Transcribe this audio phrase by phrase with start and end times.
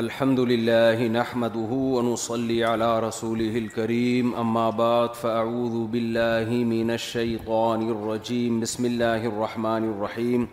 [0.00, 8.84] الحمد لله نحمده ونصلي على رسوله الكريم أما بعد فأعوذ بالله من الشيطان الرجيم بسم
[8.88, 10.46] الله الرحمن الرحيم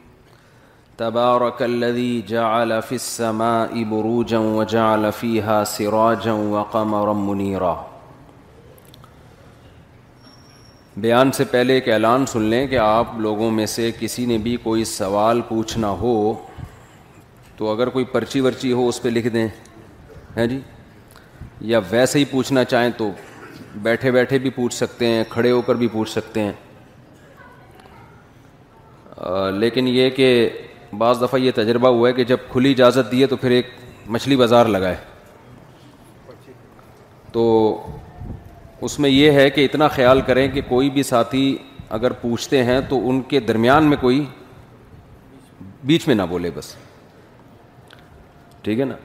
[0.97, 7.73] تبارك الذي جعل في السماء بروجا وجعل فيها سراجا وقمرا منيرا
[11.07, 14.55] بیان سے پہلے ایک اعلان سن لیں کہ آپ لوگوں میں سے کسی نے بھی
[14.69, 16.15] کوئی سوال پوچھنا ہو
[17.61, 19.47] تو اگر کوئی پرچی ورچی ہو اس پہ لکھ دیں
[20.37, 20.59] ہیں جی
[21.71, 23.09] یا ویسے ہی پوچھنا چاہیں تو
[23.87, 26.51] بیٹھے بیٹھے بھی پوچھ سکتے ہیں کھڑے ہو کر بھی پوچھ سکتے ہیں
[29.59, 30.27] لیکن یہ کہ
[30.97, 33.69] بعض دفعہ یہ تجربہ ہوا ہے کہ جب کھلی اجازت دیے تو پھر ایک
[34.15, 34.95] مچھلی بازار لگائے
[37.31, 37.45] تو
[38.87, 41.43] اس میں یہ ہے کہ اتنا خیال کریں کہ کوئی بھی ساتھی
[41.99, 44.23] اگر پوچھتے ہیں تو ان کے درمیان میں کوئی
[45.91, 46.75] بیچ میں نہ بولے بس
[48.63, 48.95] ٹھیک ہے نا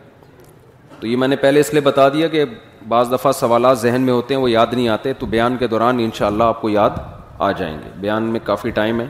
[1.01, 2.45] تو یہ میں نے پہلے اس لیے بتا دیا کہ
[2.89, 5.99] بعض دفعہ سوالات ذہن میں ہوتے ہیں وہ یاد نہیں آتے تو بیان کے دوران
[6.03, 6.99] ان شاء اللہ آپ کو یاد
[7.39, 9.07] آ جائیں گے بیان میں کافی ٹائم ہے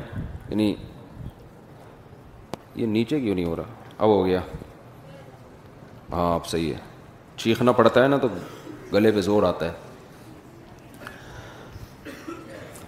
[0.48, 0.74] یعنی
[2.76, 4.40] یہ نیچے کیوں نہیں ہو رہا اب ہو گیا
[6.12, 6.78] ہاں آپ صحیح ہے
[7.42, 8.28] چیخنا پڑتا ہے نا تو
[8.92, 9.85] گلے پہ زور آتا ہے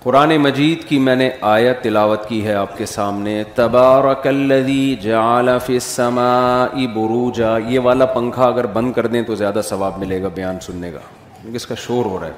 [0.08, 1.24] قرآن مجید کی میں نے
[1.54, 8.06] آیت تلاوت کی ہے آپ کے سامنے تبارک الذی جعل فی السماء بروجا یہ والا
[8.14, 10.98] پنکھا اگر بند کر دیں تو زیادہ ثواب ملے گا بیان سننے کا
[11.40, 12.36] کیونکہ اس کا شور ہو رہا ہے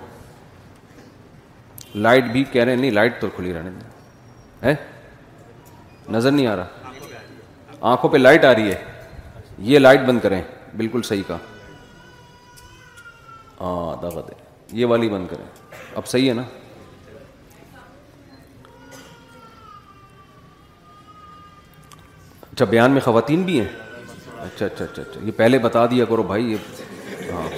[2.07, 3.83] لائٹ بھی کہہ رہے ہیں نہیں لائٹ تو کھلی رہنے دیں
[6.17, 6.69] نظر نہیں آ رہا
[7.93, 8.79] آنکھوں پہ لائٹ آ رہی ہے
[9.71, 10.41] یہ لائٹ بند کریں
[10.77, 11.39] بالکل صحیح کہا
[14.17, 14.35] ہے
[14.81, 15.47] یہ والی بند کریں
[15.97, 16.43] اب صحیح ہے نا
[22.61, 23.69] اچھا بیان میں خواتین بھی ہیں
[24.45, 27.49] اچھا اچھا اچھا اچھا یہ پہلے بتا دیا کرو بھائی یہ ہاں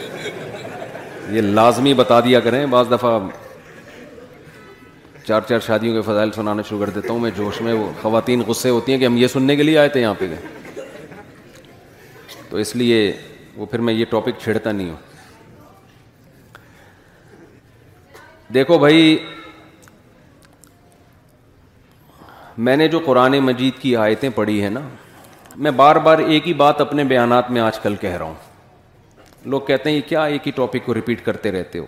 [1.35, 3.19] یہ لازمی بتا دیا کریں بعض دفعہ
[5.27, 8.43] چار چار شادیوں کے فضائل سنانا شروع کر دیتا ہوں میں جوش میں وہ خواتین
[8.47, 10.85] غصے ہوتی ہیں کہ ہم یہ سننے کے لیے آئے تھے یہاں پہ گئے
[12.51, 13.01] تو اس لیے
[13.57, 15.53] وہ پھر میں یہ ٹاپک چھیڑتا نہیں ہوں
[18.55, 19.17] دیکھو بھائی
[22.67, 24.81] میں نے جو قرآن مجید کی آیتیں پڑھی ہیں نا
[25.57, 28.35] میں بار بار ایک ہی بات اپنے بیانات میں آج کل کہہ رہا ہوں
[29.51, 31.85] لوگ کہتے ہیں یہ کیا ایک ہی ٹاپک کو ریپیٹ کرتے رہتے ہو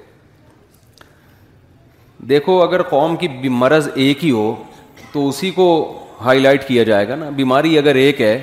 [2.29, 3.29] دیکھو اگر قوم کی
[3.63, 4.55] مرض ایک ہی ہو
[5.13, 5.67] تو اسی کو
[6.25, 8.37] ہائی لائٹ کیا جائے گا نا بیماری اگر ایک ہے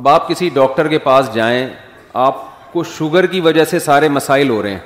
[0.00, 1.66] اب آپ کسی ڈاکٹر کے پاس جائیں
[2.26, 2.42] آپ
[2.72, 4.78] کو شوگر کی وجہ سے سارے مسائل ہو رہے ہیں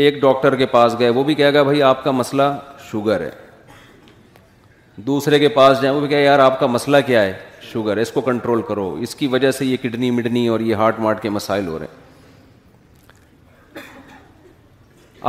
[0.00, 2.50] ایک ڈاکٹر کے پاس گئے وہ بھی کہے گا بھائی آپ کا مسئلہ
[2.90, 3.30] شوگر ہے
[5.06, 7.32] دوسرے کے پاس جائیں وہ بھی کہا یار آپ کا مسئلہ کیا ہے
[7.72, 10.98] شوگر اس کو کنٹرول کرو اس کی وجہ سے یہ کڈنی مڈنی اور یہ ہارٹ
[11.00, 12.06] مارٹ کے مسائل ہو رہے ہیں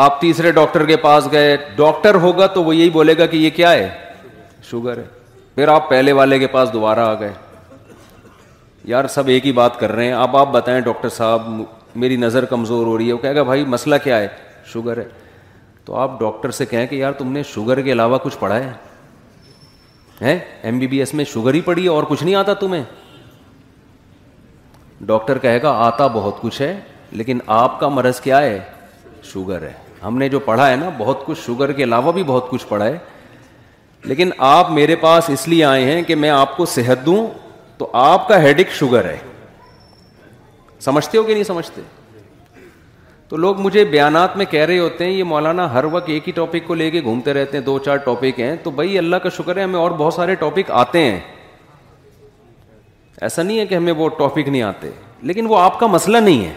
[0.05, 3.49] آپ تیسرے ڈاکٹر کے پاس گئے ڈاکٹر ہوگا تو وہ یہی بولے گا کہ یہ
[3.55, 3.89] کیا ہے
[4.69, 5.03] شوگر ہے
[5.55, 7.31] پھر آپ پہلے والے کے پاس دوبارہ آ گئے
[8.91, 11.47] یار سب ایک ہی بات کر رہے ہیں آپ آپ بتائیں ڈاکٹر صاحب
[12.01, 14.27] میری نظر کمزور ہو رہی ہے وہ کہے گا بھائی مسئلہ کیا ہے
[14.73, 15.05] شوگر ہے
[15.85, 18.71] تو آپ ڈاکٹر سے کہیں کہ یار تم نے شوگر کے علاوہ کچھ پڑھا ہے
[20.21, 22.81] ہے ایم بی بی ایس میں شوگر ہی پڑی ہے اور کچھ نہیں آتا تمہیں
[25.09, 26.79] ڈاکٹر کہے گا آتا بہت کچھ ہے
[27.11, 28.59] لیکن آپ کا مرض کیا ہے
[29.31, 29.71] شوگر ہے
[30.03, 32.85] ہم نے جو پڑھا ہے نا بہت کچھ شوگر کے علاوہ بھی بہت کچھ پڑھا
[32.85, 32.97] ہے
[34.05, 37.25] لیکن آپ میرے پاس اس لیے آئے ہیں کہ میں آپ کو صحت دوں
[37.77, 39.17] تو آپ کا ہیڈک شوگر ہے
[40.81, 41.81] سمجھتے ہو کہ نہیں سمجھتے
[43.29, 46.31] تو لوگ مجھے بیانات میں کہہ رہے ہوتے ہیں یہ مولانا ہر وقت ایک ہی
[46.35, 49.29] ٹاپک کو لے کے گھومتے رہتے ہیں دو چار ٹاپک ہیں تو بھائی اللہ کا
[49.37, 51.19] شکر ہے ہمیں اور بہت سارے ٹاپک آتے ہیں
[53.27, 54.89] ایسا نہیں ہے کہ ہمیں وہ ٹاپک نہیں آتے
[55.31, 56.53] لیکن وہ آپ کا مسئلہ نہیں ہے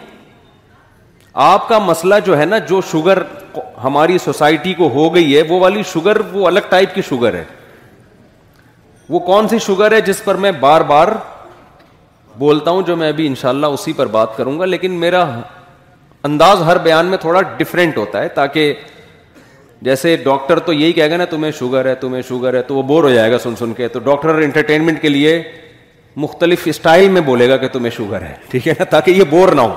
[1.51, 3.21] آپ کا مسئلہ جو ہے نا جو شوگر
[3.83, 7.43] ہماری سوسائٹی کو ہو گئی ہے وہ والی شوگر وہ الگ ٹائپ کی شوگر ہے
[9.09, 11.07] وہ کون سی شوگر ہے جس پر میں بار بار
[12.37, 15.23] بولتا ہوں جو میں ابھی انشاءاللہ اسی پر بات کروں گا لیکن میرا
[16.27, 18.73] انداز ہر بیان میں تھوڑا ڈفرینٹ ہوتا ہے تاکہ
[19.87, 22.81] جیسے ڈاکٹر تو یہی کہے گا نا تمہیں شوگر ہے تمہیں شوگر ہے تو وہ
[22.91, 25.41] بور ہو جائے گا سن سن کے تو ڈاکٹر انٹرٹینمنٹ کے لیے
[26.25, 29.51] مختلف اسٹائل میں بولے گا کہ تمہیں شوگر ہے ٹھیک ہے نا تاکہ یہ بور
[29.55, 29.73] نہ ہو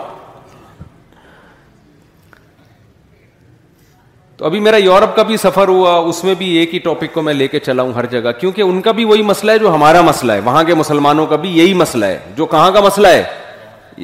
[4.37, 7.23] تو ابھی میرا یورپ کا بھی سفر ہوا اس میں بھی ایک ہی ٹاپک کو
[7.29, 9.75] میں لے کے چلا ہوں ہر جگہ کیونکہ ان کا بھی وہی مسئلہ ہے جو
[9.75, 13.09] ہمارا مسئلہ ہے وہاں کے مسلمانوں کا بھی یہی مسئلہ ہے جو کہاں کا مسئلہ
[13.17, 13.23] ہے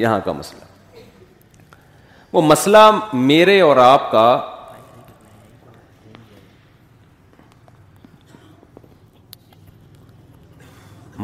[0.04, 0.61] یہاں کا مسئلہ
[2.32, 2.82] وہ مسئلہ
[3.28, 4.24] میرے اور آپ کا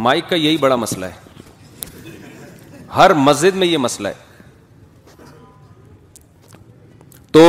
[0.07, 2.15] مائک کا یہی بڑا مسئلہ ہے
[2.97, 4.27] ہر مسجد میں یہ مسئلہ ہے
[7.33, 7.45] تو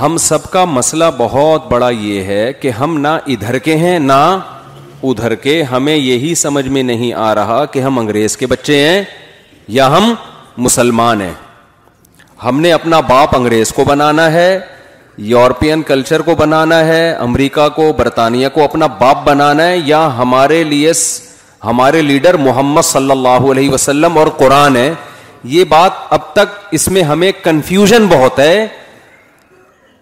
[0.00, 4.22] ہم سب کا مسئلہ بہت بڑا یہ ہے کہ ہم نہ ادھر کے ہیں نہ
[5.10, 9.02] ادھر کے ہمیں یہی سمجھ میں نہیں آ رہا کہ ہم انگریز کے بچے ہیں
[9.78, 10.12] یا ہم
[10.68, 11.32] مسلمان ہیں
[12.44, 14.58] ہم نے اپنا باپ انگریز کو بنانا ہے
[15.32, 20.62] یورپین کلچر کو بنانا ہے امریکہ کو برطانیہ کو اپنا باپ بنانا ہے یا ہمارے
[20.72, 20.92] لیے
[21.64, 24.92] ہمارے لیڈر محمد صلی اللہ علیہ وسلم اور قرآن ہے
[25.54, 28.66] یہ بات اب تک اس میں ہمیں کنفیوژن بہت ہے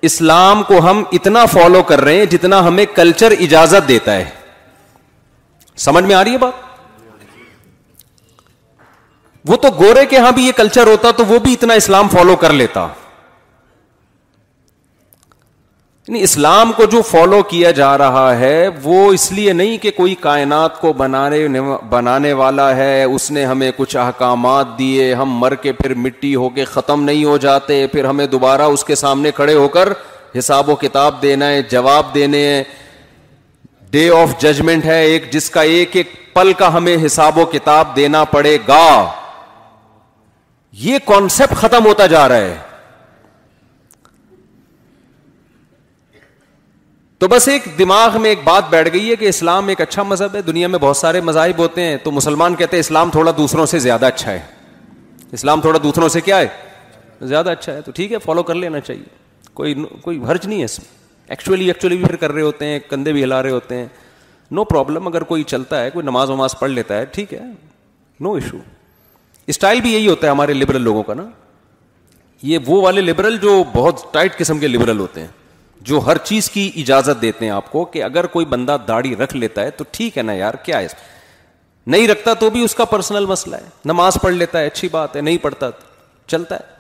[0.08, 4.24] اسلام کو ہم اتنا فالو کر رہے ہیں جتنا ہمیں کلچر اجازت دیتا ہے
[5.84, 6.72] سمجھ میں آ رہی ہے بات
[9.48, 12.36] وہ تو گورے کے ہاں بھی یہ کلچر ہوتا تو وہ بھی اتنا اسلام فالو
[12.42, 12.86] کر لیتا
[16.08, 20.14] یعنی اسلام کو جو فالو کیا جا رہا ہے وہ اس لیے نہیں کہ کوئی
[20.20, 20.92] کائنات کو
[21.88, 26.48] بنانے والا ہے اس نے ہمیں کچھ احکامات دیے ہم مر کے پھر مٹی ہو
[26.58, 29.92] کے ختم نہیں ہو جاتے پھر ہمیں دوبارہ اس کے سامنے کھڑے ہو کر
[30.38, 32.42] حساب و کتاب دینا ہے جواب دینے
[33.90, 37.94] ڈے آف ججمنٹ ہے ایک جس کا ایک ایک پل کا ہمیں حساب و کتاب
[37.96, 38.86] دینا پڑے گا
[40.82, 42.54] یہ کانسیپٹ ختم ہوتا جا رہا ہے
[47.18, 50.34] تو بس ایک دماغ میں ایک بات بیٹھ گئی ہے کہ اسلام ایک اچھا مذہب
[50.34, 53.66] ہے دنیا میں بہت سارے مذاہب ہوتے ہیں تو مسلمان کہتے ہیں اسلام تھوڑا دوسروں
[53.74, 54.40] سے زیادہ اچھا ہے
[55.38, 56.46] اسلام تھوڑا دوسروں سے کیا ہے
[57.28, 59.02] زیادہ اچھا ہے تو ٹھیک ہے فالو کر لینا چاہیے
[59.60, 60.88] کوئی کوئی حرج نہیں ہے اس میں
[61.30, 63.86] ایکچولی ایکچولی بھی پھر کر رہے ہوتے ہیں کندھے بھی ہلا رہے ہوتے ہیں
[64.50, 67.42] نو no پرابلم اگر کوئی چلتا ہے کوئی نماز وماز پڑھ لیتا ہے ٹھیک ہے
[68.20, 68.58] نو no ایشو
[69.52, 71.24] اسٹائل بھی یہی ہوتا ہے ہمارے لبرل لوگوں کا نا
[72.50, 75.28] یہ وہ والے لبرل جو بہت ٹائٹ قسم کے لبرل ہوتے ہیں
[75.88, 79.34] جو ہر چیز کی اجازت دیتے ہیں آپ کو کہ اگر کوئی بندہ داڑھی رکھ
[79.36, 80.86] لیتا ہے تو ٹھیک ہے نا یار کیا ہے
[81.94, 85.16] نہیں رکھتا تو بھی اس کا پرسنل مسئلہ ہے نماز پڑھ لیتا ہے اچھی بات
[85.16, 85.68] ہے نہیں پڑھتا
[86.26, 86.72] چلتا ہے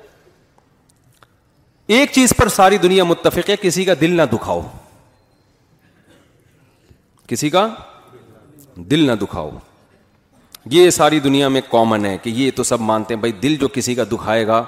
[1.94, 4.60] ایک چیز پر ساری دنیا متفق ہے کسی کا دل نہ دکھاؤ
[7.28, 7.66] کسی کا
[8.90, 9.50] دل نہ دکھاؤ
[10.70, 13.68] یہ ساری دنیا میں کامن ہے کہ یہ تو سب مانتے ہیں بھائی دل جو
[13.72, 14.62] کسی کا دکھائے گا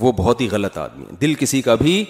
[0.00, 2.04] وہ بہت ہی غلط آدمی ہے دل کسی کا بھی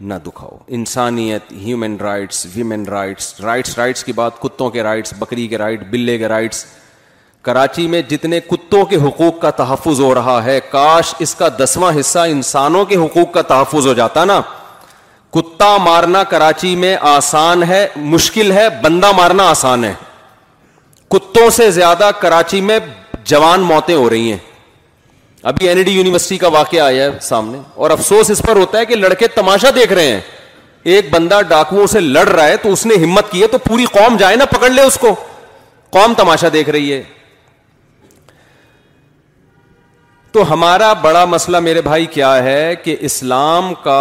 [0.00, 5.46] نہ دکھاؤ انسانیت human rights women rights rights rights کی بات کتوں کے رائٹس بکری
[5.48, 6.64] کے رائٹ بلے کے رائٹس
[7.42, 11.92] کراچی میں جتنے کتوں کے حقوق کا تحفظ ہو رہا ہے کاش اس کا دسواں
[12.00, 14.40] حصہ انسانوں کے حقوق کا تحفظ ہو جاتا نا
[15.34, 19.92] کتا مارنا کراچی میں آسان ہے مشکل ہے بندہ مارنا آسان ہے
[21.10, 22.78] کتوں سے زیادہ کراچی میں
[23.30, 24.38] جوان موتیں ہو رہی ہیں
[25.50, 28.86] ابھی این ڈی یونیورسٹی کا واقعہ آیا ہے سامنے اور افسوس اس پر ہوتا ہے
[28.86, 30.20] کہ لڑکے تماشا دیکھ رہے ہیں
[30.94, 33.84] ایک بندہ ڈاکوؤں سے لڑ رہا ہے تو اس نے ہمت کی ہے تو پوری
[33.92, 35.14] قوم جائے نا پکڑ لے اس کو
[35.96, 37.02] قوم تماشا دیکھ رہی ہے
[40.32, 44.00] تو ہمارا بڑا مسئلہ میرے بھائی کیا ہے کہ اسلام کا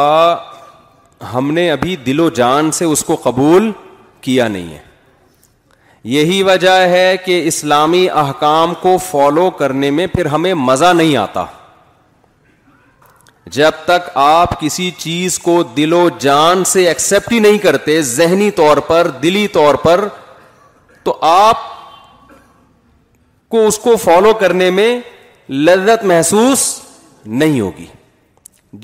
[1.33, 3.71] ہم نے ابھی دل و جان سے اس کو قبول
[4.21, 4.83] کیا نہیں ہے
[6.13, 11.45] یہی وجہ ہے کہ اسلامی احکام کو فالو کرنے میں پھر ہمیں مزہ نہیں آتا
[13.55, 18.50] جب تک آپ کسی چیز کو دل و جان سے ایکسپٹ ہی نہیں کرتے ذہنی
[18.62, 20.07] طور پر دلی طور پر
[21.03, 21.63] تو آپ
[23.55, 24.89] کو اس کو فالو کرنے میں
[25.65, 26.67] لذت محسوس
[27.41, 27.85] نہیں ہوگی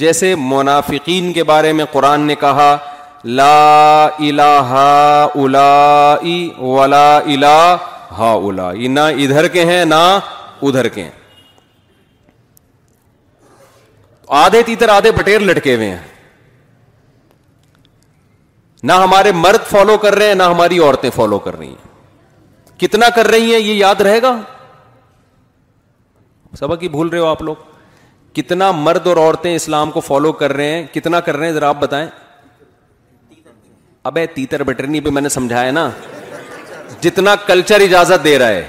[0.01, 2.75] جیسے منافقین کے بارے میں قرآن نے کہا
[3.23, 4.75] لا الہ
[5.35, 6.19] الا
[7.17, 7.47] الہ
[8.17, 9.95] ہا اولائی نہ ادھر کے ہیں نہ
[10.69, 11.11] ادھر کے ہیں
[14.39, 15.99] آدھے تیتر آدھے بٹیر لٹکے ہوئے ہیں
[18.89, 23.09] نہ ہمارے مرد فالو کر رہے ہیں نہ ہماری عورتیں فالو کر رہی ہیں کتنا
[23.15, 24.35] کر رہی ہیں یہ یاد رہے گا
[26.59, 27.55] سبق ہی بھول رہے ہو آپ لوگ
[28.35, 31.69] کتنا مرد اور عورتیں اسلام کو فالو کر رہے ہیں کتنا کر رہے ہیں ذرا
[31.69, 32.07] آپ بتائیں
[34.09, 35.89] اب تیتر بٹرنی پہ میں نے سمجھایا نا
[37.01, 38.67] جتنا کلچر اجازت دے رہا ہے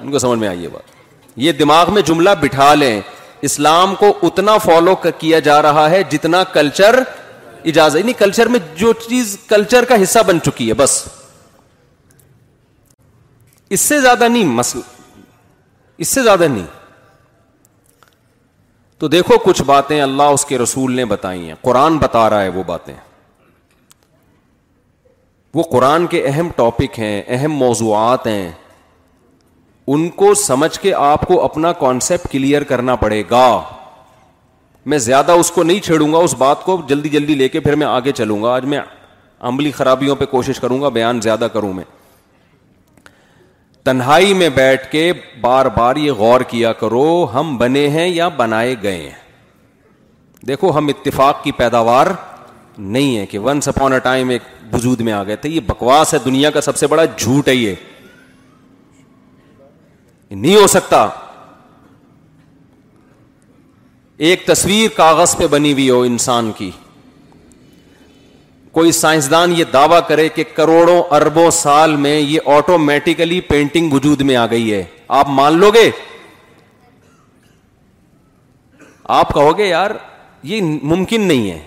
[0.00, 0.94] ان کو سمجھ میں آئیے بات
[1.42, 3.00] یہ دماغ میں جملہ بٹھا لیں
[3.48, 6.98] اسلام کو اتنا فالو کیا جا رہا ہے جتنا کلچر
[7.72, 11.02] اجازت یعنی کلچر میں جو چیز کلچر کا حصہ بن چکی ہے بس
[13.76, 14.80] اس سے زیادہ نہیں مسل
[16.04, 16.66] اس سے زیادہ نہیں
[18.98, 22.48] تو دیکھو کچھ باتیں اللہ اس کے رسول نے بتائی ہیں قرآن بتا رہا ہے
[22.58, 22.94] وہ باتیں
[25.56, 28.48] وہ قرآن کے اہم ٹاپک ہیں اہم موضوعات ہیں
[29.94, 33.46] ان کو سمجھ کے آپ کو اپنا کانسیپٹ کلیئر کرنا پڑے گا
[34.92, 37.74] میں زیادہ اس کو نہیں چھیڑوں گا اس بات کو جلدی جلدی لے کے پھر
[37.82, 38.80] میں آگے چلوں گا آج میں
[39.52, 41.84] عملی خرابیوں پہ کوشش کروں گا بیان زیادہ کروں میں
[43.84, 45.10] تنہائی میں بیٹھ کے
[45.40, 50.88] بار بار یہ غور کیا کرو ہم بنے ہیں یا بنائے گئے ہیں دیکھو ہم
[50.96, 52.06] اتفاق کی پیداوار
[52.78, 54.42] نہیں ہے کہ ونس اپون اے ٹائم ایک
[54.72, 57.54] وجود میں آ گئے تھے یہ بکواس ہے دنیا کا سب سے بڑا جھوٹ ہے
[57.54, 57.74] یہ
[60.30, 61.06] نہیں ہو سکتا
[64.28, 66.70] ایک تصویر کاغذ پہ بنی ہوئی ہو انسان کی
[68.72, 74.36] کوئی سائنسدان یہ دعوی کرے کہ کروڑوں اربوں سال میں یہ آٹومیٹیکلی پینٹنگ وجود میں
[74.36, 74.82] آ گئی ہے
[75.18, 75.90] آپ مان لو گے
[79.18, 79.90] آپ کہو گے یار
[80.52, 80.60] یہ
[80.92, 81.58] ممکن نہیں ہے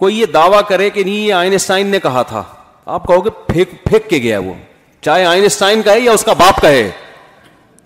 [0.00, 2.42] کوئی یہ دعویٰ کرے کہ نہیں یہ آئنسٹائن نے کہا تھا
[2.96, 4.52] آپ کہو گے پھینک کے گیا وہ
[5.04, 6.90] چاہے آئنسٹائن کا ہے یا اس کا باپ کا ہے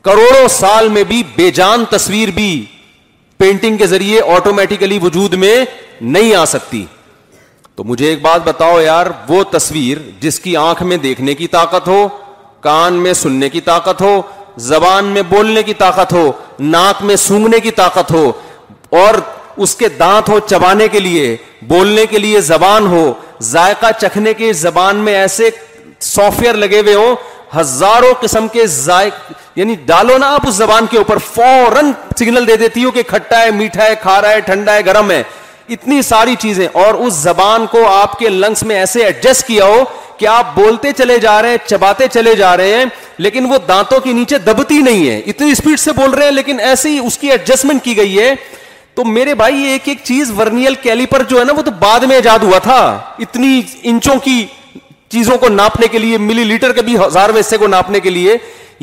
[0.09, 2.51] کروڑوں سال میں بھی بے جان تصویر بھی
[3.39, 5.57] پینٹنگ کے ذریعے آٹومیٹیکلی وجود میں
[6.01, 6.85] نہیں آ سکتی
[7.77, 11.89] تو مجھے ایک بات بتاؤ یار وہ تصویر جس کی آنکھ میں دیکھنے کی طاقت
[11.89, 12.07] ہو
[12.67, 14.21] کان میں سننے کی طاقت ہو
[14.71, 18.31] زبان میں بولنے کی طاقت ہو ناک میں سونگنے کی طاقت ہو
[19.03, 19.15] اور
[19.65, 21.27] اس کے دانت ہو چبانے کے لیے
[21.73, 23.03] بولنے کے لیے زبان ہو
[23.51, 25.51] ذائقہ چکھنے کے زبان میں ایسے
[26.15, 27.15] سافٹ ویئر لگے ہوئے ہوں
[27.57, 29.15] ہزاروں قسم کے ذائق
[29.59, 33.41] یعنی ڈالو نا آپ اس زبان کے اوپر فوراً سگنل دے دیتی ہو کہ کھٹا
[33.43, 35.23] ہے میٹھا ہے کھا رہا ہے ٹھنڈا ہے گرم ہے
[35.75, 39.85] اتنی ساری چیزیں اور اس زبان کو آپ کے لنگس میں ایسے ایڈجسٹ کیا ہو
[40.19, 42.85] کہ آپ بولتے چلے جا رہے ہیں چباتے چلے جا رہے ہیں
[43.27, 46.61] لیکن وہ دانتوں کے نیچے دبتی نہیں ہے اتنی اسپیڈ سے بول رہے ہیں لیکن
[46.73, 48.35] ایسی اس کی ایڈجسٹمنٹ کی گئی ہے
[48.95, 52.01] تو میرے بھائی ایک ایک چیز ورنیل کیلی پر جو ہے نا وہ تو بعد
[52.09, 52.81] میں ایجاد ہوا تھا
[53.27, 53.61] اتنی
[53.93, 54.45] انچوں کی
[55.15, 58.11] چیزوں کو ناپنے کے لیے ملی لیٹر کے بھی ہزار میں حصے کو ناپنے کے
[58.11, 58.37] لیے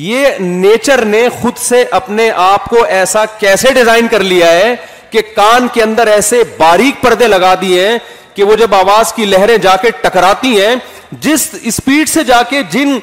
[0.06, 4.76] یہ نیچر نے خود سے اپنے آپ کو ایسا کیسے ڈیزائن کر لیا ہے
[5.12, 7.98] کہ کان کے اندر ایسے باریک پردے لگا دیے ہیں
[8.36, 10.76] کہ وہ جب آواز کی لہریں جا کے ٹکراتی ہیں
[11.22, 12.98] جس اسپیڈ سے جا کے جن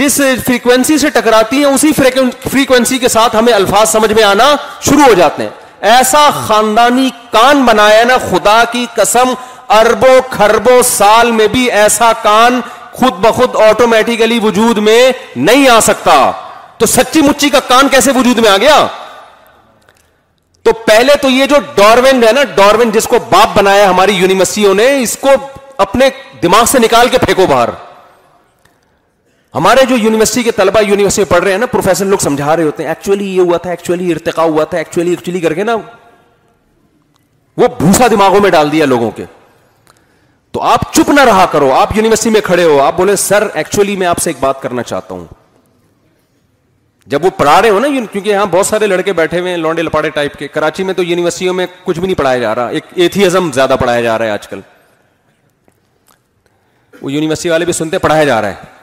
[0.00, 4.54] جس فریکوینسی سے ٹکراتی ہیں اسی فریکوینسی کے ساتھ ہمیں الفاظ سمجھ میں آنا
[4.90, 5.50] شروع ہو جاتے ہیں
[5.90, 9.32] ایسا خاندانی کان بنایا نا خدا کی قسم
[9.78, 12.60] اربوں کھربوں سال میں بھی ایسا کان
[13.00, 15.00] خود بخود آٹومیٹیکلی وجود میں
[15.46, 16.16] نہیں آ سکتا
[16.78, 18.86] تو سچی مچی کا کان کیسے وجود میں آ گیا
[20.64, 24.74] تو پہلے تو یہ جو ڈاروین ہے نا ڈاروین جس کو باپ بنایا ہماری یونیورسٹیوں
[24.74, 25.30] نے اس کو
[25.86, 26.08] اپنے
[26.42, 27.70] دماغ سے نکال کے پھینکو باہر
[29.54, 32.82] ہمارے جو یونیورسٹی کے طلبا یونیورسٹی پڑھ رہے ہیں نا پروفیسر لوگ سمجھا رہے ہوتے
[32.82, 35.74] ہیں ایکچولی یہ ہوا تھا ایکچولی ارتقا ہوا تھا ایکچولی ایکچولی کر کے نا
[37.56, 39.24] وہ بھوسا دماغوں میں ڈال دیا لوگوں کے
[40.52, 43.96] تو آپ چپ نہ رہا کرو آپ یونیورسٹی میں کھڑے ہو آپ بولے سر ایکچولی
[43.96, 45.24] میں آپ سے ایک بات کرنا چاہتا ہوں
[47.12, 49.82] جب وہ پڑھا رہے ہو نا کیونکہ یہاں بہت سارے لڑکے بیٹھے ہوئے ہیں لونڈے
[49.82, 52.84] لپاڑے ٹائپ کے کراچی میں تو یونیورسٹیوں میں کچھ بھی نہیں پڑھایا جا رہا ایک
[52.96, 54.60] ایتھیزم زیادہ پڑھایا جا رہا ہے آج کل
[57.00, 58.80] وہ یونیورسٹی والے بھی سنتے پڑھایا جا رہا ہے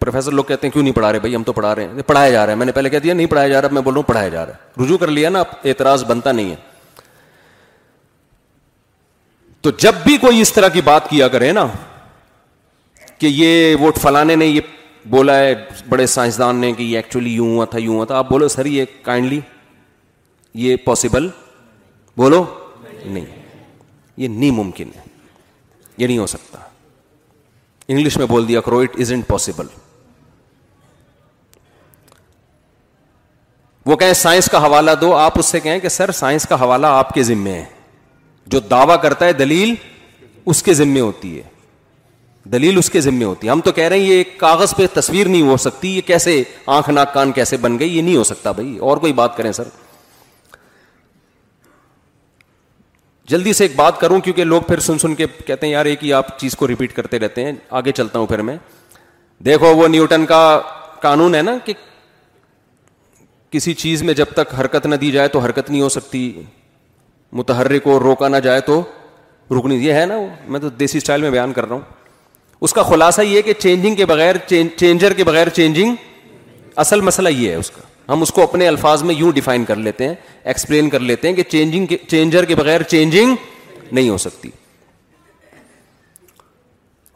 [0.00, 2.30] پروفیسر لوگ کہتے ہیں کیوں نہیں پڑھا رہے بھائی ہم تو پڑھا رہے ہیں پڑھایا
[2.30, 3.98] جا رہا ہے میں نے پہلے کہہ دیا نہیں پڑھایا جا رہا میں بول رہا
[4.00, 6.56] ہوں پڑھایا جا رہا ہے رجوع کر لیا نا اعتراض بنتا نہیں ہے
[9.66, 11.66] تو جب بھی کوئی اس طرح کی بات کیا کرے نا
[13.18, 14.60] کہ یہ ووٹ فلانے نے یہ
[15.10, 15.54] بولا ہے
[15.88, 18.66] بڑے سائنسدان نے کہ یہ ایکچولی یوں ہوا تھا یوں ہوا تھا آپ بولو سر
[18.76, 19.40] یہ کائنڈلی
[20.64, 21.28] یہ پاسبل
[22.16, 22.44] بولو
[23.04, 23.24] نہیں
[24.22, 25.00] یہ نہیں ممکن ہے
[25.96, 26.58] یہ نہیں ہو سکتا
[27.94, 29.66] انگلش میں بول دیا کرو اٹ از انٹ پاسبل
[33.86, 36.86] وہ کہیں سائنس کا حوالہ دو آپ اس سے کہیں کہ سر سائنس کا حوالہ
[37.02, 37.64] آپ کے ذمے ہے
[38.54, 39.74] جو دعویٰ کرتا ہے دلیل
[40.52, 41.42] اس کے ذمے ہوتی ہے
[42.52, 45.28] دلیل اس کے ذمے ہوتی ہے ہم تو کہہ رہے ہیں یہ کاغذ پہ تصویر
[45.28, 46.42] نہیں ہو سکتی یہ کیسے
[46.76, 49.50] آنکھ ناک کان کیسے بن گئی یہ نہیں ہو سکتا بھائی اور کوئی بات کریں
[49.60, 49.68] سر
[53.30, 56.04] جلدی سے ایک بات کروں کیونکہ لوگ پھر سن سن کے کہتے ہیں یار ایک
[56.04, 58.56] ہی آپ چیز کو ریپیٹ کرتے رہتے ہیں آگے چلتا ہوں پھر میں
[59.44, 60.42] دیکھو وہ نیوٹن کا
[61.02, 61.72] قانون ہے نا کہ
[63.50, 66.20] کسی چیز میں جب تک حرکت نہ دی جائے تو حرکت نہیں ہو سکتی
[67.40, 68.82] متحرک کو روکا نہ جائے تو
[69.50, 71.80] نہیں یہ ہے نا وہ میں تو دیسی اسٹائل میں بیان کر رہا ہوں
[72.66, 74.36] اس کا خلاصہ یہ کہ چینجنگ کے بغیر
[74.76, 75.94] چینجر کے بغیر چینجنگ
[76.84, 79.76] اصل مسئلہ یہ ہے اس کا ہم اس کو اپنے الفاظ میں یوں ڈیفائن کر
[79.86, 80.14] لیتے ہیں
[80.52, 83.34] ایکسپلین کر لیتے ہیں کہ چینجنگ چینجر کے بغیر چینجنگ
[83.92, 84.50] نہیں ہو سکتی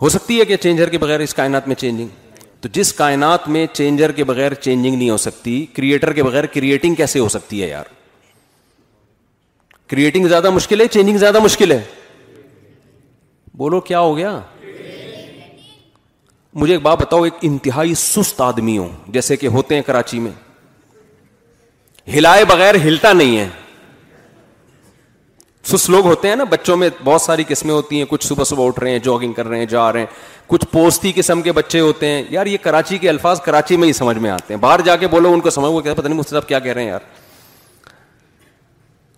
[0.02, 2.29] ہو سکتی ہے کہ چینجر کے بغیر اس کائنات میں چینجنگ
[2.60, 6.94] تو جس کائنات میں چینجر کے بغیر چینجنگ نہیں ہو سکتی کریٹر کے بغیر کریٹنگ
[6.94, 7.84] کیسے ہو سکتی ہے یار
[9.90, 11.82] کریٹنگ زیادہ مشکل ہے چینجنگ زیادہ مشکل ہے
[13.58, 14.38] بولو کیا ہو گیا
[16.60, 20.30] مجھے ایک بات بتاؤ ایک انتہائی سست آدمی ہوں جیسے کہ ہوتے ہیں کراچی میں
[22.16, 23.48] ہلائے بغیر ہلتا نہیں ہے
[25.68, 28.66] سس لوگ ہوتے ہیں نا بچوں میں بہت ساری قسمیں ہوتی ہیں کچھ صبح صبح
[28.66, 30.06] اٹھ رہے ہیں جاگنگ کر رہے ہیں جا رہے ہیں
[30.46, 33.92] کچھ پوستی قسم کے بچے ہوتے ہیں یار یہ کراچی کے الفاظ کراچی میں ہی
[33.92, 36.34] سمجھ میں آتے ہیں باہر جا کے بولو ان کو سمجھ وہ پتہ نہیں مجھ
[36.48, 37.00] کیا کہہ رہے ہیں یار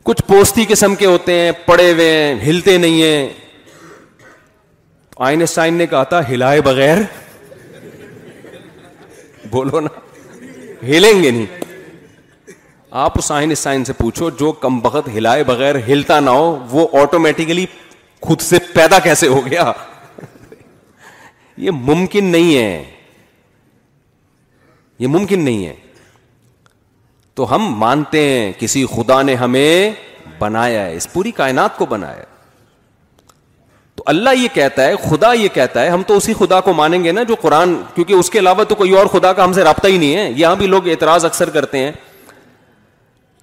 [0.05, 3.29] کچھ پوستی قسم کے ہوتے ہیں پڑے ہوئے ہیں ہلتے نہیں ہیں
[5.27, 6.99] آئنسٹائن نے کہا تھا ہلائے بغیر
[9.51, 9.89] بولو نا
[10.89, 11.71] ہلیں گے نہیں
[13.01, 16.87] آپ اس آئین سائن سے پوچھو جو کم بخت ہلائے بغیر ہلتا نہ ہو وہ
[17.03, 17.65] آٹومیٹیکلی
[18.23, 19.71] خود سے پیدا کیسے ہو گیا
[21.67, 22.83] یہ ممکن نہیں ہے
[24.99, 25.75] یہ ممکن نہیں ہے
[27.35, 29.91] تو ہم مانتے ہیں کسی خدا نے ہمیں
[30.39, 32.31] بنایا ہے اس پوری کائنات کو بنایا ہے
[33.95, 37.03] تو اللہ یہ کہتا ہے خدا یہ کہتا ہے ہم تو اسی خدا کو مانیں
[37.05, 39.65] گے نا جو قرآن کیونکہ اس کے علاوہ تو کوئی اور خدا کا ہم سے
[39.65, 41.91] رابطہ ہی نہیں ہے یہاں بھی لوگ اعتراض اکثر کرتے ہیں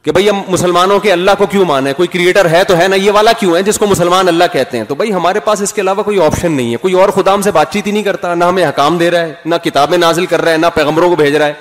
[0.04, 2.96] کہ بھائی ہم مسلمانوں کے اللہ کو کیوں مانے کوئی کریٹر ہے تو ہے نا
[2.96, 5.74] یہ والا کیوں ہے جس کو مسلمان اللہ کہتے ہیں تو بھائی ہمارے پاس اس
[5.74, 8.04] کے علاوہ کوئی آپشن نہیں ہے کوئی اور خدا ہم سے بات چیت ہی نہیں
[8.04, 11.10] کرتا نہ ہمیں حکام دے رہا ہے نہ کتابیں نازل کر رہا ہے نہ پیغمبروں
[11.10, 11.54] کو بھیج رہا ہے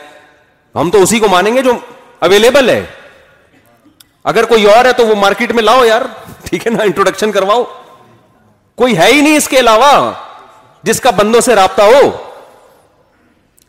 [0.81, 1.73] ہم تو اسی کو مانیں گے جو
[2.29, 2.83] اویلیبل ہے
[4.33, 6.03] اگر کوئی اور ہے تو وہ مارکیٹ میں لاؤ یار
[6.49, 7.65] ٹھیک ہے نا انٹروڈکشن کرواؤ
[8.83, 9.93] کوئی ہے ہی نہیں اس کے علاوہ
[10.89, 12.01] جس کا بندوں سے رابطہ ہو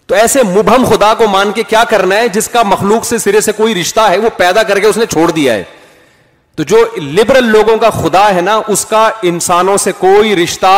[0.09, 3.41] تو ایسے مبہم خدا کو مان کے کیا کرنا ہے جس کا مخلوق سے سرے
[3.47, 5.63] سے کوئی رشتہ ہے وہ پیدا کر کے اس نے چھوڑ دیا ہے
[6.57, 10.71] تو جو لبرل لوگوں کا خدا ہے نا اس کا انسانوں سے کوئی رشتہ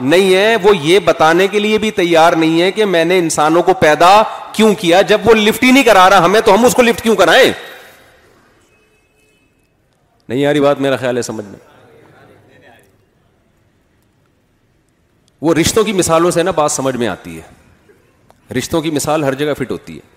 [0.00, 3.62] نہیں ہے وہ یہ بتانے کے لیے بھی تیار نہیں ہے کہ میں نے انسانوں
[3.70, 4.12] کو پیدا
[4.52, 7.00] کیوں کیا جب وہ لفٹ ہی نہیں کرا رہا ہمیں تو ہم اس کو لفٹ
[7.02, 7.48] کیوں کرائیں
[10.28, 11.58] نہیں یاری بات میرا خیال ہے سمجھ میں
[15.46, 17.62] وہ رشتوں کی مثالوں سے نا بات سمجھ میں آتی ہے
[18.58, 20.12] رشتوں کی مثال ہر جگہ فٹ ہوتی ہے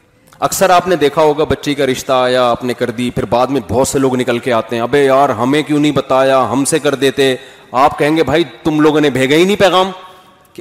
[0.47, 3.47] اکثر آپ نے دیکھا ہوگا بچی کا رشتہ آیا آپ نے کر دی پھر بعد
[3.55, 6.65] میں بہت سے لوگ نکل کے آتے ہیں ابے یار ہمیں کیوں نہیں بتایا ہم
[6.71, 7.35] سے کر دیتے
[7.83, 9.91] آپ کہیں گے بھائی تم لوگوں نے بھیجا ہی نہیں پیغام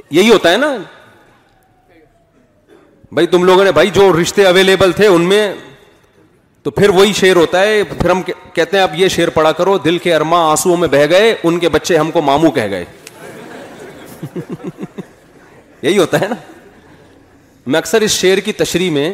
[0.09, 0.75] یہی ہوتا ہے نا
[3.13, 5.41] بھائی تم لوگوں نے بھائی جو رشتے اویلیبل تھے ان میں
[6.63, 8.21] تو پھر وہی شیر ہوتا ہے پھر ہم
[8.53, 11.59] کہتے ہیں اب یہ شیر پڑا کرو دل کے ارما آنسو میں بہ گئے ان
[11.59, 12.85] کے بچے ہم کو مامو کہہ گئے
[15.81, 16.35] یہی ہوتا ہے نا
[17.71, 19.09] میں اکثر اس شعر کی تشریح میں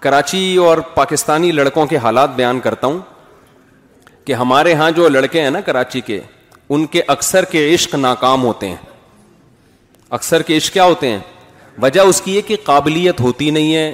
[0.00, 2.98] کراچی اور پاکستانی لڑکوں کے حالات بیان کرتا ہوں
[4.24, 6.20] کہ ہمارے ہاں جو لڑکے ہیں نا کراچی کے
[6.74, 8.76] ان کے اکثر کے عشق ناکام ہوتے ہیں
[10.18, 11.18] اکثر کے عشق کیا ہوتے ہیں
[11.82, 13.90] وجہ اس کی یہ کہ قابلیت ہوتی نہیں ہے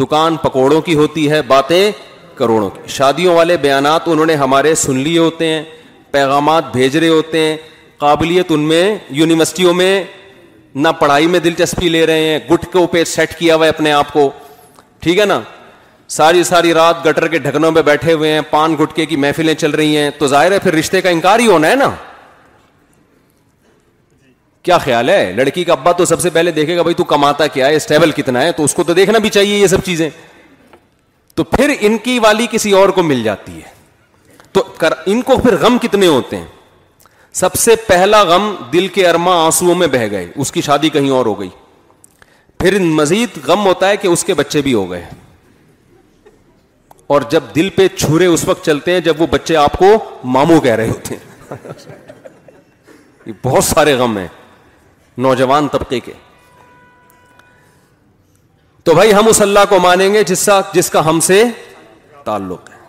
[0.00, 1.90] دکان پکوڑوں کی ہوتی ہے باتیں
[2.34, 5.62] کروڑوں کی شادیوں والے بیانات انہوں نے ہمارے سن لیے ہوتے ہیں
[6.10, 7.56] پیغامات بھیج رہے ہوتے ہیں
[7.98, 8.84] قابلیت ان میں
[9.20, 10.02] یونیورسٹیوں میں
[10.74, 14.12] نہ پڑھائی میں دلچسپی لے رہے ہیں گٹکوں پہ سیٹ کیا ہوا ہے اپنے آپ
[14.12, 14.30] کو
[15.00, 15.40] ٹھیک ہے نا
[16.08, 19.70] ساری ساری رات گٹر کے ڈھکنوں پہ بیٹھے ہوئے ہیں پان گٹکے کی محفلیں چل
[19.74, 21.90] رہی ہیں تو ظاہر ہے پھر رشتے کا انکار ہی ہونا ہے نا
[24.62, 27.46] کیا خیال ہے لڑکی کا ابا تو سب سے پہلے دیکھے گا بھائی تو کماتا
[27.54, 30.08] کیا ہے اسٹیبل کتنا ہے تو اس کو تو دیکھنا بھی چاہیے یہ سب چیزیں
[31.34, 33.70] تو پھر ان کی والی کسی اور کو مل جاتی ہے
[34.52, 34.62] تو
[35.14, 36.46] ان کو پھر غم کتنے ہوتے ہیں
[37.40, 41.10] سب سے پہلا غم دل کے ارما آنسو میں بہہ گئے اس کی شادی کہیں
[41.18, 41.48] اور ہو گئی
[42.58, 45.04] پھر مزید غم ہوتا ہے کہ اس کے بچے بھی ہو گئے
[47.14, 49.86] اور جب دل پہ چھرے اس وقت چلتے ہیں جب وہ بچے آپ کو
[50.34, 51.56] ماموں کہہ رہے ہوتے ہیں
[53.26, 54.28] یہ بہت سارے غم ہیں
[55.24, 56.12] نوجوان طبقے کے
[58.84, 61.42] تو بھائی ہم اس اللہ کو مانیں گے جس کا جس کا ہم سے
[62.24, 62.80] تعلق ہے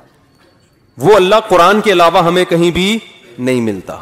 [1.05, 2.97] وہ اللہ قرآن کے علاوہ ہمیں کہیں بھی
[3.37, 3.95] نہیں ملتا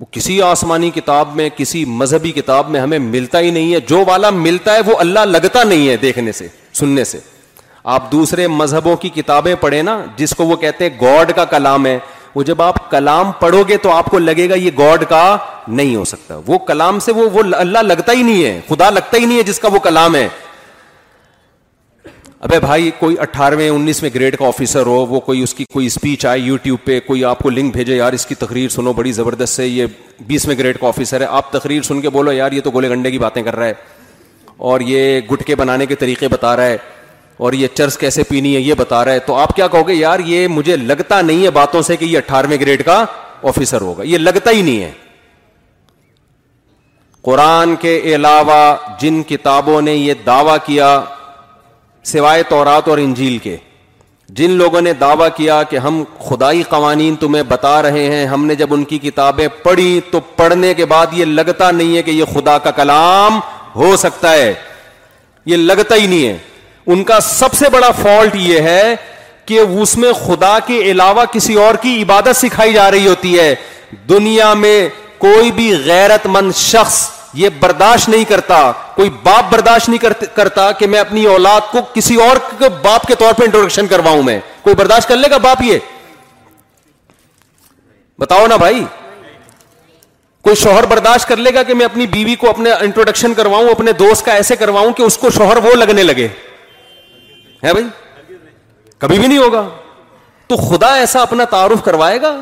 [0.00, 4.02] وہ کسی آسمانی کتاب میں کسی مذہبی کتاب میں ہمیں ملتا ہی نہیں ہے جو
[4.06, 6.46] والا ملتا ہے وہ اللہ لگتا نہیں ہے دیکھنے سے
[6.78, 7.18] سننے سے
[7.96, 11.86] آپ دوسرے مذہبوں کی کتابیں پڑھیں نا جس کو وہ کہتے ہیں گاڈ کا کلام
[11.86, 11.98] ہے
[12.34, 15.20] وہ جب آپ کلام پڑھو گے تو آپ کو لگے گا یہ گاڈ کا
[15.68, 19.18] نہیں ہو سکتا وہ کلام سے وہ, وہ اللہ لگتا ہی نہیں ہے خدا لگتا
[19.18, 20.28] ہی نہیں ہے جس کا وہ کلام ہے
[22.44, 25.86] ابے بھائی کوئی اٹھارہویں انیس میں گریڈ کا آفیسر ہو وہ کوئی اس کی کوئی
[25.86, 29.12] اسپیچ آئے یوٹیوب پہ کوئی آپ کو لنک بھیجے یار اس کی تقریر سنو بڑی
[29.18, 29.86] زبردست ہے یہ
[30.26, 33.10] بیسویں گریڈ کا آفیسر ہے آپ تقریر سن کے بولو یار یہ تو گولے گنڈے
[33.10, 33.72] کی باتیں کر رہا ہے
[34.70, 36.76] اور یہ گٹکے بنانے کے طریقے بتا رہا ہے
[37.46, 39.94] اور یہ چرس کیسے پینی ہے یہ بتا رہا ہے تو آپ کیا کہو گے
[39.94, 43.04] یار یہ مجھے لگتا نہیں ہے باتوں سے کہ یہ اٹھارہویں گریڈ کا
[43.54, 44.90] آفیسر ہوگا یہ لگتا ہی نہیں ہے
[47.30, 48.60] قرآن کے علاوہ
[49.00, 50.96] جن کتابوں نے یہ دعویٰ کیا
[52.12, 53.56] سوائے تورات اور انجیل کے
[54.38, 58.54] جن لوگوں نے دعویٰ کیا کہ ہم خدائی قوانین تمہیں بتا رہے ہیں ہم نے
[58.62, 62.24] جب ان کی کتابیں پڑھی تو پڑھنے کے بعد یہ لگتا نہیں ہے کہ یہ
[62.32, 63.38] خدا کا کلام
[63.74, 64.52] ہو سکتا ہے
[65.52, 66.36] یہ لگتا ہی نہیں ہے
[66.92, 68.94] ان کا سب سے بڑا فالٹ یہ ہے
[69.46, 73.54] کہ اس میں خدا کے علاوہ کسی اور کی عبادت سکھائی جا رہی ہوتی ہے
[74.08, 74.78] دنیا میں
[75.26, 77.02] کوئی بھی غیرت مند شخص
[77.34, 78.60] یہ برداشت نہیں کرتا
[78.94, 82.36] کوئی باپ برداشت نہیں کرتا کہ میں اپنی اولاد کو کسی اور
[82.82, 85.78] باپ کے طور پہ انٹروڈکشن کرواؤں میں کوئی برداشت کر لے گا باپ یہ
[88.18, 88.84] بتاؤ نا بھائی
[90.48, 93.92] کوئی شوہر برداشت کر لے گا کہ میں اپنی بیوی کو اپنے انٹروڈکشن کرواؤں اپنے
[94.02, 96.28] دوست کا ایسے کرواؤں کہ اس کو شوہر وہ لگنے لگے
[97.64, 97.84] ہے بھائی
[98.98, 99.68] کبھی بھی نہیں ہوگا
[100.48, 102.34] تو خدا ایسا اپنا تعارف کروائے گا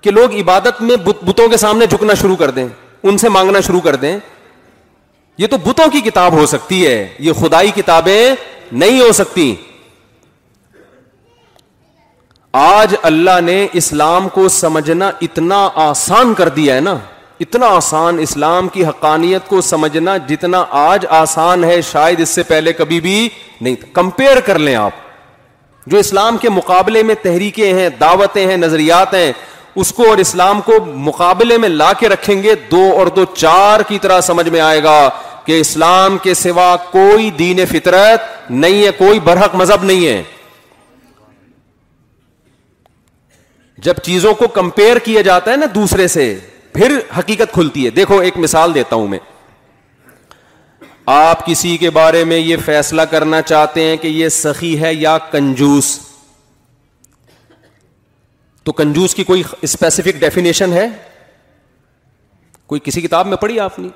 [0.00, 2.66] کہ لوگ عبادت میں بتوں کے سامنے جھکنا شروع کر دیں
[3.08, 4.16] ان سے مانگنا شروع کر دیں
[5.38, 8.20] یہ تو بتوں کی کتاب ہو سکتی ہے یہ خدائی کتابیں
[8.82, 9.54] نہیں ہو سکتی
[12.62, 15.58] آج اللہ نے اسلام کو سمجھنا اتنا
[15.90, 16.96] آسان کر دیا ہے نا
[17.44, 22.72] اتنا آسان اسلام کی حقانیت کو سمجھنا جتنا آج آسان ہے شاید اس سے پہلے
[22.80, 23.16] کبھی بھی
[23.60, 25.02] نہیں کمپیئر کر لیں آپ
[25.92, 29.32] جو اسلام کے مقابلے میں تحریکیں ہیں دعوتیں ہیں نظریات ہیں
[29.82, 30.72] اس کو اور اسلام کو
[31.04, 34.82] مقابلے میں لا کے رکھیں گے دو اور دو چار کی طرح سمجھ میں آئے
[34.84, 34.98] گا
[35.46, 40.22] کہ اسلام کے سوا کوئی دین فطرت نہیں ہے کوئی برحق مذہب نہیں ہے
[43.84, 46.28] جب چیزوں کو کمپیئر کیا جاتا ہے نا دوسرے سے
[46.74, 49.18] پھر حقیقت کھلتی ہے دیکھو ایک مثال دیتا ہوں میں
[51.14, 55.16] آپ کسی کے بارے میں یہ فیصلہ کرنا چاہتے ہیں کہ یہ سخی ہے یا
[55.30, 55.92] کنجوس
[58.64, 60.86] تو کنجوس کی کوئی اسپیسیفک ڈیفینیشن ہے
[62.66, 63.88] کوئی کسی کتاب میں پڑھی آپ نے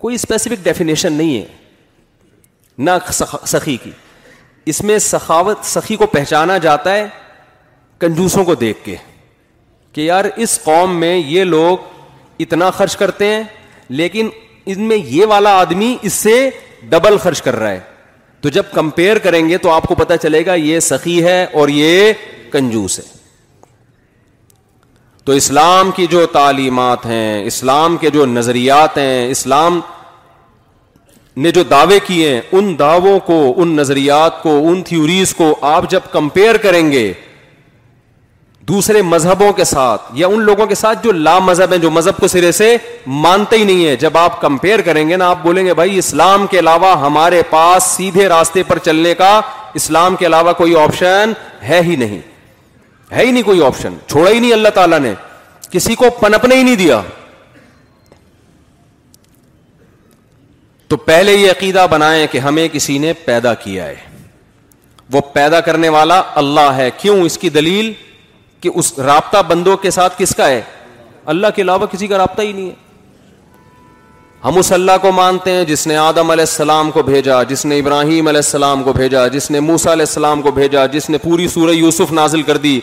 [0.00, 1.44] کوئی اسپیسیفک ڈیفینیشن نہیں ہے
[2.84, 2.90] نہ
[3.46, 3.90] سخی کی
[4.72, 7.06] اس میں سخاوت سخی کو پہچانا جاتا ہے
[8.00, 8.94] کنجوسوں کو دیکھ کے
[9.92, 11.76] کہ یار اس قوم میں یہ لوگ
[12.40, 13.42] اتنا خرچ کرتے ہیں
[13.98, 14.28] لیکن
[14.72, 16.38] ان میں یہ والا آدمی اس سے
[16.88, 17.80] ڈبل خرچ کر رہا ہے
[18.40, 21.68] تو جب کمپیئر کریں گے تو آپ کو پتا چلے گا یہ سخی ہے اور
[21.78, 22.12] یہ
[22.52, 23.13] کنجوس ہے
[25.26, 29.80] تو اسلام کی جو تعلیمات ہیں اسلام کے جو نظریات ہیں اسلام
[31.44, 35.88] نے جو دعوے کیے ہیں ان دعووں کو ان نظریات کو ان تھیوریز کو آپ
[35.90, 37.12] جب کمپیئر کریں گے
[38.68, 42.18] دوسرے مذہبوں کے ساتھ یا ان لوگوں کے ساتھ جو لا مذہب ہیں جو مذہب
[42.20, 42.76] کو سرے سے
[43.24, 46.46] مانتے ہی نہیں ہے جب آپ کمپیئر کریں گے نا آپ بولیں گے بھائی اسلام
[46.50, 49.40] کے علاوہ ہمارے پاس سیدھے راستے پر چلنے کا
[49.82, 51.32] اسلام کے علاوہ کوئی آپشن
[51.68, 52.20] ہے ہی نہیں
[53.16, 55.12] ہے ہی نہیں کوئی آپشن چھوڑا ہی نہیں اللہ تعالیٰ نے
[55.70, 57.00] کسی کو پنپنے ہی نہیں دیا
[60.88, 63.94] تو پہلے یہ عقیدہ بنائیں کہ ہمیں کسی نے پیدا کیا ہے
[65.12, 67.92] وہ پیدا کرنے والا اللہ ہے کیوں اس کی دلیل
[68.60, 70.60] کہ اس رابطہ بندوں کے ساتھ کس کا ہے
[71.32, 72.82] اللہ کے علاوہ کسی کا رابطہ ہی نہیں ہے
[74.44, 77.78] ہم اس اللہ کو مانتے ہیں جس نے آدم علیہ السلام کو بھیجا جس نے
[77.78, 81.46] ابراہیم علیہ السلام کو بھیجا جس نے موسا علیہ السلام کو بھیجا جس نے پوری
[81.54, 82.78] سورہ یوسف نازل کر دی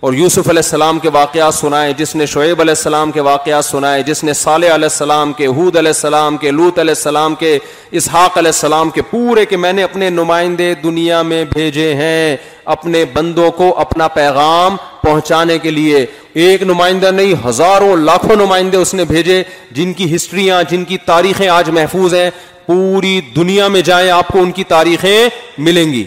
[0.00, 4.02] اور یوسف علیہ السلام کے واقعات سنائے جس نے شعیب علیہ السلام کے واقعات سنائے
[4.08, 7.58] جس نے صالح علیہ السلام کے حود علیہ السلام کے لوت علیہ السلام کے
[8.00, 12.36] اسحاق علیہ السلام کے پورے کہ میں نے اپنے نمائندے دنیا میں بھیجے ہیں
[12.76, 16.04] اپنے بندوں کو اپنا پیغام پہنچانے کے لیے
[16.44, 19.42] ایک نمائندہ نہیں ہزاروں لاکھوں نمائندے اس نے بھیجے
[19.78, 22.30] جن کی ہسٹریاں جن کی تاریخیں آج محفوظ ہیں
[22.66, 25.28] پوری دنیا میں جائیں آپ کو ان کی تاریخیں
[25.68, 26.04] ملیں گی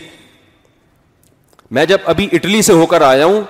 [1.77, 3.41] میں جب ابھی اٹلی سے ہو کر آیا ہوں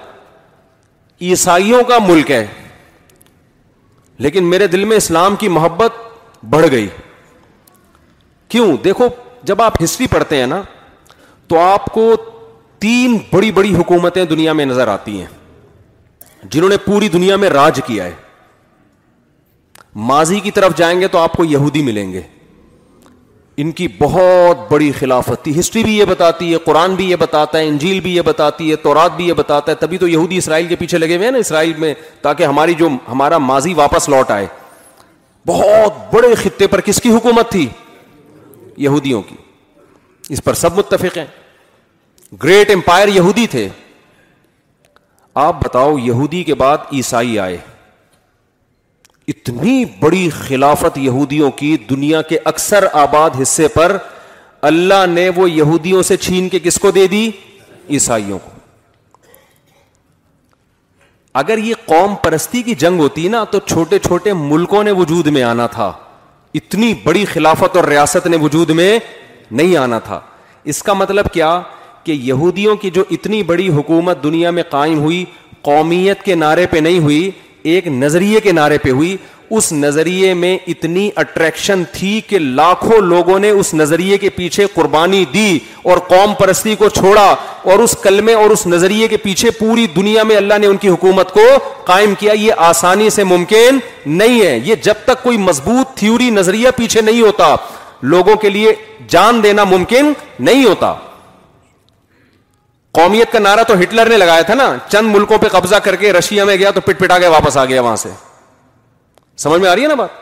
[1.27, 2.45] عیسائیوں کا ملک ہے
[4.25, 5.93] لیکن میرے دل میں اسلام کی محبت
[6.53, 6.88] بڑھ گئی
[8.53, 9.08] کیوں دیکھو
[9.49, 10.62] جب آپ ہسٹری پڑھتے ہیں نا
[11.47, 12.12] تو آپ کو
[12.86, 15.27] تین بڑی بڑی حکومتیں دنیا میں نظر آتی ہیں
[16.51, 18.13] جنہوں نے پوری دنیا میں راج کیا ہے
[20.12, 22.21] ماضی کی طرف جائیں گے تو آپ کو یہودی ملیں گے
[23.61, 27.57] ان کی بہت بڑی خلافت تھی ہسٹری بھی یہ بتاتی ہے قرآن بھی یہ بتاتا
[27.57, 30.67] ہے انجیل بھی یہ بتاتی ہے تورات بھی یہ بتاتا ہے تبھی تو یہودی اسرائیل
[30.67, 31.93] کے پیچھے لگے ہوئے ہیں نا اسرائیل میں
[32.27, 34.45] تاکہ ہماری جو ہمارا ماضی واپس لوٹ آئے
[35.47, 37.67] بہت بڑے خطے پر کس کی حکومت تھی
[38.85, 39.35] یہودیوں کی
[40.35, 41.25] اس پر سب متفق ہیں
[42.43, 43.67] گریٹ امپائر یہودی تھے
[45.47, 47.57] آپ بتاؤ یہودی کے بعد عیسائی آئے
[49.29, 53.95] اتنی بڑی خلافت یہودیوں کی دنیا کے اکثر آباد حصے پر
[54.69, 57.29] اللہ نے وہ یہودیوں سے چھین کے کس کو دے دی
[57.97, 58.51] عیسائیوں کو
[61.41, 65.43] اگر یہ قوم پرستی کی جنگ ہوتی نا تو چھوٹے چھوٹے ملکوں نے وجود میں
[65.51, 65.91] آنا تھا
[66.61, 68.91] اتنی بڑی خلافت اور ریاست نے وجود میں
[69.59, 70.19] نہیں آنا تھا
[70.73, 71.51] اس کا مطلب کیا
[72.03, 75.23] کہ یہودیوں کی جو اتنی بڑی حکومت دنیا میں قائم ہوئی
[75.69, 77.29] قومیت کے نعرے پہ نہیں ہوئی
[77.71, 79.15] ایک نظریے کے نعرے پہ ہوئی
[79.57, 85.23] اس نظریے میں اتنی اٹریکشن تھی کہ لاکھوں لوگوں نے اس نظریے کے پیچھے قربانی
[85.33, 87.25] دی اور قوم پرستی کو چھوڑا
[87.71, 90.89] اور اس کلمے اور اس نظریے کے پیچھے پوری دنیا میں اللہ نے ان کی
[90.89, 91.45] حکومت کو
[91.85, 96.69] قائم کیا یہ آسانی سے ممکن نہیں ہے یہ جب تک کوئی مضبوط تھیوری نظریہ
[96.77, 97.55] پیچھے نہیں ہوتا
[98.01, 98.73] لوگوں کے لیے
[99.09, 100.93] جان دینا ممکن نہیں ہوتا
[102.99, 106.12] قومیت کا نعرہ تو ہٹلر نے لگایا تھا نا چند ملکوں پہ قبضہ کر کے
[106.13, 108.09] رشیا میں گیا تو پٹ پٹا کے واپس آ گیا وہاں سے
[109.43, 110.17] سمجھ میں آ رہی ہے نا بات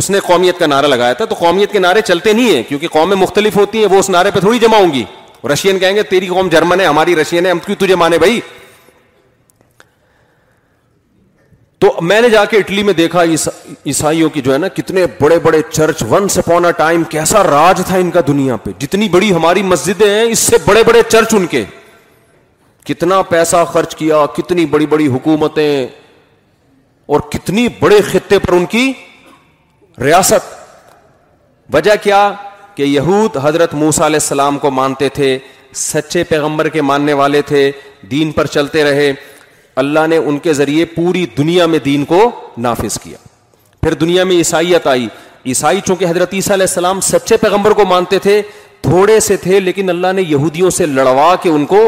[0.00, 2.88] اس نے قومیت کا نعرہ لگایا تھا تو قومیت کے نعرے چلتے نہیں ہیں کیونکہ
[2.98, 5.04] قومیں مختلف ہوتی ہیں وہ اس نعرے پہ تھوڑی جمع ہوں گی
[5.52, 8.40] رشین کہیں گے تیری قوم جرمن ہے ہماری رشین ہے ہم کیوں تجھے مانے بھائی
[11.84, 13.22] تو میں نے جا کے اٹلی میں دیکھا
[13.92, 17.82] عیسائیوں کی جو ہے نا کتنے بڑے بڑے church once upon a time کیسا راج
[17.88, 21.34] تھا ان کا دنیا پہ جتنی بڑی ہماری مسجدیں ہیں اس سے بڑے بڑے چرچ
[21.40, 21.64] ان کے
[22.88, 25.86] کتنا پیسہ خرچ کیا کتنی بڑی بڑی حکومتیں
[27.12, 28.92] اور کتنی بڑے خطے پر ان کی
[30.04, 30.52] ریاست
[31.74, 32.22] وجہ کیا
[32.74, 35.36] کہ یہود حضرت موسا علیہ السلام کو مانتے تھے
[35.82, 37.70] سچے پیغمبر کے ماننے والے تھے
[38.10, 39.12] دین پر چلتے رہے
[39.82, 42.20] اللہ نے ان کے ذریعے پوری دنیا میں دین کو
[42.66, 43.16] نافذ کیا
[43.82, 45.06] پھر دنیا میں عیسائیت آئی
[45.52, 48.40] عیسائی چونکہ حضرت عیسیٰ علیہ السلام سچے پیغمبر کو مانتے تھے
[48.88, 51.78] تھوڑے سے تھے لیکن اللہ نے یہودیوں سے لڑوا کے ان کو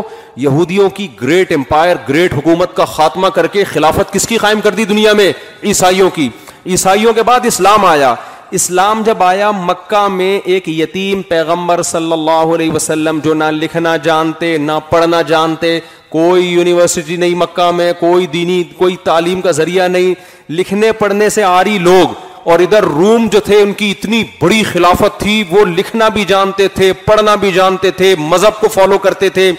[0.45, 4.75] یہودیوں کی گریٹ امپائر گریٹ حکومت کا خاتمہ کر کے خلافت کس کی قائم کر
[4.79, 5.31] دی دنیا میں
[5.73, 6.29] عیسائیوں کی
[6.75, 8.15] عیسائیوں کے بعد اسلام آیا
[8.59, 13.97] اسلام جب آیا مکہ میں ایک یتیم پیغمبر صلی اللہ علیہ وسلم جو نہ لکھنا
[14.09, 15.79] جانتے نہ پڑھنا جانتے
[16.17, 20.15] کوئی یونیورسٹی نہیں مکہ میں کوئی دینی کوئی تعلیم کا ذریعہ نہیں
[20.59, 22.15] لکھنے پڑھنے سے آری لوگ
[22.53, 26.67] اور ادھر روم جو تھے ان کی اتنی بڑی خلافت تھی وہ لکھنا بھی جانتے
[26.75, 29.51] تھے پڑھنا بھی جانتے تھے مذہب کو فالو کرتے تھے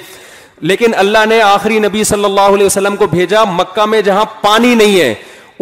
[0.69, 4.73] لیکن اللہ نے آخری نبی صلی اللہ علیہ وسلم کو بھیجا مکہ میں جہاں پانی
[4.81, 5.13] نہیں ہے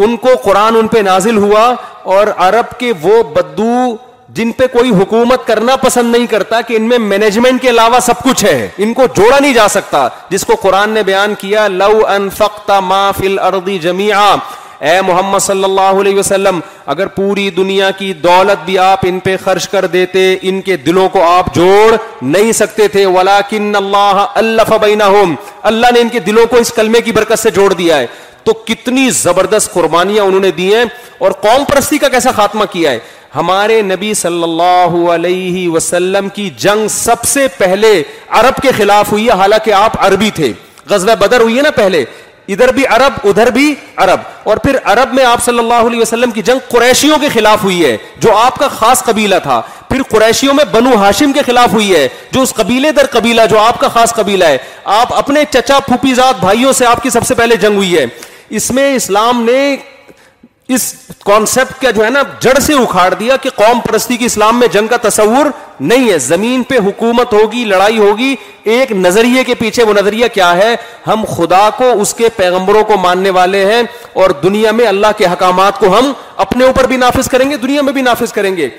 [0.05, 1.63] ان کو قرآن ان پہ نازل ہوا
[2.17, 3.71] اور عرب کے وہ بدو
[4.37, 8.21] جن پہ کوئی حکومت کرنا پسند نہیں کرتا کہ ان میں مینجمنٹ کے علاوہ سب
[8.23, 12.03] کچھ ہے ان کو جوڑا نہیں جا سکتا جس کو قرآن نے بیان کیا لو
[12.93, 13.07] ما
[13.47, 14.35] اردی جمیا
[14.79, 16.59] اے محمد صلی اللہ علیہ وسلم
[16.93, 21.09] اگر پوری دنیا کی دولت بھی آپ ان پہ خرچ کر دیتے ان کے دلوں
[21.09, 24.75] کو آپ جوڑ نہیں سکتے تھے اللہ اللہ
[25.69, 28.07] اللہ نے ان کے دلوں کو اس کلمے کی برکت سے جوڑ دیا ہے
[28.43, 30.83] تو کتنی زبردست قربانیاں انہوں نے دی ہیں
[31.19, 32.99] اور قوم پرستی کا کیسا خاتمہ کیا ہے
[33.35, 38.01] ہمارے نبی صلی اللہ علیہ وسلم کی جنگ سب سے پہلے
[38.41, 40.51] عرب کے خلاف ہوئی ہے حالانکہ آپ عربی تھے
[40.89, 42.03] غزوہ بدر ہوئی ہے نا پہلے
[42.53, 46.31] ادھر بھی عرب ادھر بھی عرب اور پھر عرب میں آپ صلی اللہ علیہ وسلم
[46.31, 50.53] کی جنگ قریشیوں کے خلاف ہوئی ہے جو آپ کا خاص قبیلہ تھا پھر قریشیوں
[50.53, 53.87] میں بنو ہاشم کے خلاف ہوئی ہے جو اس قبیلے در قبیلہ جو آپ کا
[53.95, 54.57] خاص قبیلہ ہے
[54.99, 58.05] آپ اپنے چچا پھوپھی زاد بھائیوں سے آپ کی سب سے پہلے جنگ ہوئی ہے
[58.57, 59.61] اس میں اسلام نے
[60.73, 60.93] اس
[61.25, 64.67] کانسیپٹ کا جو ہے نا جڑ سے اکھاڑ دیا کہ قوم پرستی کی اسلام میں
[64.73, 65.45] جنگ کا تصور
[65.79, 68.33] نہیں ہے زمین پہ حکومت ہوگی لڑائی ہوگی
[68.75, 70.73] ایک نظریے کے پیچھے وہ نظریہ کیا ہے
[71.07, 73.81] ہم خدا کو اس کے پیغمبروں کو ماننے والے ہیں
[74.21, 76.11] اور دنیا میں اللہ کے حکامات کو ہم
[76.45, 78.69] اپنے اوپر بھی نافذ کریں گے دنیا میں بھی نافذ کریں گے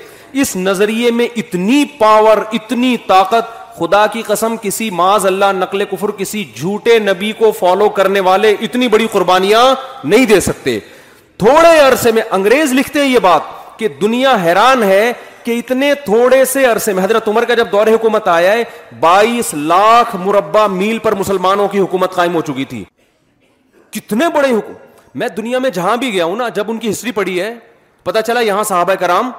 [0.41, 6.11] اس نظریے میں اتنی پاور اتنی طاقت خدا کی قسم کسی معاذ اللہ نقل کفر
[6.17, 9.63] کسی جھوٹے نبی کو فالو کرنے والے اتنی بڑی قربانیاں
[10.03, 10.79] نہیں دے سکتے
[11.39, 13.41] تھوڑے عرصے میں انگریز لکھتے ہیں یہ بات
[13.79, 15.11] کہ دنیا حیران ہے
[15.43, 18.63] کہ اتنے تھوڑے سے عرصے میں حضرت عمر کا جب دور حکومت آیا ہے
[18.99, 22.83] بائیس لاکھ مربع میل پر مسلمانوں کی حکومت قائم ہو چکی تھی
[23.97, 27.11] کتنے بڑے حکومت میں دنیا میں جہاں بھی گیا ہوں نا جب ان کی ہسٹری
[27.17, 27.53] پڑی ہے
[28.03, 29.29] پتا چلا یہاں صحابہ کرام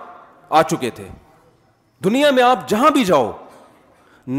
[0.50, 1.06] آ چکے تھے
[2.04, 3.30] دنیا میں آپ جہاں بھی جاؤ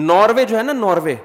[0.07, 1.15] ناروے جو ہے نا ناروے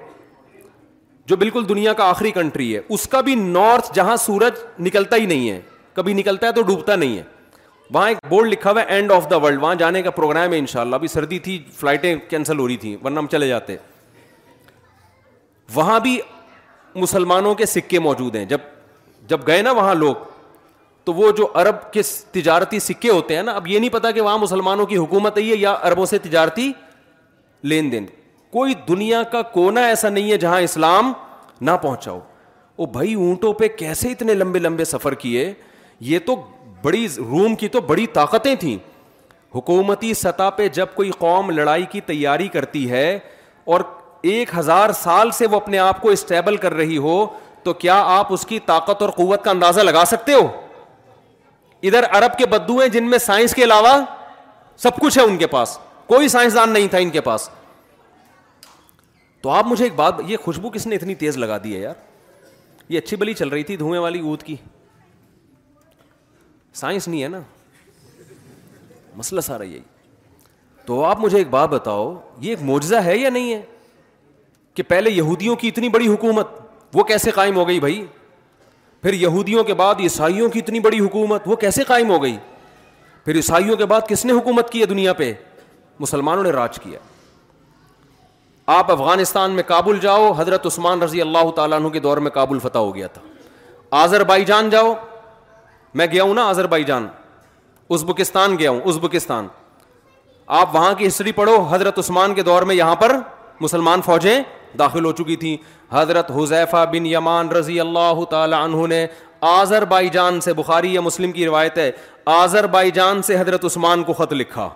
[1.29, 5.27] جو بالکل دنیا کا آخری کنٹری ہے اس کا بھی نارتھ جہاں سورج نکلتا ہی
[5.27, 5.61] نہیں ہے
[5.94, 7.22] کبھی نکلتا ہے تو ڈوبتا نہیں ہے
[7.94, 10.59] وہاں ایک بورڈ لکھا ہوا ہے اینڈ آف دا ورلڈ وہاں جانے کا پروگرام ہے
[10.59, 13.76] ان شاء اللہ ابھی سردی تھی فلائٹیں کینسل ہو رہی تھیں ورنہ ہم چلے جاتے
[15.74, 16.18] وہاں بھی
[16.94, 18.61] مسلمانوں کے سکے موجود ہیں جب
[19.28, 20.14] جب گئے نا وہاں لوگ
[21.04, 22.02] تو وہ جو ارب کے
[22.33, 25.42] تجارتی سکے ہوتے ہیں نا اب یہ نہیں پتا کہ وہاں مسلمانوں کی حکومت ہے
[25.42, 26.70] یا اربوں سے تجارتی
[27.72, 28.07] لین دین
[28.52, 31.12] کوئی دنیا کا کونا ایسا نہیں ہے جہاں اسلام
[31.61, 32.18] نہ پہنچاؤ
[32.78, 35.52] وہ بھائی اونٹوں پہ کیسے اتنے لمبے لمبے سفر کیے
[36.00, 36.35] یہ تو
[36.83, 38.76] بڑی روم کی تو بڑی طاقتیں تھیں
[39.54, 43.18] حکومتی سطح پہ جب کوئی قوم لڑائی کی تیاری کرتی ہے
[43.72, 43.80] اور
[44.30, 47.24] ایک ہزار سال سے وہ اپنے آپ کو اسٹیبل کر رہی ہو
[47.62, 50.46] تو کیا آپ اس کی طاقت اور قوت کا اندازہ لگا سکتے ہو
[51.83, 53.96] ادھر عرب کے بدو ہیں جن میں سائنس کے علاوہ
[54.83, 55.76] سب کچھ ہے ان کے پاس
[56.07, 57.48] کوئی سائنسدان نہیں تھا ان کے پاس
[59.42, 61.94] تو آپ مجھے ایک بات یہ خوشبو کس نے اتنی تیز لگا دی ہے یار
[62.88, 64.54] یہ اچھی بلی چل رہی تھی دھوئیں والی اوت کی
[66.80, 67.40] سائنس نہیں ہے نا
[69.16, 69.80] مسئلہ سارا یہی
[70.87, 73.60] تو آپ مجھے ایک بات بتاؤ یہ ایک معجزہ ہے یا نہیں ہے
[74.74, 76.46] کہ پہلے یہودیوں کی اتنی بڑی حکومت
[76.96, 78.04] وہ کیسے قائم ہو گئی بھائی
[79.02, 82.37] پھر یہودیوں کے بعد عیسائیوں کی اتنی بڑی حکومت وہ کیسے قائم ہو گئی
[83.24, 85.32] پھر عیسائیوں کے بعد کس نے حکومت کی ہے دنیا پہ
[86.00, 86.98] مسلمانوں نے راج کیا
[88.76, 92.58] آپ افغانستان میں کابل جاؤ حضرت عثمان رضی اللہ تعالیٰ عنہ کے دور میں کابل
[92.58, 93.22] فتح ہو گیا تھا
[94.02, 94.94] آذر بائی جان جاؤ
[95.98, 97.07] میں گیا ہوں نا آزر بائی جان
[97.94, 99.46] ازبکستان گیا ہوں ازبکستان
[100.61, 103.16] آپ وہاں کی ہسٹری پڑھو حضرت عثمان کے دور میں یہاں پر
[103.61, 104.38] مسلمان فوجیں
[104.78, 105.57] داخل ہو چکی تھیں
[105.92, 109.07] حضرت حذیفہ بن یمان رضی اللہ تعالی عنہ نے
[109.52, 111.90] آذر بائی جان سے بخاری یا مسلم کی روایت ہے
[112.40, 114.68] آذر بائی جان سے حضرت عثمان کو خط لکھا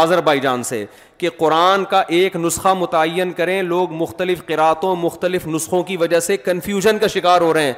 [0.00, 0.84] آذر بائی جان سے
[1.18, 6.36] کہ قرآن کا ایک نسخہ متعین کریں لوگ مختلف قراتوں مختلف نسخوں کی وجہ سے
[6.44, 7.72] کنفیوژن کا شکار ہو رہے ہیں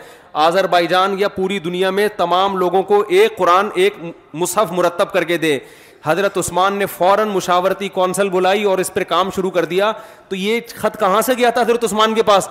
[0.44, 3.96] آذر بائی جان یا پوری دنیا میں تمام لوگوں کو ایک قرآن ایک
[4.44, 5.59] مصحف مرتب کر کے دے
[6.05, 9.92] حضرت عثمان نے فوراً مشاورتی کونسل بلائی اور اس پر کام شروع کر دیا
[10.29, 12.48] تو یہ خط کہاں سے گیا تھا حضرت عثمان کے پاس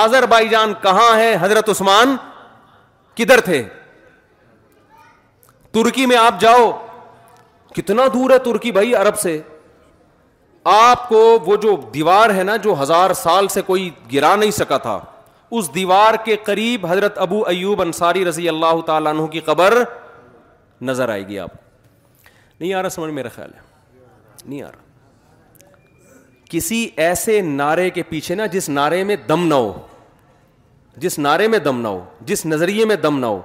[0.00, 2.16] آذر بائی جان کہاں ہے حضرت عثمان
[3.16, 3.62] کدھر تھے
[5.74, 6.70] ترکی میں آپ جاؤ
[7.76, 9.38] کتنا دور ہے ترکی بھائی عرب سے
[10.74, 14.78] آپ کو وہ جو دیوار ہے نا جو ہزار سال سے کوئی گرا نہیں سکا
[14.86, 14.98] تھا
[15.58, 19.82] اس دیوار کے قریب حضرت ابو ایوب انصاری رضی اللہ تعالیٰ عنہ کی قبر
[20.88, 21.50] نظر آئے گی آپ
[22.60, 23.60] نہیں آ رہا سمجھ میرا خیال ہے
[24.44, 24.84] نہیں آ رہا
[26.50, 29.72] کسی ایسے نعرے کے پیچھے نا جس نعرے میں دم نہ ہو
[31.04, 33.40] جس نعرے میں دم نہ ہو جس نظریے میں دم نہ ہو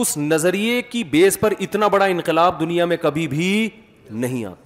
[0.00, 3.48] اس نظریے کی بیس پر اتنا بڑا انقلاب دنیا میں کبھی بھی
[4.24, 4.64] نہیں آتا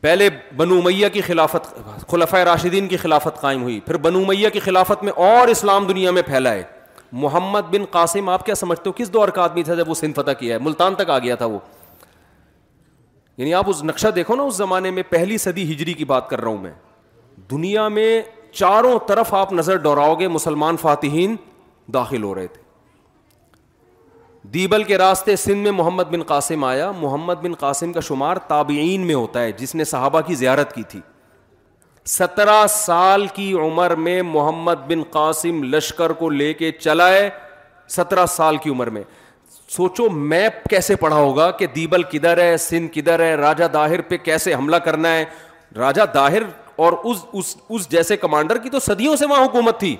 [0.00, 1.66] پہلے بنو میہ کی خلافت
[2.10, 6.10] خلفۂ راشدین کی خلافت قائم ہوئی پھر بنو میا کی خلافت میں اور اسلام دنیا
[6.18, 6.62] میں پھیلائے
[7.22, 10.20] محمد بن قاسم آپ کیا سمجھتے ہو کس دور کا آدمی تھا جب وہ سندھ
[10.20, 11.58] فتح کیا ہے ملتان تک آ گیا تھا وہ
[13.36, 16.40] یعنی آپ اس نقشہ دیکھو نا اس زمانے میں پہلی صدی ہجری کی بات کر
[16.40, 16.70] رہا ہوں میں
[17.50, 18.10] دنیا میں
[18.52, 21.36] چاروں طرف آپ نظر ڈہراؤ گے مسلمان فاتحین
[21.94, 22.68] داخل ہو رہے تھے
[24.54, 29.06] دیبل کے راستے سندھ میں محمد بن قاسم آیا محمد بن قاسم کا شمار تابعین
[29.06, 31.00] میں ہوتا ہے جس نے صحابہ کی زیارت کی تھی
[32.12, 37.28] سترہ سال کی عمر میں محمد بن قاسم لشکر کو لے کے چلا ہے
[37.96, 39.02] سترہ سال کی عمر میں
[39.76, 44.16] سوچو میپ کیسے پڑھا ہوگا کہ دیبل کدھر ہے سندھ کدھر ہے راجہ داہر پہ
[44.28, 45.24] کیسے حملہ کرنا ہے
[45.76, 46.42] راجہ داہر
[46.84, 49.96] اور اس اس اس جیسے کمانڈر کی تو صدیوں سے وہاں حکومت تھی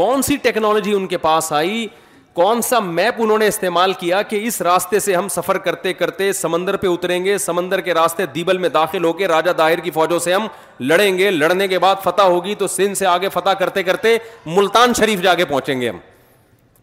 [0.00, 1.86] کون سی ٹیکنالوجی ان کے پاس آئی
[2.34, 6.32] کون سا میپ انہوں نے استعمال کیا کہ اس راستے سے ہم سفر کرتے کرتے
[6.38, 9.90] سمندر پہ اتریں گے سمندر کے راستے دیبل میں داخل ہو کے راجہ داہر کی
[9.96, 10.46] فوجوں سے ہم
[10.80, 14.94] لڑیں گے لڑنے کے بعد فتح ہوگی تو سندھ سے آگے فتح کرتے کرتے ملتان
[14.98, 15.98] شریف جا کے پہنچیں گے ہم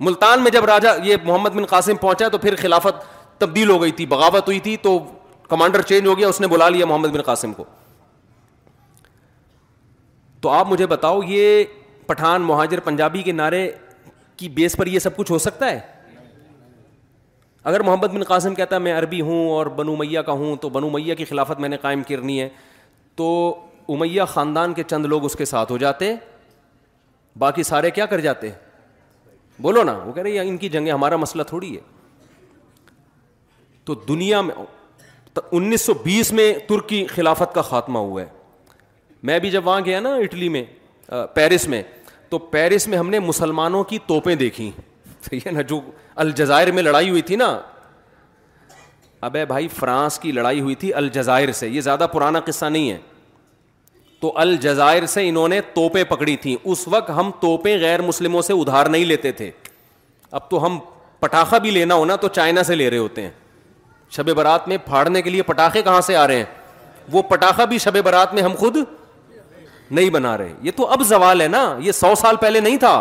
[0.10, 3.02] ملتان میں جب راجہ یہ محمد بن قاسم پہنچا تو پھر خلافت
[3.42, 4.98] تبدیل ہو گئی تھی بغاوت ہوئی تھی تو
[5.50, 7.64] کمانڈر چینج ہو گیا اس نے بلا لیا محمد بن قاسم کو
[10.42, 11.64] تو آپ مجھے بتاؤ یہ
[12.08, 13.68] پٹھان مہاجر پنجابی کے نعرے
[14.38, 15.80] کی بیس پر یہ سب کچھ ہو سکتا ہے
[17.70, 20.70] اگر محمد بن قاسم کہتا ہے میں عربی ہوں اور بنو میاں کا ہوں تو
[20.76, 22.48] بنو میاں کی خلافت میں نے قائم کرنی ہے
[23.16, 23.26] تو
[23.90, 26.14] امیہ خاندان کے چند لوگ اس کے ساتھ ہو جاتے
[27.40, 28.50] باقی سارے کیا کر جاتے
[29.62, 31.80] بولو نا وہ کہہ رہے ہیں ان کی جنگیں ہمارا مسئلہ تھوڑی ہے
[33.86, 34.56] تو دنیا میں
[35.52, 38.28] انیس سو بیس میں ترکی خلافت کا خاتمہ ہوا ہے
[39.30, 40.64] میں بھی جب وہاں گیا نا اٹلی میں
[41.36, 41.82] پیرس میں
[42.30, 44.36] تو پیرس میں ہم نے مسلمانوں کی توپیں
[45.46, 45.80] ہے نا جو
[46.24, 47.58] الجزائر میں لڑائی ہوئی تھی نا
[49.30, 52.98] ابے بھائی فرانس کی لڑائی ہوئی تھی الجزائر سے یہ زیادہ پرانا قصہ نہیں ہے
[54.22, 58.54] تو الجزائر سے انہوں نے توپیں پکڑی تھیں اس وقت ہم توپیں غیر مسلموں سے
[58.54, 59.50] ادھار نہیں لیتے تھے
[60.40, 60.80] اب تو ہم
[61.20, 63.30] پٹاخہ بھی لینا ہونا تو چائنا سے لے رہے ہوتے ہیں
[64.16, 66.46] شب برات میں پھاڑنے کے لیے پٹاخے کہاں سے آ رہے ہیں
[67.12, 68.78] وہ پٹاخہ بھی شب برات میں ہم خود
[69.90, 72.96] نہیں بنا رہے یہ تو اب زوال ہے نا یہ سو سال پہلے نہیں تھا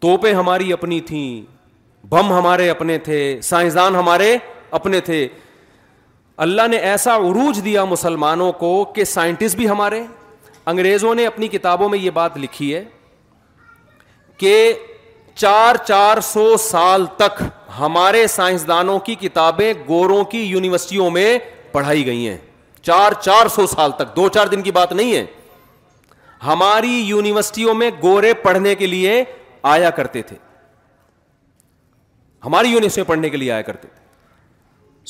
[0.00, 1.56] توپیں ہماری اپنی تھیں
[2.10, 4.36] بم ہمارے اپنے تھے سائنسدان ہمارے
[4.78, 5.26] اپنے تھے
[6.44, 10.02] اللہ نے ایسا عروج دیا مسلمانوں کو کہ سائنٹسٹ بھی ہمارے
[10.70, 12.82] انگریزوں نے اپنی کتابوں میں یہ بات لکھی ہے
[14.38, 14.72] کہ
[15.34, 17.42] چار چار سو سال تک
[17.78, 21.38] ہمارے سائنسدانوں کی کتابیں گوروں کی یونیورسٹیوں میں
[21.72, 22.36] پڑھائی گئی ہیں
[22.86, 25.24] چار چار سو سال تک دو چار دن کی بات نہیں ہے
[26.46, 29.22] ہماری یونیورسٹیوں میں گورے پڑھنے کے لیے
[29.74, 30.36] آیا کرتے تھے
[32.44, 34.04] ہماری یونیورسٹی پڑھنے کے لیے آیا کرتے تھے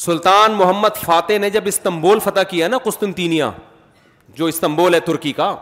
[0.05, 3.51] سلطان محمد فاتح نے جب استنبول فتح کیا نا قسطنطینیا
[4.39, 5.55] جو استنبول ہے ترکی کا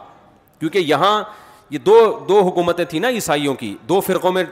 [0.59, 1.13] کیونکہ یہاں
[1.71, 1.97] یہ دو
[2.29, 4.45] دو حکومتیں تھیں نا عیسائیوں کی دو فرقوں میں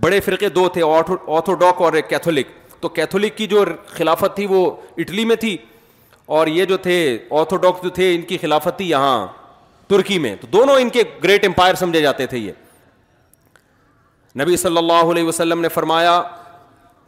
[0.00, 2.46] بڑے فرقے دو تھے آرتھوڈاک اور ایک کیتھولک
[2.80, 4.64] تو کیتھولک کی جو خلافت تھی وہ
[4.98, 5.56] اٹلی میں تھی
[6.26, 6.94] اور یہ جو تھے
[7.40, 9.26] آرتھوڈاکس جو تھے ان کی تھی یہاں
[9.88, 12.52] ترکی میں تو دونوں ان کے گریٹ امپائر سمجھے جاتے تھے یہ
[14.40, 16.20] نبی صلی اللہ علیہ وسلم نے فرمایا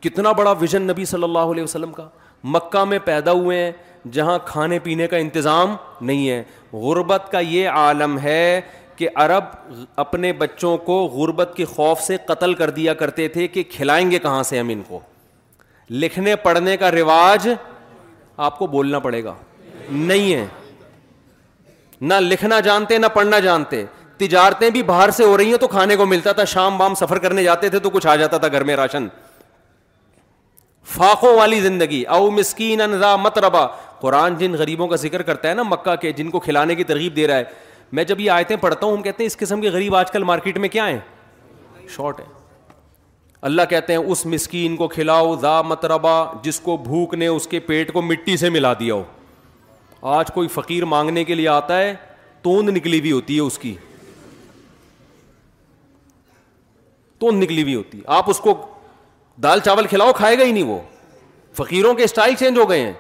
[0.01, 2.09] کتنا بڑا ویژن نبی صلی اللہ علیہ وسلم کا
[2.45, 3.71] مکہ میں پیدا ہوئے ہیں
[4.13, 6.43] جہاں کھانے پینے کا انتظام نہیں ہے
[6.73, 8.61] غربت کا یہ عالم ہے
[8.97, 9.45] کہ عرب
[10.05, 14.19] اپنے بچوں کو غربت کے خوف سے قتل کر دیا کرتے تھے کہ کھلائیں گے
[14.19, 15.01] کہاں سے ہم ان کو
[15.91, 17.49] لکھنے پڑھنے کا رواج
[18.45, 19.35] آپ کو بولنا پڑے گا
[19.91, 20.47] نہیں ہے
[22.01, 23.85] نہ لکھنا جانتے نہ پڑھنا جانتے
[24.19, 27.19] تجارتیں بھی باہر سے ہو رہی ہیں تو کھانے کو ملتا تھا شام بام سفر
[27.19, 29.07] کرنے جاتے تھے تو کچھ آ جاتا تھا گھر میں راشن
[30.95, 33.67] فاقوں والی زندگی او مسکین مسکینت ربا
[34.01, 37.17] قرآن جن غریبوں کا ذکر کرتا ہے نا مکہ کے جن کو کھلانے کی ترغیب
[37.17, 37.45] دے رہا ہے
[37.93, 40.23] میں جب یہ آیتیں پڑھتا ہوں ہم کہتے ہیں اس قسم کے غریب آج کل
[40.31, 40.99] مارکیٹ میں کیا ہیں
[41.97, 42.25] شارٹ ہے
[43.47, 47.59] اللہ کہتے ہیں اس مسکین کو کھلاؤ ذا متربا جس کو بھوک نے اس کے
[47.67, 49.03] پیٹ کو مٹی سے ملا دیا ہو
[50.15, 51.95] آج کوئی فقیر مانگنے کے لیے آتا ہے
[52.43, 53.75] توند نکلی ہوئی ہوتی ہے اس کی
[57.21, 58.55] توند نکلی ہوئی ہوتی ہے آپ اس کو
[59.43, 60.79] دال چاول کھلاؤ کھائے گا ہی نہیں وہ
[61.57, 62.93] فقیروں کے اسٹائل چینج ہو گئے ہیں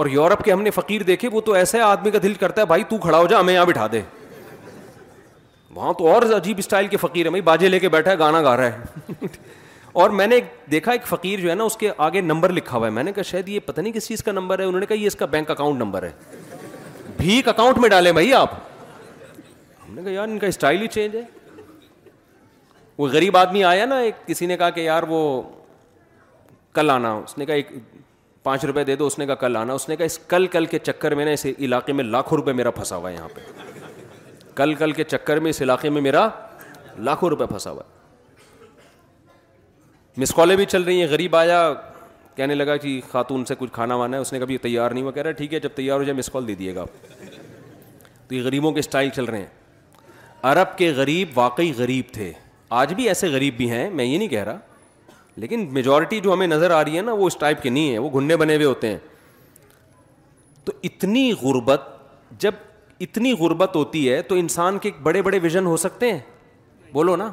[0.00, 2.66] اور یورپ کے ہم نے فقیر دیکھے وہ تو ایسے آدمی کا دل کرتا ہے
[2.74, 4.00] بھائی تو کھڑا ہو جا ہمیں یہاں بٹھا دے
[5.74, 8.42] وہاں تو اور عجیب اسٹائل کے فقیر ہیں بھائی باجے لے کے بیٹھا ہے گانا
[8.42, 9.20] گا رہا ہے
[10.00, 10.38] اور میں نے
[10.70, 13.12] دیکھا ایک فقیر جو ہے نا اس کے آگے نمبر لکھا ہوا ہے میں نے
[13.12, 15.16] کہا شاید یہ پتہ نہیں کس چیز کا نمبر ہے انہوں نے کہا یہ اس
[15.16, 16.10] کا بینک اکاؤنٹ نمبر ہے
[17.16, 18.54] بھیک اکاؤنٹ میں ڈالیں بھائی آپ
[19.88, 21.22] ہم نے کہا یار ان کا اسٹائل ہی چینج ہے
[22.98, 25.18] وہ غریب آدمی آیا نا ایک کسی نے کہا کہ یار وہ
[26.74, 27.70] کل آنا اس نے کہا ایک
[28.42, 30.66] پانچ روپے دے دو اس نے کہا کل آنا اس نے کہا اس کل کل
[30.66, 33.40] کے چکر میں نا اس علاقے میں لاکھوں روپے میرا پھنسا ہوا ہے یہاں پہ
[34.54, 36.28] کل کل کے چکر میں اس علاقے میں میرا
[36.98, 38.00] لاکھوں روپے پھنسا ہوا ہے
[40.20, 41.58] مس کالیں بھی چل رہی ہیں غریب آیا
[42.36, 45.10] کہنے لگا کہ خاتون سے کچھ کھانا وانا ہے اس نے کبھی تیار نہیں وہ
[45.12, 46.84] کہہ رہا ٹھیک ہے جب تیار ہو جائے مس کال دے دیے گا
[48.28, 49.46] تو یہ غریبوں کے اسٹائل چل رہے ہیں
[50.50, 52.32] عرب کے غریب واقعی غریب تھے
[52.80, 54.58] آج بھی ایسے غریب بھی ہیں میں یہ نہیں کہہ رہا
[55.42, 57.98] لیکن میجورٹی جو ہمیں نظر آ رہی ہے نا وہ اس ٹائپ کے نہیں ہیں
[57.98, 58.98] وہ گھننے بنے ہوئے ہوتے ہیں
[60.64, 61.82] تو اتنی غربت
[62.40, 62.52] جب
[63.06, 66.18] اتنی غربت ہوتی ہے تو انسان کے بڑے بڑے ویژن ہو سکتے ہیں
[66.92, 67.30] بولو نا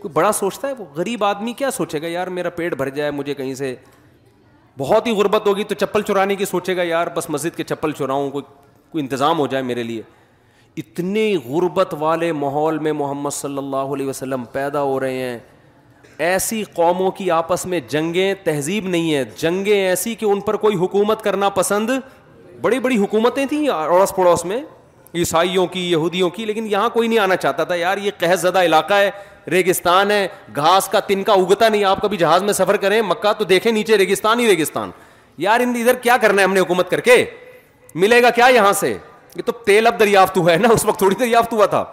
[0.00, 3.10] کوئی بڑا سوچتا ہے وہ غریب آدمی کیا سوچے گا یار میرا پیٹ بھر جائے
[3.10, 3.74] مجھے کہیں سے
[4.78, 7.92] بہت ہی غربت ہوگی تو چپل چرانے کی سوچے گا یار بس مسجد کے چپل
[7.98, 8.44] چراؤں کوئی
[8.90, 10.02] کوئی انتظام ہو جائے میرے لیے
[10.82, 15.38] اتنے غربت والے ماحول میں محمد صلی اللہ علیہ وسلم پیدا ہو رہے ہیں
[16.28, 20.76] ایسی قوموں کی آپس میں جنگیں تہذیب نہیں ہے جنگیں ایسی کہ ان پر کوئی
[20.76, 21.90] حکومت کرنا پسند
[22.60, 24.62] بڑی بڑی حکومتیں تھیں اڑوس پڑوس میں
[25.14, 28.62] عیسائیوں کی یہودیوں کی لیکن یہاں کوئی نہیں آنا چاہتا تھا یار یہ قہض زدہ
[28.64, 29.10] علاقہ ہے
[29.50, 30.26] ریگستان ہے
[30.56, 33.70] گھاس کا تن کا اگتا نہیں آپ کبھی جہاز میں سفر کریں مکہ تو دیکھیں
[33.72, 34.90] نیچے ریگستان ہی ریگستان
[35.38, 37.24] یار ان ادھر کیا کرنا ہے ہم نے حکومت کر کے
[37.94, 38.90] ملے گا کیا یہاں سے
[39.36, 41.84] یہ تو تیل اب دریافت ہوا ہے نا اس وقت تھوڑی دریافت ہوا تھا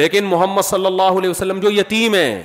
[0.00, 2.42] لیکن محمد صلی اللہ علیہ وسلم جو یتیم ہے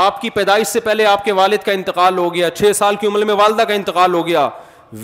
[0.00, 3.06] آپ کی پیدائش سے پہلے آپ کے والد کا انتقال ہو گیا چھ سال کی
[3.06, 4.48] عمر میں والدہ کا انتقال ہو گیا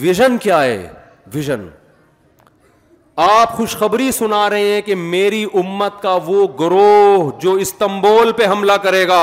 [0.01, 0.89] ویژن کیا ہے
[1.35, 1.69] ویژن
[3.27, 8.73] آپ خوشخبری سنا رہے ہیں کہ میری امت کا وہ گروہ جو استنبول پہ حملہ
[8.83, 9.23] کرے گا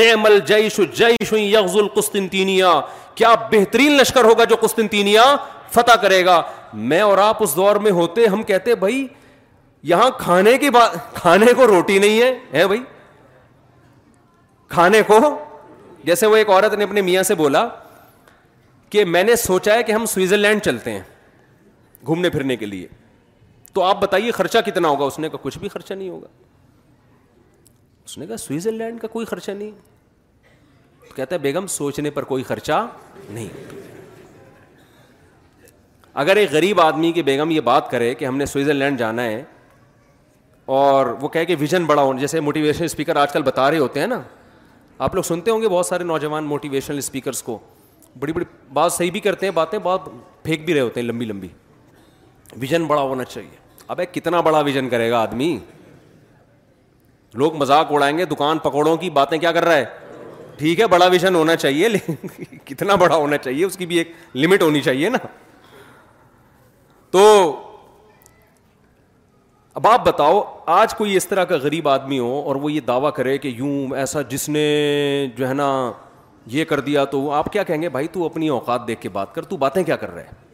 [0.00, 2.72] نعم الجیش جیش یغز القسطنطینیہ
[3.16, 5.20] کیا بہترین لشکر ہوگا جو قسطنطینیہ
[5.74, 6.40] فتح کرے گا
[6.90, 9.06] میں اور آپ اس دور میں ہوتے ہم کہتے بھائی
[9.94, 12.82] یہاں کھانے کی بات کھانے کو روٹی نہیں ہے ہے بھائی
[14.68, 15.18] کھانے کو
[16.04, 17.66] جیسے وہ ایک عورت نے اپنے میاں سے بولا
[18.90, 21.00] کہ میں نے سوچا ہے کہ ہم سوئٹزرلینڈ چلتے ہیں
[22.06, 22.88] گھومنے پھرنے کے لیے
[23.72, 26.28] تو آپ بتائیے خرچہ کتنا ہوگا اس نے کہا کچھ بھی خرچہ نہیں ہوگا
[28.04, 29.70] اس نے کہا سوئٹزر لینڈ کا کوئی خرچہ نہیں
[31.16, 32.86] کہتا ہے بیگم سوچنے پر کوئی خرچہ
[33.30, 33.76] نہیں
[36.22, 39.22] اگر ایک غریب آدمی کی بیگم یہ بات کرے کہ ہم نے سوئٹزر لینڈ جانا
[39.24, 39.42] ہے
[40.76, 44.00] اور وہ کہہ کے ویژن بڑا ہو جیسے موٹیویشن اسپیکر آج کل بتا رہے ہوتے
[44.00, 44.20] ہیں نا
[45.06, 47.58] آپ لوگ سنتے ہوں گے بہت سارے نوجوان موٹیویشنل اسپیکرس کو
[48.18, 50.08] بڑی بڑی بات صحیح بھی کرتے ہیں باتیں بات
[50.42, 51.48] پھینک بھی رہے ہوتے ہیں لمبی لمبی
[52.56, 53.56] ویژن بڑا ہونا چاہیے
[53.88, 55.56] اب کتنا بڑا ویژن کرے گا آدمی
[57.38, 59.84] لوگ مزاق اڑائیں گے دکان پکوڑوں کی باتیں کیا کر رہا ہے
[60.58, 61.88] ٹھیک ہے بڑا ویژن ہونا چاہیے
[62.66, 65.18] کتنا بڑا ہونا چاہیے اس کی بھی ایک لمٹ ہونی چاہیے نا
[67.10, 67.22] تو
[69.74, 70.42] اب آپ بتاؤ
[70.76, 73.96] آج کوئی اس طرح کا غریب آدمی ہو اور وہ یہ دعویٰ کرے کہ یوں
[73.96, 74.64] ایسا جس نے
[75.36, 75.68] جو ہے نا
[76.50, 79.34] یہ کر دیا تو آپ کیا کہیں گے بھائی تو اپنی اوقات دیکھ کے بات
[79.34, 80.46] کر تو باتیں کیا کر رہے ہیں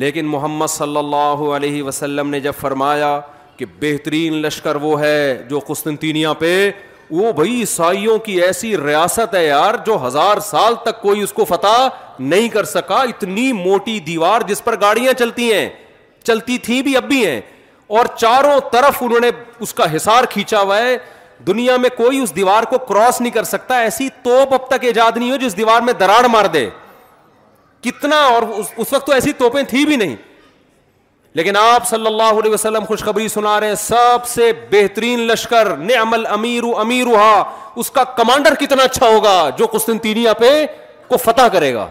[0.00, 3.08] لیکن محمد صلی اللہ علیہ وسلم نے جب فرمایا
[3.56, 5.14] کہ بہترین لشکر وہ ہے
[5.48, 6.50] جو قسطنطینیہ پہ
[7.10, 11.44] وہ بھائی عیسائیوں کی ایسی ریاست ہے یار جو ہزار سال تک کوئی اس کو
[11.48, 11.88] فتح
[12.18, 15.68] نہیں کر سکا اتنی موٹی دیوار جس پر گاڑیاں چلتی ہیں
[16.24, 17.40] چلتی تھیں بھی اب بھی ہیں
[17.98, 19.30] اور چاروں طرف انہوں نے
[19.66, 20.96] اس کا حصار کھینچا ہوا ہے
[21.46, 25.16] دنیا میں کوئی اس دیوار کو کراس نہیں کر سکتا ایسی توپ اب تک ایجاد
[25.16, 26.68] نہیں ہو جس دیوار میں دراڑ مار دے
[27.84, 28.42] کتنا اور
[28.78, 30.16] اس وقت تو ایسی توپیں تھیں بھی نہیں
[31.38, 36.14] لیکن آپ صلی اللہ علیہ وسلم خوشخبری سنا رہے ہیں سب سے بہترین لشکر نعم
[36.14, 37.06] الامیر امیر
[37.76, 40.50] اس کا کمانڈر کتنا اچھا ہوگا جو قسطنطینیہ پہ
[41.08, 41.86] کو فتح کرے گا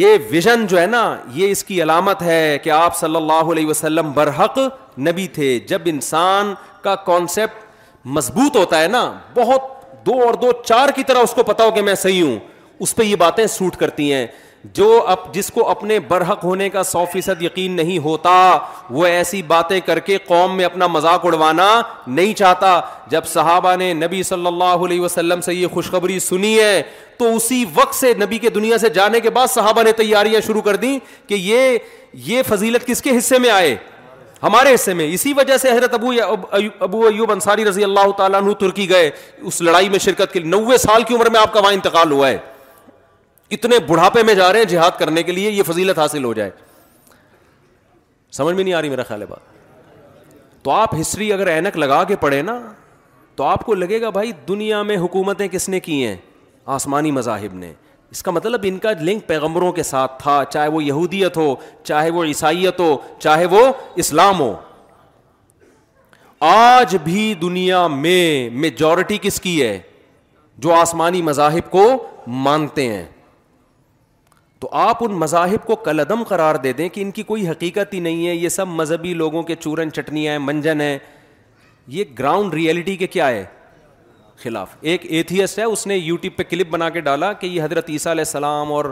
[0.00, 1.02] یہ ویژن جو ہے نا
[1.34, 4.58] یہ اس کی علامت ہے کہ آپ صلی اللہ علیہ وسلم برحق
[5.08, 7.66] نبی تھے جب انسان کا کانسیپٹ
[8.18, 9.02] مضبوط ہوتا ہے نا
[9.34, 9.70] بہت
[10.06, 12.38] دو اور دو چار کی طرح اس کو پتا ہو کہ میں صحیح ہوں
[12.82, 14.26] اس پہ یہ باتیں سوٹ کرتی ہیں
[14.74, 14.86] جو
[15.32, 18.32] جس کو اپنے برحق ہونے کا سو فیصد یقین نہیں ہوتا
[18.96, 21.68] وہ ایسی باتیں کر کے قوم میں اپنا مذاق اڑوانا
[22.06, 22.78] نہیں چاہتا
[23.10, 26.82] جب صحابہ نے نبی صلی اللہ علیہ وسلم سے یہ خوشخبری سنی ہے
[27.18, 30.62] تو اسی وقت سے نبی کے دنیا سے جانے کے بعد صحابہ نے تیاریاں شروع
[30.70, 31.78] کر دیں کہ یہ
[32.28, 33.74] یہ فضیلت کس کے حصے میں آئے
[34.42, 36.12] ہمارے حصے میں اسی وجہ سے حضرت ابو
[36.84, 39.10] ابو ایوب انصاری رضی اللہ تعالیٰ عنہ ترکی گئے
[39.40, 42.10] اس لڑائی میں شرکت کے لیے نوے سال کی عمر میں آپ کا وہاں انتقال
[42.12, 42.38] ہوا ہے
[43.54, 46.50] اتنے بڑھاپے میں جا رہے ہیں جہاد کرنے کے لیے یہ فضیلت حاصل ہو جائے
[48.36, 49.50] سمجھ میں نہیں آ رہی میرا خیال ہے بات
[50.64, 52.56] تو آپ ہسٹری اگر اینک لگا کے پڑھے نا
[53.36, 56.16] تو آپ کو لگے گا بھائی دنیا میں حکومتیں کس نے کی ہیں
[56.78, 57.72] آسمانی مذاہب نے
[58.10, 62.10] اس کا مطلب ان کا لنک پیغمبروں کے ساتھ تھا چاہے وہ یہودیت ہو چاہے
[62.16, 63.66] وہ عیسائیت ہو چاہے وہ
[64.04, 64.54] اسلام ہو
[66.54, 69.78] آج بھی دنیا میں میجورٹی کس کی ہے
[70.66, 71.86] جو آسمانی مذاہب کو
[72.46, 73.04] مانتے ہیں
[74.62, 78.00] تو آپ ان مذاہب کو کلعدم قرار دے دیں کہ ان کی کوئی حقیقت ہی
[78.00, 80.98] نہیں ہے یہ سب مذہبی لوگوں کے چورن چٹنیاں ہیں منجن ہیں
[81.94, 83.44] یہ گراؤنڈ ریئلٹی کے کیا ہے
[84.42, 87.90] خلاف ایک ایتھیسٹ ہے اس نے یوٹیوب پہ کلپ بنا کے ڈالا کہ یہ حضرت
[87.90, 88.84] عیسیٰ علیہ السلام اور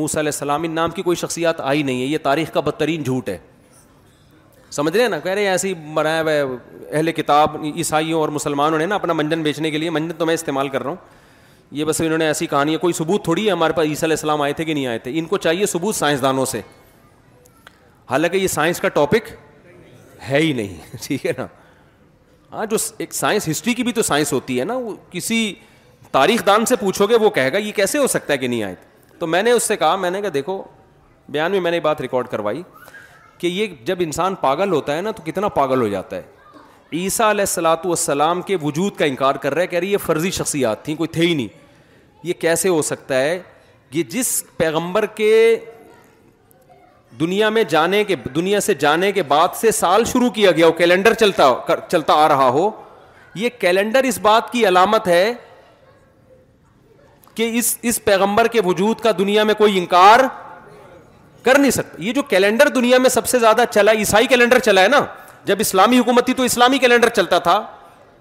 [0.00, 3.02] موسیٰ علیہ السلام ان نام کی کوئی شخصیات آئی نہیں ہے یہ تاریخ کا بدترین
[3.02, 3.36] جھوٹ ہے
[4.78, 6.56] سمجھ رہے ہیں نا کہہ رہے ہیں ایسی بنایا ہوا
[6.90, 10.34] اہل کتاب عیسائیوں اور مسلمانوں نے نا اپنا منجن بیچنے کے لیے منجن تو میں
[10.34, 11.16] استعمال کر رہا ہوں
[11.70, 14.42] یہ بس انہوں نے ایسی کہانی ہے کوئی ثبوت تھوڑی ہے ہمارے پاس علیہ السلام
[14.42, 16.60] آئے تھے کہ نہیں آئے تھے ان کو چاہیے ثبوت سائنسدانوں سے
[18.10, 19.28] حالانکہ یہ سائنس کا ٹاپک
[20.28, 21.46] ہے ہی نہیں ٹھیک ہے نا
[22.52, 25.38] ہاں جو ایک سائنس ہسٹری کی بھی تو سائنس ہوتی ہے نا وہ کسی
[26.12, 28.62] تاریخ دان سے پوچھو گے وہ کہے گا یہ کیسے ہو سکتا ہے کہ نہیں
[28.62, 30.62] آئے تھے تو میں نے اس سے کہا میں نے کہا دیکھو
[31.28, 32.62] بیان میں میں نے بات ریکارڈ کروائی
[33.38, 36.22] کہ یہ جب انسان پاگل ہوتا ہے نا تو کتنا پاگل ہو جاتا ہے
[36.96, 40.30] عیسیٰ علیہ السلاۃ والسلام کے وجود کا انکار کر رہا ہے کہہ رہی یہ فرضی
[40.36, 41.48] شخصیات تھیں کوئی تھے ہی نہیں
[42.22, 43.38] یہ کیسے ہو سکتا ہے
[43.94, 45.56] یہ جس پیغمبر کے
[47.20, 50.72] دنیا میں جانے کے دنیا سے جانے کے بعد سے سال شروع کیا گیا ہو
[50.80, 51.52] کیلنڈر چلتا
[51.90, 52.70] چلتا آ رہا ہو
[53.34, 55.32] یہ کیلنڈر اس بات کی علامت ہے
[57.34, 60.20] کہ اس اس پیغمبر کے وجود کا دنیا میں کوئی انکار
[61.42, 64.82] کر نہیں سکتا یہ جو کیلنڈر دنیا میں سب سے زیادہ چلا عیسائی کیلنڈر چلا
[64.82, 65.00] ہے نا
[65.46, 67.60] جب اسلامی حکومت تھی تو اسلامی کیلنڈر چلتا تھا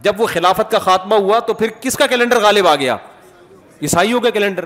[0.03, 2.95] جب وہ خلافت کا خاتمہ ہوا تو پھر کس کا کیلنڈر غالب آ گیا
[3.81, 4.65] عیسائیوں کا کیلنڈر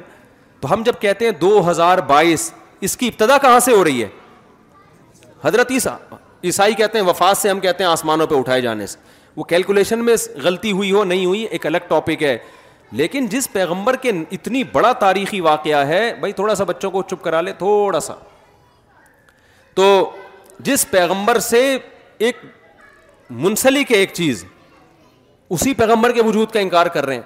[0.61, 2.51] تو ہم جب کہتے ہیں دو ہزار بائیس
[2.87, 4.07] اس کی ابتدا کہاں سے ہو رہی ہے
[5.43, 5.71] حضرت
[6.43, 8.97] عیسائی کہتے ہیں وفات سے ہم کہتے ہیں آسمانوں پہ اٹھائے جانے سے
[9.35, 12.37] وہ کیلکولیشن میں غلطی ہوئی ہو نہیں ہوئی ایک الگ ٹاپک ہے
[12.99, 17.23] لیکن جس پیغمبر کے اتنی بڑا تاریخی واقعہ ہے بھائی تھوڑا سا بچوں کو چپ
[17.23, 18.13] کرا لے تھوڑا سا
[19.75, 19.87] تو
[20.63, 21.61] جس پیغمبر سے
[22.25, 22.37] ایک
[23.43, 24.43] منسلک ایک چیز
[25.55, 27.21] اسی پیغمبر کے وجود کا انکار کر رہے ہیں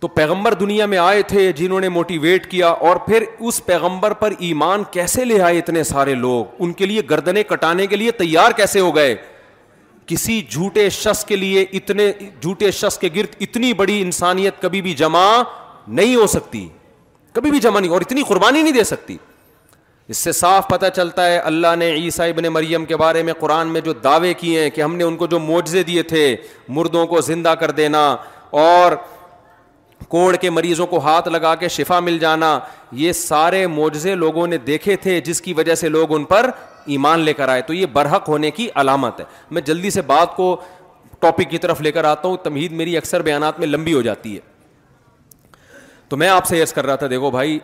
[0.00, 4.32] تو پیغمبر دنیا میں آئے تھے جنہوں نے موٹیویٹ کیا اور پھر اس پیغمبر پر
[4.48, 8.52] ایمان کیسے لے آئے اتنے سارے لوگ ان کے لیے گردنے کٹانے کے لیے تیار
[8.56, 9.14] کیسے ہو گئے
[10.12, 12.10] کسی جھوٹے شخص کے لیے اتنے
[12.40, 15.24] جھوٹے شخص کے گرد اتنی بڑی انسانیت کبھی بھی جمع
[15.86, 16.66] نہیں ہو سکتی
[17.32, 19.16] کبھی بھی جمع نہیں اور اتنی قربانی نہیں دے سکتی
[20.10, 23.68] اس سے صاف پتہ چلتا ہے اللہ نے عیسیٰ ابن مریم کے بارے میں قرآن
[23.72, 26.24] میں جو دعوے کیے ہیں کہ ہم نے ان کو جو معجزے دیے تھے
[26.76, 28.04] مردوں کو زندہ کر دینا
[28.60, 28.92] اور
[30.08, 32.58] کوڑ کے مریضوں کو ہاتھ لگا کے شفا مل جانا
[33.02, 36.50] یہ سارے معجزے لوگوں نے دیکھے تھے جس کی وجہ سے لوگ ان پر
[36.86, 40.36] ایمان لے کر آئے تو یہ برحق ہونے کی علامت ہے میں جلدی سے بات
[40.36, 40.56] کو
[41.20, 44.34] ٹاپک کی طرف لے کر آتا ہوں تمہید میری اکثر بیانات میں لمبی ہو جاتی
[44.34, 44.40] ہے
[46.08, 47.58] تو میں آپ سے یس کر رہا تھا دیکھو بھائی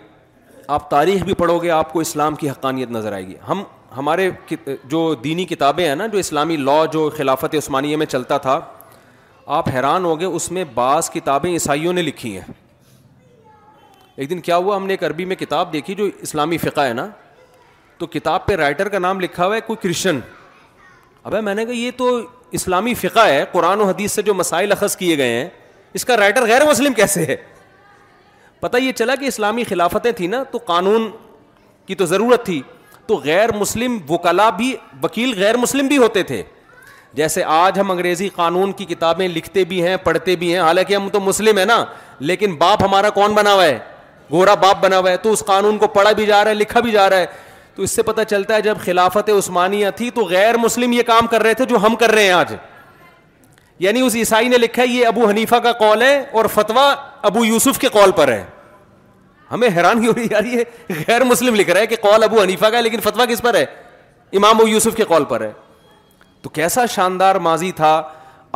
[0.67, 3.63] آپ تاریخ بھی پڑھو گے آپ کو اسلام کی حقانیت نظر آئے گی ہم
[3.97, 4.31] ہمارے
[4.89, 8.59] جو دینی کتابیں ہیں نا جو اسلامی لاء جو خلافت عثمانیہ میں چلتا تھا
[9.57, 12.53] آپ حیران ہو گئے اس میں بعض کتابیں عیسائیوں نے لکھی ہیں
[14.17, 16.93] ایک دن کیا ہوا ہم نے ایک عربی میں کتاب دیکھی جو اسلامی فقہ ہے
[16.93, 17.07] نا
[17.99, 20.21] تو کتاب پہ رائٹر کا نام لکھا ہوا ہے کوئی کرشن
[21.25, 22.11] ابے میں نے کہا یہ تو
[22.59, 25.49] اسلامی فقہ ہے قرآن و حدیث سے جو مسائل اخذ کیے گئے ہیں
[25.99, 27.37] اس کا رائٹر غیر مسلم کیسے ہے
[28.63, 31.11] پتہ یہ چلا کہ اسلامی خلافتیں تھیں نا تو قانون
[31.87, 32.61] کی تو ضرورت تھی
[33.07, 36.43] تو غیر مسلم وکلا بھی وکیل غیر مسلم بھی ہوتے تھے
[37.21, 41.09] جیسے آج ہم انگریزی قانون کی کتابیں لکھتے بھی ہیں پڑھتے بھی ہیں حالانکہ ہم
[41.13, 41.85] تو مسلم ہیں نا
[42.31, 43.79] لیکن باپ ہمارا کون بنا ہوا ہے
[44.33, 46.81] گورا باپ بنا ہوا ہے تو اس قانون کو پڑھا بھی جا رہا ہے لکھا
[46.81, 47.27] بھی جا رہا ہے
[47.75, 51.27] تو اس سے پتہ چلتا ہے جب خلافت عثمانیہ تھی تو غیر مسلم یہ کام
[51.31, 52.53] کر رہے تھے جو ہم کر رہے ہیں آج
[53.83, 56.83] یعنی اس عیسائی نے لکھا ہے یہ ابو حنیفا کا کال ہے اور فتوا
[57.29, 58.43] ابو یوسف کے کال پر ہے
[59.53, 62.41] ہمیں حیران ہی ہو رہی یار یہ غیر مسلم لکھ رہا ہے کہ کال ابو
[62.43, 63.65] حنیفا کا ہے لیکن فتوا کس پر ہے
[64.37, 65.51] امام ابو یوسف کے کال پر ہے
[66.43, 67.91] تو کیسا شاندار ماضی تھا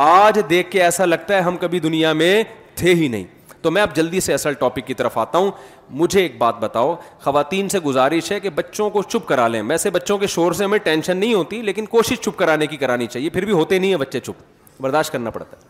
[0.07, 2.33] آج دیکھ کے ایسا لگتا ہے ہم کبھی دنیا میں
[2.75, 3.23] تھے ہی نہیں
[3.61, 5.51] تو میں اب جلدی سے اصل ٹاپک کی طرف آتا ہوں
[6.01, 9.89] مجھے ایک بات بتاؤ خواتین سے گزارش ہے کہ بچوں کو چپ کرا لیں ویسے
[9.97, 13.29] بچوں کے شور سے ہمیں ٹینشن نہیں ہوتی لیکن کوشش چپ کرانے کی کرانی چاہیے
[13.37, 14.41] پھر بھی ہوتے نہیں ہیں بچے چپ
[14.81, 15.65] برداشت کرنا پڑتا ہے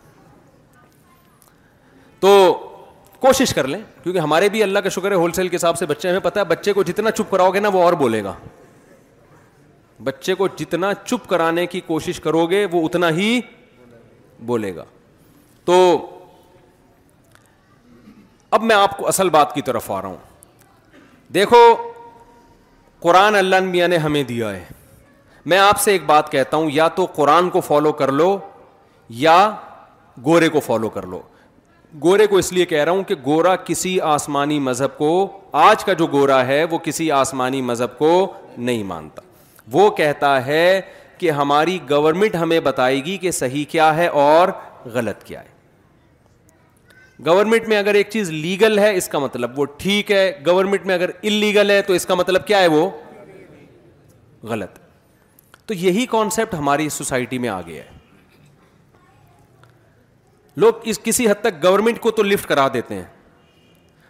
[2.20, 2.30] تو
[3.20, 5.86] کوشش کر لیں کیونکہ ہمارے بھی اللہ کا شکر ہے ہول سیل کے حساب سے
[5.86, 8.34] بچے ہمیں پتا ہے بچے کو جتنا چپ کراؤ گے نا وہ اور بولے گا
[10.04, 13.40] بچے کو جتنا چپ کرانے کی کوشش کرو گے وہ اتنا ہی
[14.46, 14.84] بولے گا
[15.64, 15.76] تو
[18.58, 20.16] اب میں آپ کو اصل بات کی طرف آ رہا ہوں
[21.34, 21.56] دیکھو
[23.00, 24.64] قرآن اللہ میاں نے ہمیں دیا ہے
[25.50, 28.36] میں آپ سے ایک بات کہتا ہوں یا تو قرآن کو فالو کر لو
[29.10, 29.50] یا
[30.24, 31.20] گورے کو فالو کر لو
[32.02, 35.08] گورے کو اس لیے کہہ رہا ہوں کہ گورا کسی آسمانی مذہب کو
[35.60, 38.10] آج کا جو گورا ہے وہ کسی آسمانی مذہب کو
[38.56, 39.22] نہیں مانتا
[39.72, 40.80] وہ کہتا ہے
[41.18, 44.48] کہ ہماری گورنمنٹ ہمیں بتائے گی کہ صحیح کیا ہے اور
[44.94, 45.56] غلط کیا ہے
[47.26, 50.94] گورنمنٹ میں اگر ایک چیز لیگل ہے اس کا مطلب وہ ٹھیک ہے گورنمنٹ میں
[50.94, 52.88] اگر ان لیگل ہے تو اس کا مطلب کیا ہے وہ
[54.48, 54.78] غلط
[55.66, 57.96] تو یہی کانسیپٹ ہماری سوسائٹی میں آ گیا ہے
[60.62, 63.04] لوگ اس کسی حد تک گورنمنٹ کو تو لفٹ کرا دیتے ہیں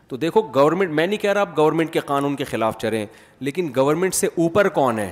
[0.09, 3.05] تو دیکھو گورنمنٹ میں نہیں کہہ رہا آپ گورنمنٹ کے قانون کے خلاف چلیں
[3.49, 5.11] لیکن گورنمنٹ سے اوپر کون ہے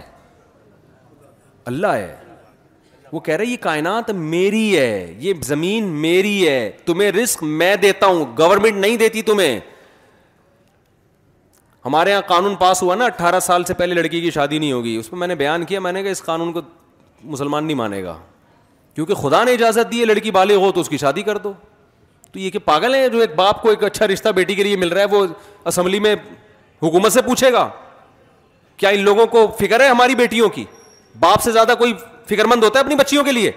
[1.72, 2.14] اللہ ہے
[3.12, 6.56] وہ کہہ رہا ہے یہ کائنات میری ہے یہ زمین میری ہے
[6.86, 9.58] تمہیں رسک میں دیتا ہوں گورنمنٹ نہیں دیتی تمہیں
[11.86, 14.96] ہمارے یہاں قانون پاس ہوا نا اٹھارہ سال سے پہلے لڑکی کی شادی نہیں ہوگی
[15.00, 16.60] اس پہ میں نے بیان کیا میں نے کہا اس قانون کو
[17.24, 18.16] مسلمان نہیں مانے گا
[18.96, 21.52] کیونکہ خدا نے اجازت دی ہے لڑکی بالے ہو تو اس کی شادی کر دو
[22.32, 24.76] تو یہ کہ پاگل ہیں جو ایک باپ کو ایک اچھا رشتہ بیٹی کے لیے
[24.76, 25.26] مل رہا ہے وہ
[25.72, 26.14] اسمبلی میں
[26.82, 27.68] حکومت سے پوچھے گا
[28.76, 30.64] کیا ان لوگوں کو فکر ہے ہماری بیٹیوں کی
[31.20, 31.92] باپ سے زیادہ کوئی
[32.28, 33.50] فکر مند ہوتا ہے اپنی بچیوں کے لیے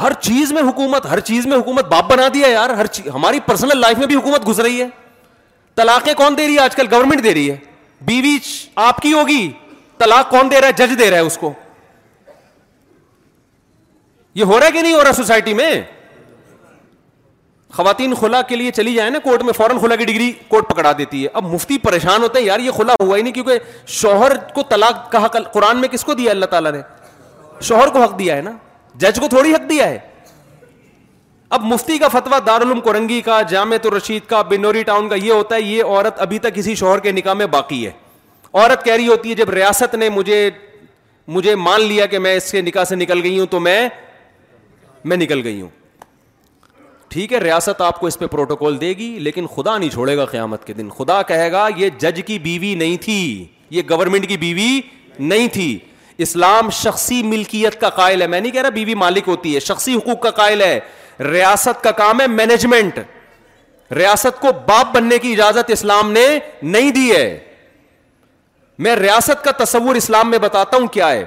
[0.00, 3.40] ہر چیز میں حکومت ہر چیز میں حکومت باپ بنا دیا یار ہر چیز ہماری
[3.46, 4.86] پرسنل لائف میں بھی حکومت گھس رہی ہے
[5.80, 7.56] طلاقیں کون دے رہی ہے آج کل گورنمنٹ دے رہی ہے
[8.12, 8.36] بیوی
[8.88, 9.50] آپ کی ہوگی
[9.98, 11.52] طلاق کون دے رہا ہے جج دے رہا ہے اس کو
[14.34, 15.70] یہ ہو رہا ہے کہ نہیں ہو رہا سوسائٹی میں
[17.72, 20.92] خواتین خلا کے لیے چلی جائیں نا کورٹ میں فوراً خلا کی ڈگری کورٹ پکڑا
[20.98, 23.58] دیتی ہے اب مفتی پریشان ہوتے ہیں یار یہ خلا ہوا ہی نہیں کیونکہ
[24.00, 26.80] شوہر کو طلاق کا حق قرآن میں کس کو دیا اللہ تعالیٰ نے
[27.62, 28.50] شوہر کو حق دیا ہے نا
[29.04, 29.98] جج کو تھوڑی حق دیا ہے
[31.54, 35.54] اب مفتی کا فتویٰ دارالعلوم کورنگی کا جامع الرشید کا بنوری ٹاؤن کا یہ ہوتا
[35.54, 37.90] ہے یہ عورت ابھی تک کسی شوہر کے نکاح میں باقی ہے
[38.52, 40.48] عورت کہہ رہی ہوتی ہے جب ریاست نے مجھے
[41.36, 43.88] مجھے مان لیا کہ میں اس کے نکاح سے نکل گئی ہوں تو میں
[45.04, 45.68] میں نکل گئی ہوں
[47.10, 50.24] ٹھیک ہے ریاست آپ کو اس پہ پروٹوکول دے گی لیکن خدا نہیں چھوڑے گا
[50.26, 53.16] قیامت کے دن خدا کہے گا یہ جج کی بیوی نہیں تھی
[53.70, 54.70] یہ گورنمنٹ کی بیوی
[55.18, 55.76] نہیں تھی
[56.24, 59.94] اسلام شخصی ملکیت کا قائل ہے میں نہیں کہہ رہا بیوی مالک ہوتی ہے شخصی
[59.94, 60.78] حقوق کا قائل ہے
[61.30, 62.98] ریاست کا کام ہے مینجمنٹ
[63.96, 66.26] ریاست کو باپ بننے کی اجازت اسلام نے
[66.62, 67.26] نہیں دی ہے
[68.84, 71.24] میں ریاست کا تصور اسلام میں بتاتا ہوں کیا ہے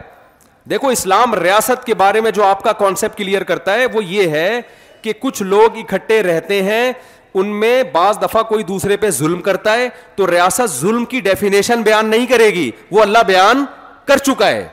[0.70, 4.28] دیکھو اسلام ریاست کے بارے میں جو آپ کا کانسیپٹ کلیئر کرتا ہے وہ یہ
[4.38, 4.62] ہے
[5.02, 6.92] کہ کچھ لوگ اکٹھے رہتے ہیں
[7.40, 11.82] ان میں بعض دفعہ کوئی دوسرے پہ ظلم کرتا ہے تو ریاست ظلم کی ڈیفینیشن
[11.84, 13.64] بیان نہیں کرے گی وہ اللہ بیان
[14.08, 14.68] کر چکا ہے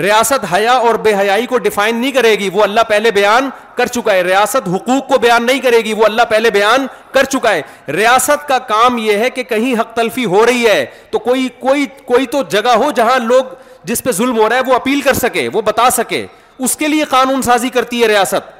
[0.00, 3.86] ریاست حیا اور بے حیائی کو ڈیفائن نہیں کرے گی وہ اللہ پہلے بیان کر
[3.86, 7.52] چکا ہے ریاست حقوق کو بیان نہیں کرے گی وہ اللہ پہلے بیان کر چکا
[7.54, 11.46] ہے ریاست کا کام یہ ہے کہ کہیں حق تلفی ہو رہی ہے تو کوئی
[11.58, 13.52] کوئی کوئی تو جگہ ہو جہاں لوگ
[13.90, 16.24] جس پہ ظلم ہو رہا ہے وہ اپیل کر سکے وہ بتا سکے
[16.66, 18.50] اس کے لیے قانون سازی کرتی ہے ریاست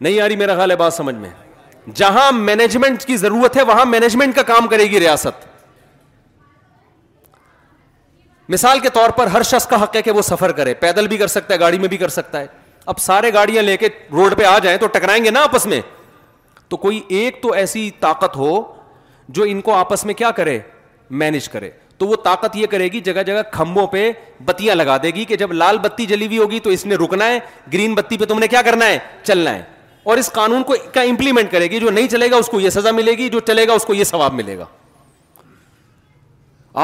[0.00, 1.28] نہیں آ رہی میرا خیال ہے بات سمجھ میں
[1.94, 5.44] جہاں مینجمنٹ کی ضرورت ہے وہاں مینجمنٹ کا کام کرے گی ریاست
[8.48, 11.16] مثال کے طور پر ہر شخص کا حق ہے کہ وہ سفر کرے پیدل بھی
[11.18, 12.46] کر سکتا ہے گاڑی میں بھی کر سکتا ہے
[12.92, 15.80] اب سارے گاڑیاں لے کے روڈ پہ آ جائیں تو ٹکرائیں گے نا آپس میں
[16.68, 18.60] تو کوئی ایک تو ایسی طاقت ہو
[19.28, 20.58] جو ان کو آپس میں کیا کرے
[21.22, 24.10] مینج کرے تو وہ طاقت یہ کرے گی جگہ جگہ کھمبوں پہ
[24.44, 27.28] بتیاں لگا دے گی کہ جب لال بتی جلی ہوئی ہوگی تو اس نے رکنا
[27.28, 27.38] ہے
[27.72, 29.62] گرین بتی پہ تم نے کیا کرنا ہے چلنا ہے
[30.04, 30.74] اور اس قانون کو
[31.08, 33.66] امپلیمنٹ کرے گی جو نہیں چلے گا اس کو یہ سزا ملے گی جو چلے
[33.68, 34.64] گا اس کو یہ ثواب ملے گا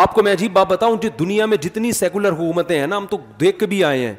[0.00, 3.06] آپ کو میں عجیب بات بتاؤں جو دنیا میں جتنی سیکولر حکومتیں ہیں نا ہم
[3.06, 4.14] تو دیکھ کے بھی آئے ہیں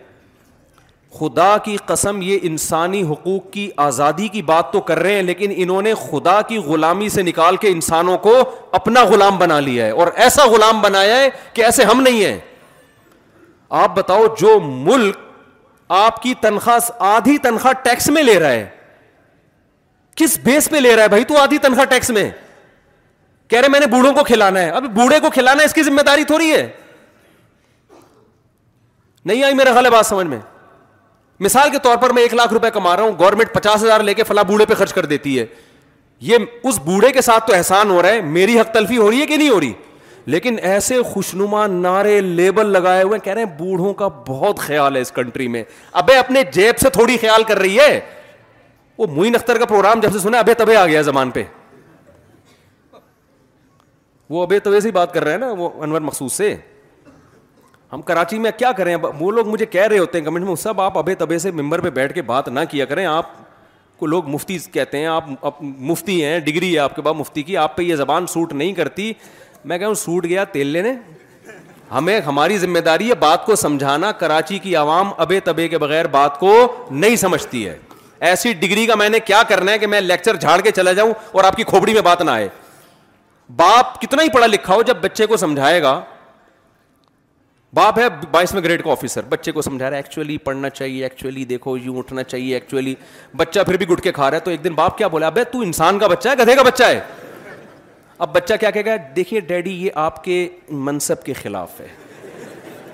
[1.20, 5.54] خدا کی قسم یہ انسانی حقوق کی آزادی کی بات تو کر رہے ہیں لیکن
[5.56, 8.36] انہوں نے خدا کی غلامی سے نکال کے انسانوں کو
[8.80, 12.38] اپنا غلام بنا لیا ہے اور ایسا غلام بنایا ہے کہ ایسے ہم نہیں ہیں
[13.84, 15.18] آپ بتاؤ جو ملک
[16.06, 18.66] آپ کی تنخواہ آدھی تنخواہ ٹیکس میں لے رہا ہے
[20.16, 22.30] کس بیس پہ لے رہا ہے بھائی تو آدھی تنخواہ ٹیکس میں
[23.54, 26.02] کہہ رہے میں نے بوڑھوں کو کھلانا ہے اب بوڑھے کو کھلانا اس کی ذمہ
[26.06, 26.66] داری تھوڑی ہے
[29.26, 30.40] نہیں آئی میرا خیال ہے بات سمجھ میں
[31.48, 34.14] مثال کے طور پر میں ایک لاکھ روپے کما رہا ہوں گورنمنٹ پچاس ہزار لے
[34.14, 35.46] کے فلاں بوڑھے پہ خرچ کر دیتی ہے
[36.32, 39.22] یہ اس بوڑھے کے ساتھ تو احسان ہو رہا ہے میری حق تلفی ہو رہی
[39.22, 39.74] ہے کہ نہیں ہو رہی
[40.36, 45.02] لیکن ایسے خوشنما نعرے لیبل لگائے ہوئے کہہ رہے ہیں بوڑھوں کا بہت خیال ہے
[45.02, 45.64] اس کنٹری میں
[46.04, 48.00] ابے اپنے جیب سے تھوڑی خیال کر رہی ہے
[48.98, 51.44] وہ موئین اختر کا پروگرام جب سے سنا ابھی تبھی آ گیا زمان پہ
[54.34, 56.56] وہ ابے تو ویسے ہی بات کر رہے ہیں نا وہ انور مخصوص سے
[57.94, 60.80] ہم کراچی میں کیا کریں وہ لوگ مجھے کہہ رہے ہوتے ہیں کمنٹ میں سب
[60.82, 63.28] آپ ابے تبے سے ممبر پہ بیٹھ کے بات نہ کیا کریں آپ
[64.00, 67.58] کو لوگ مفتی کہتے ہیں آپ مفتی ہیں ڈگری ہے آپ کے پاس مفتی کی
[67.66, 69.12] آپ پہ یہ زبان سوٹ نہیں کرتی
[69.72, 70.94] میں کہوں سوٹ گیا تیل لینے
[71.92, 76.08] ہمیں ہماری ذمہ داری ہے بات کو سمجھانا کراچی کی عوام ابے تبے کے بغیر
[76.18, 76.56] بات کو
[76.90, 77.78] نہیں سمجھتی ہے
[78.32, 81.14] ایسی ڈگری کا میں نے کیا کرنا ہے کہ میں لیکچر جھاڑ کے چلا جاؤں
[81.32, 82.48] اور آپ کی کھوپڑی میں بات نہ آئے
[83.56, 86.00] باپ کتنا ہی پڑھا لکھا ہو جب بچے کو سمجھائے گا
[87.76, 91.44] باپ ہے بائیسویں گریڈ کا آفیسر بچے کو سمجھا رہا ہے ایکچولی پڑھنا چاہیے ایکچولی
[91.52, 92.94] دیکھو یوں اٹھنا چاہیے ایکچولی
[93.38, 95.44] بچہ پھر بھی گٹ کے کھا رہا ہے تو ایک دن باپ کیا بولا ابے
[95.52, 97.00] تو انسان کا بچہ ہے گدھے کا بچہ ہے
[98.26, 100.48] اب بچہ کیا کہے گا دیکھیے ڈیڈی یہ آپ کے
[100.90, 101.88] منصب کے خلاف ہے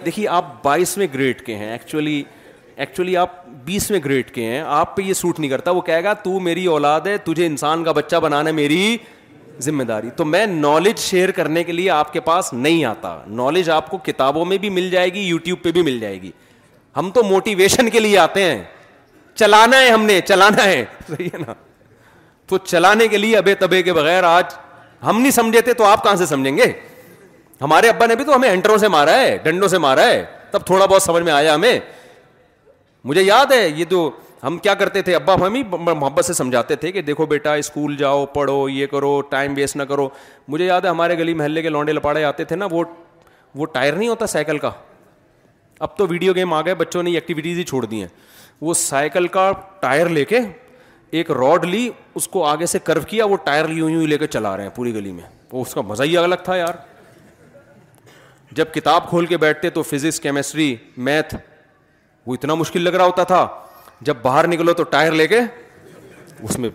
[0.05, 2.21] دیکھیے آپ بائیسویں گریڈ کے ہیں ایکچولی
[2.75, 6.13] ایکچولی آپ بیسویں گریڈ کے ہیں آپ پہ یہ سوٹ نہیں کرتا وہ کہے گا
[6.23, 8.97] تو میری اولاد ہے تجھے انسان کا بچہ بنانا میری
[9.63, 13.69] ذمہ داری تو میں نالج شیئر کرنے کے لیے آپ کے پاس نہیں آتا نالج
[13.69, 16.31] آپ کو کتابوں میں بھی مل جائے گی یو ٹیوب پہ بھی مل جائے گی
[16.97, 18.61] ہم تو موٹیویشن کے لیے آتے ہیں
[19.39, 20.83] چلانا ہے ہم نے چلانا ہے
[21.45, 21.53] نا
[22.47, 24.53] تو چلانے کے لیے ابے تبے کے بغیر آج
[25.05, 26.71] ہم نہیں سمجھے تھے تو آپ کہاں سے سمجھیں گے
[27.61, 30.65] ہمارے ابا نے بھی تو ہمیں اینٹروں سے مارا ہے ڈنڈوں سے مارا ہے تب
[30.65, 31.79] تھوڑا بہت سمجھ میں آیا ہمیں
[33.05, 34.09] مجھے یاد ہے یہ جو
[34.43, 37.95] ہم کیا کرتے تھے ابا ہم ہی محبت سے سمجھاتے تھے کہ دیکھو بیٹا اسکول
[37.97, 40.07] جاؤ پڑھو یہ کرو ٹائم ویسٹ نہ کرو
[40.47, 42.67] مجھے یاد ہے ہمارے گلی محلے کے لانڈے لپاڑے آتے تھے نا
[43.55, 44.71] وہ ٹائر نہیں ہوتا سائیکل کا
[45.87, 48.07] اب تو ویڈیو گیم آ گئے بچوں نے ایکٹیویٹیز ہی چھوڑ دی ہیں
[48.61, 50.39] وہ سائیکل کا ٹائر لے کے
[51.19, 54.27] ایک راڈ لی اس کو آگے سے کرو کیا وہ ٹائر یوں یوں لے کے
[54.27, 56.75] چلا رہے ہیں پوری گلی میں وہ اس کا مزہ ہی الگ تھا یار
[58.57, 61.35] جب کتاب کھول کے بیٹھتے تو فزکس کیمسٹری میتھ
[62.25, 63.45] وہ اتنا مشکل لگ رہا ہوتا تھا
[64.07, 65.39] جب باہر نکلو تو ٹائر لے کے
[66.43, 66.69] اس میں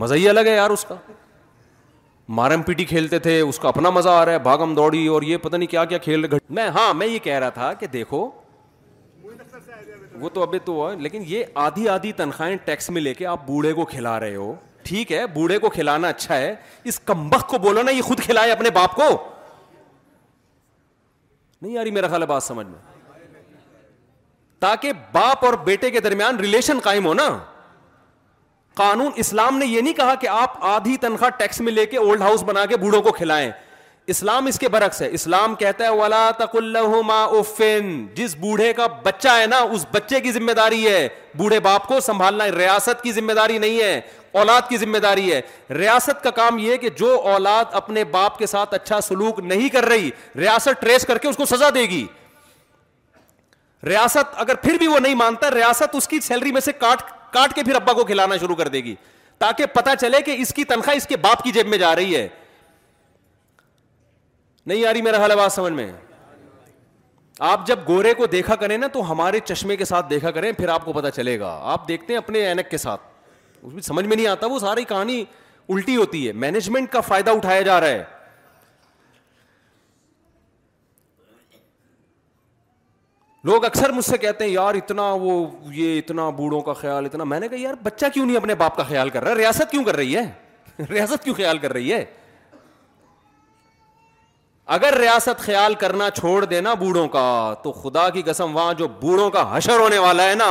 [0.00, 0.94] مزہ ہی الگ ہے یار اس کا
[2.38, 5.36] مارم پیٹی کھیلتے تھے اس کا اپنا مزہ آ رہا ہے بھاگم دوڑی اور یہ
[5.42, 8.28] پتہ نہیں کیا کیا کھیل رہے میں ہاں میں یہ کہہ رہا تھا کہ دیکھو
[10.20, 13.72] وہ تو ابھی تو لیکن یہ آدھی آدھی تنخواہیں ٹیکس میں لے کے آپ بوڑھے
[13.72, 14.52] کو کھلا رہے ہو
[14.84, 16.54] ٹھیک ہے بوڑھے کو کھلانا اچھا ہے
[16.92, 19.08] اس کمبخ کو بولو نا یہ خود کھلائے اپنے باپ کو
[21.62, 22.87] نہیں یاری میرا میرا ہے بات سمجھ میں
[24.60, 27.28] تاکہ باپ اور بیٹے کے درمیان ریلیشن قائم ہو نا
[28.82, 32.22] قانون اسلام نے یہ نہیں کہا کہ آپ آدھی تنخواہ ٹیکس میں لے کے اولڈ
[32.22, 33.50] ہاؤس بنا کے بوڑھوں کو کھلائیں
[34.12, 37.80] اسلام اس کے برعکس ہے اسلام کہتا ہے
[38.16, 41.06] جس بوڑھے کا بچہ ہے نا اس بچے کی ذمہ داری ہے
[41.38, 44.00] بوڑھے باپ کو سنبھالنا ہے ریاست کی ذمہ داری نہیں ہے
[44.40, 45.40] اولاد کی ذمہ داری ہے
[45.78, 49.84] ریاست کا کام یہ کہ جو اولاد اپنے باپ کے ساتھ اچھا سلوک نہیں کر
[49.88, 52.06] رہی ریاست ٹریس کر کے اس کو سزا دے گی
[53.86, 57.02] ریاست اگر پھر بھی وہ نہیں مانتا ریاست اس کی سیلری میں سے کاٹ
[57.32, 58.94] کاٹ کے پھر ابا کو کھلانا شروع کر دے گی
[59.38, 62.16] تاکہ پتا چلے کہ اس کی تنخواہ اس کے باپ کی جیب میں جا رہی
[62.16, 62.26] ہے
[64.66, 65.90] نہیں آ رہی میرا حال آواز سمجھ میں
[67.48, 70.68] آپ جب گورے کو دیکھا کریں نا تو ہمارے چشمے کے ساتھ دیکھا کریں پھر
[70.68, 73.00] آپ کو پتا چلے گا آپ دیکھتے ہیں اپنے اینک کے ساتھ
[73.82, 75.24] سمجھ میں نہیں آتا وہ ساری کہانی
[75.68, 78.04] الٹی ہوتی ہے مینجمنٹ کا فائدہ اٹھایا جا رہا ہے
[83.48, 85.34] لوگ اکثر مجھ سے کہتے ہیں یار اتنا وہ
[85.74, 88.74] یہ اتنا بوڑھوں کا خیال اتنا میں نے کہا یار بچہ کیوں نہیں اپنے باپ
[88.76, 90.24] کا خیال کر رہا ریاست کیوں کر رہی ہے
[90.90, 92.04] ریاست کیوں خیال کر رہی ہے
[94.76, 97.24] اگر ریاست خیال کرنا چھوڑ دینا بوڑھوں کا
[97.62, 100.50] تو خدا کی قسم وہاں جو بوڑھوں کا حشر ہونے والا ہے نا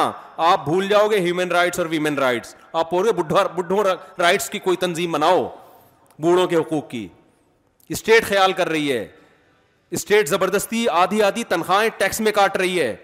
[0.51, 3.83] آپ بھول جاؤ گے ہیومن رائٹس اور ویمن رائٹس آپ بول رہے بڈھوں
[4.19, 5.47] رائٹس کی کوئی تنظیم بناؤ
[6.25, 7.07] بوڑھوں کے حقوق کی
[7.97, 9.05] اسٹیٹ خیال کر رہی ہے
[9.91, 12.95] اسٹیٹ زبردستی آدھی آدھی تنخواہیں ٹیکس میں کاٹ رہی ہے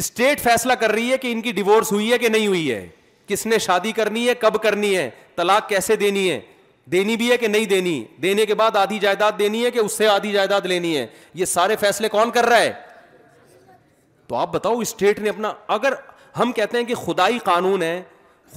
[0.00, 2.86] اسٹیٹ فیصلہ کر رہی ہے کہ ان کی ڈیوس ہوئی ہے کہ نہیں ہوئی ہے
[3.26, 6.40] کس نے شادی کرنی ہے کب کرنی ہے طلاق کیسے دینی ہے
[6.92, 9.92] دینی بھی ہے کہ نہیں دینی دینے کے بعد آدھی جائیداد دینی ہے کہ اس
[9.98, 11.06] سے آدھی جائیداد لینی ہے
[11.40, 12.72] یہ سارے فیصلے کون کر رہا ہے
[14.26, 15.94] تو آپ بتاؤ اسٹیٹ نے اپنا اگر
[16.38, 18.02] ہم کہتے ہیں کہ خدائی قانون ہے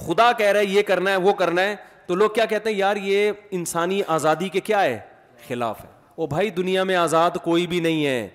[0.06, 2.76] خدا کہہ رہا ہے یہ کرنا ہے وہ کرنا ہے تو لوگ کیا کہتے ہیں
[2.76, 4.98] یار یہ انسانی آزادی کے کیا ہے
[5.48, 5.88] خلاف ہے
[6.20, 8.28] او بھائی دنیا میں آزاد کوئی بھی نہیں ہے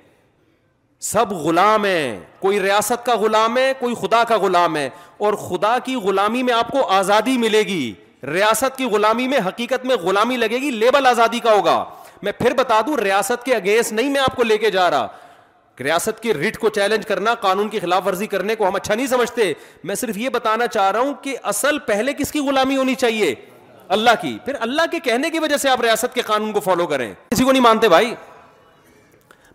[1.12, 4.90] سب غلام ہیں کوئی ریاست کا غلام ہے کوئی خدا کا غلام ہے
[5.26, 7.94] اور خدا کی غلامی میں آپ کو آزادی ملے گی
[8.34, 11.84] ریاست کی غلامی میں حقیقت میں غلامی لگے گی لیبل آزادی کا ہوگا
[12.24, 15.08] میں پھر بتا دوں ریاست کے اگینسٹ نہیں میں آپ کو لے کے جا رہا
[15.84, 19.08] ریاست کی رٹ کو چیلنج کرنا قانون کی خلاف ورزی کرنے کو ہم اچھا نہیں
[19.08, 19.52] سمجھتے
[19.90, 23.34] میں صرف یہ بتانا چاہ رہا ہوں کہ اصل پہلے کس کی غلامی ہونی چاہیے
[23.94, 26.60] اللہ کی پھر اللہ کے کہنے کی وجہ سے آپ ریاست کے قانون کو کو
[26.70, 28.14] فالو کریں کسی نہیں مانتے بھائی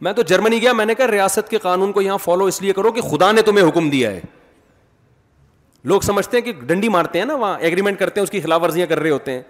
[0.06, 2.72] میں تو جرمنی گیا میں نے کہا ریاست کے قانون کو یہاں فالو اس لیے
[2.78, 4.20] کرو کہ خدا نے تمہیں حکم دیا ہے
[5.92, 8.62] لوگ سمجھتے ہیں کہ ڈنڈی مارتے ہیں نا وہاں ایگریمنٹ کرتے ہیں اس کی خلاف
[8.62, 9.42] ورزیاں کر رہے ہوتے ہیں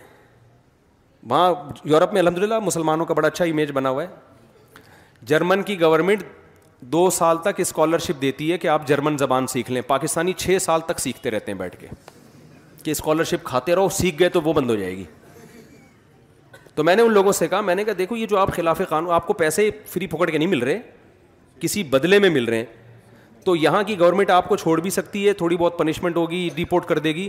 [1.30, 1.52] وہاں
[1.92, 4.08] یورپ میں الحمد للہ مسلمانوں کا بڑا اچھا امیج بنا ہوا ہے
[5.32, 6.22] جرمن کی گورنمنٹ
[6.94, 10.80] دو سال تک اسکالرشپ دیتی ہے کہ آپ جرمن زبان سیکھ لیں پاکستانی چھ سال
[10.86, 11.86] تک سیکھتے رہتے ہیں بیٹھ کے
[12.86, 15.04] کہ اسکالرشپ کھاتے رہو سیکھ گئے تو وہ بند ہو جائے گی
[16.74, 18.80] تو میں نے ان لوگوں سے کہا میں نے کہا دیکھو یہ جو آپ خلاف
[18.88, 20.78] قانون آپ کو پیسے فری پاکٹ کے نہیں مل رہے
[21.60, 22.64] کسی بدلے میں مل رہے ہیں
[23.44, 26.86] تو یہاں کی گورنمنٹ آپ کو چھوڑ بھی سکتی ہے تھوڑی بہت پنشمنٹ ہوگی ڈیپورٹ
[26.88, 27.28] کر دے گی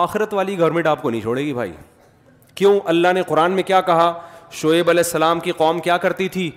[0.00, 1.72] آخرت والی گورنمنٹ آپ کو نہیں چھوڑے گی بھائی
[2.54, 4.12] کیوں اللہ نے قرآن میں کیا کہا
[4.62, 6.50] شعیب علیہ السلام کی قوم کیا کرتی تھی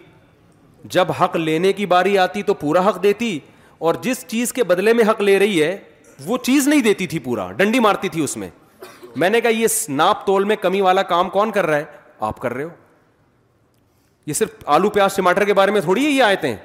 [0.98, 3.38] جب حق لینے کی باری آتی تو پورا حق دیتی
[3.80, 5.78] اور جس چیز کے بدلے میں حق لے رہی ہے
[6.28, 8.50] وہ چیز نہیں دیتی تھی پورا ڈنڈی مارتی تھی اس میں
[9.16, 11.84] میں نے کہا یہ ناپ تول میں کمی والا کام کون کر رہا ہے
[12.28, 12.70] آپ کر رہے ہو
[14.26, 16.56] یہ صرف آلو پیاز ٹماٹر کے بارے میں تھوڑی ہی آئے تھے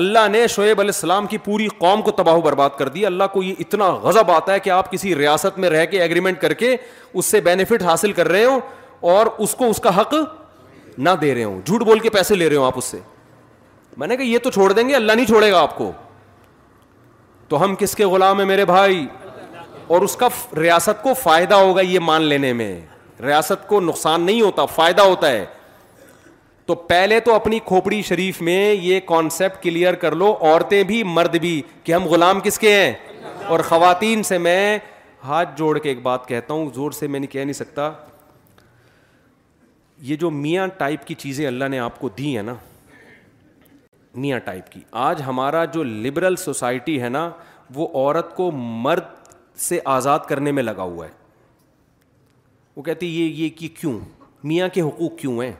[0.00, 3.24] اللہ نے شعیب علیہ السلام کی پوری قوم کو تباہ و برباد کر دی اللہ
[3.32, 6.52] کو یہ اتنا غضب آتا ہے کہ آپ کسی ریاست میں رہ کے ایگریمنٹ کر
[6.60, 6.76] کے
[7.12, 8.58] اس سے بینیفٹ حاصل کر رہے ہو
[9.14, 10.14] اور اس کو اس کا حق
[11.06, 12.98] نہ دے رہے ہو جھوٹ بول کے پیسے لے رہے ہو آپ اس سے
[13.98, 15.90] میں نے کہا یہ تو چھوڑ دیں گے اللہ نہیں چھوڑے گا آپ کو
[17.50, 19.04] تو ہم کس کے غلام ہیں میرے بھائی
[19.94, 20.26] اور اس کا
[20.56, 22.72] ریاست کو فائدہ ہوگا یہ مان لینے میں
[23.22, 25.44] ریاست کو نقصان نہیں ہوتا فائدہ ہوتا ہے
[26.66, 31.36] تو پہلے تو اپنی کھوپڑی شریف میں یہ کانسیپٹ کلیئر کر لو عورتیں بھی مرد
[31.40, 32.92] بھی کہ ہم غلام کس کے ہیں
[33.48, 34.62] اور خواتین سے میں
[35.24, 37.90] ہاتھ جوڑ کے ایک بات کہتا ہوں زور سے میں نے کہہ نہیں سکتا
[40.10, 42.54] یہ جو میاں ٹائپ کی چیزیں اللہ نے آپ کو دی ہیں نا
[44.14, 47.28] میاں ٹائپ کی آج ہمارا جو لبرل سوسائٹی ہے نا
[47.74, 49.04] وہ عورت کو مرد
[49.68, 51.10] سے آزاد کرنے میں لگا ہوا ہے
[52.76, 53.98] وہ کہتی یہ یہ کہ کیوں
[54.48, 55.52] میاں کے حقوق کیوں ہیں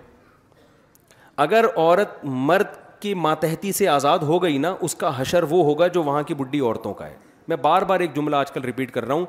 [1.45, 5.87] اگر عورت مرد کی ماتحتی سے آزاد ہو گئی نا اس کا حشر وہ ہوگا
[5.89, 7.17] جو وہاں کی بڈی عورتوں کا ہے
[7.49, 9.25] میں بار بار ایک جملہ آج کل رپیٹ کر رہا ہوں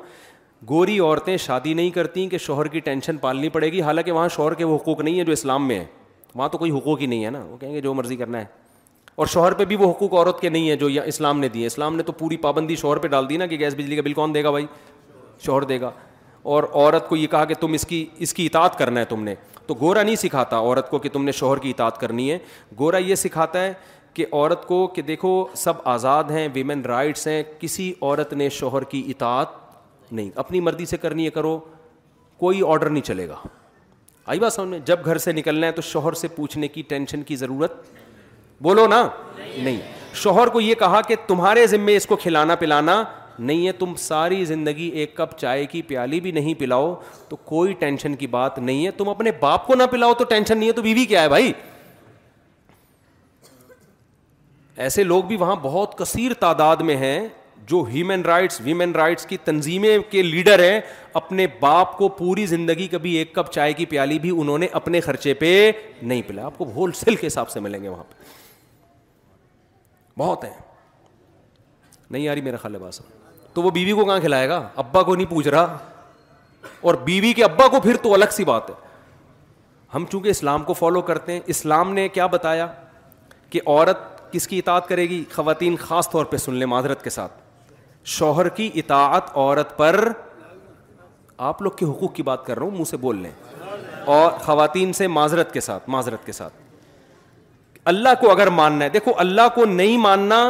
[0.68, 4.54] گوری عورتیں شادی نہیں کرتی کہ شوہر کی ٹینشن پالنی پڑے گی حالانکہ وہاں شوہر
[4.54, 5.84] کے وہ حقوق نہیں ہیں جو اسلام میں ہیں
[6.34, 8.44] وہاں تو کوئی حقوق ہی نہیں ہے نا وہ کہیں گے جو مرضی کرنا ہے
[9.16, 11.96] اور شوہر پہ بھی وہ حقوق عورت کے نہیں ہیں جو اسلام نے دیے اسلام
[11.96, 14.34] نے تو پوری پابندی شوہر پہ ڈال دی نا کہ گیس بجلی کا بل کون
[14.34, 14.66] دے گا بھائی
[15.44, 15.90] شوہر دے گا
[16.52, 19.22] اور عورت کو یہ کہا کہ تم اس کی اس کی اطاعت کرنا ہے تم
[19.24, 19.34] نے
[19.66, 22.38] تو گورا نہیں سکھاتا عورت کو کہ تم نے شوہر کی اطاعت کرنی ہے
[22.78, 23.72] گورا یہ سکھاتا ہے
[24.14, 28.84] کہ عورت کو کہ دیکھو سب آزاد ہیں ویمن رائٹس ہیں کسی عورت نے شوہر
[28.94, 31.58] کی اطاعت نہیں اپنی مرضی سے کرنی ہے کرو
[32.38, 33.34] کوئی آڈر نہیں چلے گا
[34.32, 37.36] آئی بات سامنے جب گھر سے نکلنا ہے تو شوہر سے پوچھنے کی ٹینشن کی
[37.36, 37.80] ضرورت
[38.62, 38.98] بولو نا
[39.62, 39.76] نہیں
[40.22, 43.02] شوہر کو یہ کہا کہ تمہارے ذمے اس کو کھلانا پلانا
[43.38, 46.94] نہیں ہے تم ساری زندگی ایک کپ چائے کی پیالی بھی نہیں پلاؤ
[47.28, 50.58] تو کوئی ٹینشن کی بات نہیں ہے تم اپنے باپ کو نہ پلاؤ تو ٹینشن
[50.58, 51.52] نہیں ہے تو بیوی کیا ہے بھائی
[54.84, 57.18] ایسے لوگ بھی وہاں بہت کثیر تعداد میں ہیں
[57.70, 60.80] جو ہیومن رائٹس ویمن رائٹس کی تنظیمیں کے لیڈر ہیں
[61.22, 65.00] اپنے باپ کو پوری زندگی کبھی ایک کپ چائے کی پیالی بھی انہوں نے اپنے
[65.08, 65.54] خرچے پہ
[66.02, 68.30] نہیں پلایا آپ کو ہول سیل کے حساب سے ملیں گے وہاں پہ
[70.18, 70.52] بہت ہیں
[72.10, 73.00] نہیں یاری میرا خال لباس
[73.54, 75.76] تو وہ بیوی کو کہاں کھلائے گا ابا کو نہیں پوچھ رہا
[76.88, 78.74] اور بیوی کے ابا کو پھر تو الگ سی بات ہے
[79.94, 82.66] ہم چونکہ اسلام کو فالو کرتے ہیں اسلام نے کیا بتایا
[83.50, 87.10] کہ عورت کس کی اطاعت کرے گی خواتین خاص طور پہ سن لیں معذرت کے
[87.10, 87.32] ساتھ
[88.18, 90.08] شوہر کی اطاعت عورت پر
[91.48, 93.30] آپ لوگ کے حقوق کی بات کر رہا ہوں منہ سے بول لیں
[94.14, 96.61] اور خواتین سے معذرت کے ساتھ معذرت کے ساتھ
[97.90, 100.42] اللہ کو اگر ماننا ہے دیکھو اللہ کو نہیں ماننا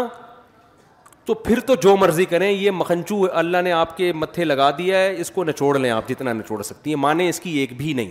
[1.26, 4.98] تو پھر تو جو مرضی کریں یہ مکھنچو اللہ نے آپ کے متھے لگا دیا
[4.98, 7.92] ہے اس کو نچوڑ لیں آپ جتنا نچوڑ سکتی ہیں مانیں اس کی ایک بھی
[7.94, 8.10] نہیں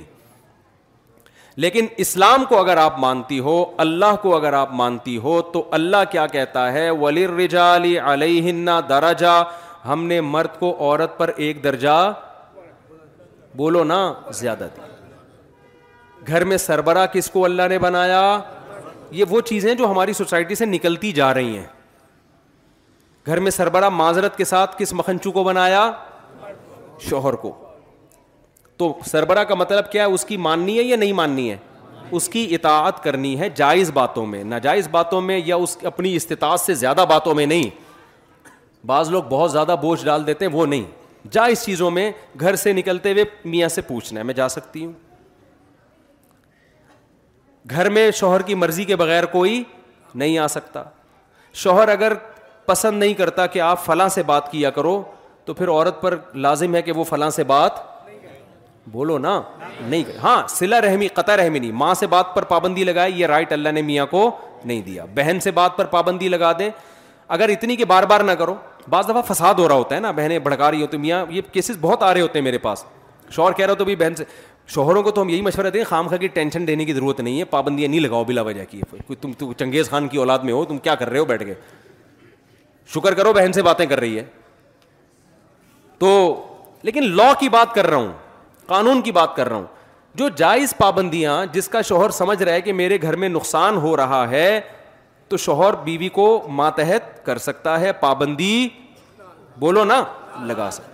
[1.63, 6.03] لیکن اسلام کو اگر آپ مانتی ہو اللہ کو اگر آپ مانتی ہو تو اللہ
[6.11, 7.73] کیا کہتا ہے ولی رجاع
[8.13, 8.67] علیہ ہن
[9.89, 11.97] ہم نے مرد کو عورت پر ایک درجہ
[13.57, 13.99] بولو نا
[14.39, 14.89] زیادہ دیا
[16.27, 18.21] گھر میں سربراہ کس کو اللہ نے بنایا
[19.17, 21.65] یہ وہ چیزیں جو ہماری سوسائٹی سے نکلتی جا رہی ہیں
[23.25, 25.89] گھر میں سربراہ معذرت کے ساتھ کس مکھنچو کو بنایا
[27.09, 27.51] شوہر کو
[28.77, 31.57] تو سربراہ کا مطلب کیا ہے اس کی ماننی ہے یا نہیں ماننی ہے
[32.19, 36.59] اس کی اطاعت کرنی ہے جائز باتوں میں ناجائز باتوں میں یا اس اپنی استطاعت
[36.59, 37.69] سے زیادہ باتوں میں نہیں
[38.87, 40.83] بعض لوگ بہت زیادہ بوجھ ڈال دیتے ہیں وہ نہیں
[41.31, 44.93] جائز چیزوں میں گھر سے نکلتے ہوئے میاں سے پوچھنا ہے میں جا سکتی ہوں
[47.69, 49.61] گھر میں شوہر کی مرضی کے بغیر کوئی
[50.15, 50.83] نہیں آ سکتا
[51.53, 52.13] شوہر اگر
[52.65, 55.01] پسند نہیں کرتا کہ آپ فلاں سے بات کیا کرو
[55.45, 57.89] تو پھر عورت پر لازم ہے کہ وہ فلاں سے بات
[58.91, 59.39] بولو نا
[59.87, 63.51] نہیں ہاں سلا رحمی قطع رحمی نہیں ماں سے بات پر پابندی لگائے یہ رائٹ
[63.53, 64.29] اللہ نے میاں کو
[64.63, 66.69] نہیں دیا بہن سے بات پر پابندی لگا دیں
[67.37, 68.55] اگر اتنی کہ بار بار نہ کرو
[68.89, 71.77] بعض دفعہ فساد ہو رہا ہوتا ہے نا بہنیں بھڑکا رہی ہوتی میاں یہ کیسز
[71.81, 72.83] بہت آ رہے ہوتے ہیں میرے پاس
[73.31, 74.23] شوہر کہہ رہے ہو تو بہن سے
[74.67, 77.39] شوہروں کو تو ہم یہی مشورہ دیں خام خا کی ٹینشن دینے کی ضرورت نہیں
[77.39, 78.81] ہے پابندیاں نہیں لگاؤ بلا وجہ کی
[79.21, 81.53] تم چنگیز خان کی اولاد میں ہو تم کیا کر رہے ہو بیٹھ کے
[82.93, 84.23] شکر کرو بہن سے باتیں کر رہی ہے
[85.99, 86.09] تو
[86.83, 88.11] لیکن لا کی بات کر رہا ہوں
[88.65, 89.65] قانون کی بات کر رہا ہوں
[90.15, 93.95] جو جائز پابندیاں جس کا شوہر سمجھ رہا ہے کہ میرے گھر میں نقصان ہو
[93.97, 94.59] رہا ہے
[95.29, 98.67] تو شوہر بیوی کو ماتحت کر سکتا ہے پابندی
[99.59, 100.03] بولو نا
[100.47, 100.90] لگا سکتا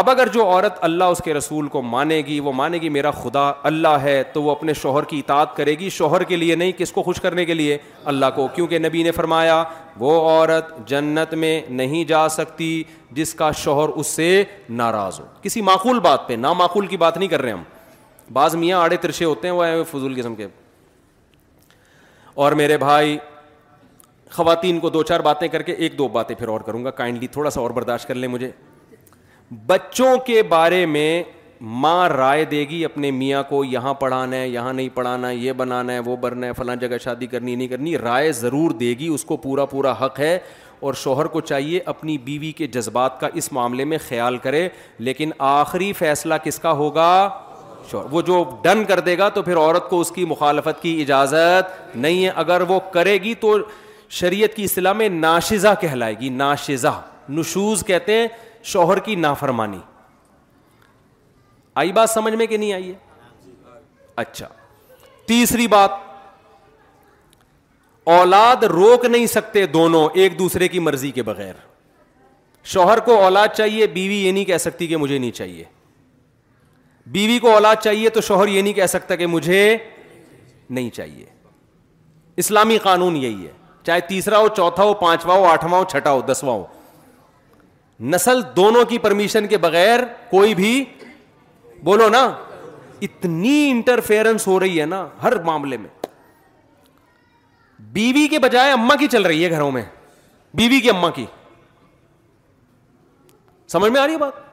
[0.00, 3.10] اب اگر جو عورت اللہ اس کے رسول کو مانے گی وہ مانے گی میرا
[3.10, 6.72] خدا اللہ ہے تو وہ اپنے شوہر کی اطاعت کرے گی شوہر کے لیے نہیں
[6.78, 7.76] کس کو خوش کرنے کے لیے
[8.12, 9.62] اللہ کو کیونکہ نبی نے فرمایا
[10.00, 12.70] وہ عورت جنت میں نہیں جا سکتی
[13.18, 17.28] جس کا شوہر اس سے ناراض ہو کسی معقول بات پہ نامعقول کی بات نہیں
[17.28, 17.62] کر رہے ہم
[18.32, 20.46] بعض میاں آڑے ترشے ہوتے ہیں وہ فضول قسم کے
[22.44, 23.16] اور میرے بھائی
[24.30, 27.26] خواتین کو دو چار باتیں کر کے ایک دو باتیں پھر اور کروں گا کائنڈلی
[27.32, 28.50] تھوڑا سا اور برداشت کر لیں مجھے
[29.66, 31.22] بچوں کے بارے میں
[31.60, 35.52] ماں رائے دے گی اپنے میاں کو یہاں پڑھانا ہے یہاں نہیں پڑھانا ہے یہ
[35.56, 39.06] بنانا ہے وہ بننا ہے فلاں جگہ شادی کرنی نہیں کرنی رائے ضرور دے گی
[39.14, 40.38] اس کو پورا پورا حق ہے
[40.80, 44.68] اور شوہر کو چاہیے اپنی بیوی کے جذبات کا اس معاملے میں خیال کرے
[44.98, 47.28] لیکن آخری فیصلہ کس کا ہوگا
[47.90, 51.00] شوہر وہ جو ڈن کر دے گا تو پھر عورت کو اس کی مخالفت کی
[51.02, 53.56] اجازت نہیں ہے اگر وہ کرے گی تو
[54.20, 58.26] شریعت کی اصطلاح میں ناشزہ کہلائے گی ناشزہ نشوز کہتے ہیں
[58.72, 59.78] شوہر کی نافرمانی
[61.82, 63.32] آئی بات سمجھ میں کہ نہیں آئی ہے
[64.22, 64.46] اچھا
[65.28, 65.90] تیسری بات
[68.18, 71.54] اولاد روک نہیں سکتے دونوں ایک دوسرے کی مرضی کے بغیر
[72.74, 75.64] شوہر کو اولاد چاہیے بیوی یہ نہیں کہہ سکتی کہ مجھے نہیں چاہیے
[77.16, 79.60] بیوی کو اولاد چاہیے تو شوہر یہ نہیں کہہ سکتا کہ مجھے
[80.70, 81.26] نہیں چاہیے
[82.44, 83.52] اسلامی قانون یہی ہے
[83.86, 86.64] چاہے تیسرا ہو چوتھا ہو پانچواں ہو آٹھواں ہو چھٹا ہو دسواں ہو
[88.00, 90.84] نسل دونوں کی پرمیشن کے بغیر کوئی بھی
[91.84, 92.22] بولو نا
[93.02, 95.88] اتنی انٹرفیئرنس ہو رہی ہے نا ہر معاملے میں
[97.94, 99.82] بیوی کے بجائے اما کی چل رہی ہے گھروں میں
[100.58, 101.26] بیوی کی اما کی
[103.72, 104.52] سمجھ میں آ رہی ہے بات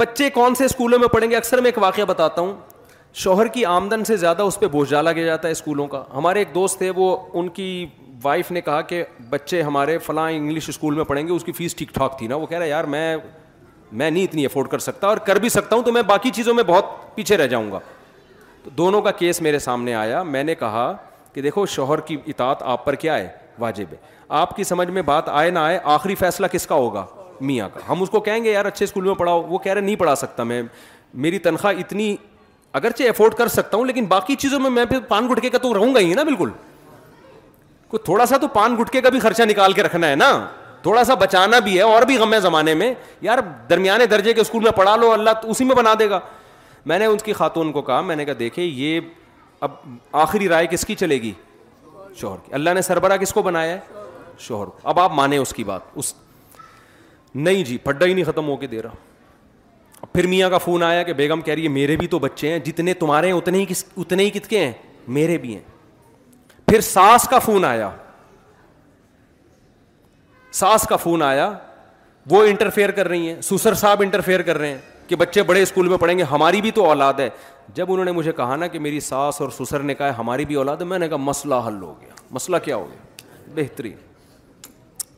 [0.00, 2.52] بچے کون سے اسکولوں میں پڑھیں گے اکثر میں ایک واقعہ بتاتا ہوں
[3.22, 6.38] شوہر کی آمدن سے زیادہ اس پہ بوجھ ڈالا گیا جاتا ہے اسکولوں کا ہمارے
[6.40, 7.66] ایک دوست تھے وہ ان کی
[8.22, 11.74] وائف نے کہا کہ بچے ہمارے فلاں انگلش اسکول میں پڑھیں گے اس کی فیس
[11.76, 13.16] ٹھیک ٹھاک تھی نا وہ کہہ رہے یار میں
[13.92, 16.54] میں نہیں اتنی افورڈ کر سکتا اور کر بھی سکتا ہوں تو میں باقی چیزوں
[16.54, 17.78] میں بہت پیچھے رہ جاؤں گا
[18.64, 20.92] تو دونوں کا کیس میرے سامنے آیا میں نے کہا
[21.32, 23.28] کہ دیکھو شوہر کی اطاعت آپ پر کیا ہے
[23.58, 23.96] واجب ہے
[24.42, 27.04] آپ کی سمجھ میں بات آئے نہ آئے آخری فیصلہ کس کا ہوگا
[27.40, 29.80] میاں کا ہم اس کو کہیں گے یار اچھے اسکول میں پڑھاؤ وہ کہہ رہے
[29.80, 30.62] نہیں پڑھا سکتا میں
[31.24, 32.14] میری تنخواہ اتنی
[32.72, 35.72] اگرچہ افورڈ کر سکتا ہوں لیکن باقی چیزوں میں میں پھر پان گٹکے کا تو
[35.74, 36.50] رہوں گا ہی نا بالکل
[37.88, 40.30] کوئی تھوڑا سا تو پان گٹکے کا بھی خرچہ نکال کے رکھنا ہے نا
[40.82, 43.38] تھوڑا سا بچانا بھی ہے اور بھی غم ہے زمانے میں یار
[43.70, 46.20] درمیانے درجے کے اسکول میں پڑھا لو اللہ تو اسی میں بنا دے گا
[46.86, 49.00] میں نے اس کی خاتون کو کہا میں نے کہا دیکھے یہ
[49.66, 49.70] اب
[50.20, 51.32] آخری رائے کس کی چلے گی
[52.20, 53.80] شوہر کی اللہ نے سربراہ کس کو بنایا ہے
[54.46, 56.14] شوہر کو اب آپ مانیں اس کی بات اس
[57.34, 61.02] نہیں جی پڈا ہی نہیں ختم ہو کے دے رہا پھر میاں کا فون آیا
[61.02, 63.64] کہ بیگم کہہ رہی ہے میرے بھی تو بچے ہیں جتنے تمہارے ہیں اتنے ہی
[63.68, 64.72] کس اتنے ہی کت کے ہیں
[65.16, 65.62] میرے بھی ہیں
[66.68, 67.90] پھر ساس کا فون آیا
[70.60, 71.50] ساس کا فون آیا
[72.30, 74.78] وہ انٹرفیئر کر رہی ہیں سسر صاحب انٹرفیئر کر رہے ہیں
[75.08, 77.28] کہ بچے بڑے اسکول میں پڑھیں گے ہماری بھی تو اولاد ہے
[77.74, 80.54] جب انہوں نے مجھے کہا نا کہ میری ساس اور سسر نے کہا ہماری بھی
[80.54, 84.08] اولاد ہے میں نے کہا مسئلہ حل ہو گیا مسئلہ کیا ہو گیا بہترین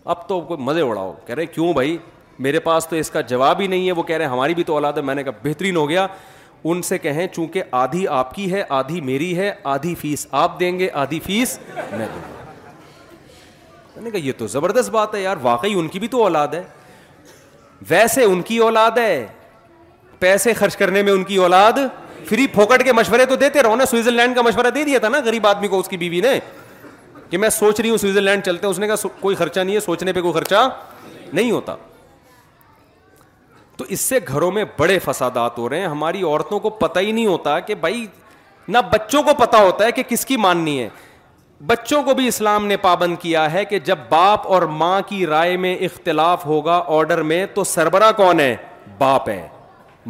[0.05, 1.97] اب تو کوئی مزے اڑاؤ کہہ رہے کیوں بھائی
[2.45, 4.75] میرے پاس تو اس کا جواب ہی نہیں ہے وہ کہہ رہے ہماری بھی تو
[4.75, 6.07] اولاد ہے میں نے کہا بہترین ہو گیا
[6.65, 10.79] ان سے کہیں چونکہ آدھی آپ کی ہے آدھی میری ہے آدھی فیس آپ دیں
[10.79, 12.31] گے آدھی فیس میں دوں گا
[13.95, 16.55] میں نے کہا یہ تو زبردست بات ہے یار واقعی ان کی بھی تو اولاد
[16.55, 16.63] ہے
[17.89, 19.27] ویسے ان کی اولاد ہے
[20.19, 21.79] پیسے خرچ کرنے میں ان کی اولاد
[22.29, 25.21] فری پھوکٹ کے مشورے تو دیتے رہو نا سوئٹزرلینڈ کا مشورہ دے دیا تھا نا
[25.25, 26.39] غریب آدمی کو اس کی بیوی نے
[27.33, 29.81] کہ میں سوچ رہی ہوں سوئٹزرلینڈ چلتے ہیں اس نے کہا کوئی خرچہ نہیں ہے
[29.81, 30.65] سوچنے پہ کوئی خرچہ
[31.33, 31.75] نہیں ہوتا
[33.77, 37.13] تو اس سے گھروں میں بڑے فسادات ہو رہے ہیں ہماری عورتوں کو پتہ ہی
[37.13, 38.05] نہیں ہوتا کہ بھائی
[38.69, 40.89] نہ بچوں کو پتا ہوتا ہے کہ کس کی ماننی ہے
[41.67, 45.57] بچوں کو بھی اسلام نے پابند کیا ہے کہ جب باپ اور ماں کی رائے
[45.65, 48.55] میں اختلاف ہوگا آرڈر میں تو سربراہ کون ہے
[48.99, 49.47] باپ ہے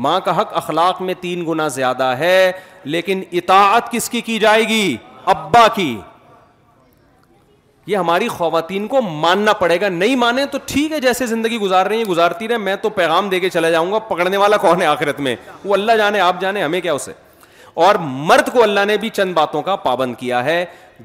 [0.06, 2.50] ماں کا حق اخلاق میں تین گنا زیادہ ہے
[2.84, 4.96] لیکن اطاعت کس کی کی جائے گی
[5.34, 5.94] ابا کی
[7.86, 11.86] یہ ہماری خواتین کو ماننا پڑے گا نہیں مانے تو ٹھیک ہے جیسے زندگی گزار
[11.86, 14.82] رہی ہیں گزارتی رہے میں تو پیغام دے کے چلا جاؤں گا پکڑنے والا کون
[14.82, 15.34] ہے آخرت میں
[15.64, 17.12] وہ اللہ جانے آپ جانے ہمیں کیا اسے
[17.84, 20.64] اور مرد کو اللہ نے بھی چند باتوں کا پابند کیا ہے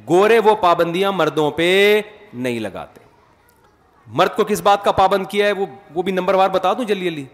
[0.10, 2.01] گورے وہ پابندیاں مردوں پہ
[2.34, 3.06] نہیں لگاتے
[4.19, 5.51] مرد کو کس بات کا پابند کیا ہے
[5.95, 7.26] وہ بھی نمبر وار بتا دوں جلدی جلدی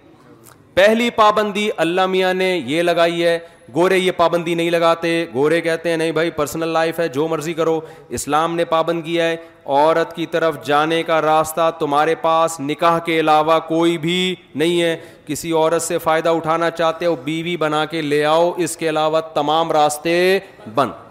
[0.73, 3.37] پہلی پابندی اللہ میاں نے یہ لگائی ہے
[3.75, 7.53] گورے یہ پابندی نہیں لگاتے گورے کہتے ہیں نہیں بھائی پرسنل لائف ہے جو مرضی
[7.53, 7.79] کرو
[8.17, 9.35] اسلام نے پابند کیا ہے
[9.65, 14.95] عورت کی طرف جانے کا راستہ تمہارے پاس نکاح کے علاوہ کوئی بھی نہیں ہے
[15.25, 19.19] کسی عورت سے فائدہ اٹھانا چاہتے ہو بیوی بنا کے لے آؤ اس کے علاوہ
[19.33, 20.39] تمام راستے
[20.75, 21.01] بند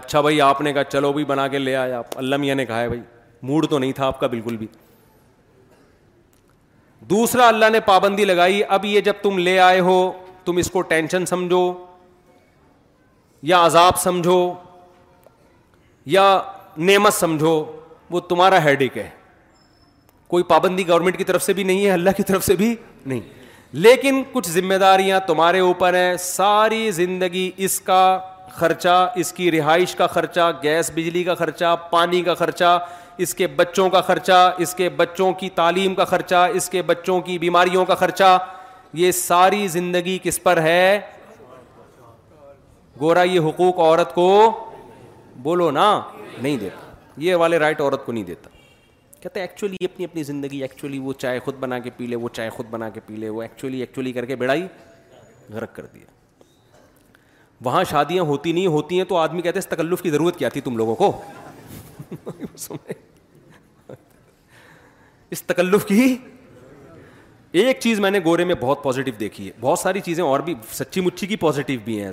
[0.00, 2.64] اچھا بھائی آپ نے کہا چلو بھی بنا کے لے آئے آپ اللہ میاں نے
[2.66, 3.00] کہا ہے بھائی
[3.52, 4.66] موڈ تو نہیں تھا آپ کا بالکل بھی
[7.10, 10.00] دوسرا اللہ نے پابندی لگائی اب یہ جب تم لے آئے ہو
[10.44, 11.62] تم اس کو ٹینشن سمجھو
[13.50, 14.38] یا عذاب سمجھو
[16.14, 16.24] یا
[16.88, 17.54] نعمت سمجھو
[18.10, 19.08] وہ تمہارا ہیڈ ایک ہے
[20.28, 22.74] کوئی پابندی گورنمنٹ کی طرف سے بھی نہیں ہے اللہ کی طرف سے بھی
[23.06, 23.20] نہیں
[23.86, 28.02] لیکن کچھ ذمہ داریاں تمہارے اوپر ہیں ساری زندگی اس کا
[28.54, 32.78] خرچہ اس کی رہائش کا خرچہ گیس بجلی کا خرچہ پانی کا خرچہ
[33.26, 37.20] اس کے بچوں کا خرچہ اس کے بچوں کی تعلیم کا خرچہ اس کے بچوں
[37.28, 38.36] کی بیماریوں کا خرچہ
[39.00, 41.00] یہ ساری زندگی کس پر ہے
[43.00, 44.26] گورا یہ حقوق عورت کو
[45.42, 45.86] بولو نا
[46.40, 46.92] نہیں دیتا
[47.26, 48.50] یہ والے رائٹ عورت کو نہیں دیتا
[49.20, 52.50] کہتے ایکچولی اپنی اپنی زندگی ایکچولی وہ چائے خود بنا کے پی لے وہ چائے
[52.50, 54.36] خود بنا کے پی لے وہ ایکچولی ایکچولی کر کے
[55.52, 56.06] غرق کر دیا
[57.64, 60.48] وہاں شادیاں ہوتی نہیں ہوتی ہیں تو آدمی کہتے ہیں اس تکلف کی ضرورت کیا
[60.54, 61.10] تھی تم لوگوں کو
[65.30, 66.16] اس تکلف کی
[67.60, 70.54] ایک چیز میں نے گورے میں بہت پازیٹیو دیکھی ہے بہت ساری چیزیں اور بھی
[70.72, 72.10] سچی مچھی کی پازیٹیو بھی ہیں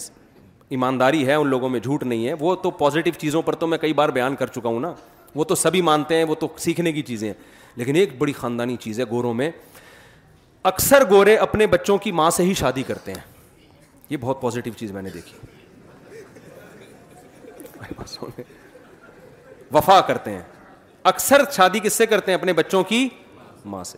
[0.76, 3.78] ایمانداری ہے ان لوگوں میں جھوٹ نہیں ہے وہ تو پازیٹیو چیزوں پر تو میں
[3.82, 4.94] کئی بار بیان کر چکا ہوں نا
[5.36, 7.34] وہ تو سبھی مانتے ہیں وہ تو سیکھنے کی چیزیں ہیں
[7.76, 9.50] لیکن ایک بڑی خاندانی چیز ہے گوروں میں
[10.72, 13.22] اکثر گورے اپنے بچوں کی ماں سے ہی شادی کرتے ہیں
[14.10, 15.38] یہ بہت پازیٹیو چیز میں نے دیکھی
[19.74, 20.42] وفا کرتے ہیں
[21.14, 23.08] اکثر شادی کس سے کرتے ہیں اپنے بچوں کی
[23.74, 23.98] ماں سے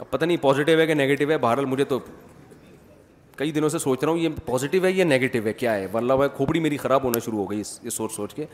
[0.00, 1.98] اب پتہ نہیں پازیٹیو ہے کہ نگیٹیو ہے بہرحال مجھے تو
[3.36, 6.28] کئی دنوں سے سوچ رہا ہوں یہ پازیٹیو ہے یا نگیٹیو ہے کیا ہے بھائی
[6.36, 8.46] کھوپڑی میری خراب ہونا شروع ہو گئی اس یہ سوچ سوچ کے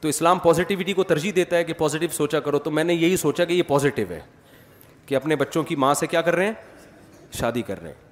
[0.00, 3.16] تو اسلام پازیٹیوٹی کو ترجیح دیتا ہے کہ پازیٹیو سوچا کرو تو میں نے یہی
[3.16, 4.20] سوچا کہ یہ پازیٹیو ہے
[5.06, 6.52] کہ اپنے بچوں کی ماں سے کیا کر رہے ہیں
[7.38, 8.06] شادی کر رہے ہیں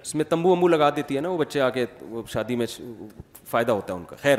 [0.00, 1.84] اس میں تمبو امبو لگا دیتی ہے نا وہ بچے آ کے
[2.32, 2.66] شادی میں
[3.50, 4.38] فائدہ ہوتا ہے ان کا خیر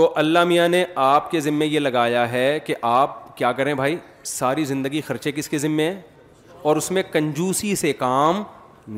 [0.00, 3.96] تو اللہ میاں نے آپ کے ذمے یہ لگایا ہے کہ آپ کیا کریں بھائی
[4.26, 5.98] ساری زندگی خرچے کس کے ذمے ہیں
[6.68, 8.42] اور اس میں کنجوسی سے کام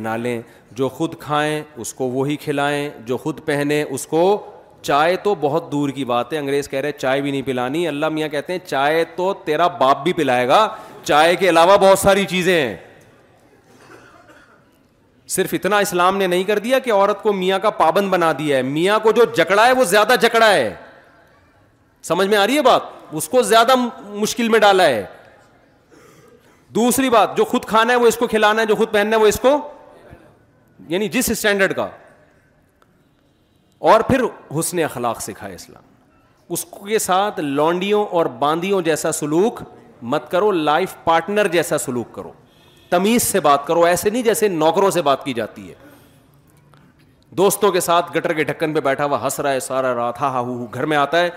[0.04, 0.40] نہ لیں
[0.80, 4.20] جو خود کھائیں اس کو وہی کھلائیں جو خود پہنے اس کو
[4.82, 8.08] چائے تو بہت دور کی بات ہے انگریز کہہ رہے چائے بھی نہیں پلانی اللہ
[8.18, 10.66] میاں کہتے ہیں چائے تو تیرا باپ بھی پلائے گا
[11.04, 12.76] چائے کے علاوہ بہت ساری چیزیں ہیں
[15.36, 18.56] صرف اتنا اسلام نے نہیں کر دیا کہ عورت کو میاں کا پابند بنا دیا
[18.56, 20.72] ہے میاں کو جو جکڑا ہے وہ زیادہ جکڑا ہے
[22.04, 22.80] سمجھ میں آ رہی ہے بات
[23.20, 23.74] اس کو زیادہ
[24.22, 25.04] مشکل میں ڈالا ہے
[26.74, 29.20] دوسری بات جو خود کھانا ہے وہ اس کو کھلانا ہے جو خود پہننا ہے
[29.22, 29.56] وہ اس کو
[30.88, 31.86] یعنی جس اسٹینڈرڈ کا
[33.90, 34.22] اور پھر
[34.58, 35.90] حسن اخلاق سکھا ہے اسلام
[36.54, 39.62] اس کے ساتھ لانڈیوں اور باندیوں جیسا سلوک
[40.14, 42.32] مت کرو لائف پارٹنر جیسا سلوک کرو
[42.90, 45.74] تمیز سے بات کرو ایسے نہیں جیسے نوکروں سے بات کی جاتی ہے
[47.42, 50.28] دوستوں کے ساتھ گٹر کے ڈھکن پہ بیٹھا ہوا ہنس رہا ہے سارا رات ہا
[50.32, 51.30] ہا ہو گھر میں آتا ہے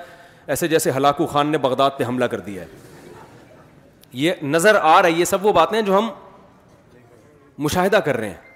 [0.48, 2.68] ایسے جیسے ہلاکو خان نے بغداد پہ حملہ کر دیا ہے
[4.14, 6.10] یہ نظر آ رہا ہے یہ سب وہ باتیں جو ہم
[7.64, 8.54] مشاہدہ کر رہے ہیں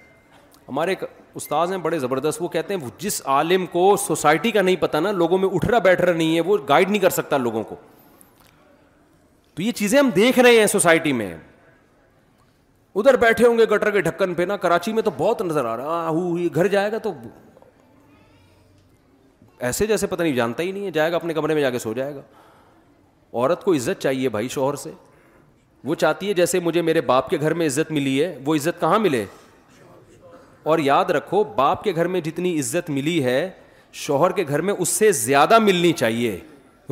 [0.69, 1.03] ہمارے ایک
[1.35, 5.11] استاذ ہیں بڑے زبردست وہ کہتے ہیں جس عالم کو سوسائٹی کا نہیں پتہ نا
[5.11, 7.75] لوگوں میں اٹھ رہا بیٹھ رہا نہیں ہے وہ گائڈ نہیں کر سکتا لوگوں کو
[9.55, 11.33] تو یہ چیزیں ہم دیکھ رہے ہیں سوسائٹی میں
[12.95, 15.75] ادھر بیٹھے ہوں گے گٹر کے ڈھکن پہ نا کراچی میں تو بہت نظر آ
[15.77, 17.13] رہا ہے گھر جائے گا تو
[19.67, 21.79] ایسے جیسے پتہ نہیں جانتا ہی نہیں ہے جائے گا اپنے کمرے میں جا کے
[21.79, 22.21] سو جائے گا
[23.33, 24.91] عورت کو عزت چاہیے بھائی شوہر سے
[25.87, 28.79] وہ چاہتی ہے جیسے مجھے میرے باپ کے گھر میں عزت ملی ہے وہ عزت
[28.79, 29.23] کہاں ملے
[30.71, 33.49] اور یاد رکھو باپ کے گھر میں جتنی عزت ملی ہے
[34.05, 36.37] شوہر کے گھر میں اس سے زیادہ ملنی چاہیے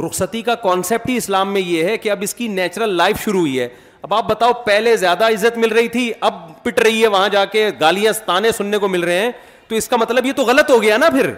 [0.05, 3.39] رخصتی کا کانسیپٹ ہی اسلام میں یہ ہے کہ اب اس کی نیچرل لائف شروع
[3.39, 3.67] ہوئی ہے
[4.01, 6.33] اب آپ بتاؤ پہلے زیادہ عزت مل رہی تھی اب
[6.63, 9.31] پٹ رہی ہے وہاں جا کے گالیاں تانے سننے کو مل رہے ہیں
[9.67, 11.31] تو اس کا مطلب یہ تو غلط ہو گیا نا پھر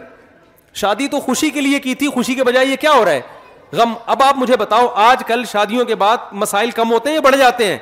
[0.73, 3.75] شادی تو خوشی کے لیے کی تھی خوشی کے بجائے یہ کیا ہو رہا ہے
[3.77, 7.21] غم اب آپ مجھے بتاؤ آج کل شادیوں کے بعد مسائل کم ہوتے ہیں یا
[7.21, 7.77] بڑھ جاتے ہیں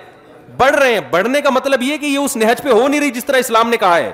[0.58, 3.12] بڑھ رہے ہیں بڑھنے کا مطلب یہ کہ یہ اس نہج پہ ہو نہیں رہی
[3.12, 4.12] جس طرح اسلام نے کہا ہے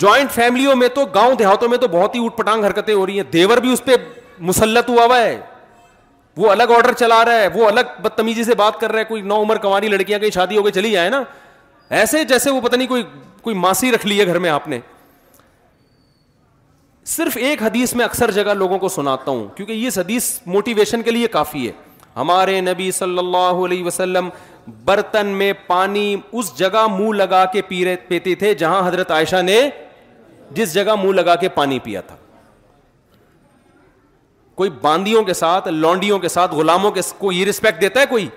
[0.00, 3.16] جوائنٹ فیملیوں میں تو گاؤں دیہاتوں میں تو بہت ہی اٹھ پٹانگ حرکتیں ہو رہی
[3.20, 3.94] ہیں دیور بھی اس پہ
[4.50, 5.40] مسلط ہوا ہوا ہے
[6.36, 9.22] وہ الگ آرڈر چلا رہا ہے وہ الگ بدتمیزی سے بات کر رہا ہے کوئی
[9.22, 11.22] نو عمر کنواری لڑکیاں کہیں شادی ہو کے چلی جائے نا
[12.00, 13.02] ایسے جیسے وہ پتہ نہیں کوئی
[13.42, 14.78] کوئی ماسی رکھ لی ہے گھر میں آپ نے
[17.10, 21.10] صرف ایک حدیث میں اکثر جگہ لوگوں کو سناتا ہوں کیونکہ اس حدیث موٹیویشن کے
[21.10, 21.72] لیے کافی ہے
[22.16, 24.28] ہمارے نبی صلی اللہ علیہ وسلم
[24.84, 29.42] برتن میں پانی اس جگہ منہ لگا کے پی رہے پیتے تھے جہاں حضرت عائشہ
[29.48, 29.58] نے
[30.60, 32.16] جس جگہ منہ لگا کے پانی پیا تھا
[34.60, 38.28] کوئی باندیوں کے ساتھ لانڈیوں کے ساتھ غلاموں کے کوئی رسپیکٹ دیتا ہے کوئی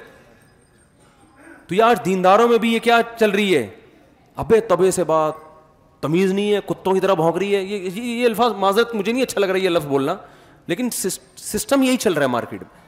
[1.67, 3.65] تو یار دینداروں میں بھی یہ کیا چل رہی ہے
[4.45, 5.51] ابے تبے سے بات
[6.03, 9.23] تمیز نہیں ہے کتوں کی طرح بھونک رہی ہے یہ یہ الفاظ معذرت مجھے نہیں
[9.23, 10.15] اچھا لگ رہا ہے یہ لفظ بولنا
[10.71, 12.81] لیکن سسٹم یہی چل رہا ہے مارکیٹ میں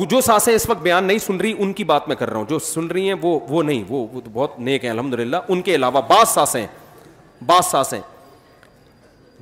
[0.00, 2.38] وہ جو سانسیں اس وقت بیان نہیں سن رہی ان کی بات میں کر رہا
[2.38, 5.14] ہوں جو سن رہی ہیں وہ وہ نہیں وہ وہ تو بہت نیک ہیں الحمد
[5.20, 6.66] للہ ان کے علاوہ بعض ساسیں
[7.52, 7.98] بعض ساسیں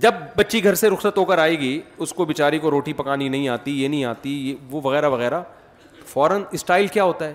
[0.05, 1.73] جب بچی گھر سے رخصت ہو کر آئے گی
[2.05, 5.43] اس کو بیچاری کو روٹی پکانی نہیں آتی یہ نہیں آتی یہ وہ وغیرہ وغیرہ
[6.13, 7.35] فوراً اسٹائل کیا ہوتا ہے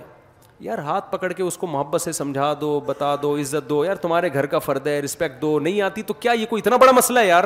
[0.66, 3.96] یار ہاتھ پکڑ کے اس کو محبت سے سمجھا دو بتا دو عزت دو یار
[3.96, 6.92] تمہارے گھر کا فرد ہے رسپیکٹ دو نہیں آتی تو کیا یہ کوئی اتنا بڑا
[6.96, 7.44] مسئلہ ہے یار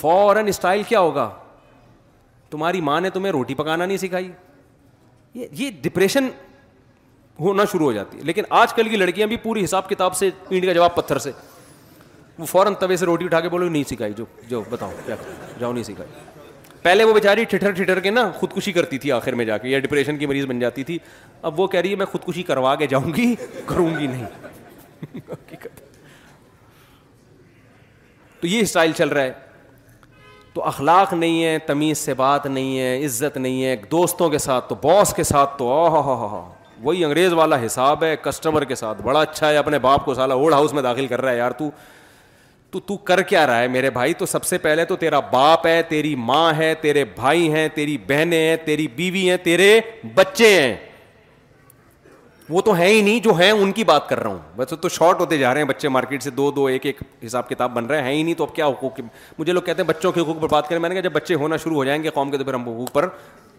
[0.00, 1.28] فوراً اسٹائل کیا ہوگا
[2.50, 4.30] تمہاری ماں نے تمہیں روٹی پکانا نہیں سکھائی
[5.44, 6.28] یہ ڈپریشن
[7.40, 10.30] ہونا شروع ہو جاتی ہے لیکن آج کل کی لڑکیاں بھی پوری حساب کتاب سے
[10.50, 11.32] کا جواب پتھر سے
[12.38, 15.16] وہ فوراً طوی سے روٹی اٹھا کے بولو نہیں سکھائی جو جو بتاؤ کیا
[15.60, 16.30] جاؤ نہیں سکھائی
[16.82, 19.78] پہلے وہ بیچاری ٹھٹر ٹھٹر کے نا خودکشی کرتی تھی آخر میں جا کے یا
[19.80, 20.98] ڈپریشن کی مریض بن جاتی تھی
[21.50, 23.34] اب وہ کہہ رہی ہے میں خودکشی کروا کے جاؤں گی
[23.66, 24.26] کروں گی نہیں
[28.40, 29.32] تو یہ اسٹائل چل رہا ہے
[30.54, 34.66] تو اخلاق نہیں ہے تمیز سے بات نہیں ہے عزت نہیں ہے دوستوں کے ساتھ
[34.68, 35.88] تو باس کے ساتھ تو آ
[36.84, 40.54] وہی انگریز والا حساب ہے کسٹمر کے ساتھ بڑا اچھا ہے اپنے باپ کو اولڈ
[40.54, 41.70] ہاؤس میں داخل کر رہا ہے یار تو
[42.72, 45.66] تو تو کر کیا رہا ہے میرے بھائی تو سب سے پہلے تو تیرا باپ
[45.66, 49.80] ہے تیری ماں ہے تیرے بھائی ہیں تیری بہنیں ہیں تیری بیوی ہیں تیرے
[50.14, 50.74] بچے ہیں
[52.48, 54.88] وہ تو ہیں ہی نہیں جو ہیں ان کی بات کر رہا ہوں ویسے تو
[54.94, 57.86] شارٹ ہوتے جا رہے ہیں بچے مارکیٹ سے دو دو ایک ایک حساب کتاب بن
[57.86, 59.00] رہے ہیں ہی نہیں تو اب کیا حقوق
[59.38, 61.34] مجھے لوگ کہتے ہیں بچوں کے حقوق پر بات کریں میں نے کہا جب بچے
[61.44, 63.08] ہونا شروع ہو جائیں گے قوم کے تو پھر ہم حقوق پر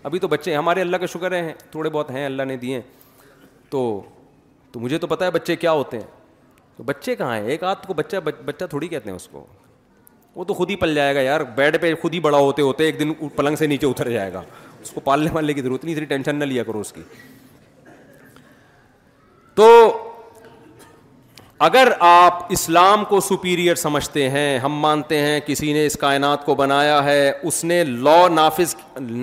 [0.03, 2.81] ابھی تو بچے ہمارے اللہ کا شکر ہیں تھوڑے بہت ہیں اللہ نے دیے
[3.69, 3.91] تو
[4.75, 6.05] مجھے تو پتا ہے بچے کیا ہوتے ہیں
[6.77, 9.45] تو بچے کہاں ہیں ایک آدھ کو بچہ بچہ تھوڑی کہتے ہیں اس کو
[10.35, 12.83] وہ تو خود ہی پل جائے گا یار بیڈ پہ خود ہی بڑا ہوتے ہوتے
[12.85, 14.41] ایک دن پلنگ سے نیچے اتر جائے گا
[14.81, 17.01] اس کو پالنے والنے کی ضرورت نہیں اتنی ٹینشن نہ لیا کرو اس کی
[19.55, 19.67] تو
[21.67, 26.55] اگر آپ اسلام کو سپیریئر سمجھتے ہیں ہم مانتے ہیں کسی نے اس کائنات کو
[26.61, 28.75] بنایا ہے اس نے لا نافذ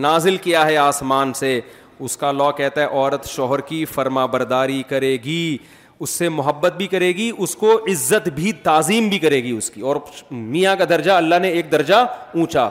[0.06, 1.60] نازل کیا ہے آسمان سے
[2.09, 5.56] اس کا لا کہتا ہے عورت شوہر کی فرما برداری کرے گی
[6.02, 9.70] اس سے محبت بھی کرے گی اس کو عزت بھی تعظیم بھی کرے گی اس
[9.70, 9.97] کی اور
[10.31, 11.94] میاں کا درجہ اللہ نے ایک درجہ
[12.35, 12.68] اونچا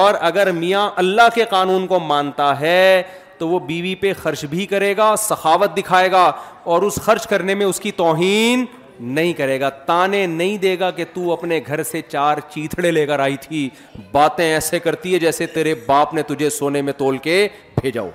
[0.00, 3.02] اور اگر میاں اللہ کے قانون کو مانتا ہے
[3.38, 6.30] تو وہ بیوی پہ خرچ بھی کرے گا سخاوت دکھائے گا
[6.74, 8.64] اور اس خرچ کرنے میں اس کی توہین
[9.00, 13.06] نہیں کرے گا تانے نہیں دے گا کہ تو اپنے گھر سے چار چیتھڑے لے
[13.06, 13.68] کر آئی تھی
[14.12, 17.46] باتیں ایسے کرتی ہے جیسے تیرے باپ نے تجھے سونے میں تول کے
[17.80, 18.10] بھیجا ہو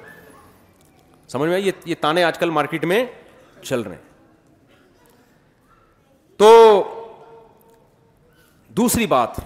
[1.31, 3.05] سمجھ میں یہ تانے آج کل مارکیٹ میں
[3.65, 4.09] چل رہے ہیں
[6.41, 6.81] تو
[8.77, 9.39] دوسری بات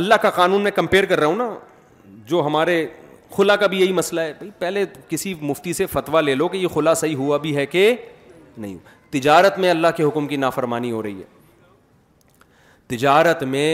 [0.00, 1.48] اللہ کا قانون میں کمپیئر کر رہا ہوں نا
[2.26, 2.74] جو ہمارے
[3.36, 6.56] خلا کا بھی یہی مسئلہ ہے بھائی پہلے کسی مفتی سے فتویٰ لے لو کہ
[6.56, 7.92] یہ خلا صحیح ہوا بھی ہے کہ
[8.58, 8.76] نہیں
[9.12, 13.68] تجارت میں اللہ کے حکم کی نافرمانی ہو رہی ہے تجارت میں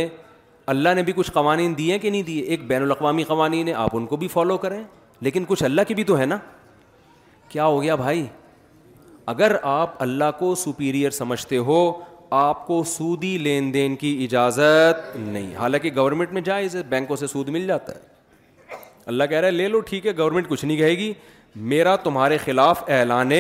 [0.74, 3.96] اللہ نے بھی کچھ قوانین دیے کہ نہیں دیے ایک بین الاقوامی قوانین ہے آپ
[3.96, 4.82] ان کو بھی فالو کریں
[5.26, 6.38] لیکن کچھ اللہ کی بھی تو ہے نا
[7.48, 8.26] کیا ہو گیا بھائی
[9.32, 11.76] اگر آپ اللہ کو سپیریئر سمجھتے ہو
[12.38, 17.48] آپ کو سودی لین دین کی اجازت نہیں حالانکہ گورنمنٹ میں جائیں بینکوں سے سود
[17.48, 18.12] مل جاتا ہے
[19.12, 21.12] اللہ کہہ رہا ہے لے لو ٹھیک ہے گورنمنٹ کچھ نہیں کہے گی
[21.72, 23.30] میرا تمہارے خلاف اعلان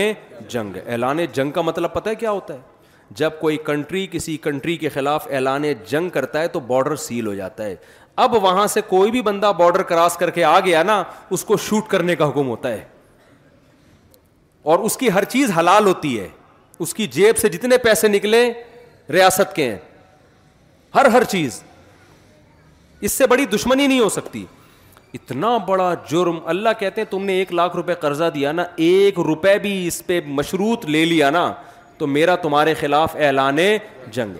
[0.48, 2.60] جنگ اعلان جنگ کا مطلب پتہ ہے کیا ہوتا ہے
[3.20, 7.34] جب کوئی کنٹری کسی کنٹری کے خلاف اعلان جنگ کرتا ہے تو بارڈر سیل ہو
[7.34, 7.74] جاتا ہے
[8.24, 11.56] اب وہاں سے کوئی بھی بندہ بارڈر کراس کر کے آ گیا نا اس کو
[11.68, 12.82] شوٹ کرنے کا حکم ہوتا ہے
[14.64, 16.26] اور اس کی ہر چیز حلال ہوتی ہے
[16.84, 18.50] اس کی جیب سے جتنے پیسے نکلیں
[19.12, 19.78] ریاست کے ہیں
[20.94, 21.62] ہر ہر چیز
[23.06, 24.44] اس سے بڑی دشمنی نہیں ہو سکتی
[25.14, 29.18] اتنا بڑا جرم اللہ کہتے ہیں تم نے ایک لاکھ روپے قرضہ دیا نا ایک
[29.26, 31.52] روپے بھی اس پہ مشروط لے لیا نا
[31.98, 33.58] تو میرا تمہارے خلاف اعلان
[34.12, 34.36] جنگ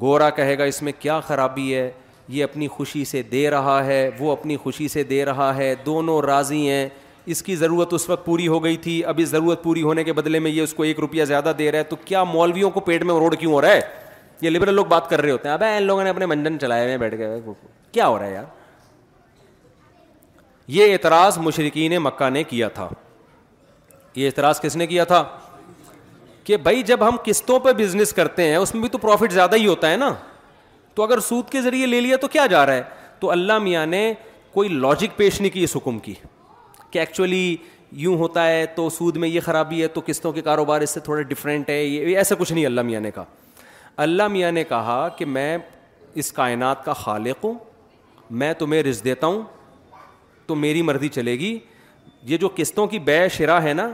[0.00, 1.90] گورا کہے گا اس میں کیا خرابی ہے
[2.36, 6.20] یہ اپنی خوشی سے دے رہا ہے وہ اپنی خوشی سے دے رہا ہے دونوں
[6.22, 6.88] راضی ہیں
[7.32, 10.12] اس کی ضرورت اس وقت پوری ہو گئی تھی اب اس ضرورت پوری ہونے کے
[10.12, 12.80] بدلے میں یہ اس کو ایک روپیہ زیادہ دے رہا ہے تو کیا مولویوں کو
[12.88, 13.80] پیٹ میں روڈ کیوں ہو رہا ہے
[14.40, 16.98] یہ لبرل لوگ بات کر رہے ہوتے ہیں اب ان لوگوں نے اپنے منڈن ہوئے
[16.98, 17.40] بیٹھ گئے
[17.92, 18.44] کیا ہو رہا ہے یار
[20.74, 22.88] یہ اعتراض مشرقین مکہ نے کیا تھا
[24.16, 25.22] یہ اعتراض کس نے کیا تھا
[26.44, 29.56] کہ بھائی جب ہم قسطوں پہ بزنس کرتے ہیں اس میں بھی تو پروفٹ زیادہ
[29.56, 30.12] ہی ہوتا ہے نا
[30.94, 32.82] تو اگر سود کے ذریعے لے لیا تو کیا جا رہا ہے
[33.20, 34.12] تو اللہ میاں نے
[34.54, 36.14] کوئی لاجک پیش نہیں کی اس حکم کی
[36.94, 37.46] کہ ایکچولی
[38.00, 41.00] یوں ہوتا ہے تو سود میں یہ خرابی ہے تو قسطوں کے کاروبار اس سے
[41.06, 43.24] تھوڑے ڈفرینٹ ہے یہ ایسا کچھ نہیں اللہ میاں نے کہا
[44.02, 45.56] اللہ میاں نے کہا کہ میں
[46.22, 47.54] اس کائنات کا خالق ہوں
[48.42, 49.42] میں تمہیں رز دیتا ہوں
[50.46, 51.58] تو میری مرضی چلے گی
[52.28, 53.88] یہ جو قسطوں کی بے شرا ہے نا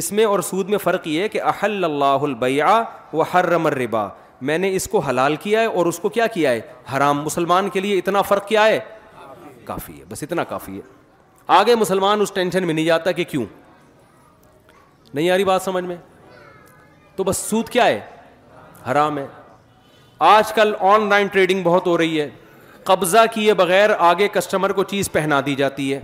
[0.00, 2.74] اس میں اور سود میں فرق یہ ہے کہ احل اللہ البیا
[3.12, 4.06] و حرم ربا
[4.48, 6.60] میں نے اس کو حلال کیا ہے اور اس کو کیا کیا ہے
[6.96, 8.78] حرام مسلمان کے لیے اتنا فرق کیا ہے
[9.64, 11.02] کافی ہے بس اتنا کافی ہے
[11.46, 13.44] آگے مسلمان اس ٹینشن میں نہیں جاتا کہ کیوں
[15.14, 15.96] نہیں آ رہی بات سمجھ میں
[17.16, 18.00] تو بس سود کیا ہے
[18.90, 19.26] حرام ہے
[20.28, 22.28] آج کل آن لائن ٹریڈنگ بہت ہو رہی ہے
[22.84, 26.00] قبضہ کیے بغیر آگے کسٹمر کو چیز پہنا دی جاتی ہے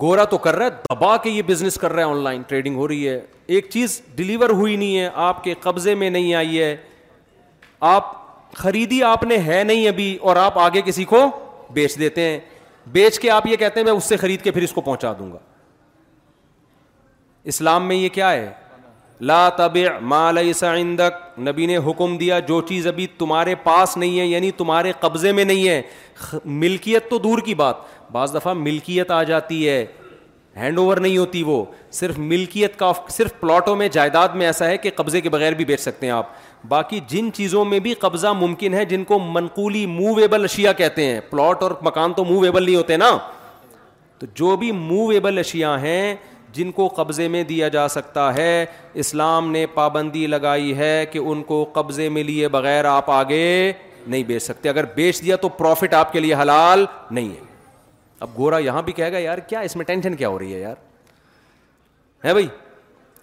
[0.00, 2.76] گورا تو کر رہا ہے دبا کے یہ بزنس کر رہا ہے آن لائن ٹریڈنگ
[2.76, 3.20] ہو رہی ہے
[3.56, 6.74] ایک چیز ڈلیور ہوئی نہیں ہے آپ کے قبضے میں نہیں آئی ہے
[7.92, 8.12] آپ
[8.56, 11.24] خریدی آپ نے ہے نہیں ابھی اور آپ آگے کسی کو
[11.74, 12.38] بیچ دیتے ہیں
[12.92, 15.12] بیچ کے آپ یہ کہتے ہیں میں اس سے خرید کے پھر اس کو پہنچا
[15.18, 15.38] دوں گا
[17.52, 18.50] اسلام میں یہ کیا ہے
[19.28, 24.50] لا لیس عندک نبی نے حکم دیا جو چیز ابھی تمہارے پاس نہیں ہے یعنی
[24.56, 25.80] تمہارے قبضے میں نہیں ہے
[26.44, 27.76] ملکیت تو دور کی بات
[28.12, 29.84] بعض دفعہ ملکیت آ جاتی ہے
[30.56, 34.78] ہینڈ اوور نہیں ہوتی وہ صرف ملکیت کا صرف پلاٹوں میں جائیداد میں ایسا ہے
[34.78, 36.28] کہ قبضے کے بغیر بھی بیچ سکتے ہیں آپ
[36.68, 41.20] باقی جن چیزوں میں بھی قبضہ ممکن ہے جن کو منقولی موویبل اشیا کہتے ہیں
[41.30, 43.16] پلاٹ اور مکان تو موویبل نہیں ہوتے نا
[44.18, 46.14] تو جو بھی موویبل اشیا ہیں
[46.52, 48.64] جن کو قبضے میں دیا جا سکتا ہے
[49.02, 53.72] اسلام نے پابندی لگائی ہے کہ ان کو قبضے میں لیے بغیر آپ آگے
[54.06, 57.46] نہیں بیچ سکتے اگر بیچ دیا تو پروفٹ آپ کے لیے حلال نہیں ہے
[58.20, 60.60] اب گورا یہاں بھی کہے گا یار کیا اس میں ٹینشن کیا ہو رہی ہے
[60.60, 60.74] یار
[62.24, 62.48] ہے بھائی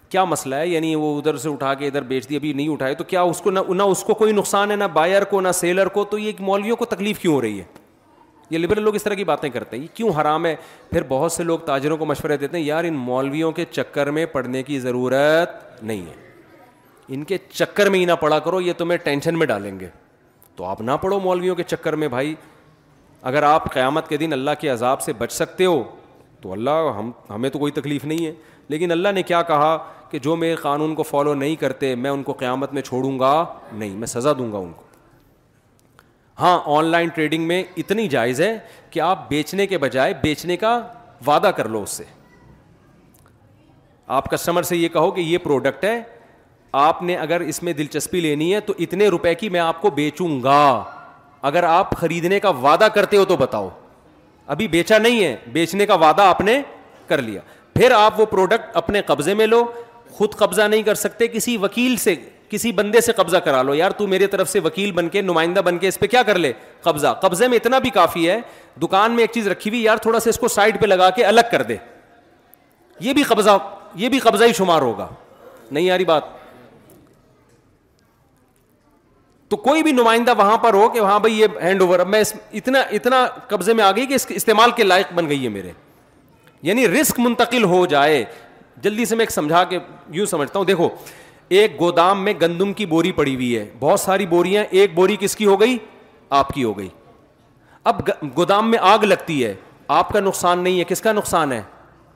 [0.08, 2.94] کیا مسئلہ ہے یعنی وہ ادھر سے اٹھا کے ادھر بیچ دی ابھی نہیں اٹھائے
[2.94, 5.52] تو کیا اس کو نہ نہ اس کو کوئی نقصان ہے نہ بائر کو نہ
[5.54, 7.64] سیلر کو تو یہ مولویوں کو تکلیف کیوں ہو رہی ہے
[8.50, 10.54] یہ لبرل لوگ اس طرح کی باتیں کرتے ہیں یہ کیوں حرام ہے
[10.90, 14.26] پھر بہت سے لوگ تاجروں کو مشورے دیتے ہیں یار ان مولویوں کے چکر میں
[14.32, 16.24] پڑھنے کی ضرورت نہیں ہے
[17.14, 19.88] ان کے چکر میں ہی نہ پڑا کرو یہ تمہیں ٹینشن میں ڈالیں گے
[20.56, 22.34] تو آپ نہ پڑھو مولویوں کے چکر میں بھائی
[23.32, 25.82] اگر آپ قیامت کے دن اللہ کے عذاب سے بچ سکتے ہو
[26.40, 28.32] تو اللہ ہم ہمیں تو کوئی تکلیف نہیں ہے
[28.68, 29.76] لیکن اللہ نے کیا کہا
[30.16, 33.32] کہ جو میرے قانون کو فالو نہیں کرتے میں ان کو قیامت میں چھوڑوں گا
[33.72, 34.84] نہیں میں سزا دوں گا ان کو
[36.40, 38.48] ہاں آن لائن ٹریڈنگ میں اتنی جائز ہے
[38.90, 40.70] کہ آپ بیچنے کے بجائے بیچنے کا
[41.26, 42.04] وعدہ کر لو اس سے
[44.18, 46.00] آپ کسٹمر سے یہ کہو کہ یہ پروڈکٹ ہے
[46.86, 49.90] آپ نے اگر اس میں دلچسپی لینی ہے تو اتنے روپے کی میں آپ کو
[50.00, 50.60] بیچوں گا
[51.50, 53.68] اگر آپ خریدنے کا وعدہ کرتے ہو تو بتاؤ
[54.56, 56.60] ابھی بیچا نہیں ہے بیچنے کا وعدہ آپ نے
[57.08, 57.40] کر لیا
[57.74, 59.64] پھر آپ وہ پروڈکٹ اپنے قبضے میں لو
[60.18, 62.14] خود قبضہ نہیں کر سکتے کسی وکیل سے
[62.50, 65.60] کسی بندے سے قبضہ کرا لو یار تو میرے طرف سے وکیل بن کے نمائندہ
[65.64, 66.52] بن کے اس پہ کیا کر لے
[66.82, 68.38] قبضہ قبضے میں اتنا بھی کافی ہے
[68.82, 71.24] دکان میں ایک چیز رکھی ہوئی یار تھوڑا سا اس کو سائڈ پہ لگا کے
[71.32, 71.76] الگ کر دے
[73.06, 73.56] یہ بھی قبضہ
[74.04, 75.08] یہ بھی قبضہ ہی شمار ہوگا
[75.70, 76.34] نہیں یاری بات
[79.48, 82.22] تو کوئی بھی نمائندہ وہاں پر ہو کہ وہاں بھائی یہ ہینڈ اوور اب میں
[82.60, 85.70] اتنا اتنا قبضے میں آ گئی کہ اس استعمال کے لائق بن گئی ہے میرے
[86.68, 88.24] یعنی رسک منتقل ہو جائے
[88.82, 89.78] جلدی سے میں ایک سمجھا کے
[90.12, 90.88] یوں سمجھتا ہوں دیکھو
[91.48, 95.36] ایک گودام میں گندم کی بوری پڑی ہوئی ہے بہت ساری بوریاں ایک بوری کس
[95.36, 95.76] کی ہو گئی
[96.38, 96.88] آپ کی ہو گئی
[97.90, 98.00] اب
[98.36, 99.54] گودام میں آگ لگتی ہے
[99.96, 101.60] آپ کا نقصان نہیں ہے کس کا نقصان ہے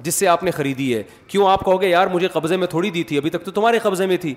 [0.05, 2.91] جس سے آپ نے خریدی ہے کیوں آپ کہو گے یار مجھے قبضے میں تھوڑی
[2.91, 4.35] دی تھی ابھی تک تو تمہارے قبضے میں تھی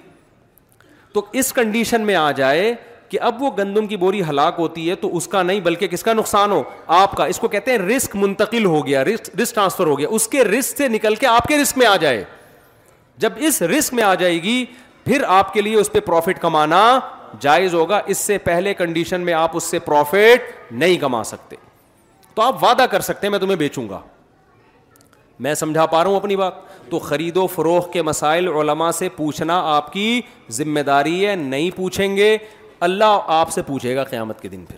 [1.13, 2.73] تو اس کنڈیشن میں آ جائے
[3.14, 6.03] کہ اب وہ گندم کی بوری ہلاک ہوتی ہے تو اس کا نہیں بلکہ کس
[6.03, 6.61] کا نقصان ہو
[6.99, 10.07] آپ کا اس کو کہتے ہیں رسک منتقل ہو گیا رسک رسک ٹرانسفر ہو گیا
[10.19, 12.23] اس کے رسک سے نکل کے آپ کے رسک میں آ جائے
[13.26, 14.65] جب اس رسک میں آ جائے گی
[15.06, 16.81] پھر آپ کے لیے اس پہ پروفٹ کمانا
[17.41, 21.56] جائز ہوگا اس سے پہلے کنڈیشن میں آپ اس سے پروفٹ نہیں کما سکتے
[22.35, 23.99] تو آپ وعدہ کر سکتے ہیں میں تمہیں بیچوں گا
[25.44, 29.07] میں سمجھا پا رہا ہوں اپنی بات تو خرید و فروخت کے مسائل علماء سے
[29.15, 30.22] پوچھنا آپ کی
[30.57, 32.38] ذمہ داری ہے نہیں پوچھیں گے
[32.84, 34.77] اللہ آپ سے پوچھے گا قیامت کے دن پھر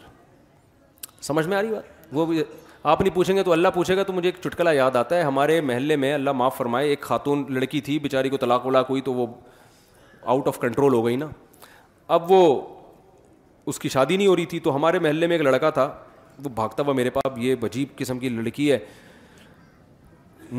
[1.23, 2.25] سمجھ میں آ رہی بات وہ
[2.91, 5.21] آپ نہیں پوچھیں گے تو اللہ پوچھے گا تو مجھے ایک چٹکلا یاد آتا ہے
[5.29, 9.01] ہمارے محلے میں اللہ معاف فرمائے ایک خاتون لڑکی تھی بیچاری کو طلاق ولاق ہوئی
[9.09, 9.25] تو وہ
[10.35, 11.27] آؤٹ آف کنٹرول ہو گئی نا
[12.17, 12.39] اب وہ
[13.71, 15.89] اس کی شادی نہیں ہو رہی تھی تو ہمارے محلے میں ایک لڑکا تھا
[16.43, 18.77] وہ بھاگتا ہوا میرے پاپ یہ عجیب قسم کی لڑکی ہے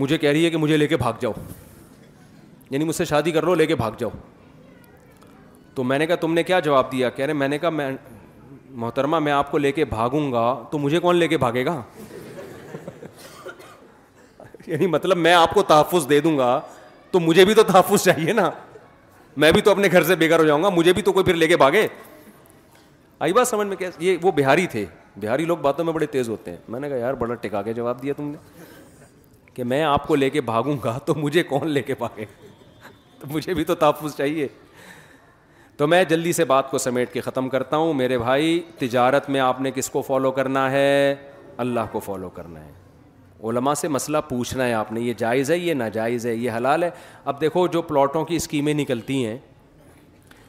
[0.02, 1.32] مجھے کہہ رہی ہے کہ مجھے لے کے بھاگ جاؤ
[2.70, 4.10] یعنی مجھ سے شادی کر لو لے کے بھاگ جاؤ
[5.77, 7.90] تو میں نے کہا تم نے کیا جواب دیا کہہ رہے میں نے کہا میں
[8.85, 11.81] محترمہ میں آپ کو لے کے بھاگوں گا تو مجھے کون لے کے بھاگے گا
[14.66, 16.59] یعنی مطلب میں آپ کو تحفظ دے دوں گا
[17.11, 18.48] تو مجھے بھی تو تحفظ چاہیے نا
[19.44, 21.24] میں بھی تو اپنے گھر سے بے گھر ہو جاؤں گا مجھے بھی تو کوئی
[21.24, 21.86] پھر لے کے بھاگے
[23.27, 24.85] آئی بات سمجھ میں کیا یہ وہ بہاری تھے
[25.23, 27.73] بہاری لوگ باتوں میں بڑے تیز ہوتے ہیں میں نے کہا یار بڑا ٹکا کے
[27.73, 28.39] جواب دیا تم نے
[29.55, 32.24] کہ میں آپ کو لے کے بھاگوں گا تو مجھے کون لے کے بھاگے
[33.20, 34.47] تو مجھے بھی تو تحفظ چاہیے
[35.78, 39.40] تو میں جلدی سے بات کو سمیٹ کے ختم کرتا ہوں میرے بھائی تجارت میں
[39.40, 41.15] آپ نے کس کو فالو کرنا ہے
[41.65, 42.70] اللہ کو فالو کرنا ہے
[43.48, 46.82] علماء سے مسئلہ پوچھنا ہے آپ نے یہ جائز ہے یہ ناجائز ہے یہ حلال
[46.82, 46.90] ہے
[47.24, 49.36] اب دیکھو جو پلاٹوں کی اسکیمیں نکلتی ہیں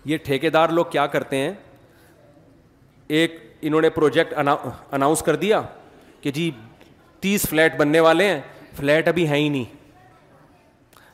[0.05, 1.51] یہ ٹھیکے دار لوگ کیا کرتے ہیں
[3.17, 4.33] ایک انہوں نے پروجیکٹ
[4.93, 5.61] اناؤنس کر دیا
[6.21, 6.49] کہ جی
[7.19, 8.39] تیس فلیٹ بننے والے ہیں
[8.77, 9.65] فلیٹ ابھی ہیں ہی نہیں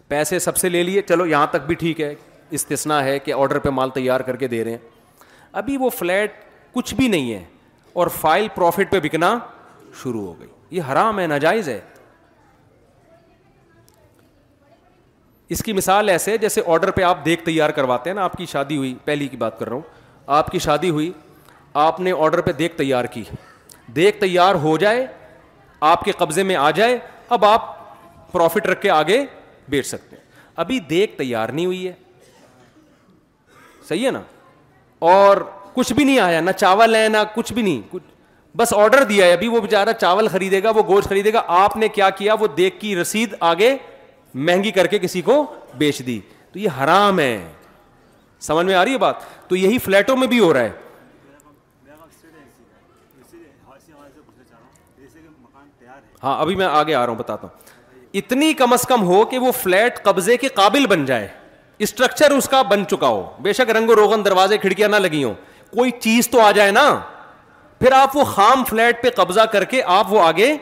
[0.08, 2.14] پیسے سب سے لے لیے چلو یہاں تک بھی ٹھیک ہے
[2.56, 4.78] استثنا ہے کہ آرڈر پہ مال تیار کر کے دے رہے ہیں
[5.62, 6.34] ابھی وہ فلیٹ
[6.74, 7.44] کچھ بھی نہیں ہے
[8.02, 9.38] اور فائل پروفٹ پہ بکنا
[10.02, 10.48] شروع ہو گئی
[10.78, 11.80] یہ حرام ہے ناجائز ہے
[15.54, 18.46] اس کی مثال ایسے جیسے آرڈر پہ آپ دیکھ تیار کرواتے ہیں نا آپ کی
[18.52, 19.82] شادی ہوئی پہلی کی بات کر رہا ہوں
[20.40, 21.12] آپ کی شادی ہوئی
[21.88, 23.24] آپ نے آرڈر پہ دیکھ تیار کی
[23.96, 25.06] دیکھ تیار ہو جائے
[25.92, 26.98] آپ کے قبضے میں آ جائے
[27.38, 27.72] اب آپ
[28.32, 29.20] پروفٹ رکھ کے آگے
[29.70, 30.22] بیچ سکتے ہیں
[30.64, 31.94] ابھی دیکھ تیار نہیں ہوئی ہے
[33.88, 34.22] صحیح ہے نا
[35.10, 35.38] اور
[35.74, 38.06] کچھ بھی نہیں آیا نہ چاول ہے نہ کچھ بھی نہیں
[38.58, 41.78] بس آڈر دیا ہے ابھی وہ بے چاول خریدے گا وہ گوشت خریدے گا آپ
[41.78, 43.76] نے کیا کیا وہ دیکھ کی رسید آگے
[44.34, 45.44] مہنگی کر کے کسی کو
[45.78, 46.20] بیچ دی
[46.52, 47.38] تو یہ حرام ہے
[48.48, 50.72] سمجھ میں آ رہی ہے بات تو یہی فلیٹوں میں بھی ہو رہا ہے
[56.24, 57.62] ہاں ابھی میں آگے آ رہا ہوں بتاتا ہوں
[58.22, 61.28] اتنی کم از کم ہو کہ وہ فلیٹ قبضے کے قابل بن جائے
[61.80, 65.24] اسٹرکچر اس کا بن چکا ہو بے شک رنگ و روغن دروازے کھڑکیاں نہ لگی
[65.24, 65.34] ہوں
[65.76, 66.88] کوئی چیز تو آ جائے نا
[67.80, 70.56] پھر آپ وہ خام فلیٹ پہ قبضہ کر کے آپ وہ آگے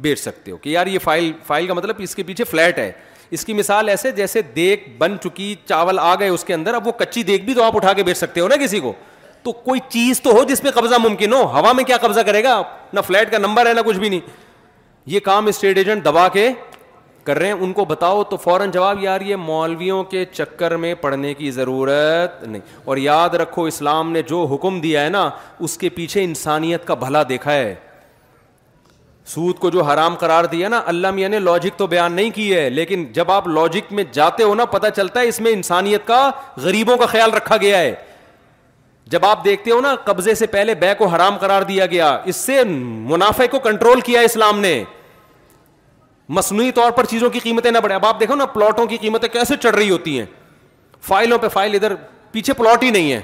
[0.00, 2.90] بیچ سکتے ہو کہ یار یہ فائل فائل کا مطلب اس کے پیچھے فلیٹ ہے
[3.36, 6.86] اس کی مثال ایسے جیسے دیکھ بن چکی چاول آ گئے اس کے اندر اب
[6.86, 8.92] وہ کچی دیکھ بھی تو آپ اٹھا کے بیچ سکتے ہو نا کسی کو
[9.42, 12.42] تو کوئی چیز تو ہو جس پہ قبضہ ممکن ہو ہوا میں کیا قبضہ کرے
[12.44, 12.60] گا
[12.92, 14.20] نہ فلیٹ کا نمبر ہے نہ کچھ بھی نہیں
[15.12, 16.48] یہ کام اسٹیٹ ایجنٹ دبا کے
[17.24, 20.94] کر رہے ہیں ان کو بتاؤ تو فوراً جواب یار یہ مولویوں کے چکر میں
[21.00, 25.28] پڑھنے کی ضرورت نہیں اور یاد رکھو اسلام نے جو حکم دیا ہے نا
[25.68, 27.74] اس کے پیچھے انسانیت کا بھلا دیکھا ہے
[29.34, 32.54] سود کو جو حرام قرار دیا نا اللہ میاں نے لاجک تو بیان نہیں کی
[32.54, 36.06] ہے لیکن جب آپ لاجک میں جاتے ہو نا پتہ چلتا ہے اس میں انسانیت
[36.06, 36.20] کا
[36.62, 37.94] غریبوں کا خیال رکھا گیا ہے
[39.12, 42.36] جب آپ دیکھتے ہو نا قبضے سے پہلے بے کو حرام قرار دیا گیا اس
[42.36, 44.82] سے منافع کو کنٹرول کیا اسلام نے
[46.36, 49.28] مصنوعی طور پر چیزوں کی قیمتیں نہ بڑھیں اب آپ دیکھو نا پلاٹوں کی قیمتیں
[49.32, 50.26] کیسے چڑھ رہی ہوتی ہیں
[51.08, 51.94] فائلوں پہ فائل ادھر
[52.32, 53.20] پیچھے پلاٹ ہی نہیں ہے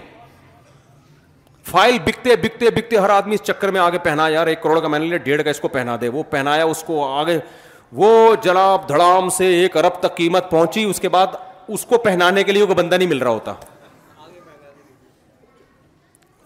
[1.71, 4.89] فائل بکتے بکتے بکتے ہر آدمی اس چکر میں آگے پہنا یار ایک کروڑ کا
[4.89, 7.39] میں نے لیا ڈیڑھ کا اس کو پہنا دے وہ پہنایا اس کو آگے
[8.03, 8.09] وہ
[8.45, 11.37] جناب دھڑام سے ایک ارب تک قیمت پہنچی اس کے بعد
[11.77, 13.55] اس کو پہنانے کے لیے وہ بندہ نہیں مل رہا ہوتا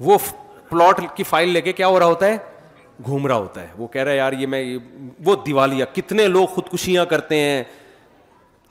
[0.08, 0.18] وہ
[0.68, 2.36] پلاٹ کی فائل لے کے کیا ہو رہا ہوتا ہے
[3.06, 4.64] گھوم رہا ہوتا ہے وہ کہہ رہا ہے یار یہ میں
[5.24, 7.62] وہ دیوالیاں کتنے لوگ خودکشیاں کرتے ہیں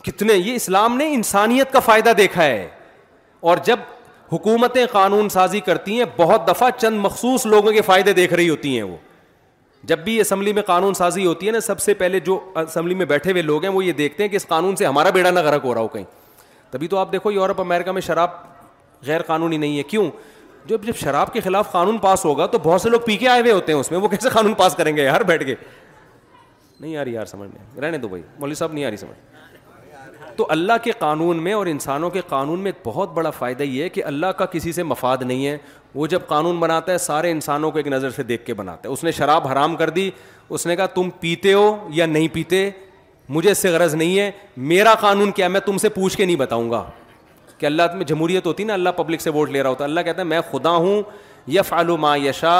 [0.04, 2.68] کتنے یہ اسلام نے انسانیت کا فائدہ دیکھا ہے
[3.50, 3.80] اور جب
[4.32, 8.76] حکومتیں قانون سازی کرتی ہیں بہت دفعہ چند مخصوص لوگوں کے فائدے دیکھ رہی ہوتی
[8.76, 8.96] ہیں وہ
[9.90, 13.06] جب بھی اسمبلی میں قانون سازی ہوتی ہے نا سب سے پہلے جو اسمبلی میں
[13.06, 15.40] بیٹھے ہوئے لوگ ہیں وہ یہ دیکھتے ہیں کہ اس قانون سے ہمارا بیڑا نہ
[15.46, 16.04] غرق ہو رہا ہو کہیں
[16.72, 18.30] تبھی تو آپ دیکھو یورپ امریکہ میں شراب
[19.06, 20.10] غیر قانونی نہیں ہے کیوں
[20.68, 23.42] جو جب شراب کے خلاف قانون پاس ہوگا تو بہت سے لوگ پی کے آئے
[23.42, 25.56] ہوئے ہوتے ہیں اس میں وہ کیسے قانون پاس کریں گے یار بیٹھ کے
[26.80, 30.46] نہیں یار یار سمجھ میں رہنے دو بھائی مولوی صاحب نہیں آ رہی سمجھ تو
[30.50, 33.90] اللہ کے قانون میں اور انسانوں کے قانون میں ایک بہت بڑا فائدہ یہ ہے
[33.90, 35.58] کہ اللہ کا کسی سے مفاد نہیں ہے
[35.96, 38.94] وہ جب قانون بناتا ہے سارے انسانوں کو ایک نظر سے دیکھ کے بناتا ہے
[38.94, 40.10] اس نے شراب حرام کر دی
[40.50, 42.70] اس نے کہا تم پیتے ہو یا نہیں پیتے
[43.30, 44.32] مجھے اس سے غرض نہیں ہے
[44.72, 46.84] میرا قانون کیا میں تم سے پوچھ کے نہیں بتاؤں گا
[47.62, 50.20] کہ اللہ میں جمہوریت ہوتی نا اللہ پبلک سے ووٹ لے رہا ہوتا اللہ کہتا
[50.20, 51.02] ہے میں خدا ہوں
[51.52, 52.54] یف الما یشا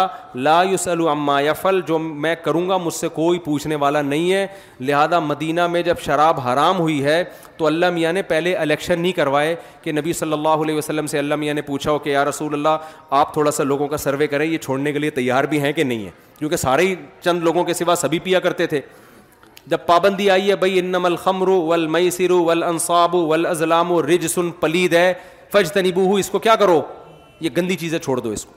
[0.48, 4.46] لا یوس علوما یفل جو میں کروں گا مجھ سے کوئی پوچھنے والا نہیں ہے
[4.80, 7.24] لہٰذا مدینہ میں جب شراب حرام ہوئی ہے
[7.58, 11.20] تو اللہ میاں نے پہلے الیکشن نہیں کروائے کہ نبی صلی اللہ علیہ وسلم سے
[11.20, 12.88] اللہ میاں نے پوچھا ہو کہ یار رسول اللہ
[13.22, 15.84] آپ تھوڑا سا لوگوں کا سروے کریں یہ چھوڑنے کے لیے تیار بھی ہیں کہ
[15.84, 18.82] نہیں ہے کیونکہ سارے ہی چند لوگوں کے سوا سبھی پیا کرتے تھے
[19.68, 23.46] جب پابندی آئی ہے بھائی انم الخمر ول میسر ول انصاب ول
[23.90, 25.14] و رج سن پلید ہے
[25.54, 26.82] فج تنیبو ہو اس کو کیا کرو
[27.40, 28.54] یہ گندی چیزیں چھوڑ دو اس کو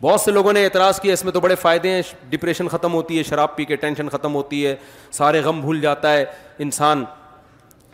[0.00, 2.00] بہت سے لوگوں نے اعتراض کیا اس میں تو بڑے فائدے ہیں
[2.30, 4.74] ڈپریشن ختم ہوتی ہے شراب پی کے ٹینشن ختم ہوتی ہے
[5.12, 6.24] سارے غم بھول جاتا ہے
[6.66, 7.04] انسان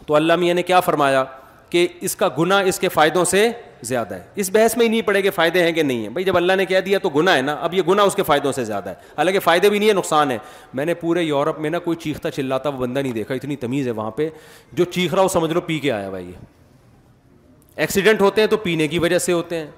[0.07, 1.25] تو اللہ میاں نے کیا فرمایا
[1.71, 3.49] کہ اس کا گناہ اس کے فائدوں سے
[3.87, 6.25] زیادہ ہے اس بحث میں ہی نہیں پڑے کہ فائدے ہیں کہ نہیں ہیں بھائی
[6.25, 8.53] جب اللہ نے کہہ دیا تو گناہ ہے نا اب یہ گناہ اس کے فائدوں
[8.53, 10.37] سے زیادہ ہے حالانکہ فائدے بھی نہیں ہے نقصان ہے
[10.75, 13.87] میں نے پورے یورپ میں نا کوئی چیختا چلاتا وہ بندہ نہیں دیکھا اتنی تمیز
[13.87, 14.29] ہے وہاں پہ
[14.73, 16.45] جو چیخ رہا وہ سمجھ لو پی کے آیا بھائی یہ
[17.81, 19.71] ایکسیڈنٹ ہوتے ہیں تو پینے کی وجہ سے ہوتے ہیں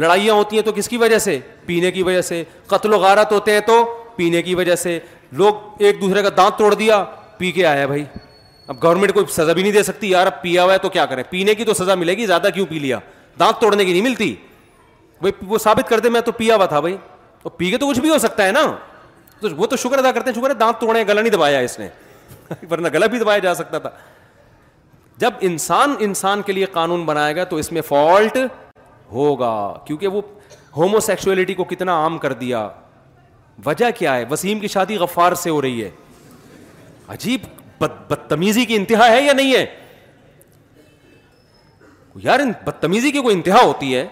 [0.00, 3.32] لڑائیاں ہوتی ہیں تو کس کی وجہ سے پینے کی وجہ سے قتل و غارت
[3.32, 3.84] ہوتے ہیں تو
[4.16, 4.98] پینے کی وجہ سے
[5.36, 7.04] لوگ ایک دوسرے کا دانت توڑ دیا
[7.38, 8.04] پی کے آیا بھائی
[8.70, 11.04] اب گورنمنٹ کوئی سزا بھی نہیں دے سکتی یار اب پیا ہوا ہے تو کیا
[11.06, 12.98] کریں پینے کی تو سزا ملے گی زیادہ کیوں پی لیا
[13.38, 14.34] دانت توڑنے کی نہیں ملتی
[15.20, 16.96] بھائی وہ ثابت کرتے میں تو پیا ہوا تھا بھائی
[17.56, 18.60] پی کے تو کچھ بھی ہو سکتا ہے نا
[19.40, 21.78] تو وہ تو شکر ادا کرتے ہیں شکر ہے دانت توڑے گلا نہیں دبایا اس
[21.78, 21.88] نے
[22.70, 23.90] ورنہ گلا بھی دبایا جا سکتا تھا
[25.20, 28.38] جب انسان انسان کے لیے قانون بنائے گا تو اس میں فالٹ
[29.12, 29.54] ہوگا
[29.86, 30.22] کیونکہ وہ
[30.76, 32.68] ہومو سیکچولیٹی کو کتنا عام کر دیا
[33.66, 35.90] وجہ کیا ہے وسیم کی شادی غفار سے ہو رہی ہے
[37.14, 39.64] عجیب بدتمیزی کی انتہا ہے یا نہیں ہے
[42.22, 44.06] یار بدتمیزی کی کوئی انتہا ہوتی ہے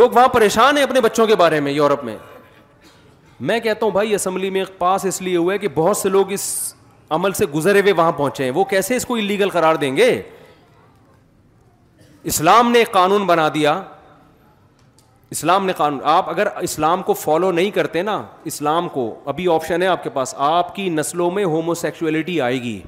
[0.00, 2.16] لوگ وہاں پریشان ہیں اپنے بچوں کے بارے میں یورپ میں
[3.48, 6.44] میں کہتا ہوں بھائی اسمبلی میں پاس اس لیے ہوا کہ بہت سے لوگ اس
[7.16, 10.10] عمل سے گزرے ہوئے وہاں پہنچے ہیں وہ کیسے اس کو الیگل قرار دیں گے
[12.32, 13.80] اسلام نے ایک قانون بنا دیا
[15.32, 18.20] اسلام نے قانون آپ اگر اسلام کو فالو نہیں کرتے نا
[18.50, 19.02] اسلام کو
[19.32, 22.80] ابھی آپشن ہے آپ کے پاس آپ کی نسلوں میں ہومو سیکچویلٹی آئے گی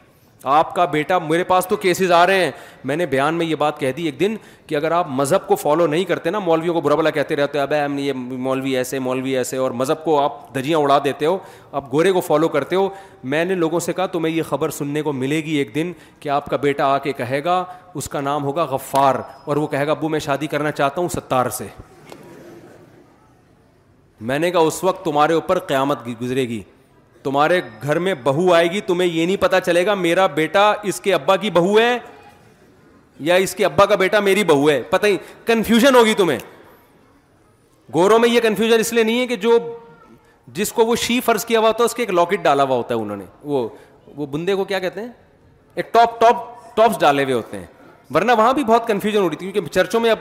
[0.55, 2.51] آپ کا بیٹا میرے پاس تو کیسز آ رہے ہیں
[2.85, 4.35] میں نے بیان میں یہ بات کہہ دی ایک دن
[4.67, 7.59] کہ اگر آپ مذہب کو فالو نہیں کرتے نا مولویوں کو برا بلا کہتے رہتے
[7.61, 11.39] اب ہم یہ مولوی ایسے مولوی ایسے اور مذہب کو آپ دجیاں اڑا دیتے ہو
[11.73, 12.89] آپ گورے کو فالو کرتے ہو
[13.35, 16.29] میں نے لوگوں سے کہا تمہیں یہ خبر سننے کو ملے گی ایک دن کہ
[16.39, 17.63] آپ کا بیٹا آ کے کہے گا
[17.95, 19.15] اس کا نام ہوگا غفار
[19.45, 21.67] اور وہ کہے گا ابو میں شادی کرنا چاہتا ہوں ستار سے
[24.29, 26.63] میں نے کہا اس وقت تمہارے اوپر قیامت گزرے گی
[27.23, 31.01] تمہارے گھر میں بہو آئے گی تمہیں یہ نہیں پتا چلے گا میرا بیٹا اس
[31.01, 31.99] کے ابا کی بہو ہے
[33.29, 35.17] یا اس کے ابا کا بیٹا میری بہو ہے پتہ ہی
[35.47, 36.39] کنفیوژن ہوگی تمہیں
[37.95, 39.59] گوروں میں یہ کنفیوژن اس لیے نہیں ہے کہ جو
[40.55, 42.77] جس کو وہ شی فرض کیا ہوا ہوتا ہے اس کے ایک لاکٹ ڈالا ہوا
[42.77, 43.69] ہوتا ہے انہوں نے وہ
[44.17, 45.09] وہ بندے کو کیا کہتے ہیں
[45.75, 46.47] ایک ٹاپ ٹاپ
[46.77, 47.67] ٹاپس ڈالے ہوئے ہوتے ہیں
[48.15, 50.19] ورنہ وہاں بھی بہت کنفیوژن ہو رہی تھی کیونکہ چرچوں میں اب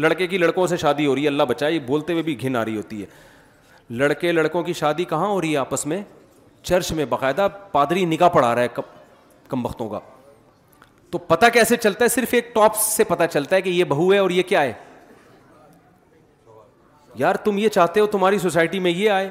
[0.00, 2.56] لڑکے کی لڑکوں سے شادی ہو رہی ہے اللہ بچائے یہ بولتے ہوئے بھی گھن
[2.56, 3.06] آ رہی ہوتی ہے
[3.96, 6.02] لڑکے لڑکوں کی شادی کہاں ہو رہی ہے آپس میں
[6.62, 8.68] چرچ میں باقاعدہ پادری نکاح پڑھا رہا ہے
[9.48, 10.00] کم وقتوں کا
[11.10, 14.12] تو پتہ کیسے چلتا ہے صرف ایک ٹاپ سے پتہ چلتا ہے کہ یہ بہو
[14.12, 14.72] ہے اور یہ کیا ہے
[17.18, 19.30] یار تم یہ چاہتے ہو تمہاری سوسائٹی میں یہ آئے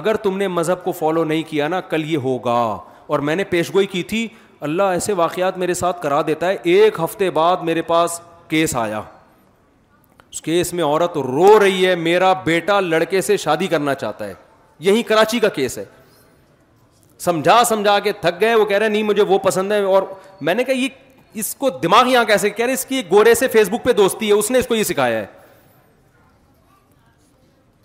[0.00, 2.58] اگر تم نے مذہب کو فالو نہیں کیا نا کل یہ ہوگا
[3.06, 4.26] اور میں نے پیشگوئی کی تھی
[4.66, 9.00] اللہ ایسے واقعات میرے ساتھ کرا دیتا ہے ایک ہفتے بعد میرے پاس کیس آیا
[10.32, 14.34] اس کیس میں عورت رو رہی ہے میرا بیٹا لڑکے سے شادی کرنا چاہتا ہے
[14.86, 15.84] یہی کراچی کا کیس ہے
[17.24, 20.02] سمجھا سمجھا کے تھک گئے وہ کہہ رہے نہیں مجھے وہ پسند ہے اور
[20.48, 20.88] میں نے کہا یہ
[21.40, 24.28] اس کو دماغ یہاں کیسے کہہ رہے اس کی گورے سے فیس بک پہ دوستی
[24.28, 25.26] ہے اس نے اس کو یہ سکھایا ہے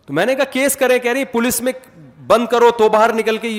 [0.05, 1.71] تو میں نے کہا کیس کرے کہہ رہی پولیس میں
[2.27, 3.53] بند کرو تو باہر نکل کے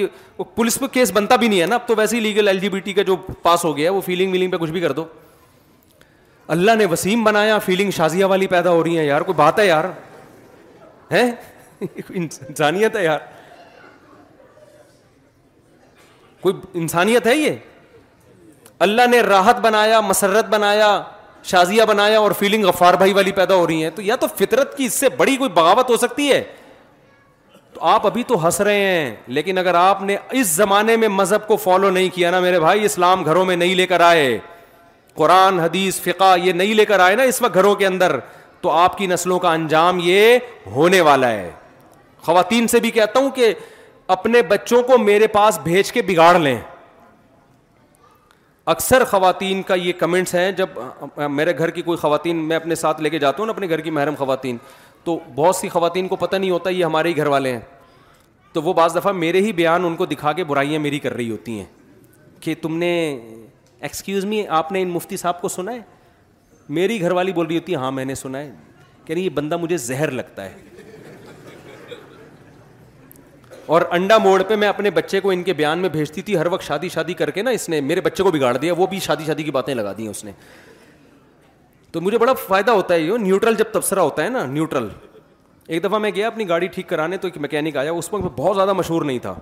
[0.54, 2.68] پولیس پہ کیس بنتا بھی نہیں ہے نا اب تو ویسے ہی legal L G
[2.68, 4.92] B T کا جو پاس ہو گیا ہے وہ فیلنگ ویلنگ پہ کچھ بھی کر
[4.92, 5.04] دو
[6.54, 9.66] اللہ نے وسیم بنایا فیلنگ شازیا والی پیدا ہو رہی ہے یار کوئی بات ہے
[9.66, 9.84] یار
[11.12, 11.24] ہے
[12.20, 13.18] انسانیت ہے یار
[16.42, 17.56] کوئی انسانیت ہے یہ
[18.86, 20.90] اللہ نے راحت بنایا مسرت بنایا
[21.50, 24.76] شازیہ بنایا اور فیلنگ غفار بھائی والی پیدا ہو رہی ہے تو یا تو فطرت
[24.76, 26.42] کی اس سے بڑی کوئی بغاوت ہو سکتی ہے
[27.74, 31.46] تو آپ ابھی تو ہنس رہے ہیں لیکن اگر آپ نے اس زمانے میں مذہب
[31.48, 34.38] کو فالو نہیں کیا نا میرے بھائی اسلام گھروں میں نہیں لے کر آئے
[35.18, 38.18] قرآن حدیث فقہ یہ نہیں لے کر آئے نا اس وقت گھروں کے اندر
[38.60, 40.38] تو آپ کی نسلوں کا انجام یہ
[40.74, 41.50] ہونے والا ہے
[42.26, 43.52] خواتین سے بھی کہتا ہوں کہ
[44.16, 46.58] اپنے بچوں کو میرے پاس بھیج کے بگاڑ لیں
[48.74, 50.78] اکثر خواتین کا یہ کمنٹس ہیں جب
[51.38, 53.80] میرے گھر کی کوئی خواتین میں اپنے ساتھ لے کے جاتا ہوں نا اپنے گھر
[53.80, 54.56] کی محرم خواتین
[55.04, 57.60] تو بہت سی خواتین کو پتہ نہیں ہوتا یہ ہمارے ہی گھر والے ہیں
[58.52, 61.30] تو وہ بعض دفعہ میرے ہی بیان ان کو دکھا کے برائیاں میری کر رہی
[61.30, 61.64] ہوتی ہیں
[62.40, 62.92] کہ تم نے
[63.80, 65.78] ایکسکیوز می آپ نے ان مفتی صاحب کو سنا ہے
[66.78, 68.50] میری گھر والی بول رہی ہوتی ہے ہاں میں نے سنا ہے
[69.04, 71.96] کہ نہیں یہ بندہ مجھے زہر لگتا ہے
[73.76, 76.46] اور انڈا موڑ پہ میں اپنے بچے کو ان کے بیان میں بھیجتی تھی ہر
[76.50, 78.98] وقت شادی شادی کر کے نا اس نے میرے بچے کو بگاڑ دیا وہ بھی
[79.00, 80.32] شادی شادی کی باتیں لگا دی ہیں اس نے
[81.92, 84.88] تو مجھے بڑا فائدہ ہوتا ہے یہ نیوٹرل جب تبصرہ ہوتا ہے نا نیوٹرل
[85.66, 88.30] ایک دفعہ میں گیا اپنی گاڑی ٹھیک کرانے تو ایک میکینک آیا اس وقت میں
[88.36, 89.34] بہت زیادہ مشہور نہیں تھا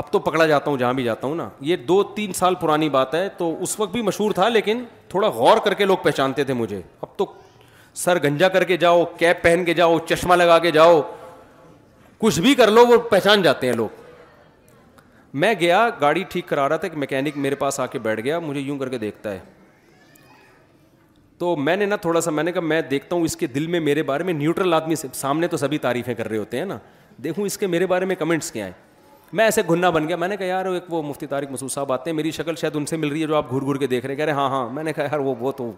[0.00, 2.88] اب تو پکڑا جاتا ہوں جہاں بھی جاتا ہوں نا یہ دو تین سال پرانی
[2.90, 6.44] بات ہے تو اس وقت بھی مشہور تھا لیکن تھوڑا غور کر کے لوگ پہچانتے
[6.44, 7.24] تھے مجھے اب تو
[8.04, 11.00] سر گنجا کر کے جاؤ کیپ پہن کے جاؤ چشمہ لگا کے جاؤ
[12.18, 14.00] کچھ بھی کر لو وہ پہچان جاتے ہیں لوگ
[15.42, 18.38] میں گیا گاڑی ٹھیک کرا رہا تھا ایک میکینک میرے پاس آ کے بیٹھ گیا
[18.38, 19.38] مجھے یوں کر کے دیکھتا ہے
[21.38, 23.66] تو میں نے نا تھوڑا سا میں نے کہا میں دیکھتا ہوں اس کے دل
[23.66, 26.78] میں میرے بارے میں نیوٹرل آدمی سامنے تو سبھی تعریفیں کر رہے ہوتے ہیں نا
[27.24, 28.72] دیکھوں اس کے میرے بارے میں کمنٹس کیا ہیں
[29.36, 31.92] میں ایسے گھننا بن گیا میں نے کہا یار ایک وہ مفتی طارق مسود صاحب
[31.92, 33.86] آتے ہیں میری شکل شاید ان سے مل رہی ہے جو آپ گھر گھر کے
[33.86, 35.70] دیکھ رہے ہیں کہہ رہے ہاں ہاں میں نے کہا یار وہ تو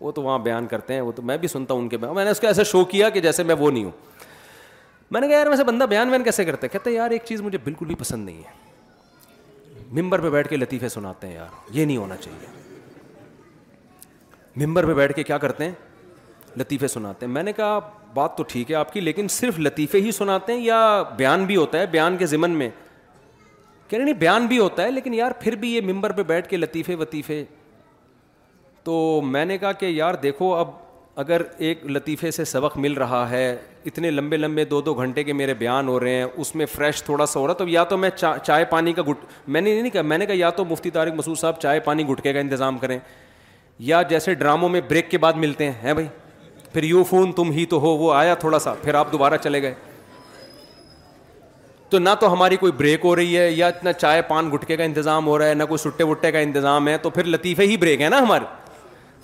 [0.00, 2.14] وہ تو وہاں بیان کرتے ہیں وہ تو میں بھی سنتا ہوں ان کے بیان
[2.14, 3.90] میں نے اس کو ایسے شو کیا کہ جیسے میں وہ نہیں ہوں
[5.10, 7.58] میں نے کہا یار ویسے بندہ بیان وین کیسے کرتے کہتے یار ایک چیز مجھے
[7.64, 11.96] بالکل بھی پسند نہیں ہے ممبر پہ بیٹھ کے لطیفے سناتے ہیں یار یہ نہیں
[11.96, 12.46] ہونا چاہیے
[14.64, 15.72] ممبر پہ بیٹھ کے کیا کرتے ہیں
[16.60, 17.78] لطیفے سناتے ہیں میں نے کہا
[18.14, 20.78] بات تو ٹھیک ہے آپ کی لیکن صرف لطیفے ہی سناتے ہیں یا
[21.16, 22.68] بیان بھی ہوتا ہے بیان کے ذمن میں
[23.88, 26.48] کہہ رہے نہیں بیان بھی ہوتا ہے لیکن یار پھر بھی یہ ممبر پہ بیٹھ
[26.48, 27.42] کے لطیفے وطیفے
[28.84, 30.68] تو میں نے کہا کہ یار دیکھو اب
[31.22, 33.54] اگر ایک لطیفے سے سبق مل رہا ہے
[33.86, 37.02] اتنے لمبے لمبے دو دو گھنٹے کے میرے بیان ہو رہے ہیں اس میں فریش
[37.02, 39.80] تھوڑا سا ہو رہا تو یا تو میں چا چائے پانی کا گٹ میں نے
[39.80, 42.40] نہیں کہا میں نے کہا یا تو مفتی طارق مسعود صاحب چائے پانی گٹکے کا
[42.40, 42.98] انتظام کریں
[43.90, 46.06] یا جیسے ڈراموں میں بریک کے بعد ملتے ہیں بھائی
[46.72, 49.60] پھر یو فون تم ہی تو ہو وہ آیا تھوڑا سا پھر آپ دوبارہ چلے
[49.62, 49.74] گئے
[51.90, 54.84] تو نہ تو ہماری کوئی بریک ہو رہی ہے یا اتنا چائے پان گٹکے کا
[54.84, 57.76] انتظام ہو رہا ہے نہ کوئی سٹے وٹے کا انتظام ہے تو پھر لطیفے ہی
[57.76, 58.44] بریک ہے نا ہمارے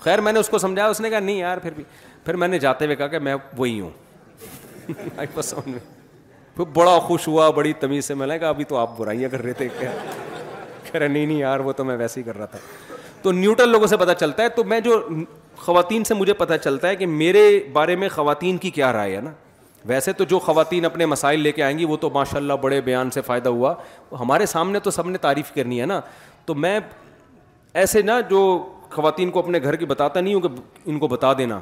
[0.01, 1.83] خیر میں نے اس کو سمجھایا اس نے کہا نہیں یار پھر بھی
[2.25, 3.89] پھر میں نے جاتے ہوئے کہا کہ میں وہی ہوں
[6.55, 9.41] پھر بڑا خوش ہوا بڑی تمیز سے میں نے کہا ابھی تو آپ برائیاں کر
[9.43, 12.88] رہے تھے کہہ رہے نہیں نہیں یار وہ تو میں ویسے ہی کر رہا تھا
[13.23, 14.99] تو نیوٹرل لوگوں سے پتہ چلتا ہے تو میں جو
[15.57, 17.41] خواتین سے مجھے پتہ چلتا ہے کہ میرے
[17.73, 19.31] بارے میں خواتین کی کیا رائے ہے نا
[19.87, 22.79] ویسے تو جو خواتین اپنے مسائل لے کے آئیں گی وہ تو ماشاء اللہ بڑے
[22.81, 23.73] بیان سے فائدہ ہوا
[24.19, 25.99] ہمارے سامنے تو سب نے تعریف کرنی ہے نا
[26.45, 26.79] تو میں
[27.83, 28.39] ایسے نا جو
[28.91, 30.47] خواتین کو اپنے گھر کی بتاتا نہیں ہوں کہ
[30.89, 31.59] ان کو بتا دینا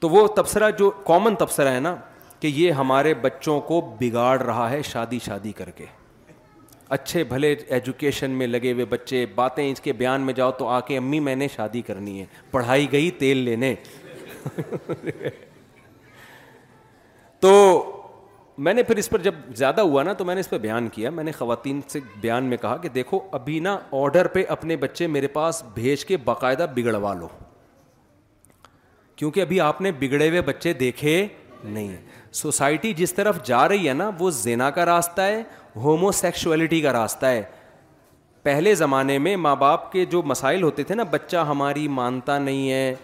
[0.00, 1.94] تو وہ تبصرہ جو کامن تبصرہ ہے نا
[2.40, 5.84] کہ یہ ہمارے بچوں کو بگاڑ رہا ہے شادی شادی کر کے
[6.94, 10.80] اچھے بھلے ایجوکیشن میں لگے ہوئے بچے باتیں اس کے بیان میں جاؤ تو آ
[10.88, 13.74] کے امی میں نے شادی کرنی ہے پڑھائی گئی تیل لینے
[17.40, 17.52] تو
[18.66, 20.88] میں نے پھر اس پر جب زیادہ ہوا نا تو میں نے اس پہ بیان
[20.92, 24.76] کیا میں نے خواتین سے بیان میں کہا کہ دیکھو ابھی نا آڈر پہ اپنے
[24.84, 27.28] بچے میرے پاس بھیج کے باقاعدہ بگڑوا لو
[29.16, 31.20] کیونکہ ابھی آپ نے بگڑے ہوئے بچے دیکھے
[31.64, 31.96] نہیں
[32.32, 35.42] سوسائٹی جس طرف جا رہی ہے نا وہ زینا کا راستہ ہے
[35.84, 37.42] ہومو سیکشولیٹی کا راستہ ہے
[38.42, 42.70] پہلے زمانے میں ماں باپ کے جو مسائل ہوتے تھے نا بچہ ہماری مانتا نہیں
[42.70, 42.94] ہے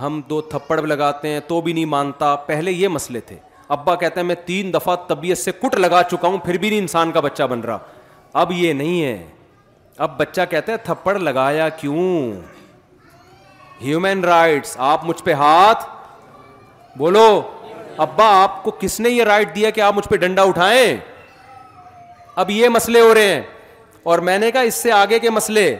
[0.00, 3.36] ہم دو تھپڑ لگاتے ہیں تو بھی نہیں مانتا پہلے یہ مسئلے تھے
[3.74, 6.78] ابا کہتے ہیں میں تین دفعہ طبیعت سے کٹ لگا چکا ہوں پھر بھی نہیں
[6.78, 7.78] انسان کا بچہ بن رہا
[8.40, 9.22] اب یہ نہیں ہے
[10.06, 12.32] اب بچہ کہتا ہے تھپڑ لگایا کیوں
[13.82, 15.84] ہیومن رائٹس آپ مجھ پہ ہاتھ
[16.98, 17.26] بولو
[18.02, 20.96] ابا آپ کو کس نے یہ رائٹ دیا کہ آپ مجھ پہ ڈنڈا اٹھائیں
[22.42, 23.42] اب یہ مسئلے ہو رہے ہیں
[24.12, 25.74] اور میں نے کہا اس سے آگے کے مسئلے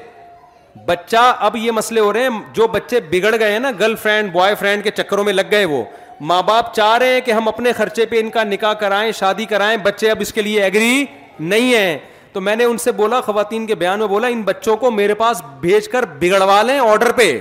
[0.87, 4.33] بچہ اب یہ مسئلے ہو رہے ہیں جو بچے بگڑ گئے ہیں نا گرل فرینڈ
[4.33, 5.83] بوائے فرینڈ کے چکروں میں لگ گئے وہ
[6.31, 9.45] ماں باپ چاہ رہے ہیں کہ ہم اپنے خرچے پہ ان کا نکاح کرائیں شادی
[9.53, 11.05] کرائیں بچے اب اس کے لیے ایگری
[11.41, 11.99] نہیں ہیں
[12.33, 15.15] تو میں نے ان سے بولا خواتین کے بیان میں بولا ان بچوں کو میرے
[15.15, 17.33] پاس بھیج کر بگڑوا لیں آرڈر پہ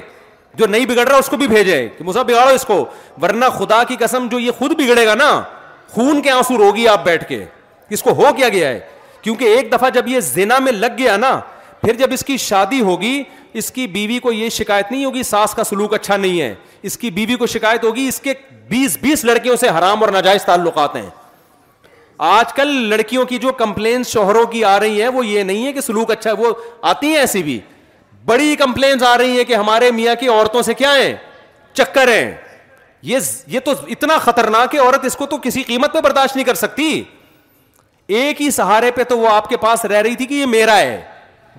[0.58, 2.84] جو نہیں بگڑ رہا اس کو بھی بھیجے کہ مسا بگاڑو اس کو
[3.22, 5.30] ورنہ خدا کی قسم جو یہ خود بگڑے گا نا
[5.94, 7.44] خون کے آنسو روگی آپ بیٹھ کے
[7.96, 8.80] اس کو ہو کیا گیا ہے
[9.22, 11.40] کیونکہ ایک دفعہ جب یہ زینا میں لگ گیا نا
[11.82, 13.22] پھر جب اس کی شادی ہوگی
[13.62, 16.54] اس کی بیوی کو یہ شکایت نہیں ہوگی ساس کا سلوک اچھا نہیں ہے
[16.90, 18.34] اس کی بیوی کو شکایت ہوگی اس کے
[18.70, 21.10] بیس بیس لڑکیوں سے حرام اور ناجائز تعلقات ہیں
[22.32, 25.74] آج کل لڑکیوں کی جو کمپلین شوہروں کی آ رہی ہے وہ یہ نہیں ہے
[25.74, 26.54] کہ سلوک اچھا وہ
[26.94, 27.60] آتی ہیں ایسی بھی
[28.26, 31.16] بڑی کمپلین آ رہی ہیں کہ ہمارے میاں کی عورتوں سے کیا ہے
[31.74, 32.32] چکر ہیں
[33.12, 33.18] یہ
[33.52, 36.56] یہ تو اتنا خطرناک ہے عورت اس کو تو کسی قیمت پہ برداشت نہیں کر
[36.56, 37.02] سکتی
[38.20, 40.78] ایک ہی سہارے پہ تو وہ آپ کے پاس رہ رہی تھی کہ یہ میرا
[40.78, 41.02] ہے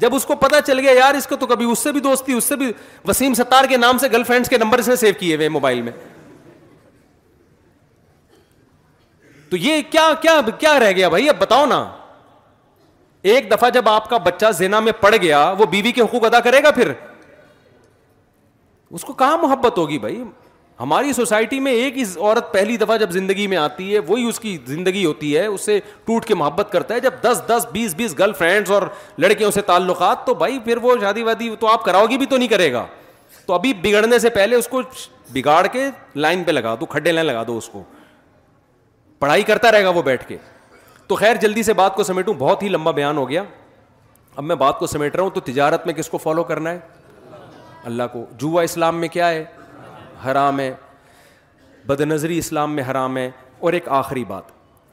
[0.01, 2.33] جب اس کو پتا چل گیا یار اس کو تو کبھی اس سے بھی دوستی
[2.33, 2.73] اس سے بھی
[3.09, 5.93] وسیم ستار کے نام سے گرل فرینڈس کے نمبر سے سیو کیے ہوئے موبائل میں
[9.51, 11.85] تو یہ کیا کیا کیا رہ گیا بھائی اب بتاؤ نا
[13.33, 16.41] ایک دفعہ جب آپ کا بچہ زینا میں پڑ گیا وہ بیوی کے حقوق ادا
[16.47, 16.93] کرے گا پھر
[18.97, 20.23] اس کو کہاں محبت ہوگی بھائی
[20.81, 24.41] ہماری سوسائٹی میں ایک ہی عورت پہلی دفعہ جب زندگی میں آتی ہے وہی اس
[24.41, 27.95] کی زندگی ہوتی ہے اس سے ٹوٹ کے محبت کرتا ہے جب دس دس بیس
[27.97, 28.83] بیس گرل فرینڈس اور
[29.19, 32.37] لڑکیوں سے تعلقات تو بھائی پھر وہ شادی وادی تو آپ کراؤ گی بھی تو
[32.39, 32.87] نہیں کرے گا
[33.47, 34.83] تو ابھی بگڑنے سے پہلے اس کو
[35.35, 37.83] بگاڑ کے لائن پہ لگا دو کھڈے لائن لگا دو اس کو
[39.19, 40.37] پڑھائی کرتا رہے گا وہ بیٹھ کے
[41.09, 43.43] تو خیر جلدی سے بات کو سمیٹوں بہت ہی لمبا بیان ہو گیا
[44.37, 46.79] اب میں بات کو سمیٹ رہا ہوں تو تجارت میں کس کو فالو کرنا ہے
[47.89, 49.45] اللہ کو جوا اسلام میں کیا ہے
[50.25, 50.73] حرام ہے
[51.87, 53.31] بد نظری اسلام میں حرام ہے
[53.67, 54.53] اور ایک آخری بات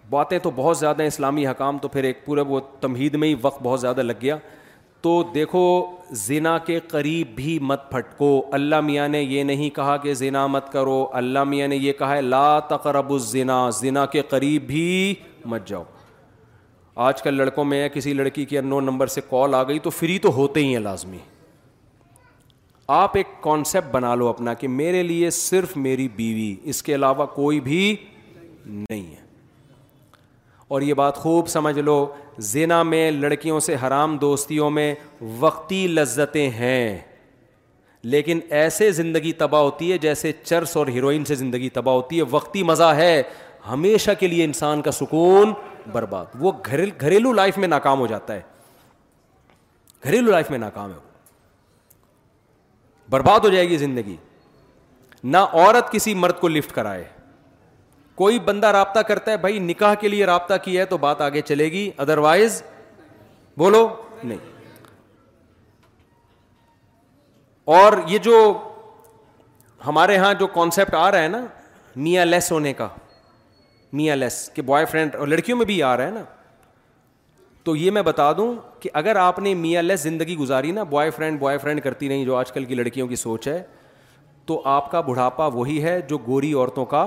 [0.10, 3.36] باتیں تو بہت زیادہ ہیں اسلامی حکام تو پھر ایک پورا وہ تمہید میں ہی
[3.42, 4.38] وقت بہت زیادہ لگ گیا
[5.02, 5.62] تو دیکھو
[6.26, 10.72] زنا کے قریب بھی مت پھٹکو اللہ میاں نے یہ نہیں کہا کہ زنا مت
[10.72, 15.14] کرو اللہ میاں نے یہ کہا ہے لا تقرب الزنا زنا کے قریب بھی
[15.52, 15.84] مت جاؤ
[16.96, 19.90] آج کل لڑکوں میں کسی لڑکی کی ان نو نمبر سے کال آ گئی تو
[19.90, 21.18] فری تو ہوتے ہی ہیں لازمی
[22.94, 27.26] آپ ایک کانسیپٹ بنا لو اپنا کہ میرے لیے صرف میری بیوی اس کے علاوہ
[27.36, 27.96] کوئی بھی
[28.66, 29.20] نہیں ہے
[30.74, 32.06] اور یہ بات خوب سمجھ لو
[32.48, 34.94] زینا میں لڑکیوں سے حرام دوستیوں میں
[35.40, 36.98] وقتی لذتیں ہیں
[38.12, 42.24] لیکن ایسے زندگی تباہ ہوتی ہے جیسے چرس اور ہیروئن سے زندگی تباہ ہوتی ہے
[42.32, 43.22] وقتی مزہ ہے
[43.70, 45.54] ہمیشہ کے لیے انسان کا سکون
[45.94, 48.42] برباد وہ گھریلو لائف میں ناکام ہو جاتا ہے
[50.06, 51.00] گھریلو لائف میں ناکام ہے
[53.10, 54.16] برباد ہو جائے گی زندگی
[55.24, 57.04] نہ عورت کسی مرد کو لفٹ کرائے
[58.16, 61.42] کوئی بندہ رابطہ کرتا ہے بھائی نکاح کے لیے رابطہ کیا ہے تو بات آگے
[61.46, 62.62] چلے گی ادروائز
[63.58, 63.88] بولو
[64.24, 64.38] نہیں
[67.78, 68.38] اور یہ جو
[69.86, 71.40] ہمارے یہاں جو کانسیپٹ آ رہا ہے نا
[71.96, 72.88] نیا لیس ہونے کا
[73.94, 76.24] میاں لیس کہ بوائے فرینڈ اور لڑکیوں میں بھی آ رہا ہے نا
[77.64, 81.10] تو یہ میں بتا دوں کہ اگر آپ نے میاں لیس زندگی گزاری نا بوائے
[81.12, 83.62] فرینڈ بوائے فرینڈ کرتی رہی جو آج کل کی لڑکیوں کی سوچ ہے
[84.46, 87.06] تو آپ کا بڑھاپا وہی ہے جو گوری عورتوں کا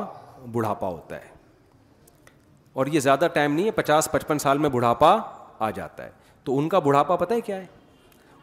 [0.53, 1.33] بڑھاپا ہوتا ہے
[2.83, 5.17] اور یہ زیادہ ٹائم نہیں ہے پچاس پچپن سال میں بڑھاپا
[5.59, 6.11] آ جاتا ہے
[6.45, 7.67] تو ان کا بڑھاپا پتہ ہے کیا ہے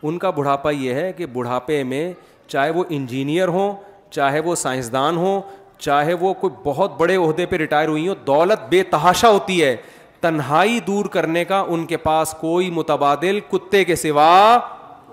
[0.08, 2.12] ان کا بڑھاپا یہ ہے کہ بڑھاپے میں
[2.48, 3.74] چاہے وہ انجینئر ہوں
[4.12, 5.42] چاہے وہ سائنسدان ہوں
[5.82, 9.76] چاہے وہ کوئی بہت بڑے عہدے پہ ریٹائر ہوئی ہوں دولت بے تحاشا ہوتی ہے
[10.22, 14.30] تنہائی دور کرنے کا ان کے پاس کوئی متبادل کتے کے سوا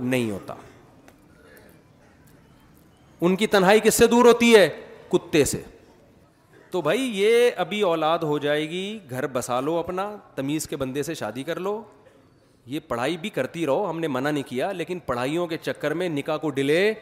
[0.01, 0.55] نہیں ہوتا
[3.27, 4.69] ان کی تنہائی کس سے دور ہوتی ہے
[5.13, 5.63] کتے سے
[6.71, 11.03] تو بھائی یہ ابھی اولاد ہو جائے گی گھر بسا لو اپنا تمیز کے بندے
[11.03, 11.81] سے شادی کر لو
[12.73, 16.09] یہ پڑھائی بھی کرتی رہو ہم نے منع نہیں کیا لیکن پڑھائیوں کے چکر میں
[16.09, 16.93] نکاح کو ڈلے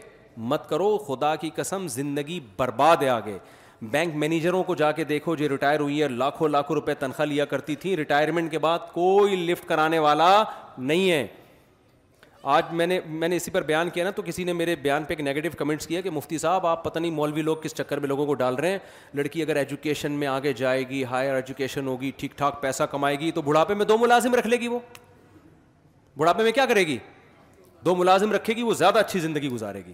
[0.52, 3.36] مت کرو خدا کی قسم زندگی برباد ہے آگے
[3.92, 7.26] بینک مینیجروں کو جا کے دیکھو جو جی ریٹائر ہوئی ہے لاکھوں لاکھوں روپے تنخواہ
[7.28, 10.30] لیا کرتی تھی ریٹائرمنٹ کے بعد کوئی لفٹ کرانے والا
[10.78, 11.26] نہیں ہے
[12.52, 15.04] آج میں نے میں نے اسی پر بیان کیا نا تو کسی نے میرے بیان
[15.04, 17.98] پہ ایک نیگیٹو کمنٹس کیا کہ مفتی صاحب آپ پتہ نہیں مولوی لوگ کس چکر
[18.00, 18.78] میں لوگوں کو ڈال رہے ہیں
[19.14, 23.30] لڑکی اگر ایجوکیشن میں آگے جائے گی ہائر ایجوکیشن ہوگی ٹھیک ٹھاک پیسہ کمائے گی
[23.34, 24.78] تو بڑھاپے میں دو ملازم رکھ لے گی وہ
[26.18, 26.98] بڑھاپے میں کیا کرے گی
[27.84, 29.92] دو ملازم رکھے گی وہ زیادہ اچھی زندگی گزارے گی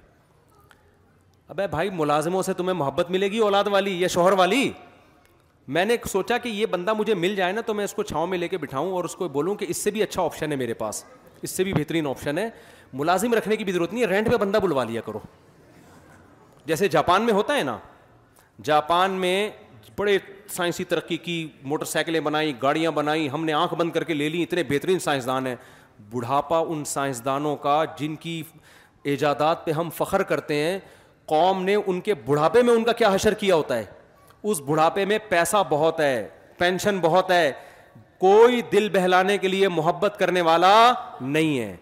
[1.53, 4.71] اب بھائی ملازموں سے تمہیں محبت ملے گی اولاد والی یا شوہر والی
[5.75, 8.27] میں نے سوچا کہ یہ بندہ مجھے مل جائے نا تو میں اس کو چھاؤں
[8.27, 10.57] میں لے کے بٹھاؤں اور اس کو بولوں کہ اس سے بھی اچھا آپشن ہے
[10.57, 11.03] میرے پاس
[11.43, 12.49] اس سے بھی بہترین آپشن ہے
[12.93, 15.19] ملازم رکھنے کی بھی ضرورت نہیں ہے رینٹ پہ بندہ بلوا لیا کرو
[16.67, 17.77] جیسے جاپان میں ہوتا ہے نا
[18.65, 19.37] جاپان میں
[19.99, 20.17] بڑے
[20.55, 21.37] سائنسی ترقی کی
[21.71, 24.99] موٹر سائیکلیں بنائی گاڑیاں بنائیں ہم نے آنکھ بند کر کے لے لیں اتنے بہترین
[25.11, 25.55] سائنسدان ہیں
[26.13, 28.43] بڑھاپا ان سائنسدانوں کا جن کی
[29.13, 30.79] ایجادات پہ ہم فخر کرتے ہیں
[31.27, 33.85] قوم نے ان کے بڑھاپے میں ان کا کیا حشر کیا ہوتا ہے
[34.51, 36.29] اس بڑھاپے میں پیسہ بہت ہے
[36.59, 37.51] پینشن بہت ہے
[38.21, 40.73] کوئی دل بہلانے کے لیے محبت کرنے والا
[41.21, 41.75] نہیں ہے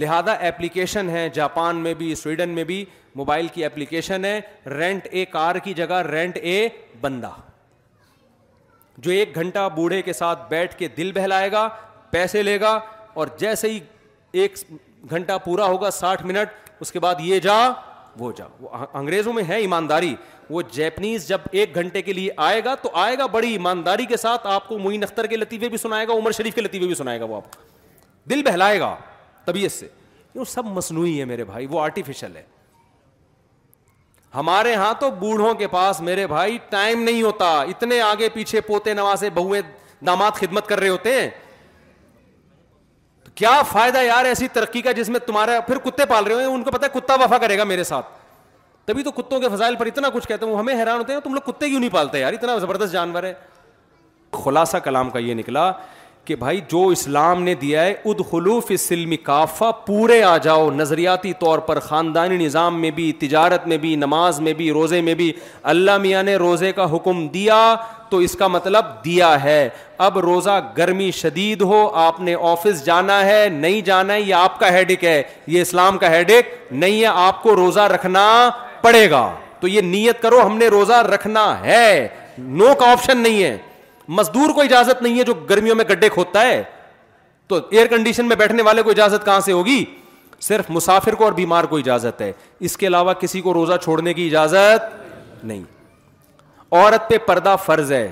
[0.00, 2.84] لہذا ایپلیکیشن ہے جاپان میں بھی سویڈن میں بھی
[3.16, 4.38] موبائل کی ایپلیکیشن ہے
[4.70, 6.68] رینٹ اے کار کی جگہ رینٹ اے
[7.00, 7.30] بندہ
[9.02, 11.68] جو ایک گھنٹہ بوڑھے کے ساتھ بیٹھ کے دل بہلائے گا
[12.10, 12.78] پیسے لے گا
[13.14, 13.80] اور جیسے ہی
[14.40, 14.56] ایک
[15.10, 17.56] گھنٹہ پورا ہوگا ساٹھ منٹ اس کے بعد یہ جا
[18.20, 18.68] وہ جا وہ
[18.98, 20.14] انگریزوں میں ہے ایمانداری
[20.50, 24.16] وہ جیپنیز جب ایک گھنٹے کے لیے آئے گا تو آئے گا بڑی ایمانداری کے
[24.16, 26.94] ساتھ آپ کو معین اختر کے لطیفے بھی سنائے گا عمر شریف کے لطیفے بھی
[26.94, 27.62] سنائے گا وہ آپ کو
[28.30, 28.94] دل بہلائے گا
[29.44, 29.88] طبیعت سے
[30.34, 32.42] یوں سب مصنوعی ہے میرے بھائی وہ آرٹیفیشل ہے
[34.34, 38.94] ہمارے ہاں تو بوڑھوں کے پاس میرے بھائی ٹائم نہیں ہوتا اتنے آگے پیچھے پوتے
[38.94, 39.60] نوازے بہویں
[40.06, 41.28] داماد خدمت کر رہے ہوتے ہیں
[43.34, 46.62] کیا فائدہ یار ایسی ترقی کا جس میں تمہارا پھر کتے پال رہے ہو ان
[46.64, 48.06] کو پتا ہے کتا وفا کرے گا میرے ساتھ
[48.86, 51.20] تبھی تو کتوں کے فضائل پر اتنا کچھ کہتے ہیں وہ ہمیں حیران ہوتے ہیں
[51.24, 53.32] تم لوگ کتے کیوں نہیں پالتے یار اتنا زبردست جانور ہے
[54.44, 55.70] خلاصہ کلام کا یہ نکلا
[56.30, 61.32] کہ بھائی جو اسلام نے دیا ہے اد خلوف سلم کافہ پورے آ جاؤ نظریاتی
[61.38, 65.32] طور پر خاندانی نظام میں بھی تجارت میں بھی نماز میں بھی روزے میں بھی
[65.72, 67.56] اللہ میاں نے روزے کا حکم دیا
[68.10, 69.58] تو اس کا مطلب دیا ہے
[70.06, 74.58] اب روزہ گرمی شدید ہو آپ نے آفس جانا ہے نہیں جانا ہے یہ آپ
[74.60, 75.22] کا ہیڈک ہے
[75.54, 78.28] یہ اسلام کا ہیڈک نہیں ہے آپ کو روزہ رکھنا
[78.82, 79.28] پڑے گا
[79.60, 82.06] تو یہ نیت کرو ہم نے روزہ رکھنا ہے
[82.62, 83.56] نو کا آپشن نہیں ہے
[84.18, 86.62] مزدور کو اجازت نہیں ہے جو گرمیوں میں گڈھے کھودتا ہے
[87.48, 89.84] تو ایئر کنڈیشن میں بیٹھنے والے کو اجازت کہاں سے ہوگی
[90.48, 92.30] صرف مسافر کو اور بیمار کو اجازت ہے
[92.68, 95.62] اس کے علاوہ کسی کو روزہ چھوڑنے کی اجازت نہیں
[96.72, 98.10] عورت پہ پردہ فرض ہے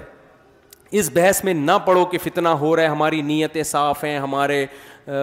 [1.00, 4.64] اس بحث میں نہ پڑھو کہ فتنا ہو رہا ہے ہماری نیتیں صاف ہیں ہمارے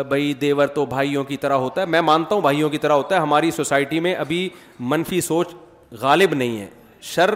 [0.08, 3.16] بھائی دیور تو بھائیوں کی طرح ہوتا ہے میں مانتا ہوں بھائیوں کی طرح ہوتا
[3.16, 4.48] ہے ہماری سوسائٹی میں ابھی
[4.94, 5.54] منفی سوچ
[6.02, 6.68] غالب نہیں ہے
[7.14, 7.34] شر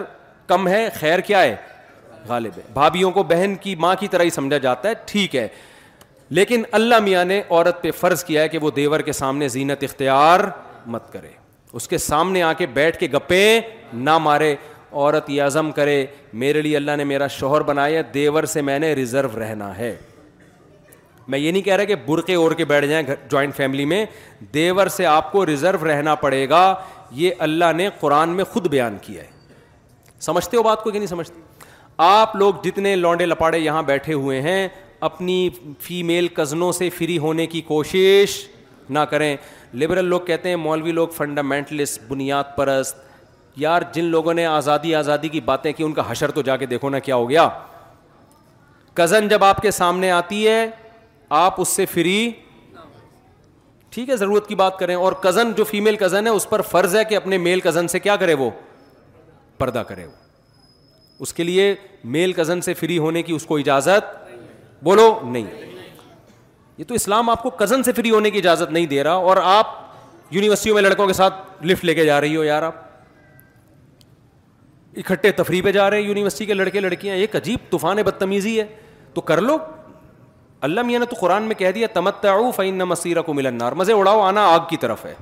[0.48, 1.56] کم ہے خیر کیا ہے
[2.28, 5.48] غالب ہے بھابھیوں کو بہن کی ماں کی طرح ہی سمجھا جاتا ہے ٹھیک ہے
[6.38, 9.84] لیکن اللہ میاں نے عورت پہ فرض کیا ہے کہ وہ دیور کے سامنے زینت
[9.84, 10.40] اختیار
[10.96, 11.32] مت کرے
[11.80, 13.60] اس کے سامنے آ کے بیٹھ کے گپے
[13.94, 14.56] نہ مارے
[14.92, 16.06] عورت یہ عزم کرے
[16.44, 19.96] میرے لیے اللہ نے میرا شوہر بنایا دیور سے میں نے ریزرو رہنا ہے
[21.28, 24.06] میں یہ نہیں کہہ رہا کہ برقے اور کے بیٹھ جائیں جوائنٹ فیملی میں
[24.54, 26.62] دیور سے آپ کو ریزرو رہنا پڑے گا
[27.20, 29.38] یہ اللہ نے قرآن میں خود بیان کیا ہے
[30.22, 31.40] سمجھتے ہو بات کو کہ نہیں سمجھتے
[32.02, 34.68] آپ لوگ جتنے لونڈے لپاڑے یہاں بیٹھے ہوئے ہیں
[35.08, 35.50] اپنی
[35.84, 38.36] فیمیل کزنوں سے فری ہونے کی کوشش
[38.90, 39.36] نہ کریں
[39.80, 42.98] لبرل لوگ کہتے ہیں مولوی لوگ فنڈامنٹلسٹ بنیاد پرست
[43.64, 46.66] یار جن لوگوں نے آزادی آزادی کی باتیں کی ان کا حشر تو جا کے
[46.66, 47.48] دیکھو نا کیا ہو گیا
[48.96, 50.66] کزن جب آپ کے سامنے آتی ہے
[51.40, 52.30] آپ اس سے فری
[53.90, 56.96] ٹھیک ہے ضرورت کی بات کریں اور کزن جو فیمیل کزن ہے اس پر فرض
[56.96, 58.50] ہے کہ اپنے میل کزن سے کیا کرے وہ
[59.58, 60.28] پردہ کرے وہ
[61.22, 61.74] اس کے لیے
[62.16, 64.16] میل کزن سے فری ہونے کی اس کو اجازت
[64.84, 65.46] بولو نہیں
[66.78, 69.38] یہ تو اسلام آپ کو کزن سے فری ہونے کی اجازت نہیں دے رہا اور
[69.44, 69.68] آپ
[70.32, 72.88] یونیورسٹیوں میں لڑکوں کے ساتھ لفٹ لے کے جا رہی ہو یار آپ
[74.98, 78.66] اکٹھے تفریح پہ جا رہے ہیں یونیورسٹی کے لڑکے لڑکیاں ایک عجیب طوفان بدتمیزی ہے
[79.14, 79.58] تو کر لو
[80.68, 84.20] اللہ میاں نے تو قرآن میں کہہ دیا تمتو فین مسیرہ کو ملنار مزے اڑاؤ
[84.22, 85.14] آنا آگ کی طرف ہے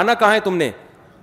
[0.00, 0.70] آنا کہاں ہے تم نے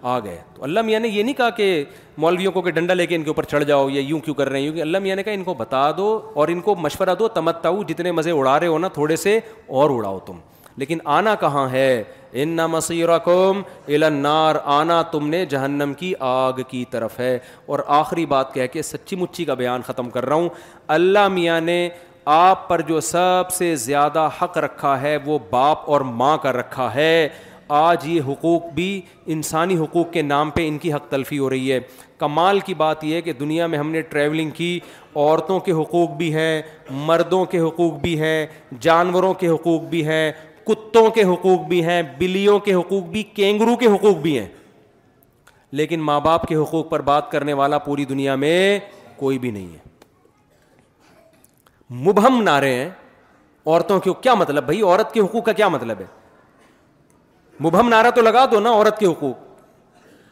[0.04, 1.84] آ گئے تو اللہ میاں نے یہ نہیں کہا کہ
[2.18, 4.50] مولویوں کو کہ ڈنڈا لے کے ان کے اوپر چڑھ جاؤ یا یوں کیوں کر
[4.50, 7.16] رہے ہیں کیونکہ اللہ میاں نے کہا ان کو بتا دو اور ان کو مشورہ
[7.20, 9.40] دو تمتاؤ جتنے مزے اڑا رہے ہو نا تھوڑے سے
[9.80, 10.38] اور اڑاؤ تم
[10.78, 12.04] لیکن آنا کہاں ہے
[12.42, 13.62] ان نہ قوم
[13.96, 17.38] النار آنا تم نے جہنم کی آگ کی طرف ہے
[17.74, 20.50] اور آخری بات کہہ کے سچی مچی کا بیان ختم کر رہا ہوں
[20.98, 21.88] اللہ میاں نے
[22.36, 26.94] آپ پر جو سب سے زیادہ حق رکھا ہے وہ باپ اور ماں کا رکھا
[26.96, 27.28] ہے
[27.70, 29.02] آج یہ حقوق بھی
[29.34, 31.80] انسانی حقوق کے نام پہ ان کی حق تلفی ہو رہی ہے
[32.18, 34.80] کمال کی بات یہ ہے کہ دنیا میں ہم نے ٹریولنگ کی
[35.16, 36.62] عورتوں کے حقوق بھی ہیں
[37.08, 38.46] مردوں کے حقوق بھی ہیں
[38.82, 40.32] جانوروں کے حقوق بھی ہیں
[40.68, 44.48] کتوں کے حقوق بھی ہیں بلیوں کے حقوق بھی کینگرو کے حقوق بھی ہیں
[45.80, 48.80] لیکن ماں باپ کے حقوق پر بات کرنے والا پوری دنیا میں
[49.18, 49.86] کوئی بھی نہیں ہے
[52.10, 52.90] مبہم نعرے ہیں
[53.66, 56.06] عورتوں کے کیا مطلب بھائی عورت کے حقوق کا کیا مطلب ہے
[57.64, 59.38] مبہم نعرہ تو لگا دو نا عورت کے حقوق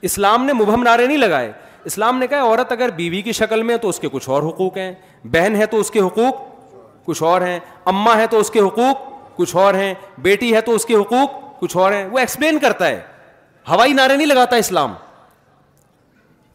[0.08, 1.52] اسلام نے مبہم نعرے نہیں لگائے
[1.86, 4.78] اسلام نے کہا عورت اگر بیوی کی شکل میں تو اس کے کچھ اور حقوق
[4.78, 4.92] ہیں
[5.32, 6.42] بہن ہے تو اس کے حقوق
[7.06, 10.76] کچھ اور ہیں اماں ہے تو اس کے حقوق کچھ اور ہیں بیٹی ہے تو
[10.76, 13.00] اس کے حقوق کچھ اور ہیں وہ ایکسپلین کرتا ہے
[13.70, 14.94] ہوائی نعرے نہیں لگاتا اسلام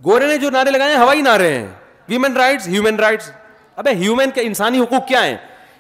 [0.04, 1.66] گورے نے جو نعرے لگائے ہیں ہوائی نعرے ہیں
[2.08, 3.30] ویمن رائٹس ہیومن رائٹس
[3.76, 5.36] اب ہیومن کے انسانی حقوق کیا ہیں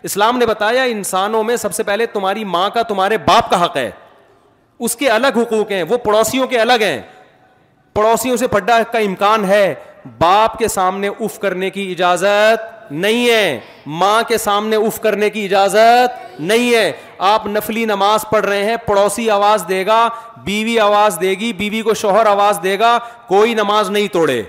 [0.08, 3.76] اسلام نے بتایا انسانوں میں سب سے پہلے تمہاری ماں کا تمہارے باپ کا حق
[3.76, 3.90] ہے
[4.84, 7.00] اس کے الگ حقوق ہیں وہ پڑوسیوں کے الگ ہیں
[7.94, 9.62] پڑوسیوں سے پڈا کا امکان ہے
[10.18, 13.58] باپ کے سامنے اف کرنے کی اجازت نہیں ہے
[14.02, 16.90] ماں کے سامنے اف کرنے کی اجازت نہیں ہے
[17.32, 19.98] آپ نفلی نماز پڑھ رہے ہیں پڑوسی آواز دے گا
[20.44, 22.98] بیوی آواز دے گی بیوی کو شوہر آواز دے گا
[23.28, 24.42] کوئی نماز نہیں توڑے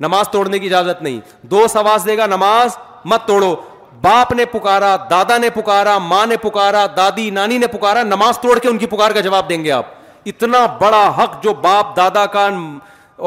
[0.00, 1.20] نماز توڑنے کی اجازت نہیں
[1.50, 2.76] دوست آواز دے گا نماز
[3.12, 3.54] مت توڑو
[4.02, 8.58] باپ نے پکارا دادا نے پکارا ماں نے پکارا دادی نانی نے پکارا نماز توڑ
[8.62, 9.86] کے ان کی پکار کا جواب دیں گے آپ
[10.26, 12.48] اتنا بڑا حق جو باپ دادا کا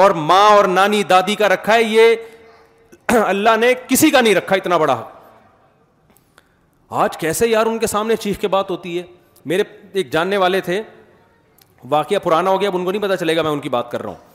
[0.04, 2.16] اور ماں اور نانی دادی کا رکھا ہے یہ
[3.26, 5.12] اللہ نے کسی کا نہیں رکھا اتنا بڑا حق
[7.04, 9.04] آج کیسے یار ان کے سامنے چیخ کے بات ہوتی ہے
[9.52, 9.64] میرے
[9.94, 10.82] ایک جاننے والے تھے
[11.90, 13.92] واقعہ پرانا ہو گیا اب ان کو نہیں پتا چلے گا میں ان کی بات
[13.92, 14.26] کر رہا ہوں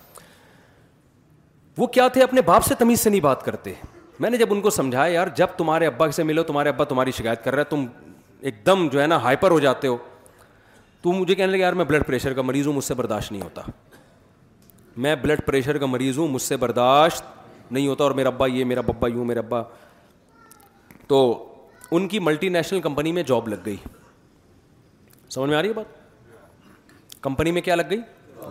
[1.78, 3.72] وہ کیا تھے اپنے باپ سے تمیز سے نہیں بات کرتے
[4.20, 7.10] میں نے جب ان کو سمجھایا یار جب تمہارے ابا سے ملو تمہارے ابا تمہاری
[7.18, 7.84] شکایت کر رہا ہے تم
[8.48, 9.96] ایک دم جو ہے نا ہائپر ہو جاتے ہو
[11.02, 13.42] تو مجھے کہنے لگے یار میں بلڈ پریشر کا مریض ہوں مجھ سے برداشت نہیں
[13.42, 13.62] ہوتا
[15.06, 17.22] میں بلڈ پریشر کا مریض ہوں مجھ سے برداشت
[17.72, 19.62] نہیں ہوتا اور میرا ابا یہ میرا ببا یوں میرا ابا
[21.08, 21.22] تو
[21.90, 23.76] ان کی ملٹی نیشنل کمپنی میں جاب لگ گئی
[25.30, 27.98] سمجھ میں آ رہی ہے بات کمپنی میں کیا لگ گئی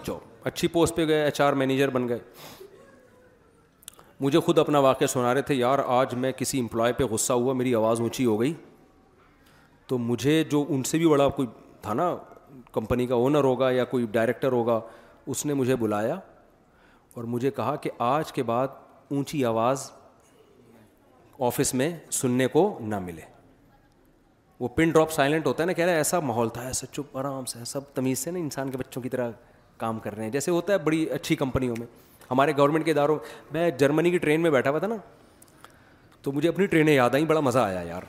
[0.08, 2.20] جاب اچھی پوسٹ پہ گئے ایچ آر مینیجر بن گئے
[4.22, 7.54] مجھے خود اپنا واقعہ سنا رہے تھے یار آج میں کسی امپلائی پہ غصہ ہوا
[7.62, 8.54] میری آواز اونچی ہو گئی
[9.88, 11.48] تو مجھے جو ان سے بھی بڑا کوئی
[11.82, 12.14] تھا نا
[12.74, 14.80] کمپنی کا اونر ہوگا یا کوئی ڈائریکٹر ہوگا
[15.34, 16.16] اس نے مجھے بلایا
[17.16, 18.68] اور مجھے کہا کہ آج کے بعد
[19.12, 19.90] اونچی آواز
[21.48, 21.90] آفس میں
[22.22, 23.22] سننے کو نہ ملے
[24.60, 27.18] وہ پن ڈراپ سائلنٹ ہوتا ہے نا کہہ رہا ہے ایسا ماحول تھا ایسا چپ
[27.18, 29.32] آرام سے سب تمیز سے نا انسان کے بچوں کی طرح
[29.78, 31.88] کام کر رہے ہیں جیسے ہوتا ہے بڑی اچھی کمپنیوں میں
[32.32, 33.18] ہمارے گورنمنٹ کے اداروں
[33.54, 34.96] میں جرمنی کی ٹرین میں بیٹھا ہوا تھا نا
[36.22, 38.02] تو مجھے اپنی ٹرینیں یاد آئیں بڑا مزہ آیا یار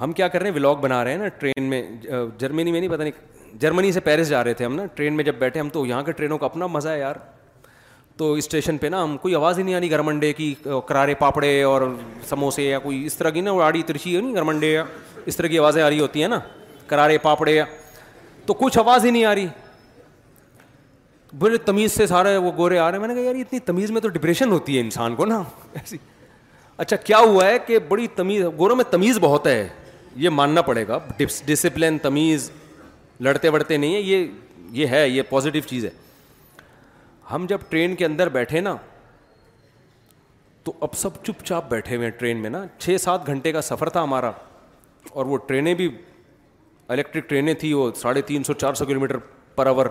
[0.00, 1.82] ہم کیا کر رہے ہیں ولاگ بنا رہے ہیں نا ٹرین میں
[2.38, 5.24] جرمنی میں نہیں پتا نہیں جرمنی سے پیرس جا رہے تھے ہم نا ٹرین میں
[5.24, 7.14] جب بیٹھے ہم تو یہاں کے ٹرینوں کا اپنا مزہ ہے یار
[8.16, 10.52] تو اسٹیشن پہ نا ہم کوئی آواز ہی نہیں آ رہی گرمنڈے کی
[10.86, 11.82] کرارے پاپڑے اور
[12.28, 14.84] سموسے یا کوئی اس طرح کی نا آڑی ترچی ہے نہیں گرمنڈے یا
[15.30, 16.38] اس طرح کی آوازیں آ رہی ہوتی ہیں نا
[16.86, 17.64] کرارے پاپڑے یا
[18.46, 19.46] تو کچھ آواز ہی نہیں آ رہی
[21.38, 23.90] بڑے تمیز سے سارے وہ گورے آ رہے ہیں میں نے کہا یار اتنی تمیز
[23.90, 25.40] میں تو ڈپریشن ہوتی ہے انسان کو نا
[25.74, 25.96] ایسی
[26.76, 29.68] اچھا کیا ہوا ہے کہ بڑی تمیز گوروں میں تمیز بہت ہے
[30.24, 32.50] یہ ماننا پڑے گا ڈسپلن تمیز
[33.24, 34.26] لڑتے وڑتے نہیں ہے یہ
[34.80, 35.90] یہ ہے یہ پازیٹیو چیز ہے
[37.30, 38.74] ہم جب ٹرین کے اندر بیٹھے نا
[40.64, 43.62] تو اب سب چپ چاپ بیٹھے ہوئے ہیں ٹرین میں نا چھ سات گھنٹے کا
[43.62, 44.30] سفر تھا ہمارا
[45.10, 45.88] اور وہ ٹرینیں بھی
[46.94, 49.16] الیکٹرک ٹرینیں تھیں وہ ساڑھے تین سو چار سو کلو میٹر
[49.56, 49.86] پر آور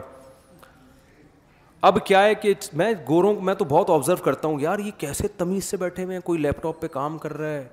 [1.87, 5.27] اب کیا ہے کہ میں گوروں میں تو بہت آبزرو کرتا ہوں یار یہ کیسے
[5.37, 7.67] تمیز سے بیٹھے ہوئے ہیں کوئی لیپ ٹاپ پہ کام کر رہا ہے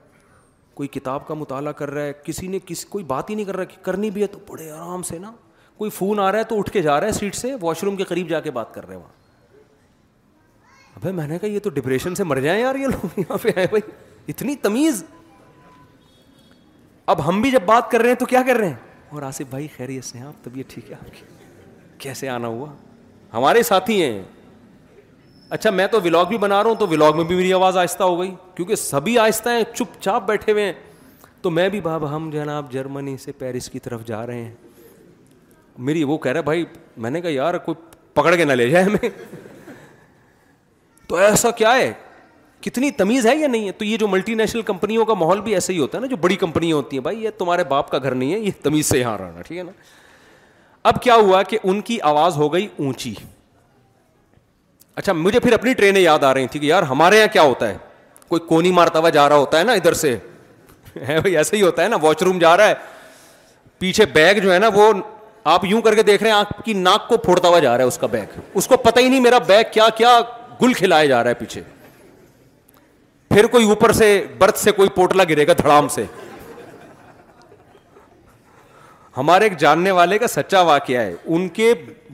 [0.74, 3.56] کوئی کتاب کا مطالعہ کر رہا ہے کسی نے کسی کوئی بات ہی نہیں کر
[3.56, 5.32] رہا کہ کرنی بھی ہے تو بڑے آرام سے نا
[5.78, 7.96] کوئی فون آ رہا ہے تو اٹھ کے جا رہا ہے سیٹ سے واش روم
[7.96, 9.16] کے قریب جا کے بات کر رہے ہیں وہاں
[10.96, 13.52] ابھی میں نے کہا یہ تو ڈپریشن سے مر جائیں یار یہ لوگ یہاں پہ
[13.56, 13.82] آئے بھائی
[14.30, 15.04] اتنی تمیز
[17.14, 18.76] اب ہم بھی جب بات کر رہے ہیں تو کیا کر رہے ہیں
[19.10, 21.24] اور آصف بھائی خیریت سے آپ طبیعت ٹھیک ہے آپ کی
[21.98, 22.72] کیسے آنا ہوا
[23.32, 24.22] ہمارے ساتھی ہیں
[25.56, 28.02] اچھا میں تو ولاگ بھی بنا رہا ہوں تو ولاگ میں بھی میری آواز آہستہ
[28.04, 30.72] ہو گئی کیونکہ سبھی آہستہ ہیں چپ چاپ بیٹھے ہوئے ہیں
[31.42, 34.54] تو میں بھی باب ہم جناب جرمنی سے پیرس کی طرف جا رہے ہیں
[35.88, 36.64] میری وہ کہہ رہا بھائی
[37.04, 37.74] میں نے کہا یار کوئی
[38.20, 39.08] پکڑ کے نہ لے جائے ہمیں
[41.08, 41.92] تو ایسا کیا ہے
[42.60, 45.54] کتنی تمیز ہے یا نہیں ہے تو یہ جو ملٹی نیشنل کمپنیوں کا ماحول بھی
[45.54, 47.98] ایسا ہی ہوتا ہے نا جو بڑی کمپنیاں ہوتی ہیں بھائی یہ تمہارے باپ کا
[48.02, 49.72] گھر نہیں ہے یہ تمیز سے یہاں رہنا ٹھیک ہے نا
[50.88, 53.12] اب کیا ہوا کہ ان کی آواز ہو گئی اونچی
[55.00, 57.68] اچھا مجھے پھر اپنی ٹرینیں یاد آ رہی تھیں کہ یار ہمارے یہاں کیا ہوتا
[57.68, 57.76] ہے
[58.28, 60.14] کوئی کونی مارتا ہوا جا رہا ہوتا ہے نا نا ادھر سے
[61.54, 62.74] ہی ہوتا ہے واچ روم جا رہا ہے
[63.78, 64.92] پیچھے بیگ جو ہے نا وہ
[65.54, 67.84] آپ یوں کر کے دیکھ رہے ہیں آنکھ کی ناک کو پھوڑتا ہوا جا رہا
[67.84, 70.18] ہے اس کا بیگ اس کو پتہ ہی نہیں میرا بیگ کیا کیا
[70.62, 71.62] گل کھلایا جا رہا ہے پیچھے
[73.34, 74.08] پھر کوئی اوپر سے
[74.38, 76.04] برتھ سے کوئی پوٹلا گرے گا دھڑام سے
[79.18, 81.72] ہمارے ایک جاننے والے کا سچا واقعہ ہے ان کے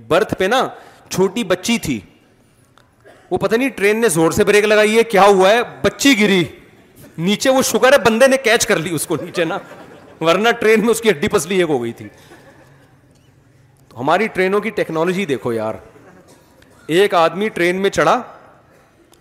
[0.09, 0.67] برتھ پہ نا
[1.09, 1.99] چھوٹی بچی تھی
[3.31, 6.43] وہ پتا نہیں ٹرین نے زور سے بریک لگائی ہے کیا ہوا ہے بچی گری
[7.27, 9.59] نیچے وہ شکر ہے بندے نے کیچ کر لی اس کو نیچے نا
[10.21, 12.09] ورنہ ٹرین میں اس کی ہڈی پسلی ایک ہو گئی تھی
[13.89, 15.75] تو ہماری ٹرینوں کی ٹیکنالوجی دیکھو یار
[16.97, 18.21] ایک آدمی ٹرین میں چڑھا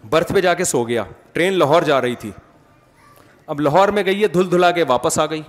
[0.09, 1.03] برتھ پہ جا کے سو گیا
[1.33, 2.31] ٹرین لاہور جا رہی تھی
[3.53, 5.41] اب لاہور میں گئی ہے دھل دھلا کے واپس آ گئی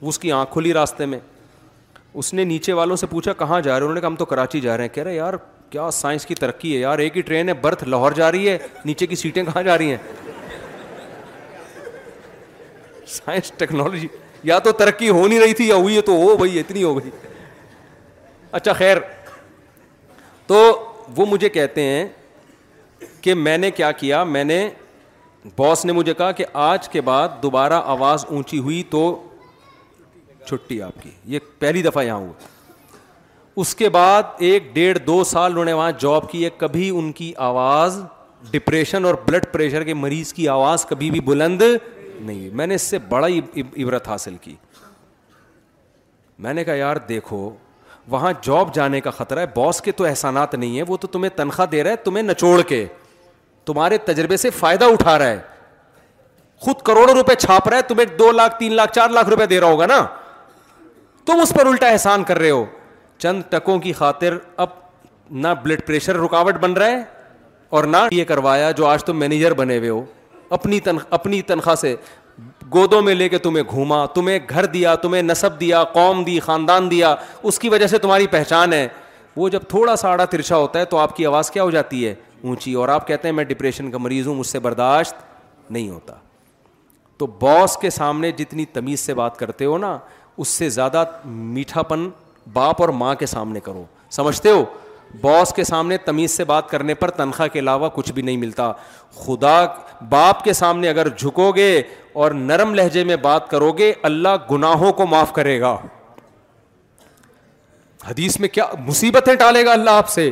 [0.00, 1.18] اس کی آنکھ کھلی راستے میں
[2.18, 4.24] اس نے نیچے والوں سے پوچھا کہاں جا رہے ہیں انہوں نے کہا ہم تو
[4.24, 5.34] کراچی جا رہے ہیں کہہ رہے یار
[5.70, 8.56] کیا سائنس کی ترقی ہے یار ایک ہی ٹرین ہے برتھ لاہور جا رہی ہے
[8.84, 9.96] نیچے کی سیٹیں کہاں جا رہی ہیں
[13.16, 14.06] سائنس ٹیکنالوجی
[14.48, 16.98] یا تو ترقی ہو نہیں رہی تھی یا ہوئی ہے تو ہو بھائی اتنی ہو
[16.98, 17.10] گئی
[18.52, 18.96] اچھا خیر
[20.46, 20.58] تو
[21.16, 22.06] وہ مجھے کہتے ہیں
[23.20, 24.68] کہ میں نے کیا کیا میں نے
[25.58, 29.02] باس نے مجھے کہا کہ آج کے بعد دوبارہ آواز اونچی ہوئی تو
[30.46, 32.46] چھٹی آپ کی یہ پہلی دفعہ یہاں ہوا
[33.60, 37.10] اس کے بعد ایک ڈیڑھ دو سال انہوں نے وہاں جاب کی ہے کبھی ان
[37.12, 38.00] کی آواز
[38.50, 41.62] ڈپریشن اور بلڈ پریشر کے مریض کی آواز کبھی بھی بلند
[42.20, 43.26] نہیں میں نے اس سے بڑا
[43.56, 44.54] عبرت حاصل کی
[46.44, 47.48] میں نے کہا یار دیکھو
[48.10, 51.28] وہاں جاب جانے کا خطرہ ہے باس کے تو احسانات نہیں ہے وہ تو تمہیں
[51.36, 52.84] تنخواہ دے رہا ہے تمہیں نچوڑ کے
[53.66, 55.38] تمہارے تجربے سے فائدہ اٹھا رہا ہے
[56.64, 59.60] خود کروڑوں روپے چھاپ رہا ہے تمہیں دو لاکھ تین لاکھ چار لاکھ روپے دے
[59.60, 60.04] رہا ہوگا نا
[61.30, 62.64] تم اس پر الٹا احسان کر رہے ہو
[63.22, 64.68] چند ٹکوں کی خاطر اب
[65.42, 67.02] نہ بلڈ پریشر رکاوٹ بن رہا ہے
[67.78, 70.02] اور نہ یہ کروایا جو آج تم مینیجر بنے ہوئے ہو
[70.58, 71.94] اپنی تنخ اپنی تنخواہ سے
[72.72, 76.90] گودوں میں لے کے تمہیں گھوما تمہیں گھر دیا تمہیں نصب دیا قوم دی خاندان
[76.90, 77.14] دیا
[77.50, 78.86] اس کی وجہ سے تمہاری پہچان ہے
[79.36, 82.06] وہ جب تھوڑا سا آڑا ترچا ہوتا ہے تو آپ کی آواز کیا ہو جاتی
[82.06, 85.22] ہے اونچی اور آپ کہتے ہیں میں ڈپریشن کا مریض ہوں مجھ سے برداشت
[85.70, 86.14] نہیں ہوتا
[87.18, 89.96] تو باس کے سامنے جتنی تمیز سے بات کرتے ہو نا
[90.40, 92.08] اس سے زیادہ میٹھا پن
[92.52, 93.84] باپ اور ماں کے سامنے کرو
[94.16, 94.64] سمجھتے ہو
[95.20, 98.70] باس کے سامنے تمیز سے بات کرنے پر تنخواہ کے علاوہ کچھ بھی نہیں ملتا
[99.24, 99.56] خدا
[100.08, 101.68] باپ کے سامنے اگر جھکو گے
[102.22, 105.76] اور نرم لہجے میں بات کرو گے اللہ گناہوں کو معاف کرے گا
[108.08, 110.30] حدیث میں کیا مصیبتیں ٹالے گا اللہ آپ سے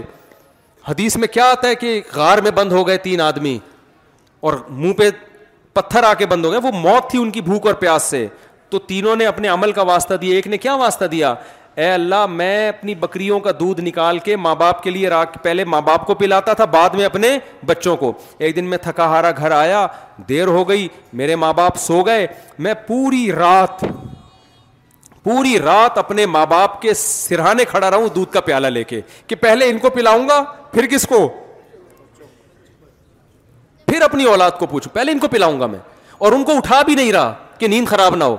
[0.88, 3.58] حدیث میں کیا آتا ہے کہ غار میں بند ہو گئے تین آدمی
[4.48, 5.10] اور منہ پہ
[5.74, 8.26] پتھر آ کے بند ہو گئے وہ موت تھی ان کی بھوک اور پیاس سے
[8.70, 11.34] تو تینوں نے اپنے عمل کا واسطہ دیا ایک نے کیا واسطہ دیا
[11.74, 15.64] اے اللہ میں اپنی بکریوں کا دودھ نکال کے ماں باپ کے لیے راک پہلے
[15.64, 17.28] ماں باپ کو پلاتا تھا بعد میں اپنے
[17.66, 19.86] بچوں کو ایک دن میں تھکا ہارا گھر آیا
[20.28, 20.88] دیر ہو گئی
[21.20, 22.26] میرے ماں باپ سو گئے
[22.66, 23.84] میں پوری رات
[25.24, 29.00] پوری رات اپنے ماں باپ کے سرہانے کھڑا رہا ہوں دودھ کا پیالہ لے کے
[29.26, 30.42] کہ پہلے ان کو پلاؤں گا
[30.72, 31.26] پھر کس کو
[33.86, 35.78] پھر اپنی اولاد کو پوچھو پہلے ان کو پلاؤں گا میں
[36.18, 38.36] اور ان کو اٹھا بھی نہیں رہا کہ نیند خراب نہ ہو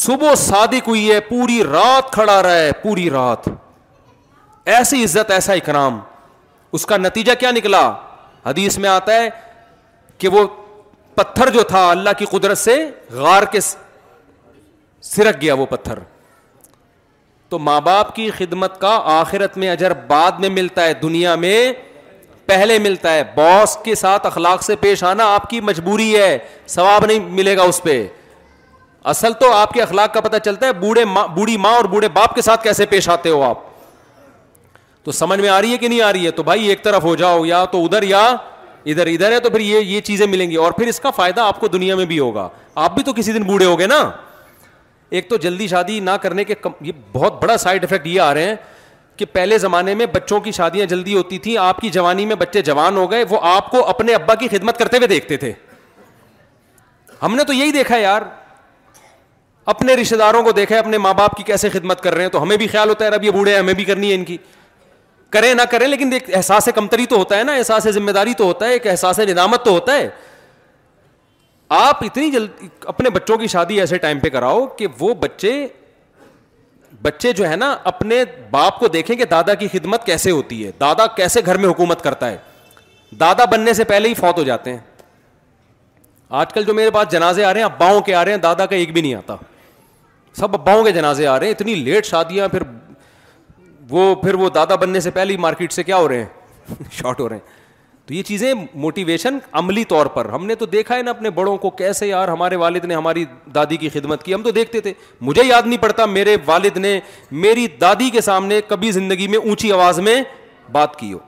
[0.00, 3.48] صبح صادق ہوئی ہے پوری رات کھڑا رہا ہے پوری رات
[4.76, 5.98] ایسی عزت ایسا اکرام
[6.78, 7.80] اس کا نتیجہ کیا نکلا
[8.46, 9.28] حدیث میں آتا ہے
[10.18, 10.46] کہ وہ
[11.14, 12.76] پتھر جو تھا اللہ کی قدرت سے
[13.12, 13.60] غار کے
[15.10, 15.98] سرک گیا وہ پتھر
[17.48, 21.60] تو ماں باپ کی خدمت کا آخرت میں اجر بعد میں ملتا ہے دنیا میں
[22.46, 26.32] پہلے ملتا ہے باس کے ساتھ اخلاق سے پیش آنا آپ کی مجبوری ہے
[26.76, 27.96] ثواب نہیں ملے گا اس پہ
[29.12, 31.04] اصل تو آپ کے اخلاق کا پتا چلتا ہے بوڑھے
[31.34, 33.58] بوڑھی ماں اور بوڑھے باپ کے ساتھ کیسے پیش آتے ہو آپ
[35.04, 37.02] تو سمجھ میں آ رہی ہے کہ نہیں آ رہی ہے تو بھائی ایک طرف
[37.04, 38.24] ہو جاؤ یا تو ادھر یا
[38.86, 41.40] ادھر ادھر ہے تو پھر یہ یہ چیزیں ملیں گی اور پھر اس کا فائدہ
[41.40, 42.48] آپ کو دنیا میں بھی ہوگا
[42.84, 44.10] آپ بھی تو کسی دن بوڑھے ہو گئے نا
[45.18, 48.32] ایک تو جلدی شادی نہ کرنے کے کم یہ بہت بڑا سائڈ افیکٹ یہ آ
[48.34, 48.54] رہے ہیں
[49.16, 52.62] کہ پہلے زمانے میں بچوں کی شادیاں جلدی ہوتی تھیں آپ کی جوانی میں بچے
[52.68, 55.52] جوان ہو گئے وہ آپ کو اپنے ابا کی خدمت کرتے ہوئے دیکھتے تھے
[57.22, 58.22] ہم نے تو یہی دیکھا یار
[59.70, 62.42] اپنے رشتے داروں کو دیکھیں اپنے ماں باپ کی کیسے خدمت کر رہے ہیں تو
[62.42, 64.36] ہمیں بھی خیال ہوتا ہے اب یہ بوڑھے ہیں ہمیں بھی کرنی ہے ان کی
[65.36, 68.44] کریں نہ کریں لیکن ایک احساس کمتری تو ہوتا ہے نا احساس ذمہ داری تو
[68.44, 70.08] ہوتا ہے ایک احساس ندامت تو ہوتا ہے
[71.78, 75.52] آپ اتنی جلد اپنے بچوں کی شادی ایسے ٹائم پہ کراؤ کہ وہ بچے
[77.02, 80.70] بچے جو ہے نا اپنے باپ کو دیکھیں کہ دادا کی خدمت کیسے ہوتی ہے
[80.80, 82.36] دادا کیسے گھر میں حکومت کرتا ہے
[83.20, 84.78] دادا بننے سے پہلے ہی فوت ہو جاتے ہیں
[86.42, 88.66] آج کل جو میرے پاس جنازے آ رہے ہیں اباؤں کے آ رہے ہیں دادا
[88.72, 89.36] کا ایک بھی نہیں آتا
[90.38, 92.62] سب اباؤں کے جنازے آ رہے ہیں اتنی لیٹ شادیاں پھر
[93.90, 97.20] وہ پھر وہ دادا بننے سے پہلے ہی مارکیٹ سے کیا ہو رہے ہیں شارٹ
[97.20, 97.58] ہو رہے ہیں
[98.06, 98.52] تو یہ چیزیں
[98.82, 102.28] موٹیویشن عملی طور پر ہم نے تو دیکھا ہے نا اپنے بڑوں کو کیسے یار
[102.28, 103.24] ہمارے والد نے ہماری
[103.54, 106.98] دادی کی خدمت کی ہم تو دیکھتے تھے مجھے یاد نہیں پڑتا میرے والد نے
[107.30, 110.22] میری دادی کے سامنے کبھی زندگی میں اونچی آواز میں
[110.72, 111.18] بات کی ہو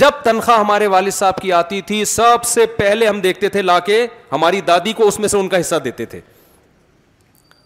[0.00, 3.78] جب تنخواہ ہمارے والد صاحب کی آتی تھی سب سے پہلے ہم دیکھتے تھے لا
[3.88, 6.20] کے ہماری دادی کو اس میں سے ان کا حصہ دیتے تھے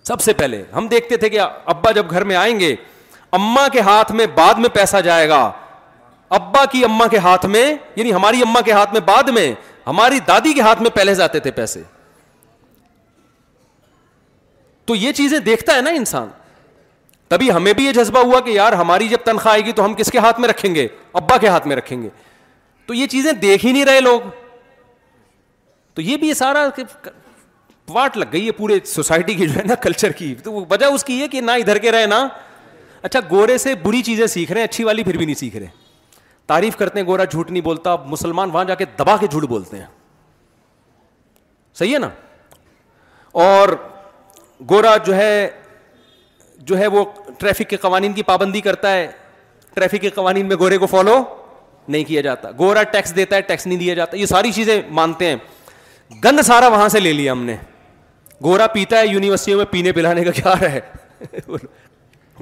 [0.09, 2.75] سب سے پہلے ہم دیکھتے تھے کہ ابا جب گھر میں آئیں گے
[3.39, 5.43] اما کے ہاتھ میں بعد میں پیسہ جائے گا
[6.39, 7.65] ابا کی اما کے ہاتھ میں
[7.97, 9.53] یعنی ہماری اما کے ہاتھ میں بعد میں
[9.87, 11.83] ہماری دادی کے ہاتھ میں پہلے جاتے تھے پیسے
[14.87, 16.29] تو یہ چیزیں دیکھتا ہے نا انسان
[17.29, 19.95] تبھی ہمیں بھی یہ جذبہ ہوا کہ یار ہماری جب تنخواہ آئے گی تو ہم
[19.99, 20.87] کس کے ہاتھ میں رکھیں گے
[21.21, 22.09] ابا کے ہاتھ میں رکھیں گے
[22.87, 24.29] تو یہ چیزیں دیکھ ہی نہیں رہے لوگ
[25.95, 26.67] تو یہ بھی سارا
[27.93, 31.05] واٹ لگ گئی ہے پورے سوسائٹی کی جو ہے نا کلچر کی تو وجہ اس
[31.05, 32.27] کی ہے کہ نہ ادھر کے رہے نا
[33.03, 35.67] اچھا گورے سے بری چیزیں سیکھ رہے ہیں اچھی والی پھر بھی نہیں سیکھ رہے
[36.47, 39.77] تعریف کرتے ہیں گورا جھوٹ نہیں بولتا مسلمان وہاں جا کے دبا کے جھوٹ بولتے
[39.79, 39.87] ہیں
[41.79, 42.09] صحیح ہے نا
[43.43, 43.69] اور
[44.71, 45.49] گورا جو ہے
[46.67, 47.05] جو ہے وہ
[47.39, 49.07] ٹریفک کے قوانین کی پابندی کرتا ہے
[49.75, 51.23] ٹریفک کے قوانین میں گورے کو فالو
[51.89, 55.29] نہیں کیا جاتا گورا ٹیکس دیتا ہے ٹیکس نہیں دیا جاتا یہ ساری چیزیں مانتے
[55.29, 55.37] ہیں
[56.25, 57.57] گند سارا وہاں سے لے لیا ہم نے
[58.45, 60.81] گورا پیتا ہے یونیورسٹیوں میں پینے پلانے کا کیا ہے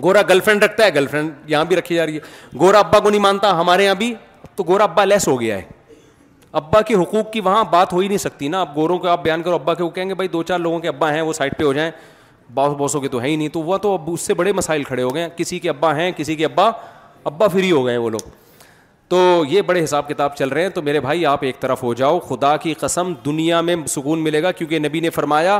[0.02, 2.98] گورا گرل فرینڈ رکھتا ہے گرل فرینڈ یہاں بھی رکھی جا رہی ہے گورا ابا
[2.98, 4.12] کو نہیں مانتا ہمارے یہاں بھی
[4.56, 5.62] تو گورا ابا لیس ہو گیا ہے
[6.60, 9.22] ابا کے حقوق کی وہاں بات ہو ہی نہیں سکتی نا اب گوروں کو آپ
[9.22, 11.32] بیان کرو ابا کے وہ کہیں گے بھائی دو چار لوگوں کے ابا ہیں وہ
[11.38, 11.90] سائڈ پہ ہو جائیں
[12.54, 14.82] باس باسوں کے تو ہے ہی نہیں تو وہ تو اب اس سے بڑے مسائل
[14.84, 16.70] کھڑے ہو گئے ہیں کسی کے ابا ہیں کسی کے ابا
[17.32, 18.28] ابا فری ہو گئے ہیں وہ لوگ
[19.12, 19.18] تو
[19.48, 22.18] یہ بڑے حساب کتاب چل رہے ہیں تو میرے بھائی آپ ایک طرف ہو جاؤ
[22.28, 25.58] خدا کی قسم دنیا میں سکون ملے گا کیونکہ نبی نے فرمایا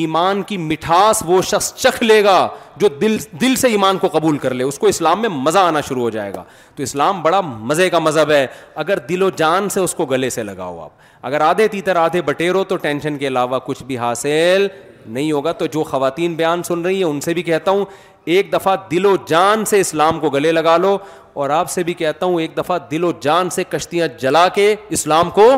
[0.00, 2.36] ایمان کی مٹھاس وہ شخص چکھ لے گا
[2.80, 5.80] جو دل دل سے ایمان کو قبول کر لے اس کو اسلام میں مزہ آنا
[5.88, 6.42] شروع ہو جائے گا
[6.76, 7.40] تو اسلام بڑا
[7.72, 8.46] مزے کا مذہب ہے
[8.84, 10.90] اگر دل و جان سے اس کو گلے سے لگاؤ آپ
[11.30, 14.66] اگر آدھے تیتر آدھے بٹیرو تو ٹینشن کے علاوہ کچھ بھی حاصل
[15.06, 17.84] نہیں ہوگا تو جو خواتین بیان سن رہی ہیں ان سے بھی کہتا ہوں
[18.32, 20.96] ایک دفعہ دل و جان سے اسلام کو گلے لگا لو
[21.42, 24.74] اور آپ سے بھی کہتا ہوں ایک دفعہ دل و جان سے کشتیاں جلا کے
[24.98, 25.48] اسلام کو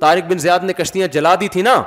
[0.00, 1.80] طارق بن زیاد نے کشتیاں جلا دی تھی نا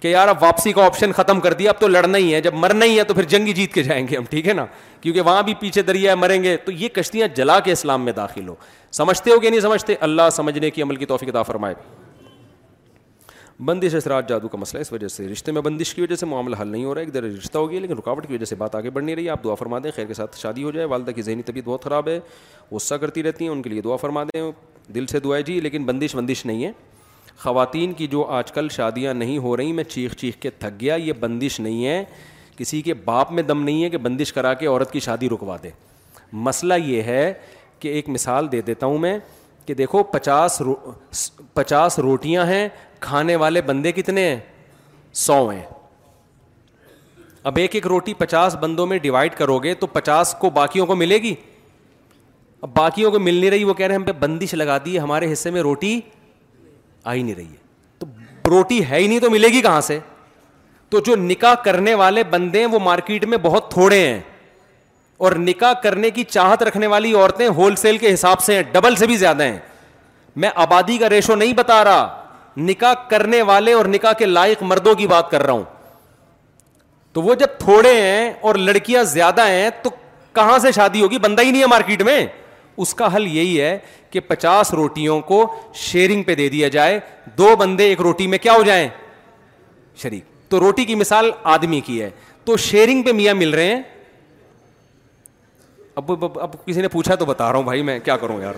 [0.00, 2.54] کہ یار اب واپسی کا آپشن ختم کر دیا اب تو لڑنا ہی ہے جب
[2.54, 4.64] مرنا ہی ہے تو پھر جنگی جیت کے جائیں گے ہم ٹھیک ہے نا
[5.00, 8.12] کیونکہ وہاں بھی پیچھے دریا ہے مریں گے تو یہ کشتیاں جلا کے اسلام میں
[8.12, 8.54] داخل ہو
[8.96, 11.74] سمجھتے ہو کہ نہیں سمجھتے اللہ سمجھنے کی عمل کی توفیق عطا فرمائے
[13.64, 16.56] بندش اثرات جادو کا مسئلہ اس وجہ سے رشتے میں بندش کی وجہ سے معاملہ
[16.60, 18.54] حل نہیں ہو رہا ہے ایک دیر رشتہ ہو گیا لیکن رکاوٹ کی وجہ سے
[18.54, 20.86] بات آگے بڑھ نہیں رہی آپ دعا فرما دیں خیر کے ساتھ شادی ہو جائے
[20.86, 22.18] والدہ کی ذہنی طبیعت بہت خراب ہے
[22.72, 24.42] غصہ کرتی رہتی ہیں ان کے لیے دعا فرما دیں
[24.94, 26.70] دل سے دعائیں جی لیکن بندش بندش نہیں ہے
[27.38, 30.94] خواتین کی جو آج کل شادیاں نہیں ہو رہی میں چیخ چیخ کے تھک گیا
[30.94, 32.02] یہ بندش نہیں ہے
[32.56, 35.56] کسی کے باپ میں دم نہیں ہے کہ بندش کرا کے عورت کی شادی رکوا
[35.62, 35.70] دے
[36.32, 37.32] مسئلہ یہ ہے
[37.80, 39.18] کہ ایک مثال دے دیتا ہوں میں
[39.66, 40.74] کہ دیکھو پچاس رو
[41.54, 42.68] پچاس روٹیاں ہیں
[43.00, 44.38] کھانے والے بندے کتنے ہیں
[45.24, 45.62] سو ہیں
[47.48, 50.94] اب ایک ایک روٹی پچاس بندوں میں ڈیوائڈ کرو گے تو پچاس کو باقیوں کو
[50.96, 51.34] ملے گی
[52.62, 54.98] اب باقیوں کو مل نہیں رہی وہ کہہ رہے ہیں ہم پہ بندش لگا دی
[55.00, 55.98] ہمارے حصے میں روٹی
[57.04, 57.64] آ ہی نہیں رہی ہے
[57.98, 58.06] تو
[58.50, 59.98] روٹی ہے ہی نہیں تو ملے گی کہاں سے
[60.90, 64.20] تو جو نکاح کرنے والے بندے ہیں وہ مارکیٹ میں بہت تھوڑے ہیں
[65.26, 68.96] اور نکاح کرنے کی چاہت رکھنے والی عورتیں ہول سیل کے حساب سے ہیں ڈبل
[68.96, 69.58] سے بھی زیادہ ہیں
[70.44, 72.25] میں آبادی کا ریشو نہیں بتا رہا
[72.56, 75.64] نکاح کرنے والے اور نکاح کے لائق مردوں کی بات کر رہا ہوں
[77.12, 79.90] تو وہ جب تھوڑے ہیں اور لڑکیاں زیادہ ہیں تو
[80.34, 82.24] کہاں سے شادی ہوگی بندہ ہی نہیں ہے مارکیٹ میں
[82.84, 83.78] اس کا حل یہی ہے
[84.10, 85.44] کہ پچاس روٹیوں کو
[85.82, 86.98] شیئرنگ پہ دے دیا جائے
[87.38, 88.88] دو بندے ایک روٹی میں کیا ہو جائیں
[90.02, 92.10] شریک تو روٹی کی مثال آدمی کی ہے
[92.44, 93.82] تو شیئرنگ پہ میاں مل رہے ہیں
[95.96, 96.10] اب,
[96.40, 98.54] اب کسی نے پوچھا تو بتا رہا ہوں بھائی میں کیا کروں یار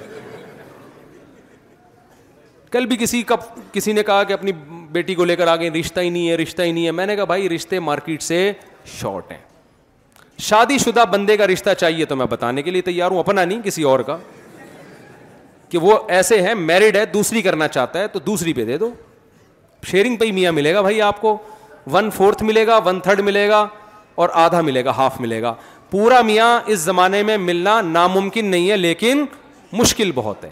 [2.73, 3.35] کل بھی کسی کا
[3.73, 4.53] کسی نے کہا کہ اپنی
[4.93, 7.07] بیٹی کو لے کر آ گئے رشتہ ہی نہیں ہے رشتہ ہی نہیں ہے میں
[7.07, 8.41] نے کہا بھائی رشتے مارکیٹ سے
[9.01, 9.39] شارٹ ہیں
[10.49, 13.63] شادی شدہ بندے کا رشتہ چاہیے تو میں بتانے کے لیے تیار ہوں اپنا نہیں
[13.65, 14.17] کسی اور کا
[15.69, 18.91] کہ وہ ایسے ہیں میرڈ ہے دوسری کرنا چاہتا ہے تو دوسری پہ دے دو
[19.91, 21.37] شیئرنگ پہ ہی میاں ملے گا بھائی آپ کو
[21.93, 23.67] ون فورتھ ملے گا ون تھرڈ ملے گا
[24.23, 25.55] اور آدھا ملے گا ہاف ملے گا
[25.91, 29.25] پورا میاں اس زمانے میں ملنا ناممکن نہیں ہے لیکن
[29.73, 30.51] مشکل بہت ہے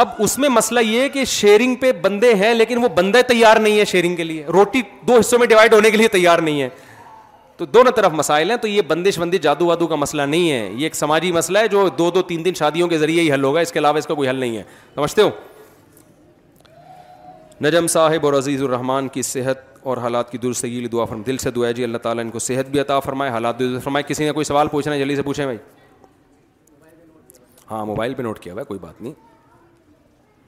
[0.00, 3.56] اب اس میں مسئلہ یہ ہے کہ شیئرنگ پہ بندے ہیں لیکن وہ بندے تیار
[3.60, 6.62] نہیں ہے شیئرنگ کے لیے روٹی دو حصوں میں ڈیوائڈ ہونے کے لیے تیار نہیں
[6.62, 6.68] ہے
[7.56, 10.68] تو دونوں طرف مسائل ہیں تو یہ بندش بندش جادو وادو کا مسئلہ نہیں ہے
[10.76, 13.44] یہ ایک سماجی مسئلہ ہے جو دو دو تین دن شادیوں کے ذریعے ہی حل
[13.44, 14.62] ہوگا اس کے علاوہ اس کا کوئی حل نہیں ہے
[14.94, 15.30] سمجھتے ہو
[17.62, 19.58] نجم صاحب اور عزیز الرحمان کی صحت
[19.90, 22.38] اور حالات کی درست دعا فرم دل سے دعا ہے جی اللہ تعالیٰ ان کو
[22.38, 25.22] صحت بھی عطا فرمائے حالات بھی فرمائے کسی نے کوئی سوال پوچھنا ہے جلدی سے
[25.22, 25.58] پوچھیں بھائی
[27.70, 29.12] ہاں موبائل پہ نوٹ کیا ہوا کوئی بات نہیں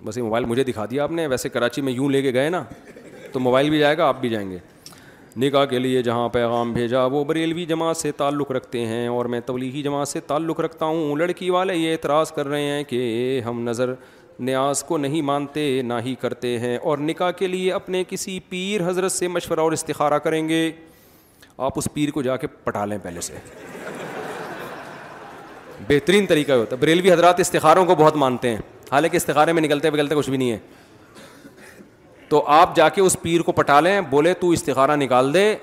[0.06, 2.48] بس یہ موبائل مجھے دکھا دیا آپ نے ویسے کراچی میں یوں لے کے گئے
[2.50, 2.62] نا
[3.32, 4.58] تو موبائل بھی جائے گا آپ بھی جائیں گے
[5.40, 9.40] نکاح کے لیے جہاں پیغام بھیجا وہ بریلوی جماعت سے تعلق رکھتے ہیں اور میں
[9.46, 13.62] تولیحی جماعت سے تعلق رکھتا ہوں لڑکی والے یہ اعتراض کر رہے ہیں کہ ہم
[13.68, 13.92] نظر
[14.38, 18.88] نیاز کو نہیں مانتے نہ ہی کرتے ہیں اور نکاح کے لیے اپنے کسی پیر
[18.88, 20.60] حضرت سے مشورہ اور استخارہ کریں گے
[21.66, 23.34] آپ اس پیر کو جا کے پٹا لیں پہلے سے
[25.88, 28.60] بہترین طریقہ ہوتا ہے بریلوی حضرات استخاروں کو بہت مانتے ہیں
[28.94, 30.58] حالانکہ استخارے میں نکلتے بگلتے کچھ بھی نہیں ہے
[32.28, 35.54] تو آپ جا کے اس پیر کو پٹا لیں بولے تو استخارہ نکال دے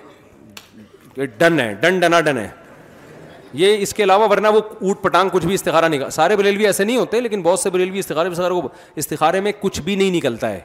[1.37, 2.49] ڈن ہے ڈن ڈنا ڈن ہے
[3.61, 6.83] یہ اس کے علاوہ ورنہ وہ اوٹ پٹانگ کچھ بھی استخارہ نکال سارے بریلوی ایسے
[6.83, 8.59] نہیں ہوتے لیکن بہت سے بریلوی استخارے استخارے
[8.99, 10.59] استخارے میں کچھ بھی نہیں نکلتا ہے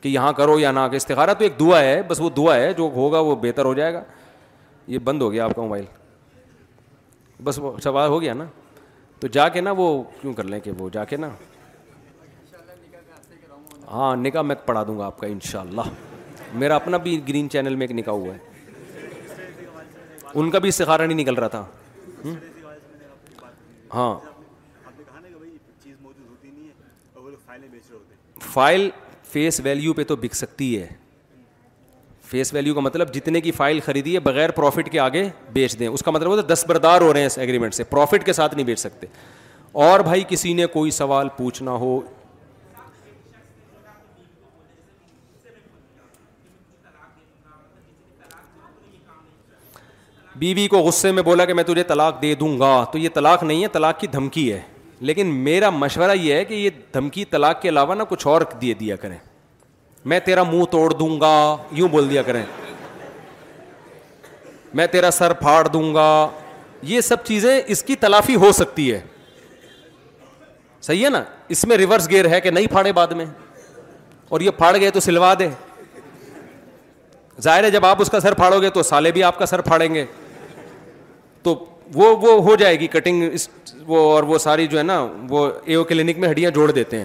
[0.00, 2.72] کہ یہاں کرو یا نہ کہ استخارہ تو ایک دعا ہے بس وہ دعا ہے
[2.78, 4.02] جو ہوگا وہ بہتر ہو جائے گا
[4.94, 5.84] یہ بند ہو گیا آپ کا موبائل
[7.44, 8.44] بس وہ سوال ہو گیا نا
[9.20, 11.28] تو جا کے نا وہ کیوں کر لیں کہ وہ جا کے نا
[13.90, 15.82] ہاں نکاح میں پڑھا دوں گا آپ کا انشاءاللہ
[16.60, 19.48] میرا اپنا بھی گرین چینل میں ایک نکاح ہوا ہے
[20.40, 21.64] ان کا بھی سکھارا نہیں نکل رہا تھا
[23.94, 24.14] ہاں
[28.52, 28.88] فائل
[29.32, 30.86] فیس ویلیو پہ تو بک سکتی ہے
[32.30, 35.88] فیس ویلیو کا مطلب جتنے کی فائل خریدی ہے بغیر پروفٹ کے آگے بیچ دیں
[35.88, 38.32] اس کا مطلب ہوتا ہے دس بردار ہو رہے ہیں اس ایگریمنٹ سے پروفٹ کے
[38.32, 39.06] ساتھ نہیں بیچ سکتے
[39.86, 42.00] اور بھائی کسی نے کوئی سوال پوچھنا ہو
[50.40, 53.08] بیوی بی کو غصے میں بولا کہ میں تجھے طلاق دے دوں گا تو یہ
[53.14, 54.60] طلاق نہیں ہے طلاق کی دھمکی ہے
[55.08, 58.72] لیکن میرا مشورہ یہ ہے کہ یہ دھمکی طلاق کے علاوہ نا کچھ اور دے
[58.80, 59.16] دیا کریں
[60.10, 61.32] میں تیرا منہ توڑ دوں گا
[61.78, 62.42] یوں بول دیا کریں
[64.78, 66.06] میں تیرا سر پھاڑ دوں گا
[66.92, 69.00] یہ سب چیزیں اس کی تلافی ہو سکتی ہے
[70.82, 71.22] صحیح ہے نا
[71.54, 73.26] اس میں ریورس گیئر ہے کہ نہیں پھاڑے بعد میں
[74.30, 75.48] اور یہ پھاڑ گئے تو سلوا دے
[77.42, 79.60] ظاہر ہے جب آپ اس کا سر پھاڑو گے تو سالے بھی آپ کا سر
[79.68, 80.04] پھاڑیں گے
[81.42, 81.54] تو
[81.94, 83.48] وہ وہ ہو جائے گی کٹنگ اس
[83.86, 86.98] وہ اور وہ ساری جو ہے نا وہ اے او کلینک میں ہڈیاں جوڑ دیتے
[86.98, 87.04] ہیں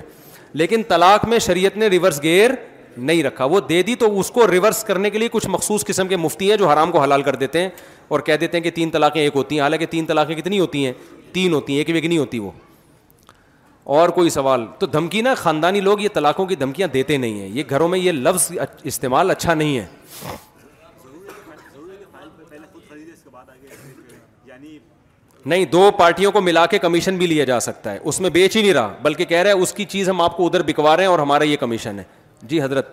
[0.61, 2.51] لیکن طلاق میں شریعت نے ریورس گیئر
[2.97, 6.07] نہیں رکھا وہ دے دی تو اس کو ریورس کرنے کے لیے کچھ مخصوص قسم
[6.07, 7.69] کے مفتی ہیں جو حرام کو حلال کر دیتے ہیں
[8.15, 10.85] اور کہہ دیتے ہیں کہ تین طلاقیں ایک ہوتی ہیں حالانکہ تین طلاقیں کتنی ہوتی
[10.85, 10.93] ہیں
[11.33, 12.51] تین ہوتی ہیں ایک نہیں ہوتی وہ
[13.95, 17.47] اور کوئی سوال تو دھمکی نا خاندانی لوگ یہ طلاقوں کی دھمکیاں دیتے نہیں ہیں
[17.55, 18.51] یہ گھروں میں یہ لفظ
[18.93, 19.85] استعمال اچھا نہیں ہے
[25.47, 28.55] نہیں دو پارٹیوں کو ملا کے کمیشن بھی لیا جا سکتا ہے اس میں بیچ
[28.57, 30.95] ہی نہیں رہا بلکہ کہہ رہے ہیں اس کی چیز ہم آپ کو ادھر بکوا
[30.95, 32.03] رہے ہیں اور ہمارا یہ کمیشن ہے
[32.53, 32.87] جی حضرت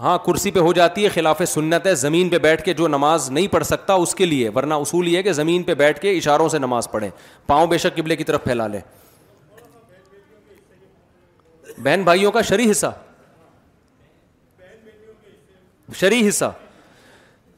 [0.00, 3.30] ہاں کرسی پہ ہو جاتی ہے خلاف سنت ہے زمین پہ بیٹھ کے جو نماز
[3.32, 6.16] نہیں پڑھ سکتا اس کے لیے ورنہ اصول یہ ہے کہ زمین پہ بیٹھ کے
[6.16, 7.08] اشاروں سے نماز پڑھیں
[7.46, 8.80] پاؤں بے شک قبلے کی طرف پھیلا لیں
[11.82, 12.86] بہن بھائیوں کا شری حصہ
[16.00, 16.50] شری حصہ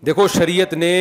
[0.06, 0.92] دیکھو شریعت نے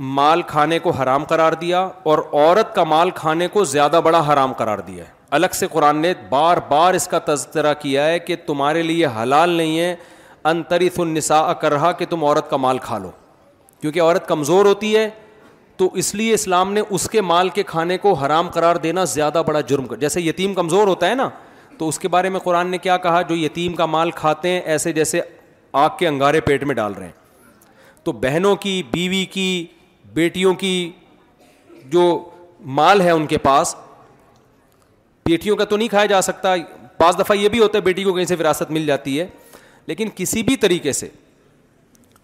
[0.00, 1.80] مال کھانے کو حرام قرار دیا
[2.10, 5.96] اور عورت کا مال کھانے کو زیادہ بڑا حرام قرار دیا ہے الگ سے قرآن
[6.02, 9.94] نے بار بار اس کا تذکرہ کیا ہے کہ تمہارے لیے حلال نہیں ہے
[10.50, 10.62] ان
[10.98, 13.10] النساء کر رہا کہ تم عورت کا مال کھا لو
[13.80, 15.08] کیونکہ عورت کمزور ہوتی ہے
[15.76, 19.42] تو اس لیے اسلام نے اس کے مال کے کھانے کو حرام قرار دینا زیادہ
[19.46, 21.28] بڑا جرم کر جیسے یتیم کمزور ہوتا ہے نا
[21.78, 24.60] تو اس کے بارے میں قرآن نے کیا کہا جو یتیم کا مال کھاتے ہیں
[24.64, 25.20] ایسے جیسے
[25.82, 27.12] آگ کے انگارے پیٹ میں ڈال رہے ہیں
[28.04, 29.46] تو بہنوں کی بیوی کی
[30.14, 30.72] بیٹیوں کی
[31.90, 32.02] جو
[32.78, 33.74] مال ہے ان کے پاس
[35.26, 36.54] بیٹیوں کا تو نہیں کھایا جا سکتا
[37.00, 39.26] بعض دفعہ یہ بھی ہوتا ہے بیٹی کو کہیں سے وراثت مل جاتی ہے
[39.86, 41.08] لیکن کسی بھی طریقے سے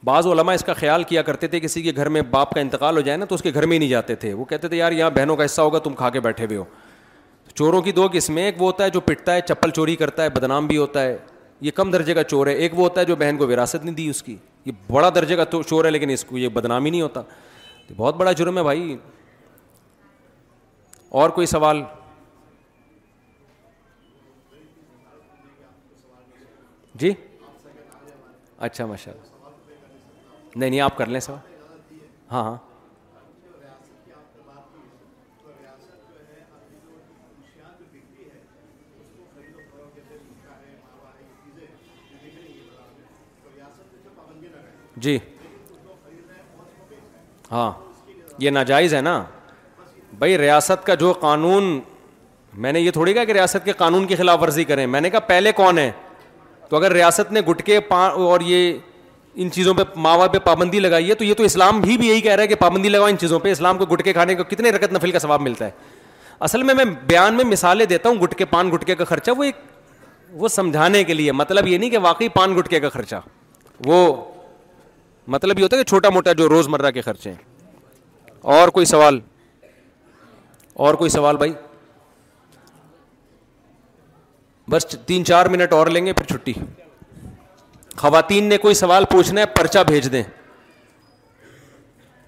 [0.04, 2.96] بعض علماء اس کا خیال کیا کرتے تھے کسی کے گھر میں باپ کا انتقال
[2.96, 4.76] ہو جائے نا تو اس کے گھر میں ہی نہیں جاتے تھے وہ کہتے تھے
[4.76, 6.64] یار یہاں بہنوں کا حصہ ہوگا تم کھا کے بیٹھے ہوئے ہو
[7.54, 10.28] چوروں کی دو قسمیں ایک وہ ہوتا ہے جو پٹتا ہے چپل چوری کرتا ہے
[10.30, 11.16] بدنام بھی ہوتا ہے
[11.60, 13.94] یہ کم درجے کا چور ہے ایک وہ ہوتا ہے جو بہن کو وراثت نہیں
[13.94, 16.90] دی اس کی یہ بڑا درجے کا چور ہے لیکن اس کو یہ بدنام ہی
[16.90, 17.22] نہیں ہوتا
[17.96, 18.96] بہت بڑا جرم ہے بھائی
[21.20, 21.82] اور کوئی سوال
[27.02, 27.10] جی
[28.66, 29.48] اچھا ماشاء اللہ
[30.58, 31.54] نہیں نہیں آپ کر لیں سوال
[32.32, 32.56] ہاں ہاں
[45.04, 45.18] جی
[47.54, 47.70] ہاں
[48.44, 49.22] یہ ناجائز ہے نا
[50.18, 51.78] بھائی ریاست کا جو قانون
[52.64, 55.10] میں نے یہ تھوڑی کہا کہ ریاست کے قانون کی خلاف ورزی کریں میں نے
[55.10, 55.90] کہا پہلے کون ہے
[56.68, 58.72] تو اگر ریاست نے گٹکے پا اور یہ
[59.42, 62.20] ان چیزوں پہ ماوا پہ پابندی لگائی ہے تو یہ تو اسلام بھی بھی یہی
[62.26, 64.70] کہہ رہا ہے کہ پابندی لگاؤ ان چیزوں پہ اسلام کو گٹکے کھانے کو کتنے
[64.72, 65.70] رکت نفل کا ثواب ملتا ہے
[66.48, 69.56] اصل میں میں بیان میں مثالیں دیتا ہوں گٹکے پان گھٹکے کا خرچہ وہ ایک
[70.42, 73.16] وہ سمجھانے کے لیے مطلب یہ نہیں کہ واقعی پان گٹکے کا خرچہ
[73.86, 73.98] وہ
[75.32, 78.86] مطلب یہ ہوتا ہے کہ چھوٹا موٹا جو روز مرہ کے خرچے ہیں اور کوئی
[78.86, 79.20] سوال
[80.86, 81.52] اور کوئی سوال بھائی
[84.70, 86.52] بس تین چار منٹ اور لیں گے پھر چھٹی
[87.96, 90.22] خواتین نے کوئی سوال پوچھنا ہے پرچہ بھیج دیں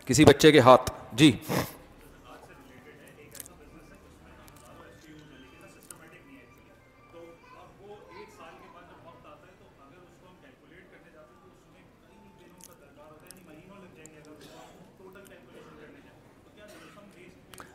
[0.06, 0.90] کسی بچے کے ہاتھ
[1.20, 1.30] جی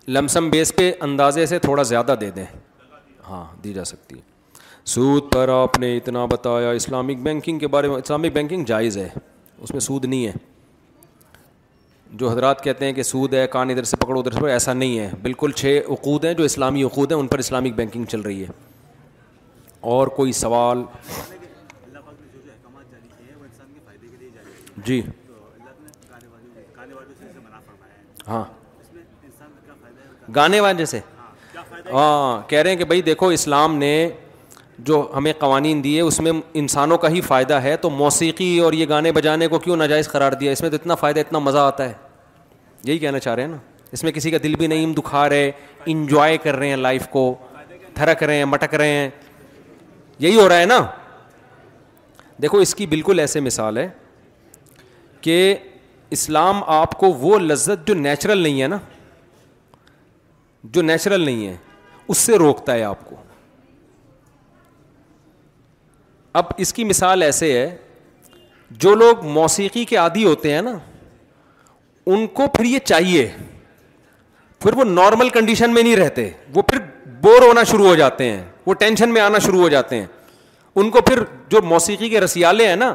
[0.08, 2.46] لمسم بیس پہ اندازے سے تھوڑا زیادہ دے دیں
[3.30, 4.30] ہاں دی جا سکتی ہے
[4.94, 9.08] سود پر آپ نے اتنا بتایا اسلامک بینکنگ کے بارے میں اسلامک بینکنگ جائز ہے
[9.62, 10.32] اس میں سود نہیں ہے
[12.20, 14.74] جو حضرات کہتے ہیں کہ سود ہے کان ادھر سے پکڑو ادھر سے پکڑو ایسا
[14.74, 18.22] نہیں ہے بالکل چھ عقود ہیں جو اسلامی عقود ہیں ان پر اسلامک بینکنگ چل
[18.22, 18.48] رہی ہے
[19.94, 20.84] اور کوئی سوال
[24.86, 25.02] جی
[28.28, 28.44] ہاں
[30.36, 31.00] گانے والے سے
[31.92, 33.92] ہاں کہہ رہے ہیں کہ بھائی دیکھو اسلام نے
[34.90, 36.32] جو ہمیں قوانین دیے اس میں
[36.62, 40.32] انسانوں کا ہی فائدہ ہے تو موسیقی اور یہ گانے بجانے کو کیوں ناجائز قرار
[40.40, 41.94] دیا اس میں تو اتنا فائدہ اتنا مزہ آتا ہے
[42.84, 43.58] یہی کہنا چاہ رہے ہیں نا
[43.92, 45.52] اس میں کسی کا دل بھی نہیں دکھا رہے
[45.94, 47.34] انجوائے کر رہے ہیں لائف کو
[47.96, 49.10] تھرک رہے ہیں مٹک رہے ہیں
[50.20, 50.80] یہی ہو رہا ہے نا
[52.42, 53.88] دیکھو اس کی بالکل ایسے مثال ہے
[55.22, 55.56] کہ
[56.18, 58.78] اسلام آپ کو وہ لذت جو نیچرل نہیں ہے نا
[60.64, 61.56] جو نیچرل نہیں ہے
[62.10, 63.16] اس سے روکتا ہے آپ کو
[66.40, 67.76] اب اس کی مثال ایسے ہے
[68.84, 70.78] جو لوگ موسیقی کے عادی ہوتے ہیں نا
[72.14, 73.28] ان کو پھر یہ چاہیے
[74.60, 76.80] پھر وہ نارمل کنڈیشن میں نہیں رہتے وہ پھر
[77.22, 80.06] بور ہونا شروع ہو جاتے ہیں وہ ٹینشن میں آنا شروع ہو جاتے ہیں
[80.80, 82.94] ان کو پھر جو موسیقی کے رسیالے ہیں نا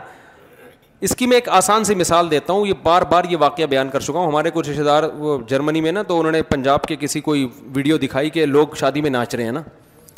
[1.04, 3.88] اس کی میں ایک آسان سی مثال دیتا ہوں یہ بار بار یہ واقعہ بیان
[3.90, 6.82] کر چکا ہوں ہمارے کچھ رشتے دار وہ جرمنی میں نا تو انہوں نے پنجاب
[6.86, 9.62] کے کسی کوئی ویڈیو دکھائی کہ لوگ شادی میں ناچ رہے ہیں نا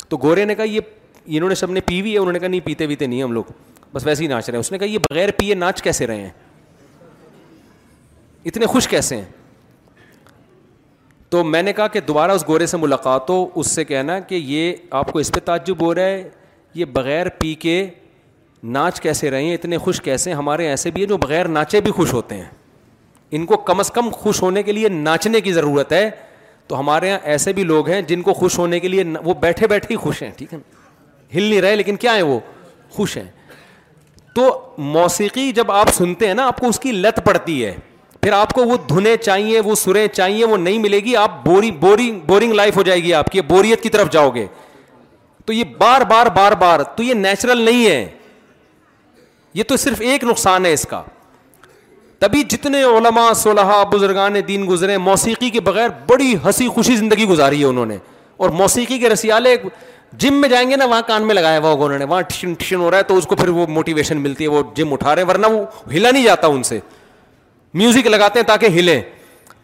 [0.09, 0.79] تو گورے نے کہا یہ
[1.25, 3.31] انہوں نے سب نے پی ہوئی ہے انہوں نے کہا نہیں پیتے ویتے نہیں ہم
[3.31, 3.51] لوگ
[3.93, 6.21] بس ویسے ہی ناچ رہے ہیں اس نے کہا یہ بغیر پیے ناچ کیسے رہے
[6.21, 6.29] ہیں
[8.45, 9.25] اتنے خوش کیسے ہیں
[11.29, 14.35] تو میں نے کہا کہ دوبارہ اس گورے سے ملاقات ہو اس سے کہنا کہ
[14.35, 16.29] یہ آپ کو اس پہ تعجب ہو رہا ہے
[16.75, 17.83] یہ بغیر پی کے
[18.63, 21.81] ناچ کیسے رہے ہیں اتنے خوش کیسے ہیں ہمارے ایسے بھی ہیں جو بغیر ناچے
[21.81, 22.45] بھی خوش ہوتے ہیں
[23.37, 26.09] ان کو کم از کم خوش ہونے کے لیے ناچنے کی ضرورت ہے
[26.67, 29.67] تو ہمارے یہاں ایسے بھی لوگ ہیں جن کو خوش ہونے کے لیے وہ بیٹھے
[29.67, 30.57] بیٹھے ہی خوش ہیں ٹھیک ہے
[31.35, 32.39] ہل نہیں رہے لیکن کیا ہیں وہ
[32.95, 33.27] خوش ہیں
[34.35, 37.75] تو موسیقی جب آپ سنتے ہیں نا آپ کو اس کی لت پڑتی ہے
[38.21, 41.71] پھر آپ کو وہ دھنے چاہیے وہ سریں چاہیے وہ نہیں ملے گی آپ بوری
[41.81, 44.45] بورنگ بورنگ لائف ہو جائے گی آپ کی بوریت کی طرف جاؤ گے
[45.45, 48.07] تو یہ بار بار بار بار تو یہ نیچرل نہیں ہے
[49.53, 51.01] یہ تو صرف ایک نقصان ہے اس کا
[52.19, 57.59] تبھی جتنے علماء صلاحہ بزرگان دین گزرے موسیقی کے بغیر بڑی ہنسی خوشی زندگی گزاری
[57.59, 57.97] ہے انہوں نے
[58.43, 59.55] اور موسیقی کے رسیالے
[60.19, 62.53] جم میں جائیں گے نا وہاں کان میں لگایا ہوا ہوگا انہوں نے وہاں ٹشن
[62.59, 65.15] ٹشن ہو رہا ہے تو اس کو پھر وہ موٹیویشن ملتی ہے وہ جم اٹھا
[65.15, 65.63] رہے ہیں ورنہ وہ
[65.95, 66.79] ہلا نہیں جاتا ان سے
[67.81, 69.01] میوزک لگاتے ہیں تاکہ ہلیں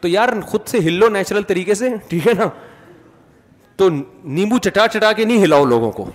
[0.01, 2.47] تو یار خود سے ہل لو نیچرل طریقے سے ٹھیک ہے نا
[3.77, 6.09] تو نیمبو چٹا چٹا کے نہیں ہلاؤ لوگوں کو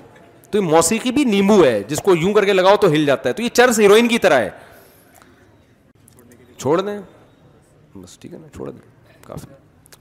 [0.50, 3.34] تو موسیقی بھی نیمبو ہے جس کو یوں کر کے لگاؤ تو ہل جاتا ہے
[3.34, 4.50] تو یہ چرس ہیروئن کی طرح ہے ہے
[6.58, 7.00] چھوڑ چھوڑ دیں دیں
[8.02, 8.38] بس ٹھیک نا
[9.26, 9.46] کافی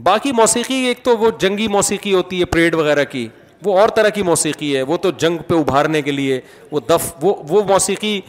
[0.04, 3.30] باقی موسیقی ایک تو وہ جنگی موسیقی ہوتی ہے پریڈ وغیرہ کی کی
[3.66, 6.40] وہ اور طرح موسیقی ہے وہ تو جنگ پہ ابھارنے کے لیے
[6.72, 8.20] وہ دف وہ وہ موسیقی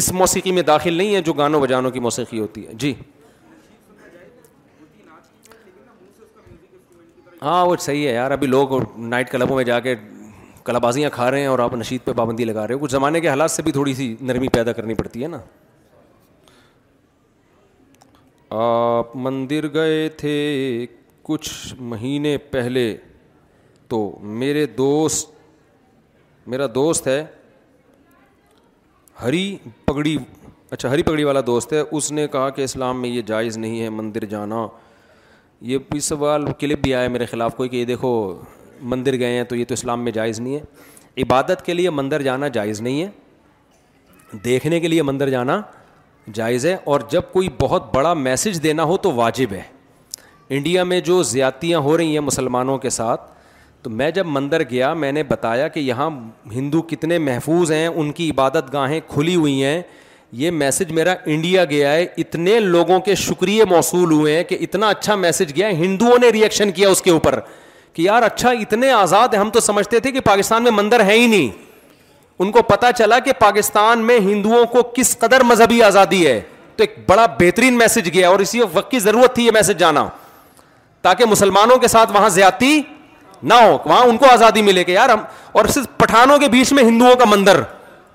[0.00, 2.92] اس موسیقی میں داخل نہیں ہے جو گانوں بجانوں کی موسیقی ہوتی ہے جی
[7.42, 9.94] ہاں وہ صحیح ہے یار ابھی لوگ نائٹ کلبوں میں جا کے
[10.82, 13.28] بازیاں کھا رہے ہیں اور آپ نشید پہ پابندی لگا رہے ہو کچھ زمانے کے
[13.28, 15.38] حالات سے بھی تھوڑی سی نرمی پیدا کرنی پڑتی ہے نا
[18.64, 20.36] آپ مندر گئے تھے
[21.22, 22.94] کچھ مہینے پہلے
[23.88, 23.98] تو
[24.42, 25.32] میرے دوست
[26.50, 27.24] میرا دوست ہے
[29.22, 29.46] ہری
[29.84, 30.16] پگڑی
[30.70, 33.80] اچھا ہری پگڑی والا دوست ہے اس نے کہا کہ اسلام میں یہ جائز نہیں
[33.80, 34.66] ہے مندر جانا
[35.70, 38.10] یہ بھی سوال کلپ بھی آیا میرے خلاف کوئی کہ یہ دیکھو
[38.80, 42.22] مندر گئے ہیں تو یہ تو اسلام میں جائز نہیں ہے عبادت کے لیے مندر
[42.22, 45.60] جانا جائز نہیں ہے دیکھنے کے لیے مندر جانا
[46.34, 49.62] جائز ہے اور جب کوئی بہت بڑا میسج دینا ہو تو واجب ہے
[50.56, 53.30] انڈیا میں جو زیادتیاں ہو رہی ہیں مسلمانوں کے ساتھ
[53.82, 56.08] تو میں جب مندر گیا میں نے بتایا کہ یہاں
[56.54, 59.80] ہندو کتنے محفوظ ہیں ان کی عبادت گاہیں کھلی ہوئی ہیں
[60.38, 64.88] یہ میسج میرا انڈیا گیا ہے اتنے لوگوں کے شکریہ موصول ہوئے ہیں کہ اتنا
[64.88, 67.38] اچھا میسج گیا ہے ہندوؤں نے ریئیکشن کیا اس کے اوپر
[67.94, 71.26] کہ یار اچھا اتنے آزاد ہم تو سمجھتے تھے کہ پاکستان میں مندر ہے ہی
[71.26, 71.48] نہیں
[72.42, 76.40] ان کو پتہ چلا کہ پاکستان میں ہندوؤں کو کس قدر مذہبی آزادی ہے
[76.76, 80.06] تو ایک بڑا بہترین میسج گیا اور اسی وقت کی ضرورت تھی یہ میسج جانا
[81.02, 82.80] تاکہ مسلمانوں کے ساتھ وہاں زیادتی
[83.42, 85.22] نہ ہو وہاں ان کو آزادی ملے کہ یار ہم
[85.60, 87.60] اور صرف پٹھانوں کے بیچ میں ہندوؤں کا مندر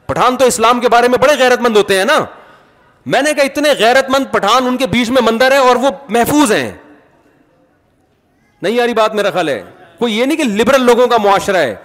[0.07, 2.19] پٹھان تو اسلام کے بارے میں بڑے غیرت مند ہوتے ہیں نا
[3.13, 5.89] میں نے کہا اتنے غیرت مند پٹھان ان کے بیچ میں مندر ہے اور وہ
[6.17, 6.71] محفوظ ہیں
[8.63, 9.61] نہیں بات میرا خیال ہے
[9.99, 11.75] کوئی یہ نہیں کہ لبرل لوگوں کا معاشرہ ہے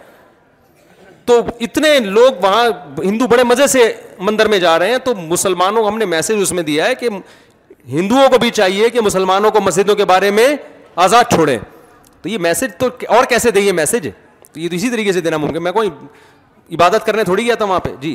[1.26, 2.64] تو اتنے لوگ وہاں
[3.04, 3.92] ہندو بڑے مزے سے
[4.28, 6.94] مندر میں جا رہے ہیں تو مسلمانوں کو ہم نے میسج اس میں دیا ہے
[6.94, 7.08] کہ
[7.92, 10.46] ہندوؤں کو بھی چاہیے کہ مسلمانوں کو مسجدوں کے بارے میں
[11.06, 11.56] آزاد چھوڑیں
[12.22, 14.08] تو یہ میسج تو اور کیسے دے یہ میسج
[14.52, 15.88] تو یہ تو اسی طریقے سے دینا ممکن میں کوئی
[16.74, 18.14] عبادت کرنے تھوڑی گیا تھا وہاں پہ جی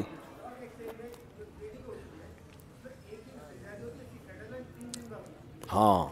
[5.73, 6.05] ہاں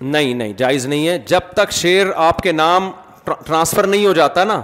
[0.00, 2.90] نہیں نہیں جائز نہیں ہے جب تک شیئر آپ کے نام
[3.24, 4.60] ٹرانسفر نہیں ہو جاتا نا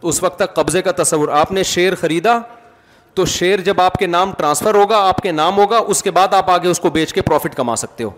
[0.00, 2.38] تو اس وقت تک قبضے کا تصور آپ نے شیئر خریدا
[3.14, 6.34] تو شیر جب آپ کے نام ٹرانسفر ہوگا آپ کے نام ہوگا اس کے بعد
[6.34, 8.10] آپ آگے اس کو بیچ کے پروفٹ کما سکتے ہو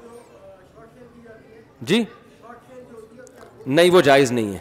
[1.90, 2.03] جی
[3.66, 4.59] نہیں وہ جائز نہیں ہے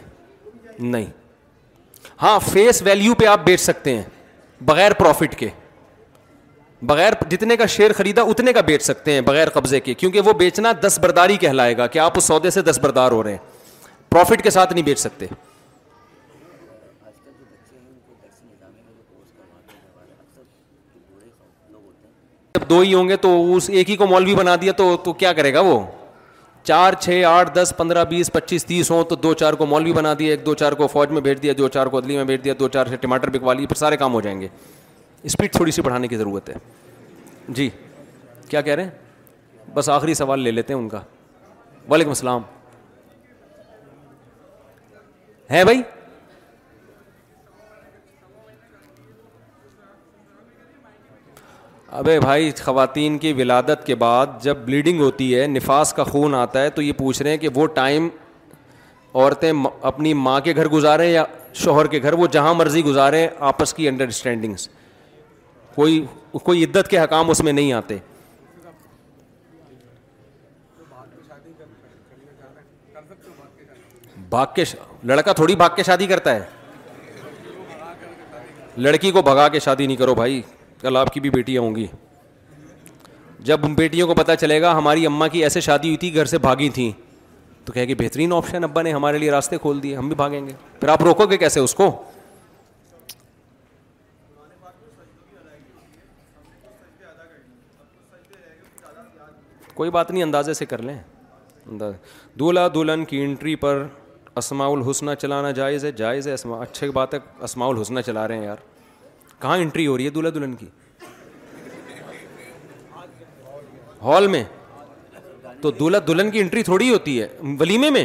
[0.78, 1.06] نہیں
[2.22, 4.02] ہاں فیس ویلیو پہ آپ بیچ سکتے ہیں
[4.64, 5.48] بغیر پروفٹ کے
[6.86, 10.32] بغیر جتنے کا شیئر خریدا اتنے کا بیچ سکتے ہیں بغیر قبضے کے کیونکہ وہ
[10.38, 13.38] بیچنا دس برداری کہلائے گا کہ آپ اس سودے سے دس بردار ہو رہے ہیں
[14.10, 15.26] پروفٹ کے ساتھ نہیں بیچ سکتے
[22.54, 25.12] جب دو ہی ہوں گے تو اس ایک ہی کو مولوی بنا دیا تو تو
[25.22, 25.78] کیا کرے گا وہ
[26.64, 30.12] چار چھ آٹھ دس پندرہ بیس پچیس تیس ہوں تو دو چار کو مولوی بنا
[30.18, 32.42] دیا ایک دو چار کو فوج میں بھیج دیا دو چار کو ادلی میں بھیج
[32.44, 34.48] دیا دو چار سے ٹماٹر بکوا لیے پھر سارے کام ہو جائیں گے
[35.24, 36.54] اسپیڈ تھوڑی سی بڑھانے کی ضرورت ہے
[37.54, 37.68] جی
[38.48, 41.00] کیا کہہ رہے ہیں بس آخری سوال لے لیتے ہیں ان کا
[41.90, 42.42] وعلیکم السلام
[45.50, 45.82] ہے بھائی
[51.98, 56.62] ابے بھائی خواتین کی ولادت کے بعد جب بلیڈنگ ہوتی ہے نفاس کا خون آتا
[56.62, 58.08] ہے تو یہ پوچھ رہے ہیں کہ وہ ٹائم
[59.14, 59.50] عورتیں
[59.90, 61.24] اپنی ماں کے گھر گزاریں یا
[61.64, 64.68] شوہر کے گھر وہ جہاں مرضی گزاریں آپس کی انڈرسٹینڈنگس
[65.78, 66.04] کوئی
[66.44, 67.96] کوئی عدت کے حکام اس میں نہیں آتے
[74.30, 74.64] بھاگ کے
[75.10, 77.28] لڑکا تھوڑی بھاگ کے شادی کرتا ہے
[78.86, 80.40] لڑکی کو بھگا کے شادی نہیں کرو بھائی
[80.80, 81.86] کل آپ کی بھی بیٹیاں ہوں گی
[83.50, 86.38] جب بیٹیوں کو پتہ چلے گا ہماری اما کی ایسے شادی ہوئی تھی گھر سے
[86.48, 86.90] بھاگی تھیں
[87.64, 90.44] تو کہہ کہ بہترین آپشن ابا نے ہمارے لیے راستے کھول دیے ہم بھی بھاگیں
[90.46, 91.90] گے پھر آپ روکو گے کیسے اس کو
[99.78, 100.96] کوئی بات نہیں اندازے سے کر لیں
[101.70, 101.92] انداز
[102.38, 103.82] دولہا دلہن کی انٹری پر
[104.40, 107.18] اسماع الحسنہ چلانا جائز ہے جائز ہے اچھے بات ہے
[107.48, 108.62] اسماع الحسنہ چلا رہے ہیں یار
[109.42, 110.66] کہاں انٹری ہو رہی ہے دولہا دلہن کی
[114.02, 114.42] ہال میں
[115.60, 117.28] تو دلہا دلہن کی انٹری تھوڑی ہوتی ہے
[117.60, 118.04] ولیمے میں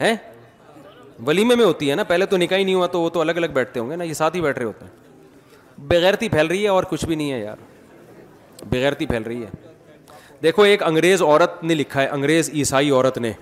[0.00, 0.14] ہیں
[1.26, 3.42] ولیمے میں ہوتی ہے نا پہلے تو نکاح ہی نہیں ہوا تو وہ تو الگ
[3.44, 6.62] الگ بیٹھتے ہوں گے نا یہ ساتھ ہی بیٹھ رہے ہوتے ہیں بغیرتی پھیل رہی
[6.64, 7.72] ہے اور کچھ بھی نہیں ہے یار
[8.70, 9.50] بغیرتی پھیل رہی ہے
[10.42, 13.32] دیکھو ایک انگریز عورت نے لکھا ہے انگریز عیسائی عورت نے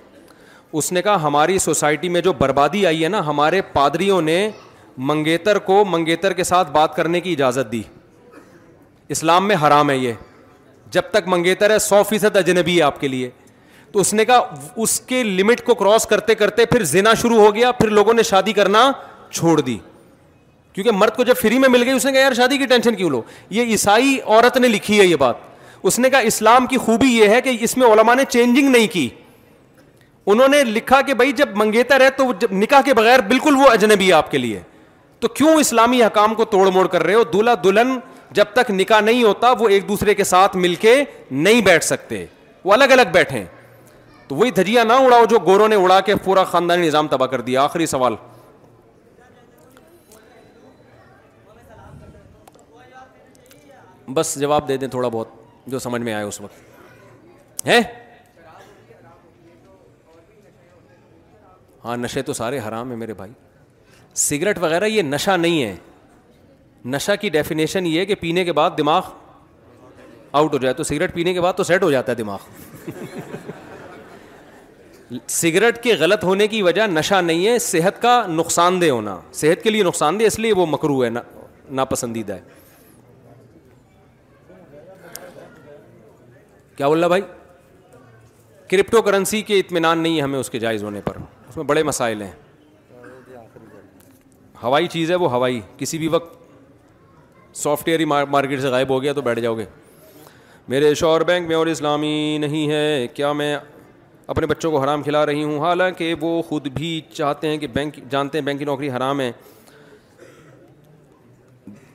[0.81, 4.47] اس نے کہا ہماری سوسائٹی میں جو بربادی آئی ہے نا ہمارے پادریوں نے
[5.09, 7.81] منگیتر کو منگیتر کے ساتھ بات کرنے کی اجازت دی
[9.15, 10.13] اسلام میں حرام ہے یہ
[10.91, 13.29] جب تک منگیتر ہے سو فیصد اجنبی ہے آپ کے لیے
[13.91, 14.53] تو اس نے کہا
[14.83, 18.23] اس کے لمٹ کو کراس کرتے کرتے پھر زنا شروع ہو گیا پھر لوگوں نے
[18.23, 18.91] شادی کرنا
[19.31, 19.77] چھوڑ دی
[20.73, 22.95] کیونکہ مرد کو جب فری میں مل گئی اس نے کہا یار شادی کی ٹینشن
[22.95, 23.21] کیوں لو
[23.57, 25.35] یہ عیسائی عورت نے لکھی ہے یہ بات
[25.89, 28.87] اس نے کہا اسلام کی خوبی یہ ہے کہ اس میں علماء نے چینجنگ نہیں
[28.93, 29.07] کی
[30.33, 33.69] انہوں نے لکھا کہ بھائی جب منگیتا رہے تو جب نکاح کے بغیر بالکل وہ
[33.71, 34.59] اجنبی ہے آپ کے لیے
[35.19, 37.97] تو کیوں اسلامی حکام کو توڑ موڑ کر رہے ہو دلہا دلہن
[38.39, 41.01] جب تک نکاح نہیں ہوتا وہ ایک دوسرے کے ساتھ مل کے
[41.31, 42.25] نہیں بیٹھ سکتے
[42.63, 43.43] وہ الگ الگ بیٹھیں
[44.27, 47.41] تو وہی دھجیا نہ اڑاؤ جو گوروں نے اڑا کے پورا خاندانی نظام تباہ کر
[47.41, 48.15] دیا آخری سوال
[54.13, 55.27] بس جواب دے دیں تھوڑا بہت
[55.73, 57.79] جو سمجھ میں آئے اس وقت ہے
[61.85, 63.31] ہاں نشے تو سارے حرام ہیں میرے بھائی
[64.27, 65.75] سگریٹ وغیرہ یہ نشہ نہیں ہے
[66.95, 69.03] نشہ کی ڈیفینیشن یہ ہے کہ پینے کے بعد دماغ
[70.39, 72.47] آؤٹ ہو جائے تو سگریٹ پینے کے بعد تو سیٹ ہو جاتا ہے دماغ
[75.29, 79.63] سگریٹ کے غلط ہونے کی وجہ نشہ نہیں ہے صحت کا نقصان دہ ہونا صحت
[79.63, 81.09] کے لیے نقصان دہ اس لیے وہ مکرو ہے
[81.79, 82.61] ناپسندیدہ ہے
[86.75, 87.21] کیا بول رہا بھائی
[88.69, 91.17] کرپٹو کرنسی کے اطمینان نہیں ہے ہمیں اس کے جائز ہونے پر
[91.49, 92.31] اس میں بڑے مسائل ہیں
[94.63, 96.37] ہوائی چیز ہے وہ ہوائی کسی بھی وقت
[97.57, 99.65] سافٹ ویئر ہی مارکیٹ سے غائب ہو گیا تو بیٹھ جاؤ گے
[100.69, 103.55] میرے شور بینک میں اور اسلامی نہیں ہے کیا میں
[104.33, 107.99] اپنے بچوں کو حرام کھلا رہی ہوں حالانکہ وہ خود بھی چاہتے ہیں کہ بینک
[108.11, 109.31] جانتے ہیں بینک کی نوکری حرام ہے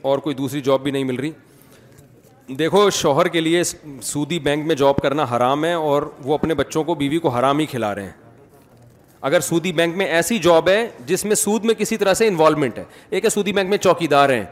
[0.09, 1.31] اور کوئی دوسری جاب بھی نہیں مل رہی
[2.59, 3.63] دیکھو شوہر کے لیے
[4.03, 7.59] سودی بینک میں جاب کرنا حرام ہے اور وہ اپنے بچوں کو بیوی کو حرام
[7.59, 8.13] ہی کھلا رہے ہیں
[9.29, 12.79] اگر سودی بینک میں ایسی جاب ہے جس میں سود میں کسی طرح سے انوالومنٹ
[12.79, 14.45] ہے ایک ہے سودی بینک میں چوکی دار ہیں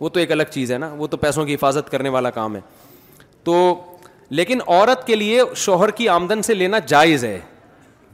[0.00, 2.56] وہ تو ایک الگ چیز ہے نا وہ تو پیسوں کی حفاظت کرنے والا کام
[2.56, 2.60] ہے
[3.44, 3.56] تو
[4.30, 7.38] لیکن عورت کے لیے شوہر کی آمدن سے لینا جائز ہے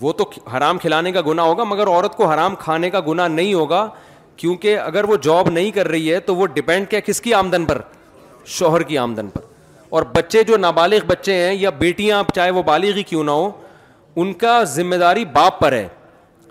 [0.01, 3.52] وہ تو حرام کھلانے کا گناہ ہوگا مگر عورت کو حرام کھانے کا گناہ نہیں
[3.55, 3.86] ہوگا
[4.36, 7.64] کیونکہ اگر وہ جاب نہیں کر رہی ہے تو وہ ڈپینڈ کیا کس کی آمدن
[7.64, 7.81] پر
[8.47, 9.41] شوہر کی آمدن پر
[9.97, 13.31] اور بچے جو نابالغ بچے ہیں یا بیٹیاں آپ چاہے وہ بالغ ہی کیوں نہ
[13.31, 13.51] ہوں
[14.21, 15.87] ان کا ذمہ داری باپ پر ہے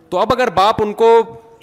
[0.10, 1.12] تو اب اگر باپ ان کو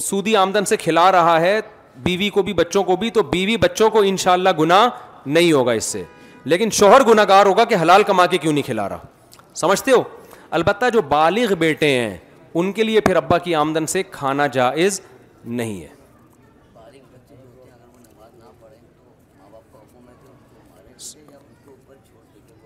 [0.07, 1.59] سودی آمدن سے کھلا رہا ہے
[2.03, 4.89] بیوی کو بھی بچوں کو بھی تو بیوی بچوں کو انشاءاللہ گناہ
[5.27, 6.03] نہیں ہوگا اس سے
[6.45, 9.07] لیکن شوہر گناہ گار ہوگا کہ حلال کما کے کیوں نہیں کھلا رہا
[9.63, 10.03] سمجھتے ہو
[10.51, 12.17] البتہ جو بالغ بیٹے ہیں
[12.61, 15.01] ان کے لیے پھر ابا کی آمدن سے کھانا جائز
[15.45, 15.99] نہیں ہے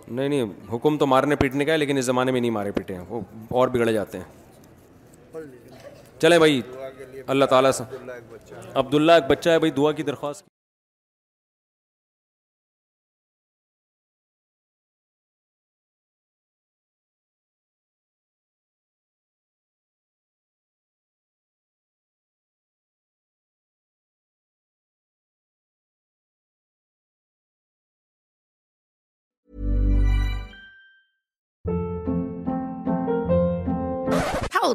[0.09, 2.95] نہیں نہیں حکم تو مارنے پیٹنے کا ہے لیکن اس زمانے میں نہیں مارے پیٹے
[2.97, 3.21] ہیں وہ
[3.59, 5.43] اور بگڑے جاتے ہیں
[6.21, 6.61] چلیں بھائی
[7.27, 7.85] اللہ تعالیٰ سے
[8.79, 10.45] عبداللہ ایک بچہ ہے بھائی دعا کی درخواست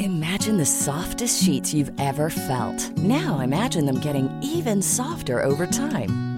[0.00, 2.90] Imagine the softest sheets you've ever felt.
[2.98, 6.18] Now imagine them getting even softer over time.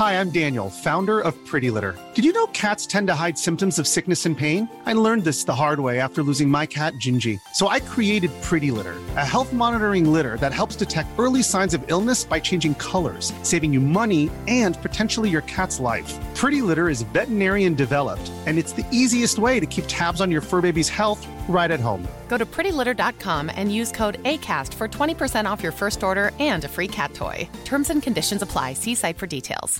[0.00, 1.94] Hi, I'm Daniel, founder of Pretty Litter.
[2.12, 4.68] Did you know cats tend to hide symptoms of sickness and pain?
[4.84, 7.40] I learned this the hard way after losing my cat, Gingy.
[7.54, 11.80] So I created Pretty Litter, a health monitoring litter that helps detect early signs of
[11.86, 16.12] illness by changing colors, saving you money and potentially your cat's life.
[16.34, 20.42] Pretty Litter is veterinarian developed, and it's the easiest way to keep tabs on your
[20.42, 22.06] fur baby's health right at home.
[22.28, 26.68] Go to prettylitter.com and use code ACAST for 20% off your first order and a
[26.68, 27.48] free cat toy.
[27.64, 28.74] Terms and conditions apply.
[28.74, 29.72] See site for details.